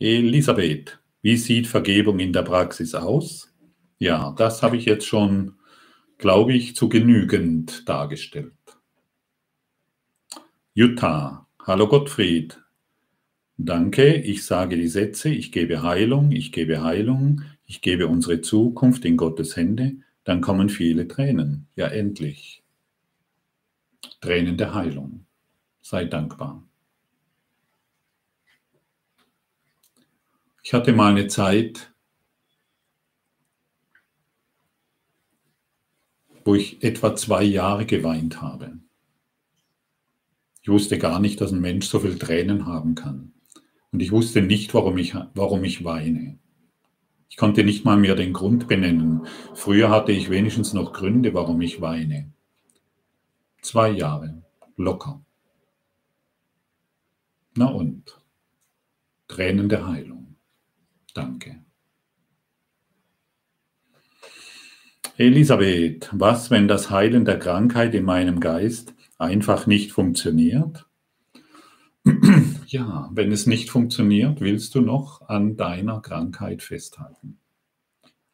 Elisabeth, 0.00 0.98
wie 1.22 1.36
sieht 1.36 1.68
Vergebung 1.68 2.18
in 2.18 2.32
der 2.32 2.42
Praxis 2.42 2.96
aus? 2.96 3.54
Ja, 3.98 4.34
das 4.36 4.64
habe 4.64 4.78
ich 4.78 4.84
jetzt 4.84 5.06
schon, 5.06 5.54
glaube 6.18 6.54
ich, 6.54 6.74
zu 6.74 6.88
genügend 6.88 7.88
dargestellt. 7.88 8.52
Jutta, 10.74 11.46
hallo 11.64 11.86
Gottfried, 11.86 12.60
Danke, 13.58 14.14
ich 14.16 14.44
sage 14.44 14.76
die 14.76 14.88
Sätze, 14.88 15.30
ich 15.30 15.50
gebe 15.50 15.82
Heilung, 15.82 16.30
ich 16.30 16.52
gebe 16.52 16.82
Heilung, 16.82 17.42
ich 17.64 17.80
gebe 17.80 18.06
unsere 18.06 18.42
Zukunft 18.42 19.04
in 19.06 19.16
Gottes 19.16 19.56
Hände, 19.56 19.96
dann 20.24 20.42
kommen 20.42 20.68
viele 20.68 21.08
Tränen. 21.08 21.66
Ja, 21.74 21.86
endlich. 21.86 22.62
Tränen 24.20 24.58
der 24.58 24.74
Heilung. 24.74 25.24
Sei 25.80 26.04
dankbar. 26.04 26.62
Ich 30.62 30.74
hatte 30.74 30.92
mal 30.92 31.12
eine 31.12 31.28
Zeit, 31.28 31.94
wo 36.44 36.54
ich 36.54 36.82
etwa 36.82 37.16
zwei 37.16 37.44
Jahre 37.44 37.86
geweint 37.86 38.42
habe. 38.42 38.78
Ich 40.62 40.68
wusste 40.68 40.98
gar 40.98 41.20
nicht, 41.20 41.40
dass 41.40 41.52
ein 41.52 41.60
Mensch 41.60 41.86
so 41.86 42.00
viel 42.00 42.18
Tränen 42.18 42.66
haben 42.66 42.94
kann. 42.96 43.35
Und 43.92 44.00
ich 44.00 44.12
wusste 44.12 44.42
nicht, 44.42 44.74
warum 44.74 44.98
ich, 44.98 45.14
warum 45.34 45.64
ich 45.64 45.84
weine. 45.84 46.38
Ich 47.28 47.36
konnte 47.36 47.64
nicht 47.64 47.84
mal 47.84 47.96
mehr 47.96 48.14
den 48.14 48.32
Grund 48.32 48.68
benennen. 48.68 49.26
Früher 49.54 49.90
hatte 49.90 50.12
ich 50.12 50.30
wenigstens 50.30 50.72
noch 50.72 50.92
Gründe, 50.92 51.34
warum 51.34 51.60
ich 51.60 51.80
weine. 51.80 52.32
Zwei 53.62 53.90
Jahre, 53.90 54.42
locker. 54.76 55.22
Na 57.56 57.66
und? 57.66 58.18
Tränen 59.28 59.68
der 59.68 59.86
Heilung. 59.86 60.36
Danke. 61.14 61.62
Elisabeth, 65.18 66.10
was, 66.12 66.50
wenn 66.50 66.68
das 66.68 66.90
Heilen 66.90 67.24
der 67.24 67.38
Krankheit 67.38 67.94
in 67.94 68.04
meinem 68.04 68.38
Geist 68.38 68.94
einfach 69.18 69.66
nicht 69.66 69.92
funktioniert? 69.92 70.86
Ja, 72.76 73.08
wenn 73.10 73.32
es 73.32 73.46
nicht 73.46 73.70
funktioniert, 73.70 74.42
willst 74.42 74.74
du 74.74 74.82
noch 74.82 75.26
an 75.30 75.56
deiner 75.56 76.02
Krankheit 76.02 76.62
festhalten. 76.62 77.38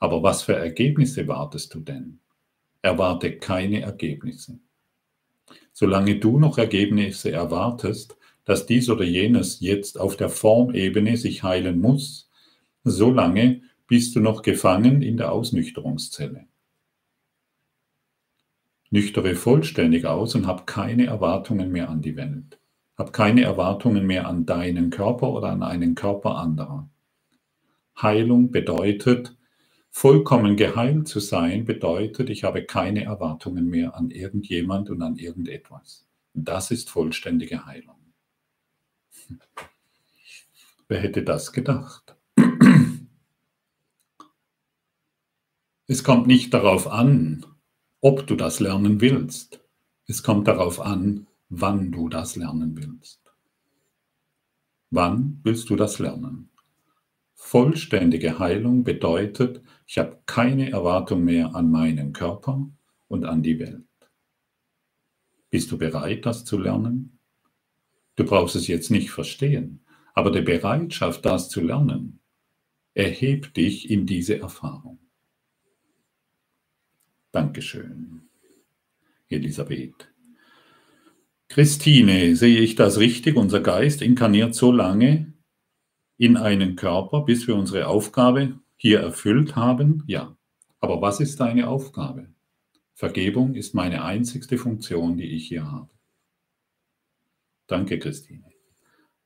Aber 0.01 0.25
was 0.25 0.43
für 0.43 0.57
Ergebnisse 0.57 1.29
wartest 1.29 1.73
du 1.75 1.79
denn? 1.79 2.19
Erwarte 2.81 3.39
keine 3.39 3.83
Ergebnisse. 3.83 4.59
Solange 5.73 6.19
du 6.19 6.41
noch 6.41 6.59
Ergebnisse 6.59 7.31
erwartest, 7.31 8.17
dass 8.45 8.67
dies 8.67 8.91
oder 8.91 9.05
jenes 9.05 9.61
jetzt 9.61 10.01
auf 10.01 10.17
der 10.17 10.29
Formebene 10.29 11.17
sich 11.17 11.45
heilen 11.45 11.81
muss, 11.81 12.29
solange 12.83 13.63
bist 13.87 14.17
du 14.17 14.19
noch 14.21 14.43
gefangen 14.43 15.03
in 15.03 15.19
der 15.19 15.31
Ausnüchterungszelle. 15.31 16.49
Nüchtere 18.91 19.37
vollständig 19.37 20.07
aus 20.07 20.35
und 20.35 20.49
hab 20.49 20.67
keine 20.67 21.07
Erwartungen 21.07 21.71
mehr 21.71 21.89
an 21.89 22.03
die 22.03 22.17
Welt. 22.17 22.59
Hab 23.03 23.13
keine 23.13 23.43
Erwartungen 23.43 24.07
mehr 24.07 24.29
an 24.29 24.47
deinen 24.47 24.91
Körper 24.91 25.31
oder 25.33 25.49
an 25.49 25.65
einen 25.65 25.97
Körper 25.97 26.37
anderer. 26.37 26.89
Heilung 28.01 28.53
bedeutet, 28.53 29.37
vollkommen 29.91 30.55
geheilt 30.57 31.09
zu 31.09 31.19
sein, 31.19 31.65
bedeutet, 31.65 32.31
ich 32.31 32.45
habe 32.45 32.65
keine 32.65 33.03
Erwartungen 33.03 33.67
mehr 33.67 33.97
an 33.97 34.13
irgendjemand 34.13 34.89
und 34.89 35.03
an 35.03 35.17
irgendetwas. 35.17 36.07
Das 36.33 36.71
ist 36.71 36.91
vollständige 36.91 37.67
Heilung. 37.67 37.97
Wer 40.87 41.01
hätte 41.01 41.25
das 41.25 41.53
gedacht? 41.53 42.15
Es 45.89 46.05
kommt 46.05 46.29
nicht 46.29 46.55
darauf 46.55 46.87
an, 46.87 47.45
ob 48.01 48.29
du 48.29 48.37
das 48.37 48.61
lernen 48.61 49.01
willst. 49.01 49.61
Es 50.07 50.23
kommt 50.23 50.47
darauf 50.47 50.81
an, 50.81 51.27
wann 51.55 51.93
du 51.93 52.09
das 52.09 52.35
lernen 52.37 52.75
willst. 52.79 53.21
Wann 54.91 55.39
willst 55.43 55.69
du 55.69 55.77
das 55.77 55.99
lernen? 55.99 56.49
Vollständige 57.35 58.39
Heilung 58.39 58.85
bedeutet, 58.85 59.63
ich 59.87 59.99
habe 59.99 60.23
keine 60.25 60.71
Erwartung 60.71 61.25
mehr 61.25 61.55
an 61.55 61.71
meinen 61.71 62.15
Körper 62.15 62.71
und 63.09 63.27
an 63.27 63.43
die 63.43 63.59
Welt. 63.59 63.85
Bist 65.51 65.71
du 65.71 65.77
bereit, 65.77 66.25
das 66.25 66.47
zu 66.47 66.59
lernen? 66.59 67.19
Du 68.17 68.25
brauchst 68.25 68.57
es 68.57 68.67
jetzt 68.67 68.91
nicht 68.91 69.11
verstehen, 69.11 69.85
aber 70.15 70.31
die 70.31 70.41
Bereitschaft, 70.41 71.27
das 71.27 71.51
zu 71.51 71.61
lernen, 71.61 72.21
erhebt 72.95 73.59
dich 73.59 73.91
in 73.91 74.07
diese 74.07 74.39
Erfahrung. 74.39 74.99
Dankeschön, 77.31 78.23
Elisabeth. 79.29 80.12
Christine, 81.53 82.35
sehe 82.35 82.61
ich 82.61 82.77
das 82.77 82.99
richtig? 82.99 83.37
Unser 83.37 83.61
Geist 83.61 84.01
inkarniert 84.01 84.55
so 84.55 84.73
lange 84.73 85.35
in 86.17 86.39
einen 86.39 86.77
Körper, 86.77 87.27
bis 87.27 87.47
wir 87.47 87.57
unsere 87.57 87.89
Aufgabe 87.89 88.59
hier 88.77 89.01
erfüllt 89.01 89.55
haben? 89.55 90.03
Ja. 90.07 90.35
Aber 90.81 91.03
was 91.03 91.21
ist 91.21 91.41
deine 91.41 91.69
Aufgabe? 91.69 92.29
Vergebung 92.95 93.55
ist 93.55 93.75
meine 93.75 94.03
einzigste 94.03 94.57
Funktion, 94.57 95.19
die 95.19 95.27
ich 95.27 95.47
hier 95.49 95.71
habe. 95.71 95.91
Danke, 97.67 97.99
Christine. 97.99 98.45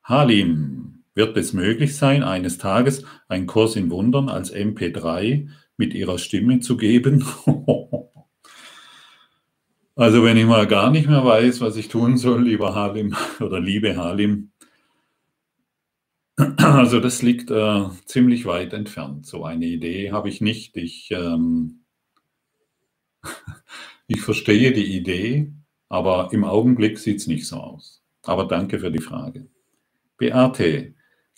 Halim, 0.03 1.05
wird 1.15 1.37
es 1.37 1.53
möglich 1.53 1.95
sein, 1.95 2.25
eines 2.25 2.59
Tages 2.59 3.05
einen 3.29 3.47
Kurs 3.47 3.77
in 3.77 3.89
Wundern 3.89 4.29
als 4.29 4.53
MP3 4.53 5.49
mit 5.77 5.95
ihrer 5.95 6.19
Stimme 6.19 6.59
zu 6.59 6.77
geben? 6.77 7.25
Also 9.99 10.23
wenn 10.23 10.37
ich 10.37 10.45
mal 10.45 10.67
gar 10.67 10.91
nicht 10.91 11.09
mehr 11.09 11.25
weiß, 11.25 11.63
was 11.63 11.77
ich 11.77 11.89
tun 11.89 12.19
soll, 12.19 12.45
lieber 12.45 12.75
Halim 12.75 13.17
oder 13.41 13.59
liebe 13.59 13.97
Halim, 13.97 14.53
also 16.59 17.01
das 17.01 17.23
liegt 17.23 17.51
äh, 17.51 17.89
ziemlich 18.05 18.45
weit 18.45 18.75
entfernt. 18.75 19.25
So 19.25 19.45
eine 19.45 19.65
Idee 19.65 20.13
habe 20.13 20.29
ich 20.29 20.43
nicht. 20.43 20.77
Ich, 20.77 21.11
ähm, 21.13 21.81
ich 24.07 24.21
verstehe 24.21 24.73
die 24.73 24.97
Idee, 24.99 25.51
aber 25.89 26.29
im 26.31 26.45
Augenblick 26.45 26.99
sieht 26.99 27.21
es 27.21 27.27
nicht 27.27 27.47
so 27.47 27.57
aus. 27.57 28.05
Aber 28.23 28.45
danke 28.45 28.79
für 28.79 28.91
die 28.91 29.01
Frage. 29.01 29.49
Beate, 30.19 30.95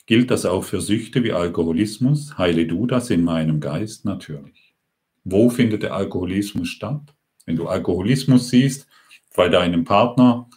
gilt 0.06 0.32
das 0.32 0.47
auch 0.47 0.64
für 0.64 0.80
Süchte 0.80 1.22
wie 1.22 1.32
Alkoholismus? 1.32 2.36
Heile 2.39 2.66
du 2.66 2.86
das 2.89 3.10
in 3.10 3.22
meinem 3.22 3.60
Geist? 3.60 4.05
Natürlich. 4.05 4.74
Wo 5.22 5.48
findet 5.48 5.85
der 5.85 5.94
Alkoholismus 5.94 6.68
statt? 6.68 7.14
Wenn 7.49 7.57
du 7.57 7.66
Alkoholismus 7.66 8.51
siehst 8.51 8.87
bei 9.35 9.49
deinem 9.49 9.85
Partner 9.85 10.51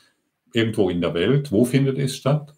irgendwo 0.52 0.90
in 0.90 1.00
der 1.00 1.14
Welt, 1.14 1.50
wo 1.50 1.64
findet 1.64 1.98
es 1.98 2.18
statt? 2.18 2.54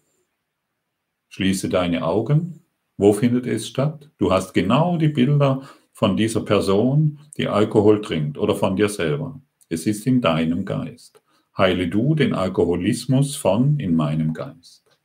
Schließe 1.28 1.68
deine 1.68 2.04
Augen. 2.04 2.64
Wo 2.96 3.12
findet 3.12 3.46
es 3.46 3.68
statt? 3.68 4.10
Du 4.18 4.32
hast 4.32 4.52
genau 4.52 4.96
die 4.96 5.06
Bilder 5.06 5.62
von 5.92 6.16
dieser 6.16 6.40
Person, 6.40 7.20
die 7.36 7.46
Alkohol 7.46 8.02
trinkt 8.02 8.36
oder 8.36 8.56
von 8.56 8.74
dir 8.74 8.88
selber. 8.88 9.40
Es 9.68 9.86
ist 9.86 10.04
in 10.04 10.20
deinem 10.20 10.64
Geist. 10.64 11.22
Heile 11.56 11.86
du 11.86 12.16
den 12.16 12.34
Alkoholismus 12.34 13.36
von 13.36 13.78
in 13.78 13.94
meinem 13.94 14.34
Geist. 14.34 14.98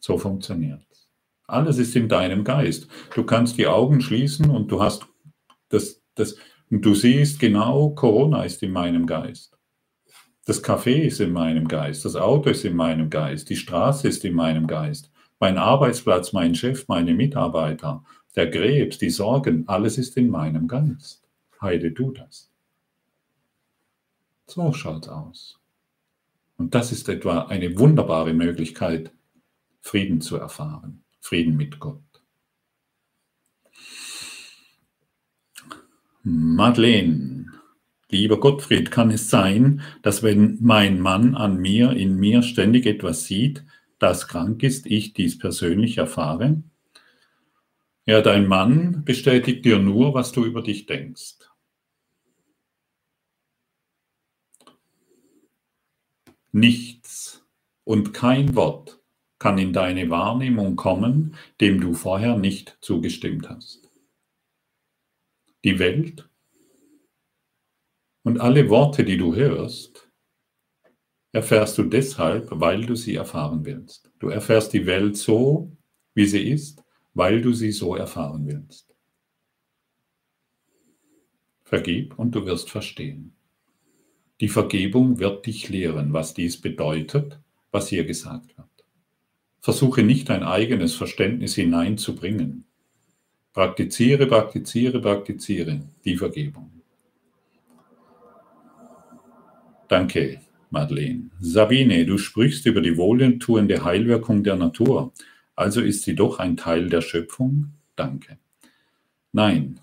So 0.00 0.18
funktioniert 0.18 0.84
es. 0.90 1.08
Alles 1.46 1.78
ist 1.78 1.94
in 1.94 2.08
deinem 2.08 2.42
Geist. 2.42 2.88
Du 3.14 3.22
kannst 3.22 3.58
die 3.58 3.68
Augen 3.68 4.00
schließen 4.00 4.50
und 4.50 4.72
du 4.72 4.82
hast 4.82 5.06
das, 5.68 6.02
das, 6.16 6.34
und 6.70 6.84
du 6.84 6.94
siehst 6.94 7.38
genau, 7.38 7.90
Corona 7.90 8.44
ist 8.44 8.62
in 8.62 8.72
meinem 8.72 9.06
Geist. 9.06 9.56
Das 10.44 10.62
Café 10.62 11.02
ist 11.02 11.20
in 11.20 11.32
meinem 11.32 11.66
Geist, 11.66 12.04
das 12.04 12.16
Auto 12.16 12.50
ist 12.50 12.64
in 12.64 12.76
meinem 12.76 13.10
Geist, 13.10 13.50
die 13.50 13.56
Straße 13.56 14.08
ist 14.08 14.24
in 14.24 14.34
meinem 14.34 14.66
Geist, 14.66 15.10
mein 15.40 15.58
Arbeitsplatz, 15.58 16.32
mein 16.32 16.54
Chef, 16.54 16.86
meine 16.88 17.14
Mitarbeiter, 17.14 18.04
der 18.36 18.50
Krebs, 18.50 18.98
die 18.98 19.10
Sorgen, 19.10 19.66
alles 19.66 19.98
ist 19.98 20.16
in 20.16 20.28
meinem 20.28 20.68
Geist. 20.68 21.26
Heide 21.60 21.90
du 21.90 22.12
das. 22.12 22.50
So 24.46 24.72
schaut 24.72 25.08
aus. 25.08 25.58
Und 26.56 26.74
das 26.74 26.92
ist 26.92 27.08
etwa 27.08 27.46
eine 27.46 27.78
wunderbare 27.78 28.32
Möglichkeit, 28.32 29.10
Frieden 29.80 30.20
zu 30.20 30.36
erfahren, 30.36 31.02
Frieden 31.20 31.56
mit 31.56 31.80
Gott. 31.80 32.05
Madeleine, 36.28 37.52
lieber 38.10 38.40
Gottfried, 38.40 38.90
kann 38.90 39.12
es 39.12 39.30
sein, 39.30 39.80
dass 40.02 40.24
wenn 40.24 40.58
mein 40.60 40.98
Mann 40.98 41.36
an 41.36 41.58
mir, 41.58 41.92
in 41.92 42.16
mir 42.16 42.42
ständig 42.42 42.84
etwas 42.86 43.26
sieht, 43.26 43.64
das 44.00 44.26
krank 44.26 44.64
ist, 44.64 44.86
ich 44.86 45.12
dies 45.12 45.38
persönlich 45.38 45.98
erfahre? 45.98 46.64
Ja, 48.06 48.22
dein 48.22 48.48
Mann 48.48 49.04
bestätigt 49.04 49.64
dir 49.64 49.78
nur, 49.78 50.14
was 50.14 50.32
du 50.32 50.44
über 50.44 50.62
dich 50.62 50.86
denkst. 50.86 51.36
Nichts 56.50 57.46
und 57.84 58.12
kein 58.14 58.56
Wort 58.56 59.00
kann 59.38 59.58
in 59.58 59.72
deine 59.72 60.10
Wahrnehmung 60.10 60.74
kommen, 60.74 61.36
dem 61.60 61.80
du 61.80 61.94
vorher 61.94 62.36
nicht 62.36 62.78
zugestimmt 62.80 63.48
hast 63.48 63.85
die 65.66 65.80
Welt 65.80 66.30
und 68.22 68.40
alle 68.40 68.70
Worte, 68.70 69.04
die 69.04 69.16
du 69.16 69.34
hörst, 69.34 70.08
erfährst 71.32 71.76
du 71.76 71.82
deshalb, 71.82 72.48
weil 72.52 72.86
du 72.86 72.94
sie 72.94 73.16
erfahren 73.16 73.64
willst. 73.64 74.12
Du 74.20 74.28
erfährst 74.28 74.72
die 74.72 74.86
Welt 74.86 75.16
so, 75.16 75.76
wie 76.14 76.26
sie 76.26 76.48
ist, 76.50 76.84
weil 77.14 77.42
du 77.42 77.52
sie 77.52 77.72
so 77.72 77.96
erfahren 77.96 78.46
willst. 78.46 78.94
Vergib 81.64 82.16
und 82.16 82.36
du 82.36 82.46
wirst 82.46 82.70
verstehen. 82.70 83.34
Die 84.40 84.48
Vergebung 84.48 85.18
wird 85.18 85.46
dich 85.46 85.68
lehren, 85.68 86.12
was 86.12 86.32
dies 86.32 86.60
bedeutet, 86.60 87.40
was 87.72 87.88
hier 87.88 88.04
gesagt 88.04 88.56
wird. 88.56 88.68
Versuche 89.58 90.04
nicht 90.04 90.28
dein 90.28 90.44
eigenes 90.44 90.94
Verständnis 90.94 91.56
hineinzubringen. 91.56 92.65
Praktiziere, 93.56 94.26
praktiziere, 94.26 95.00
praktiziere 95.00 95.80
die 96.04 96.14
Vergebung. 96.14 96.70
Danke, 99.88 100.42
Madeleine. 100.68 101.30
Sabine, 101.40 102.04
du 102.04 102.18
sprichst 102.18 102.66
über 102.66 102.82
die 102.82 102.98
wohltuende 102.98 103.82
Heilwirkung 103.82 104.44
der 104.44 104.56
Natur. 104.56 105.14
Also 105.54 105.80
ist 105.80 106.02
sie 106.02 106.14
doch 106.14 106.38
ein 106.38 106.58
Teil 106.58 106.90
der 106.90 107.00
Schöpfung? 107.00 107.72
Danke. 107.96 108.36
Nein. 109.32 109.80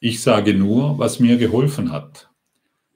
Ich 0.00 0.20
sage 0.20 0.54
nur, 0.54 0.98
was 0.98 1.20
mir 1.20 1.36
geholfen 1.36 1.92
hat. 1.92 2.30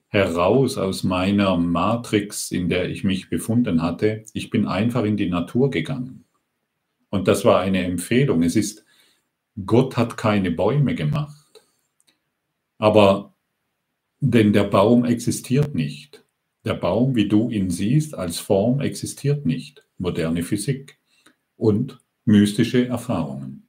Heraus 0.09 0.77
aus 0.77 1.05
meiner 1.05 1.55
Matrix, 1.55 2.51
in 2.51 2.67
der 2.67 2.89
ich 2.89 3.05
mich 3.05 3.29
befunden 3.29 3.81
hatte. 3.81 4.25
Ich 4.33 4.49
bin 4.49 4.67
einfach 4.67 5.05
in 5.05 5.15
die 5.15 5.29
Natur 5.29 5.69
gegangen. 5.69 6.25
Und 7.09 7.29
das 7.29 7.45
war 7.45 7.61
eine 7.61 7.85
Empfehlung. 7.85 8.43
Es 8.43 8.57
ist 8.57 8.83
Gott 9.65 9.97
hat 9.97 10.17
keine 10.17 10.51
Bäume 10.51 10.95
gemacht. 10.95 11.63
Aber 12.77 13.33
denn 14.21 14.53
der 14.53 14.65
Baum 14.65 15.05
existiert 15.05 15.75
nicht. 15.75 16.23
Der 16.65 16.73
Baum, 16.73 17.15
wie 17.15 17.27
du 17.27 17.49
ihn 17.49 17.69
siehst, 17.69 18.15
als 18.15 18.39
Form 18.39 18.81
existiert 18.81 19.45
nicht. 19.45 19.85
Moderne 19.97 20.43
Physik 20.43 20.97
und 21.55 21.99
mystische 22.25 22.87
Erfahrungen. 22.87 23.67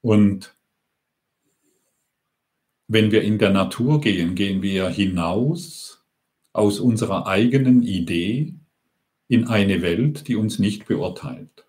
Und 0.00 0.56
wenn 2.88 3.12
wir 3.12 3.22
in 3.22 3.38
der 3.38 3.50
Natur 3.50 4.00
gehen, 4.00 4.34
gehen 4.34 4.62
wir 4.62 4.88
hinaus 4.88 6.04
aus 6.52 6.80
unserer 6.80 7.26
eigenen 7.26 7.82
Idee 7.82 8.54
in 9.28 9.46
eine 9.46 9.82
Welt, 9.82 10.26
die 10.26 10.36
uns 10.36 10.58
nicht 10.58 10.86
beurteilt. 10.86 11.66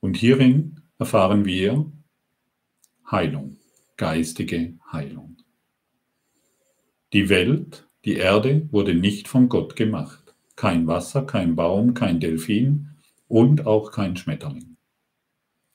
Und 0.00 0.16
hierin 0.16 0.80
erfahren 0.98 1.44
wir 1.44 1.90
Heilung, 3.10 3.56
geistige 3.96 4.74
Heilung. 4.92 5.36
Die 7.12 7.28
Welt, 7.28 7.86
die 8.04 8.16
Erde 8.16 8.68
wurde 8.70 8.94
nicht 8.94 9.28
von 9.28 9.48
Gott 9.48 9.76
gemacht. 9.76 10.34
Kein 10.56 10.86
Wasser, 10.86 11.24
kein 11.26 11.56
Baum, 11.56 11.94
kein 11.94 12.20
Delfin 12.20 12.90
und 13.28 13.66
auch 13.66 13.92
kein 13.92 14.16
Schmetterling. 14.16 14.76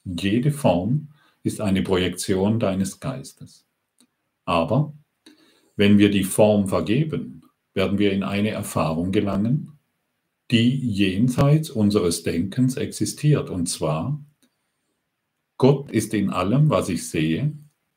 Jede 0.03 0.51
Form 0.51 1.09
ist 1.43 1.61
eine 1.61 1.81
Projektion 1.81 2.59
deines 2.59 2.99
Geistes. 2.99 3.65
Aber 4.45 4.93
wenn 5.75 5.97
wir 5.97 6.09
die 6.09 6.23
Form 6.23 6.67
vergeben, 6.67 7.43
werden 7.73 7.99
wir 7.99 8.11
in 8.11 8.23
eine 8.23 8.49
Erfahrung 8.49 9.11
gelangen, 9.11 9.77
die 10.51 10.75
jenseits 10.75 11.69
unseres 11.69 12.23
Denkens 12.23 12.75
existiert, 12.75 13.49
und 13.49 13.67
zwar 13.67 14.19
Gott 15.59 15.91
ist 15.91 16.13
in 16.13 16.29
allem, 16.29 16.69
was 16.69 16.87
ich 16.87 17.09
sehe, 17.09 17.51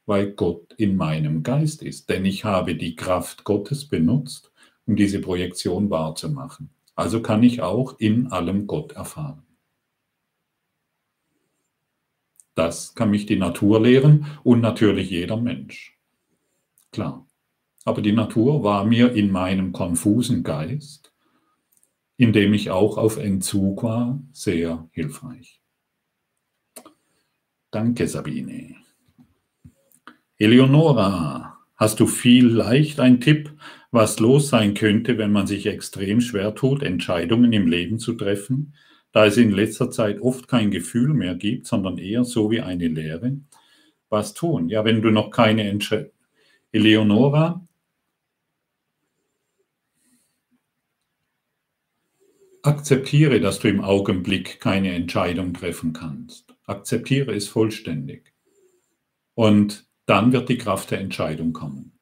weil 0.05 0.33
Gott 0.33 0.75
in 0.79 0.97
meinem 0.97 1.45
Geist 1.45 1.81
ist. 1.85 2.11
Denn 2.11 2.25
ich 2.25 2.45
habe 2.45 2.75
die 2.75 2.97
Kraft 2.97 3.45
Gottes 3.45 3.89
benutzt, 3.89 4.53
um 4.85 4.97
diese 4.97 5.21
Projektion 5.21 5.89
wahrzumachen. 5.89 6.71
Also 6.97 7.23
kann 7.23 7.45
ich 7.45 7.63
auch 7.63 7.99
in 8.01 8.33
allem 8.33 8.67
Gott 8.67 8.93
erfahren. 8.93 9.45
Das 12.57 12.97
kann 12.97 13.13
mich 13.13 13.27
die 13.27 13.39
Natur 13.39 13.81
lehren 13.81 14.27
und 14.43 14.61
natürlich 14.61 15.11
jeder 15.11 15.37
Mensch. 15.37 15.97
Klar. 16.91 17.29
Aber 17.85 18.03
die 18.03 18.13
Natur 18.13 18.65
war 18.65 18.85
mir 18.85 19.13
in 19.13 19.31
meinem 19.31 19.73
konfusen 19.73 20.43
Geist, 20.43 21.13
in 22.17 22.33
dem 22.33 22.55
ich 22.55 22.71
auch 22.73 22.99
auf 22.99 23.19
Entzug 23.19 23.85
war, 23.85 24.21
sehr 24.33 24.89
hilfreich. 24.91 25.62
Danke, 27.73 28.07
Sabine. 28.07 28.77
Eleonora, 30.37 31.59
hast 31.75 32.01
du 32.01 32.07
vielleicht 32.07 33.01
einen 33.01 33.19
Tipp, 33.19 33.51
was 33.91 34.21
los 34.21 34.51
sein 34.51 34.75
könnte, 34.75 35.17
wenn 35.17 35.33
man 35.33 35.47
sich 35.47 35.65
extrem 35.65 36.21
schwer 36.21 36.55
tut, 36.55 36.83
Entscheidungen 36.83 37.51
im 37.55 37.67
Leben 37.67 37.99
zu 37.99 38.13
treffen, 38.13 38.75
da 39.13 39.25
es 39.25 39.39
in 39.39 39.53
letzter 39.53 39.91
Zeit 39.91 40.21
oft 40.21 40.49
kein 40.49 40.71
Gefühl 40.71 41.15
mehr 41.15 41.35
gibt, 41.35 41.67
sondern 41.67 41.97
eher 41.97 42.25
so 42.25 42.51
wie 42.51 42.61
eine 42.61 42.89
Lehre? 42.89 43.39
Was 44.11 44.35
tun? 44.35 44.69
Ja, 44.69 44.85
wenn 44.85 45.01
du 45.01 45.11
noch 45.11 45.31
keine 45.31 45.67
Entscheidung. 45.67 46.11
Eleonora, 46.73 47.67
akzeptiere, 52.63 53.41
dass 53.41 53.61
du 53.61 53.69
im 53.69 53.81
Augenblick 53.81 54.61
keine 54.61 54.93
Entscheidung 54.95 55.55
treffen 55.55 55.95
kannst. 55.95 56.52
Akzeptiere 56.73 57.35
es 57.35 57.49
vollständig. 57.49 58.33
Und 59.35 59.87
dann 60.07 60.33
wird 60.33 60.49
die 60.49 60.57
Kraft 60.57 60.91
der 60.91 61.01
Entscheidung 61.01 61.53
kommen. 61.53 61.99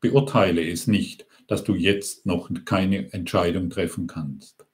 Beurteile 0.00 0.68
es 0.68 0.88
nicht, 0.88 1.26
dass 1.46 1.62
du 1.62 1.76
jetzt 1.76 2.26
noch 2.26 2.50
keine 2.64 3.12
Entscheidung 3.12 3.70
treffen 3.70 4.08
kannst. 4.08 4.66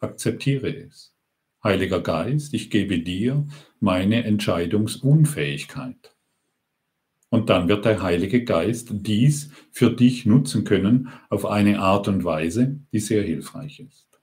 Akzeptiere 0.00 0.68
es. 0.68 1.14
Heiliger 1.62 2.02
Geist, 2.02 2.52
ich 2.52 2.68
gebe 2.68 2.98
dir 2.98 3.46
meine 3.80 4.24
Entscheidungsunfähigkeit. 4.24 6.14
Und 7.30 7.48
dann 7.48 7.68
wird 7.68 7.86
der 7.86 8.02
Heilige 8.02 8.44
Geist 8.44 8.88
dies 8.92 9.50
für 9.70 9.90
dich 9.90 10.26
nutzen 10.26 10.64
können 10.64 11.08
auf 11.30 11.46
eine 11.46 11.80
Art 11.80 12.06
und 12.06 12.22
Weise, 12.22 12.80
die 12.92 13.00
sehr 13.00 13.22
hilfreich 13.22 13.80
ist. 13.80 14.20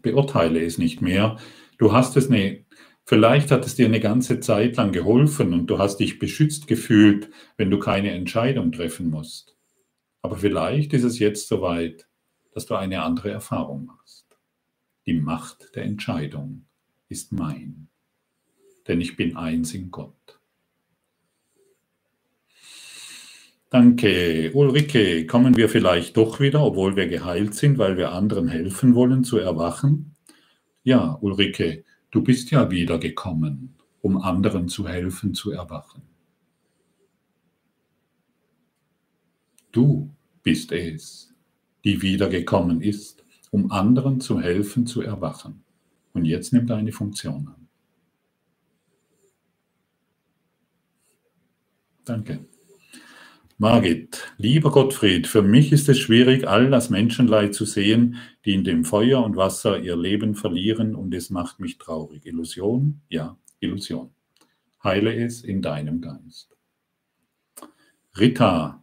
Beurteile 0.00 0.64
es 0.64 0.78
nicht 0.78 1.02
mehr. 1.02 1.36
Du 1.78 1.92
hast 1.92 2.16
es 2.16 2.30
eine, 2.30 2.64
vielleicht 3.04 3.50
hat 3.50 3.66
es 3.66 3.74
dir 3.74 3.86
eine 3.86 4.00
ganze 4.00 4.40
Zeit 4.40 4.76
lang 4.76 4.92
geholfen 4.92 5.52
und 5.52 5.66
du 5.66 5.78
hast 5.78 5.98
dich 5.98 6.18
beschützt 6.18 6.66
gefühlt, 6.66 7.30
wenn 7.56 7.70
du 7.70 7.78
keine 7.78 8.12
Entscheidung 8.12 8.72
treffen 8.72 9.10
musst. 9.10 9.56
Aber 10.22 10.36
vielleicht 10.36 10.92
ist 10.92 11.04
es 11.04 11.18
jetzt 11.18 11.48
soweit, 11.48 12.08
dass 12.52 12.66
du 12.66 12.74
eine 12.74 13.02
andere 13.02 13.30
Erfahrung 13.30 13.86
machst. 13.86 14.26
Die 15.06 15.14
Macht 15.14 15.76
der 15.76 15.84
Entscheidung 15.84 16.66
ist 17.08 17.32
mein, 17.32 17.88
denn 18.88 19.00
ich 19.00 19.16
bin 19.16 19.36
eins 19.36 19.74
in 19.74 19.90
Gott. 19.90 20.40
Danke. 23.68 24.52
Ulrike, 24.54 25.26
kommen 25.26 25.56
wir 25.56 25.68
vielleicht 25.68 26.16
doch 26.16 26.40
wieder, 26.40 26.62
obwohl 26.62 26.96
wir 26.96 27.08
geheilt 27.08 27.54
sind, 27.54 27.78
weil 27.78 27.96
wir 27.96 28.12
anderen 28.12 28.48
helfen 28.48 28.94
wollen 28.94 29.22
zu 29.22 29.38
erwachen? 29.38 30.15
Ja, 30.86 31.18
Ulrike, 31.20 31.82
du 32.12 32.22
bist 32.22 32.52
ja 32.52 32.70
wieder 32.70 33.00
gekommen, 33.00 33.74
um 34.02 34.18
anderen 34.18 34.68
zu 34.68 34.86
helfen 34.86 35.34
zu 35.34 35.50
erwachen. 35.50 36.02
Du 39.72 40.14
bist 40.44 40.70
es, 40.70 41.34
die 41.82 42.00
wiedergekommen 42.02 42.82
ist, 42.82 43.24
um 43.50 43.72
anderen 43.72 44.20
zu 44.20 44.40
helfen 44.40 44.86
zu 44.86 45.02
erwachen. 45.02 45.64
Und 46.12 46.24
jetzt 46.24 46.52
nimmt 46.52 46.70
eine 46.70 46.92
Funktion 46.92 47.48
an. 47.48 47.68
Danke. 52.04 52.46
Margit, 53.58 54.34
lieber 54.36 54.70
Gottfried, 54.70 55.26
für 55.26 55.40
mich 55.40 55.72
ist 55.72 55.88
es 55.88 55.98
schwierig, 55.98 56.46
all 56.46 56.70
das 56.70 56.90
Menschenleid 56.90 57.54
zu 57.54 57.64
sehen, 57.64 58.16
die 58.44 58.52
in 58.52 58.64
dem 58.64 58.84
Feuer 58.84 59.24
und 59.24 59.36
Wasser 59.36 59.80
ihr 59.80 59.96
Leben 59.96 60.34
verlieren 60.34 60.94
und 60.94 61.14
es 61.14 61.30
macht 61.30 61.58
mich 61.58 61.78
traurig. 61.78 62.26
Illusion? 62.26 63.00
Ja, 63.08 63.38
Illusion. 63.60 64.10
Heile 64.84 65.14
es 65.14 65.42
in 65.42 65.62
deinem 65.62 66.02
Geist. 66.02 66.54
Rita, 68.18 68.82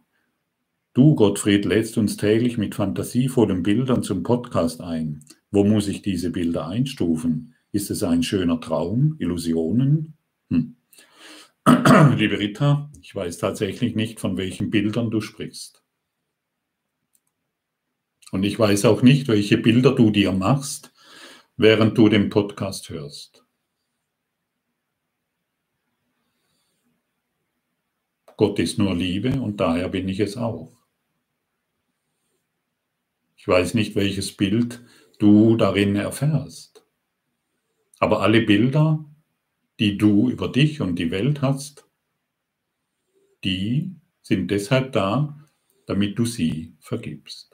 Du, 0.94 1.16
Gottfried, 1.16 1.64
lädst 1.64 1.98
uns 1.98 2.16
täglich 2.16 2.56
mit 2.56 2.76
fantasievollen 2.76 3.64
Bildern 3.64 4.04
zum 4.04 4.22
Podcast 4.22 4.80
ein. 4.80 5.24
Wo 5.50 5.64
muss 5.64 5.88
ich 5.88 6.02
diese 6.02 6.30
Bilder 6.30 6.68
einstufen? 6.68 7.54
Ist 7.72 7.90
es 7.90 8.04
ein 8.04 8.22
schöner 8.22 8.60
Traum? 8.60 9.16
Illusionen? 9.18 10.14
Hm. 10.50 10.76
Liebe 11.66 12.38
Rita, 12.38 12.90
ich 13.00 13.14
weiß 13.14 13.38
tatsächlich 13.38 13.94
nicht, 13.94 14.20
von 14.20 14.36
welchen 14.36 14.70
Bildern 14.70 15.10
du 15.10 15.20
sprichst. 15.22 15.82
Und 18.32 18.42
ich 18.42 18.58
weiß 18.58 18.84
auch 18.84 19.00
nicht, 19.00 19.28
welche 19.28 19.56
Bilder 19.56 19.94
du 19.94 20.10
dir 20.10 20.32
machst, 20.32 20.92
während 21.56 21.96
du 21.96 22.08
den 22.08 22.28
Podcast 22.28 22.90
hörst. 22.90 23.46
Gott 28.36 28.58
ist 28.58 28.78
nur 28.78 28.94
Liebe 28.94 29.40
und 29.40 29.58
daher 29.58 29.88
bin 29.88 30.08
ich 30.08 30.20
es 30.20 30.36
auch. 30.36 30.76
Ich 33.36 33.46
weiß 33.46 33.74
nicht, 33.74 33.94
welches 33.94 34.36
Bild 34.36 34.84
du 35.18 35.56
darin 35.56 35.96
erfährst. 35.96 36.84
Aber 38.00 38.20
alle 38.20 38.42
Bilder, 38.42 39.04
die 39.80 39.98
du 39.98 40.30
über 40.30 40.48
dich 40.48 40.80
und 40.80 40.96
die 40.96 41.10
Welt 41.10 41.42
hast, 41.42 41.88
die 43.42 43.94
sind 44.22 44.50
deshalb 44.50 44.92
da, 44.92 45.38
damit 45.86 46.18
du 46.18 46.24
sie 46.24 46.74
vergibst. 46.80 47.50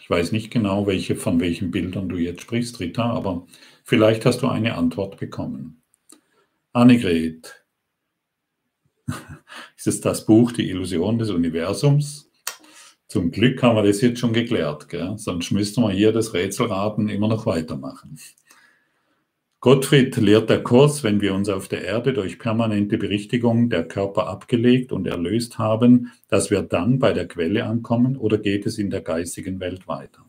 Ich 0.00 0.08
weiß 0.08 0.32
nicht 0.32 0.50
genau, 0.50 0.86
welche, 0.86 1.14
von 1.14 1.38
welchen 1.40 1.70
Bildern 1.70 2.08
du 2.08 2.16
jetzt 2.16 2.42
sprichst, 2.42 2.80
Rita, 2.80 3.10
aber 3.10 3.46
vielleicht 3.84 4.26
hast 4.26 4.42
du 4.42 4.48
eine 4.48 4.74
Antwort 4.74 5.18
bekommen. 5.18 5.82
Annegret, 6.72 7.64
ist 9.76 9.86
es 9.86 10.00
das 10.00 10.24
Buch 10.24 10.52
Die 10.52 10.68
Illusion 10.68 11.18
des 11.18 11.30
Universums? 11.30 12.30
Zum 13.08 13.30
Glück 13.30 13.62
haben 13.62 13.76
wir 13.76 13.82
das 13.82 14.00
jetzt 14.00 14.20
schon 14.20 14.32
geklärt, 14.32 14.88
gell? 14.88 15.18
sonst 15.18 15.50
müssten 15.50 15.82
wir 15.82 15.90
hier 15.90 16.12
das 16.12 16.32
Rätselraten 16.32 17.08
immer 17.08 17.28
noch 17.28 17.44
weitermachen. 17.44 18.18
Gottfried 19.62 20.16
lehrt 20.16 20.48
der 20.48 20.62
Kurs, 20.62 21.04
wenn 21.04 21.20
wir 21.20 21.34
uns 21.34 21.50
auf 21.50 21.68
der 21.68 21.84
Erde 21.84 22.14
durch 22.14 22.38
permanente 22.38 22.96
Berichtigung 22.96 23.68
der 23.68 23.86
Körper 23.86 24.26
abgelegt 24.26 24.90
und 24.90 25.06
erlöst 25.06 25.58
haben, 25.58 26.12
dass 26.28 26.50
wir 26.50 26.62
dann 26.62 26.98
bei 26.98 27.12
der 27.12 27.28
Quelle 27.28 27.66
ankommen 27.66 28.16
oder 28.16 28.38
geht 28.38 28.64
es 28.64 28.78
in 28.78 28.88
der 28.88 29.02
geistigen 29.02 29.60
Welt 29.60 29.86
weiter? 29.86 30.24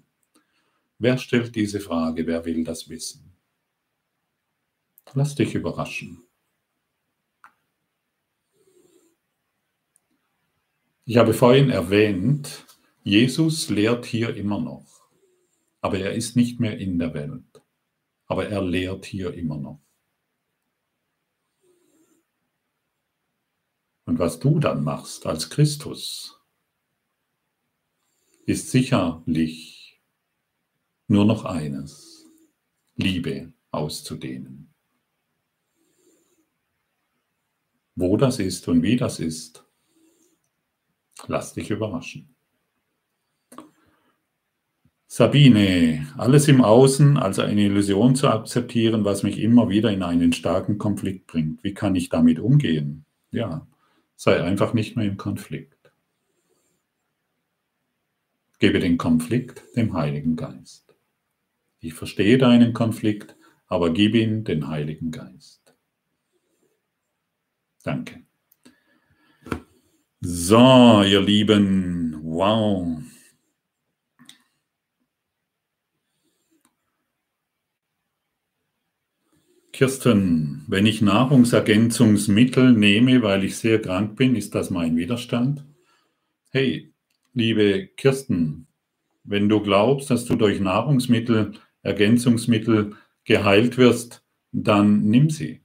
Wer 0.99 1.17
stellt 1.17 1.55
diese 1.55 1.79
Frage? 1.79 2.27
Wer 2.27 2.43
will 2.43 2.65
das 2.65 2.89
wissen? 2.89 3.31
Lass 5.13 5.33
dich 5.33 5.55
überraschen. 5.55 6.23
Ich 11.05 11.15
habe 11.15 11.33
vorhin 11.33 11.69
erwähnt, 11.69 12.65
Jesus 13.03 13.69
lehrt 13.69 14.05
hier 14.05 14.35
immer 14.35 14.59
noch, 14.59 15.07
aber 15.79 15.99
er 15.99 16.13
ist 16.13 16.35
nicht 16.35 16.59
mehr 16.59 16.77
in 16.77 16.99
der 16.99 17.13
Welt, 17.13 17.43
aber 18.31 18.47
er 18.47 18.63
lehrt 18.63 19.05
hier 19.05 19.33
immer 19.33 19.57
noch. 19.57 19.81
Und 24.05 24.19
was 24.19 24.39
du 24.39 24.57
dann 24.57 24.85
machst 24.85 25.25
als 25.25 25.49
Christus, 25.49 26.39
ist 28.45 28.71
sicherlich 28.71 30.01
nur 31.07 31.25
noch 31.25 31.43
eines, 31.43 32.25
Liebe 32.95 33.51
auszudehnen. 33.71 34.73
Wo 37.95 38.15
das 38.15 38.39
ist 38.39 38.65
und 38.69 38.81
wie 38.81 38.95
das 38.95 39.19
ist, 39.19 39.65
lass 41.27 41.53
dich 41.53 41.69
überraschen. 41.69 42.30
Sabine, 45.13 46.07
alles 46.15 46.47
im 46.47 46.63
Außen 46.63 47.17
als 47.17 47.37
eine 47.37 47.63
Illusion 47.63 48.15
zu 48.15 48.29
akzeptieren, 48.29 49.03
was 49.03 49.23
mich 49.23 49.39
immer 49.39 49.67
wieder 49.67 49.91
in 49.91 50.03
einen 50.03 50.31
starken 50.31 50.77
Konflikt 50.77 51.27
bringt. 51.27 51.65
Wie 51.65 51.73
kann 51.73 51.97
ich 51.97 52.07
damit 52.07 52.39
umgehen? 52.39 53.03
Ja, 53.29 53.67
sei 54.15 54.41
einfach 54.41 54.73
nicht 54.73 54.95
mehr 54.95 55.05
im 55.05 55.17
Konflikt. 55.17 55.91
Gebe 58.59 58.79
den 58.79 58.97
Konflikt 58.97 59.61
dem 59.75 59.93
Heiligen 59.95 60.37
Geist. 60.37 60.95
Ich 61.81 61.93
verstehe 61.93 62.37
deinen 62.37 62.71
Konflikt, 62.71 63.35
aber 63.67 63.91
gib 63.91 64.15
ihn 64.15 64.45
den 64.45 64.69
Heiligen 64.69 65.11
Geist. 65.11 65.75
Danke. 67.83 68.21
So, 70.21 71.03
ihr 71.05 71.21
Lieben, 71.21 72.17
wow. 72.23 72.97
Kirsten, 79.73 80.65
wenn 80.67 80.85
ich 80.85 81.01
Nahrungsergänzungsmittel 81.01 82.73
nehme, 82.73 83.21
weil 83.21 83.43
ich 83.45 83.57
sehr 83.57 83.81
krank 83.81 84.17
bin, 84.17 84.35
ist 84.35 84.53
das 84.53 84.69
mein 84.69 84.97
Widerstand? 84.97 85.65
Hey, 86.49 86.93
liebe 87.33 87.87
Kirsten, 87.95 88.67
wenn 89.23 89.47
du 89.47 89.61
glaubst, 89.61 90.09
dass 90.09 90.25
du 90.25 90.35
durch 90.35 90.59
Nahrungsmittel, 90.59 91.53
Ergänzungsmittel 91.83 92.95
geheilt 93.23 93.77
wirst, 93.77 94.25
dann 94.51 95.03
nimm 95.03 95.29
sie. 95.29 95.61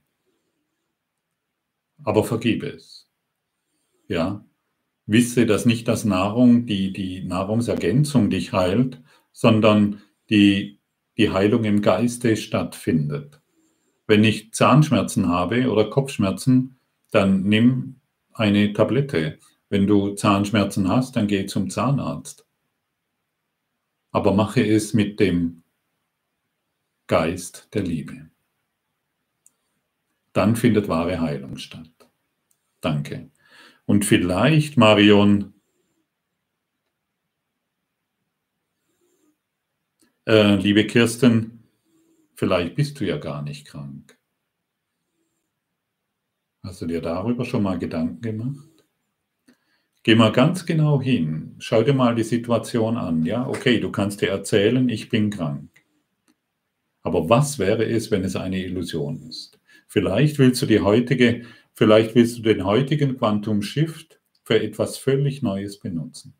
Aber 2.03 2.23
vergib 2.23 2.63
es. 2.63 3.09
Ja, 4.07 4.45
wisse, 5.05 5.45
dass 5.45 5.65
nicht 5.65 5.87
das 5.87 6.05
Nahrung, 6.05 6.65
die, 6.65 6.93
die 6.93 7.23
Nahrungsergänzung 7.23 8.29
dich 8.29 8.53
heilt, 8.53 9.01
sondern 9.33 10.01
die, 10.29 10.79
die 11.17 11.31
Heilung 11.31 11.65
im 11.65 11.81
Geiste 11.81 12.37
stattfindet. 12.37 13.41
Wenn 14.07 14.23
ich 14.23 14.53
Zahnschmerzen 14.53 15.27
habe 15.27 15.69
oder 15.69 15.89
Kopfschmerzen, 15.89 16.79
dann 17.11 17.43
nimm 17.43 17.99
eine 18.33 18.71
Tablette. 18.71 19.39
Wenn 19.69 19.85
du 19.85 20.15
Zahnschmerzen 20.15 20.87
hast, 20.87 21.17
dann 21.17 21.27
geh 21.27 21.45
zum 21.45 21.69
Zahnarzt. 21.69 22.47
Aber 24.11 24.33
mache 24.33 24.65
es 24.65 24.93
mit 24.93 25.19
dem 25.19 25.63
Geist 27.07 27.67
der 27.73 27.83
Liebe. 27.83 28.29
Dann 30.31 30.55
findet 30.55 30.87
wahre 30.87 31.19
Heilung 31.19 31.57
statt. 31.57 31.89
Danke. 32.79 33.29
Und 33.85 34.05
vielleicht, 34.05 34.77
Marion, 34.77 35.53
äh, 40.25 40.55
liebe 40.55 40.85
Kirsten, 40.85 41.56
vielleicht 42.37 42.75
bist 42.75 42.99
du 42.99 43.05
ja 43.05 43.17
gar 43.17 43.41
nicht 43.41 43.67
krank. 43.67 44.17
Hast 46.63 46.81
du 46.81 46.85
dir 46.85 47.01
darüber 47.01 47.43
schon 47.43 47.63
mal 47.63 47.77
Gedanken 47.77 48.21
gemacht? 48.21 48.85
Geh 50.03 50.15
mal 50.15 50.31
ganz 50.31 50.65
genau 50.65 51.01
hin. 51.01 51.55
Schau 51.59 51.83
dir 51.83 51.93
mal 51.93 52.15
die 52.15 52.23
Situation 52.23 52.95
an. 52.95 53.25
Ja, 53.25 53.45
okay, 53.45 53.79
du 53.79 53.91
kannst 53.91 54.21
dir 54.21 54.29
erzählen, 54.29 54.87
ich 54.87 55.09
bin 55.09 55.29
krank. 55.29 55.69
Aber 57.03 57.29
was 57.29 57.59
wäre 57.59 57.85
es, 57.85 58.11
wenn 58.11 58.23
es 58.23 58.35
eine 58.35 58.63
Illusion 58.63 59.21
ist? 59.27 59.59
Vielleicht 59.87 60.39
willst 60.39 60.61
du 60.61 60.65
die 60.65 60.81
heutige, 60.81 61.45
vielleicht 61.73 62.15
willst 62.15 62.37
du 62.37 62.41
den 62.41 62.65
heutigen 62.65 63.17
Quantum 63.17 63.61
Shift 63.61 64.19
für 64.43 64.61
etwas 64.61 64.97
völlig 64.97 65.41
Neues 65.41 65.79
benutzen. 65.79 66.33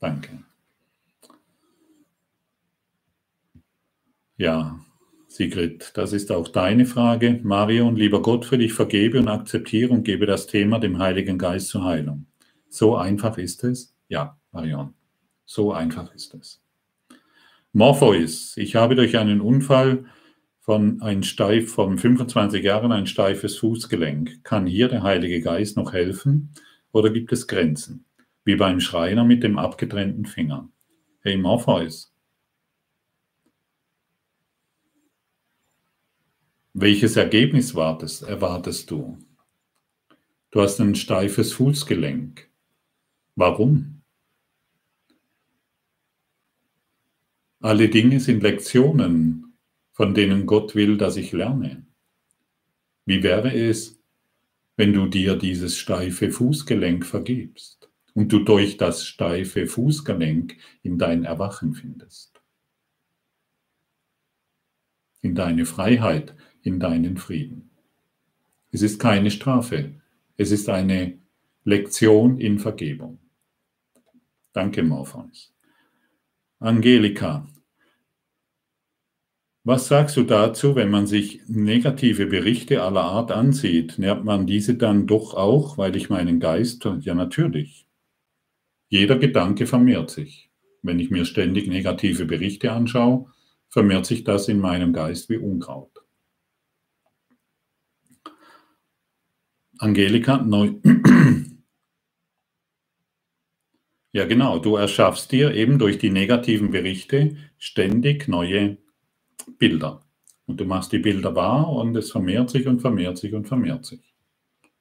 Danke. 0.00 0.43
Ja, 4.36 4.80
Sigrid, 5.28 5.92
das 5.94 6.12
ist 6.12 6.32
auch 6.32 6.48
deine 6.48 6.86
Frage. 6.86 7.40
Marion, 7.44 7.94
lieber 7.94 8.20
Gott, 8.20 8.44
für 8.44 8.58
dich 8.58 8.72
vergebe 8.72 9.20
und 9.20 9.28
akzeptiere 9.28 9.92
und 9.92 10.02
gebe 10.02 10.26
das 10.26 10.48
Thema 10.48 10.80
dem 10.80 10.98
Heiligen 10.98 11.38
Geist 11.38 11.68
zur 11.68 11.84
Heilung. 11.84 12.26
So 12.68 12.96
einfach 12.96 13.38
ist 13.38 13.62
es? 13.62 13.94
Ja, 14.08 14.36
Marion, 14.50 14.94
so 15.44 15.72
einfach 15.72 16.12
ist 16.14 16.34
es. 16.34 16.60
Morpheus, 17.72 18.56
ich 18.56 18.74
habe 18.74 18.96
durch 18.96 19.18
einen 19.18 19.40
Unfall 19.40 20.04
von 20.58 21.00
ein 21.02 21.22
steif, 21.22 21.72
von 21.72 21.98
25 21.98 22.64
Jahren 22.64 22.90
ein 22.90 23.06
steifes 23.06 23.58
Fußgelenk. 23.58 24.42
Kann 24.42 24.66
hier 24.66 24.88
der 24.88 25.02
Heilige 25.02 25.40
Geist 25.40 25.76
noch 25.76 25.92
helfen 25.92 26.50
oder 26.92 27.10
gibt 27.10 27.32
es 27.32 27.46
Grenzen? 27.46 28.04
Wie 28.44 28.56
beim 28.56 28.80
Schreiner 28.80 29.24
mit 29.24 29.42
dem 29.42 29.58
abgetrennten 29.58 30.26
Finger. 30.26 30.68
Hey 31.20 31.36
Morpheus, 31.36 32.13
Welches 36.76 37.14
Ergebnis 37.14 37.76
wartest, 37.76 38.24
erwartest 38.24 38.90
du? 38.90 39.16
Du 40.50 40.60
hast 40.60 40.80
ein 40.80 40.96
steifes 40.96 41.52
Fußgelenk. 41.52 42.50
Warum? 43.36 44.02
Alle 47.60 47.88
Dinge 47.88 48.18
sind 48.18 48.42
Lektionen, 48.42 49.56
von 49.92 50.14
denen 50.14 50.46
Gott 50.46 50.74
will, 50.74 50.96
dass 50.96 51.16
ich 51.16 51.30
lerne. 51.30 51.86
Wie 53.06 53.22
wäre 53.22 53.54
es, 53.54 54.02
wenn 54.76 54.92
du 54.92 55.06
dir 55.06 55.36
dieses 55.36 55.78
steife 55.78 56.32
Fußgelenk 56.32 57.06
vergibst 57.06 57.88
und 58.14 58.32
du 58.32 58.40
durch 58.40 58.78
das 58.78 59.06
steife 59.06 59.68
Fußgelenk 59.68 60.56
in 60.82 60.98
dein 60.98 61.22
Erwachen 61.22 61.72
findest? 61.72 62.42
In 65.20 65.36
deine 65.36 65.66
Freiheit, 65.66 66.34
in 66.64 66.80
deinen 66.80 67.16
Frieden. 67.16 67.70
Es 68.72 68.82
ist 68.82 68.98
keine 68.98 69.30
Strafe, 69.30 69.94
es 70.36 70.50
ist 70.50 70.68
eine 70.68 71.18
Lektion 71.64 72.40
in 72.40 72.58
Vergebung. 72.58 73.18
Danke, 74.52 74.82
Morphons. 74.82 75.54
Angelika, 76.58 77.46
was 79.66 79.88
sagst 79.88 80.18
du 80.18 80.24
dazu, 80.24 80.76
wenn 80.76 80.90
man 80.90 81.06
sich 81.06 81.40
negative 81.46 82.26
Berichte 82.26 82.82
aller 82.82 83.00
Art 83.00 83.32
ansieht? 83.32 83.98
Nährt 83.98 84.22
man 84.22 84.46
diese 84.46 84.74
dann 84.74 85.06
doch 85.06 85.32
auch, 85.32 85.78
weil 85.78 85.96
ich 85.96 86.10
meinen 86.10 86.38
Geist, 86.38 86.86
ja 87.00 87.14
natürlich. 87.14 87.86
Jeder 88.88 89.16
Gedanke 89.18 89.66
vermehrt 89.66 90.10
sich. 90.10 90.50
Wenn 90.82 91.00
ich 91.00 91.10
mir 91.10 91.24
ständig 91.24 91.66
negative 91.66 92.26
Berichte 92.26 92.72
anschaue, 92.72 93.32
vermehrt 93.70 94.04
sich 94.04 94.22
das 94.22 94.48
in 94.48 94.60
meinem 94.60 94.92
Geist 94.92 95.30
wie 95.30 95.38
Unkraut. 95.38 96.03
Angelika, 99.78 100.38
neu. 100.38 100.74
ja, 104.12 104.24
genau. 104.24 104.58
Du 104.58 104.76
erschaffst 104.76 105.32
dir 105.32 105.54
eben 105.54 105.78
durch 105.78 105.98
die 105.98 106.10
negativen 106.10 106.70
Berichte 106.70 107.36
ständig 107.58 108.28
neue 108.28 108.78
Bilder. 109.58 110.02
Und 110.46 110.60
du 110.60 110.64
machst 110.64 110.92
die 110.92 110.98
Bilder 110.98 111.34
wahr 111.34 111.68
und 111.70 111.96
es 111.96 112.12
vermehrt 112.12 112.50
sich 112.50 112.66
und 112.66 112.80
vermehrt 112.80 113.18
sich 113.18 113.34
und 113.34 113.48
vermehrt 113.48 113.84
sich. 113.84 114.14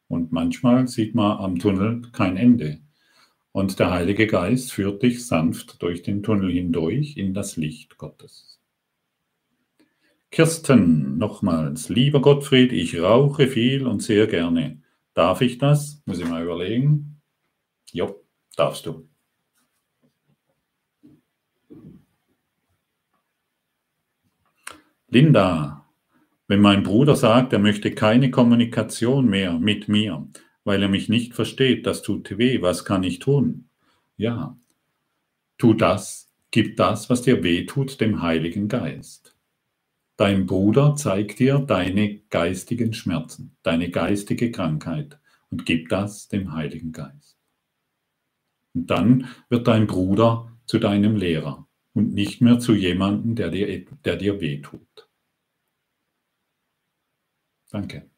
Und 0.07 0.31
manchmal 0.31 0.87
sieht 0.87 1.15
man 1.15 1.37
am 1.37 1.57
Tunnel 1.57 2.03
kein 2.11 2.37
Ende. 2.37 2.79
Und 3.51 3.79
der 3.79 3.91
Heilige 3.91 4.27
Geist 4.27 4.71
führt 4.71 5.01
dich 5.01 5.25
sanft 5.25 5.81
durch 5.81 6.03
den 6.03 6.21
Tunnel 6.21 6.51
hindurch 6.51 7.17
in 7.17 7.33
das 7.33 7.55
Licht 7.55 7.97
Gottes. 7.97 8.59
Kirsten, 10.31 11.17
nochmals, 11.19 11.89
lieber 11.89 12.19
Gottfried, 12.19 12.73
ich 12.73 12.99
rauche 12.99 13.47
viel 13.47 13.85
und 13.85 14.01
sehr 14.01 14.25
gerne. 14.27 14.82
Darf 15.13 15.41
ich 15.41 15.57
das? 15.57 16.01
Muss 16.05 16.19
ich 16.19 16.27
mal 16.27 16.43
überlegen. 16.43 17.21
Jo, 17.91 18.23
darfst 18.55 18.85
du. 18.85 19.07
Linda, 25.07 25.85
wenn 26.47 26.59
mein 26.59 26.81
Bruder 26.81 27.15
sagt, 27.15 27.53
er 27.53 27.59
möchte 27.59 27.93
keine 27.93 28.31
Kommunikation 28.31 29.27
mehr 29.29 29.59
mit 29.59 29.87
mir, 29.87 30.27
weil 30.63 30.81
er 30.81 30.89
mich 30.89 31.07
nicht 31.07 31.35
versteht, 31.35 31.85
das 31.85 32.01
tut 32.01 32.37
weh, 32.37 32.63
was 32.63 32.83
kann 32.83 33.03
ich 33.03 33.19
tun? 33.19 33.69
Ja, 34.17 34.57
tu 35.59 35.75
das, 35.75 36.33
gib 36.49 36.77
das, 36.77 37.11
was 37.11 37.21
dir 37.21 37.43
weh 37.43 37.65
tut, 37.65 38.01
dem 38.01 38.23
Heiligen 38.23 38.67
Geist. 38.67 39.32
Dein 40.15 40.45
Bruder 40.45 40.95
zeigt 40.95 41.39
dir 41.39 41.59
deine 41.59 42.19
geistigen 42.29 42.93
Schmerzen, 42.93 43.57
deine 43.63 43.89
geistige 43.89 44.51
Krankheit 44.51 45.19
und 45.49 45.65
gib 45.65 45.89
das 45.89 46.27
dem 46.27 46.53
Heiligen 46.53 46.91
Geist. 46.91 47.37
Und 48.73 48.89
dann 48.89 49.27
wird 49.49 49.67
dein 49.67 49.87
Bruder 49.87 50.51
zu 50.65 50.79
deinem 50.79 51.15
Lehrer 51.15 51.67
und 51.93 52.13
nicht 52.13 52.41
mehr 52.41 52.59
zu 52.59 52.73
jemandem, 52.73 53.35
der 53.35 53.49
dir, 53.49 53.85
der 54.05 54.15
dir 54.15 54.39
wehtut. 54.39 55.09
Danke. 57.71 58.09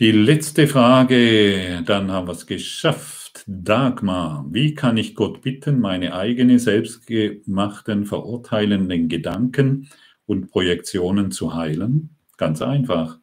Die 0.00 0.10
letzte 0.10 0.66
Frage, 0.66 1.82
dann 1.84 2.10
haben 2.10 2.26
wir 2.26 2.32
es 2.32 2.46
geschafft. 2.46 3.21
Dagmar, 3.46 4.46
wie 4.50 4.74
kann 4.74 4.96
ich 4.96 5.14
Gott 5.14 5.42
bitten, 5.42 5.80
meine 5.80 6.14
eigene 6.14 6.58
selbstgemachten, 6.58 8.06
verurteilenden 8.06 9.08
Gedanken 9.08 9.88
und 10.26 10.50
Projektionen 10.50 11.30
zu 11.30 11.54
heilen? 11.54 12.16
Ganz 12.36 12.62
einfach. 12.62 13.18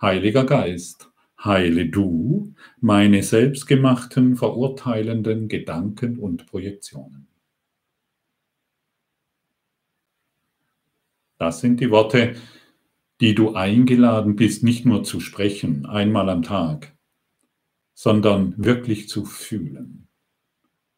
Heiliger 0.00 0.44
Geist, 0.44 1.10
heile 1.42 1.86
du 1.86 2.54
meine 2.80 3.22
selbstgemachten, 3.22 4.36
verurteilenden 4.36 5.48
Gedanken 5.48 6.18
und 6.18 6.46
Projektionen. 6.46 7.28
Das 11.38 11.60
sind 11.60 11.80
die 11.80 11.90
Worte, 11.90 12.34
die 13.20 13.34
du 13.34 13.54
eingeladen 13.54 14.36
bist, 14.36 14.62
nicht 14.62 14.84
nur 14.84 15.04
zu 15.04 15.20
sprechen, 15.20 15.86
einmal 15.86 16.28
am 16.28 16.42
Tag, 16.42 16.96
sondern 18.00 18.54
wirklich 18.56 19.10
zu 19.10 19.26
fühlen 19.26 20.08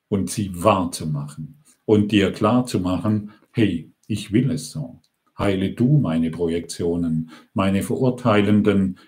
und 0.07 0.31
sie 0.31 0.63
wahrzumachen 0.63 1.65
und 1.85 2.13
dir 2.13 2.31
klar 2.31 2.65
zu 2.65 2.79
machen, 2.79 3.33
hey, 3.51 3.93
ich 4.07 4.31
will 4.31 4.53
es 4.53 4.71
so. 4.71 5.03
Heile 5.37 5.73
du 5.73 5.99
meine 5.99 6.31
Projektionen, 6.31 7.33
meine 7.55 7.83
verurteilenden, 7.83 9.01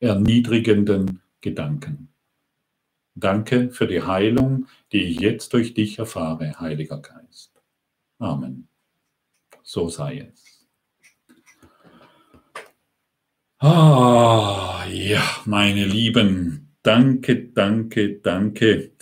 erniedrigenden 0.00 1.20
Gedanken. 1.42 2.08
Danke 3.14 3.68
für 3.68 3.86
die 3.86 4.00
Heilung, 4.00 4.68
die 4.92 5.02
ich 5.02 5.20
jetzt 5.20 5.52
durch 5.52 5.74
dich 5.74 5.98
erfahre, 5.98 6.58
Heiliger 6.58 7.02
Geist. 7.02 7.52
Amen. 8.18 8.66
So 9.62 9.90
sei 9.90 10.32
es. 10.32 10.66
Ah, 13.58 14.86
ja, 14.90 15.22
meine 15.44 15.84
Lieben, 15.84 16.65
Danke, 16.86 17.48
danke, 17.52 18.20
danke. 18.20 18.92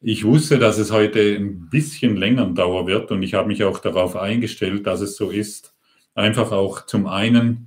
Ich 0.00 0.24
wusste, 0.24 0.60
dass 0.60 0.78
es 0.78 0.92
heute 0.92 1.20
ein 1.36 1.68
bisschen 1.68 2.16
länger 2.16 2.46
dauern 2.46 2.86
wird 2.86 3.10
und 3.10 3.24
ich 3.24 3.34
habe 3.34 3.48
mich 3.48 3.64
auch 3.64 3.80
darauf 3.80 4.14
eingestellt, 4.14 4.86
dass 4.86 5.00
es 5.00 5.16
so 5.16 5.30
ist. 5.30 5.74
Einfach 6.14 6.52
auch 6.52 6.86
zum 6.86 7.08
einen, 7.08 7.66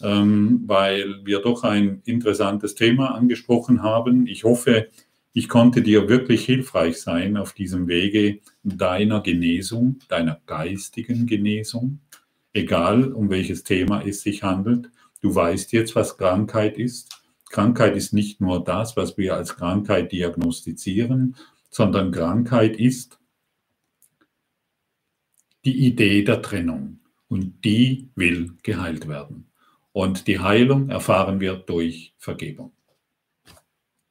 ähm, 0.00 0.62
weil 0.66 1.26
wir 1.26 1.40
doch 1.40 1.64
ein 1.64 2.02
interessantes 2.04 2.76
Thema 2.76 3.16
angesprochen 3.16 3.82
haben. 3.82 4.28
Ich 4.28 4.44
hoffe, 4.44 4.86
ich 5.32 5.48
konnte 5.48 5.82
dir 5.82 6.08
wirklich 6.08 6.44
hilfreich 6.44 7.00
sein 7.00 7.36
auf 7.36 7.52
diesem 7.52 7.88
Wege 7.88 8.42
deiner 8.62 9.22
Genesung, 9.22 9.98
deiner 10.08 10.40
geistigen 10.46 11.26
Genesung. 11.26 11.98
egal 12.52 13.12
um 13.12 13.30
welches 13.30 13.64
Thema 13.64 14.02
es 14.06 14.22
sich 14.22 14.44
handelt. 14.44 14.88
Du 15.20 15.34
weißt 15.34 15.72
jetzt, 15.72 15.96
was 15.96 16.16
Krankheit 16.16 16.78
ist. 16.78 17.23
Krankheit 17.54 17.94
ist 17.94 18.12
nicht 18.12 18.40
nur 18.40 18.64
das, 18.64 18.96
was 18.96 19.16
wir 19.16 19.36
als 19.36 19.54
Krankheit 19.54 20.10
diagnostizieren, 20.10 21.36
sondern 21.70 22.10
Krankheit 22.10 22.76
ist 22.76 23.20
die 25.64 25.86
Idee 25.86 26.24
der 26.24 26.42
Trennung 26.42 26.98
und 27.28 27.64
die 27.64 28.10
will 28.16 28.54
geheilt 28.64 29.06
werden. 29.06 29.52
Und 29.92 30.26
die 30.26 30.40
Heilung 30.40 30.90
erfahren 30.90 31.38
wir 31.38 31.54
durch 31.54 32.16
Vergebung. 32.18 32.72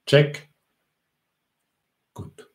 Check. 0.05 0.49
Gut. 2.13 2.49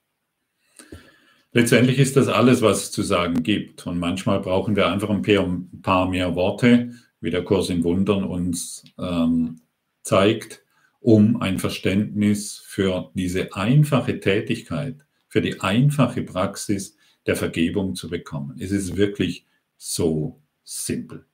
Letztendlich 1.52 1.98
ist 1.98 2.16
das 2.16 2.28
alles, 2.28 2.62
was 2.62 2.84
es 2.84 2.92
zu 2.92 3.02
sagen 3.02 3.42
gibt. 3.42 3.86
Und 3.86 3.98
manchmal 3.98 4.40
brauchen 4.40 4.74
wir 4.74 4.86
einfach 4.86 5.10
ein 5.10 5.82
paar 5.82 6.08
mehr 6.08 6.34
Worte, 6.34 6.94
wie 7.20 7.28
der 7.28 7.44
Kurs 7.44 7.68
in 7.68 7.84
Wundern 7.84 8.24
uns 8.24 8.84
ähm, 8.98 9.60
zeigt, 10.02 10.64
um 11.08 11.40
ein 11.40 11.58
Verständnis 11.58 12.58
für 12.58 13.10
diese 13.14 13.54
einfache 13.54 14.20
Tätigkeit, 14.20 15.06
für 15.26 15.40
die 15.40 15.58
einfache 15.60 16.22
Praxis 16.22 16.98
der 17.24 17.34
Vergebung 17.34 17.94
zu 17.94 18.10
bekommen. 18.10 18.58
Es 18.60 18.72
ist 18.72 18.98
wirklich 18.98 19.46
so 19.78 20.42
simpel. 20.64 21.24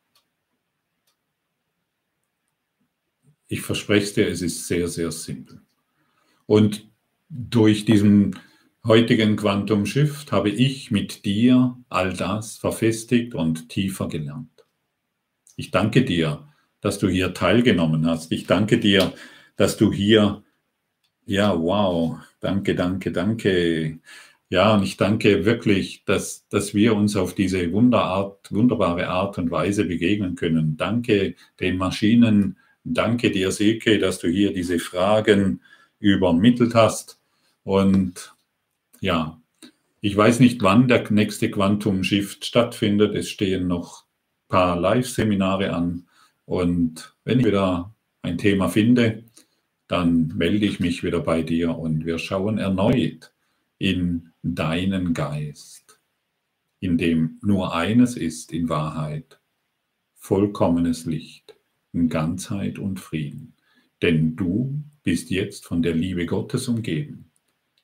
Ich 3.49 3.63
verspreche 3.63 4.05
es 4.05 4.15
dir, 4.15 4.29
es 4.29 4.43
ist 4.43 4.69
sehr, 4.69 4.87
sehr 4.87 5.11
simpel. 5.11 5.61
Und 6.47 6.89
durch 7.29 7.85
diesen 7.85 8.39
heutigen 8.85 9.35
Quantum 9.35 9.87
Shift 9.87 10.31
habe 10.31 10.51
ich 10.51 10.93
mit 10.93 11.25
dir 11.25 11.77
all 11.89 12.13
das 12.13 12.59
verfestigt 12.59 13.35
und 13.35 13.71
tiefer 13.71 14.07
gelernt. 14.07 14.65
Ich 15.57 15.73
danke 15.73 16.05
dir, 16.05 16.47
dass 16.81 17.01
du 17.01 17.09
hier 17.09 17.35
teilgenommen 17.35 18.07
hast. 18.07 18.31
Ich 18.31 18.47
danke 18.47 18.79
dir, 18.79 19.13
dass 19.57 19.77
du 19.77 19.93
hier, 19.93 20.43
ja, 21.27 21.59
wow, 21.59 22.19
danke, 22.41 22.75
danke, 22.75 23.13
danke. 23.13 23.99
Ja, 24.51 24.75
und 24.75 24.83
ich 24.83 24.97
danke 24.97 25.45
wirklich, 25.45 26.05
dass, 26.05 26.47
dass 26.49 26.75
wir 26.75 26.95
uns 26.95 27.17
auf 27.17 27.35
diese 27.35 27.73
Wunderart, 27.73 28.53
wunderbare 28.53 29.09
Art 29.09 29.39
und 29.39 29.51
Weise 29.51 29.85
begegnen 29.85 30.37
können. 30.37 30.77
Danke 30.77 31.35
den 31.61 31.77
Maschinen, 31.77 32.59
danke 32.85 33.31
dir, 33.31 33.51
Silke, 33.51 33.99
dass 33.99 34.19
du 34.19 34.29
hier 34.29 34.53
diese 34.53 34.79
Fragen 34.79 35.61
übermittelt 35.99 36.75
hast. 36.75 37.19
Und 37.65 38.35
ja, 39.01 39.41
ich 40.01 40.17
weiß 40.17 40.41
nicht, 40.41 40.63
wann 40.63 40.87
der 40.87 41.11
nächste 41.11 41.51
Quantum 41.51 42.05
Shift 42.05 42.45
stattfindet. 42.45 43.15
Es 43.15 43.31
stehen 43.31 43.67
noch 43.67 44.05
ein 44.05 44.49
paar 44.49 44.79
Live-Seminare 44.79 45.73
an. 45.73 46.07
Und 46.45 47.15
wenn 47.25 47.41
ich 47.41 47.47
wieder 47.47 47.95
ein 48.21 48.37
Thema 48.37 48.69
finde, 48.69 49.25
dann 49.89 50.29
melde 50.37 50.67
ich 50.67 50.81
mich 50.81 51.03
wieder 51.03 51.21
bei 51.21 51.43
dir 51.43 51.77
und 51.77 52.07
wir 52.07 52.19
schauen 52.19 52.59
erneut 52.59 53.33
in 53.79 54.33
deinen 54.43 55.15
Geist, 55.15 56.01
in 56.81 56.99
dem 56.99 57.39
nur 57.43 57.75
eines 57.75 58.17
ist 58.17 58.53
in 58.53 58.69
Wahrheit, 58.69 59.41
vollkommenes 60.15 61.05
Licht, 61.05 61.57
in 61.93 62.09
Ganzheit 62.09 62.79
und 62.79 62.99
Frieden. 63.01 63.55
Denn 64.03 64.37
du 64.37 64.83
bist 65.03 65.31
jetzt 65.31 65.67
von 65.67 65.83
der 65.83 65.95
Liebe 65.95 66.27
Gottes 66.27 66.69
umgeben, 66.69 67.31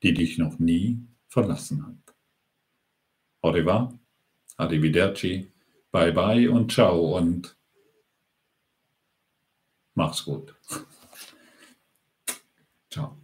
die 0.02 0.14
dich 0.14 0.38
noch 0.38 0.58
nie 0.58 1.00
verlassen 1.28 1.86
hat. 1.86 2.14
Revoir, 3.42 3.98
arrivederci, 4.56 5.46
bye 5.90 6.12
bye 6.12 6.50
und 6.50 6.72
ciao 6.72 7.16
und 7.16 7.56
mach's 9.94 10.24
gut. 10.24 10.54
Ciao. 12.90 13.19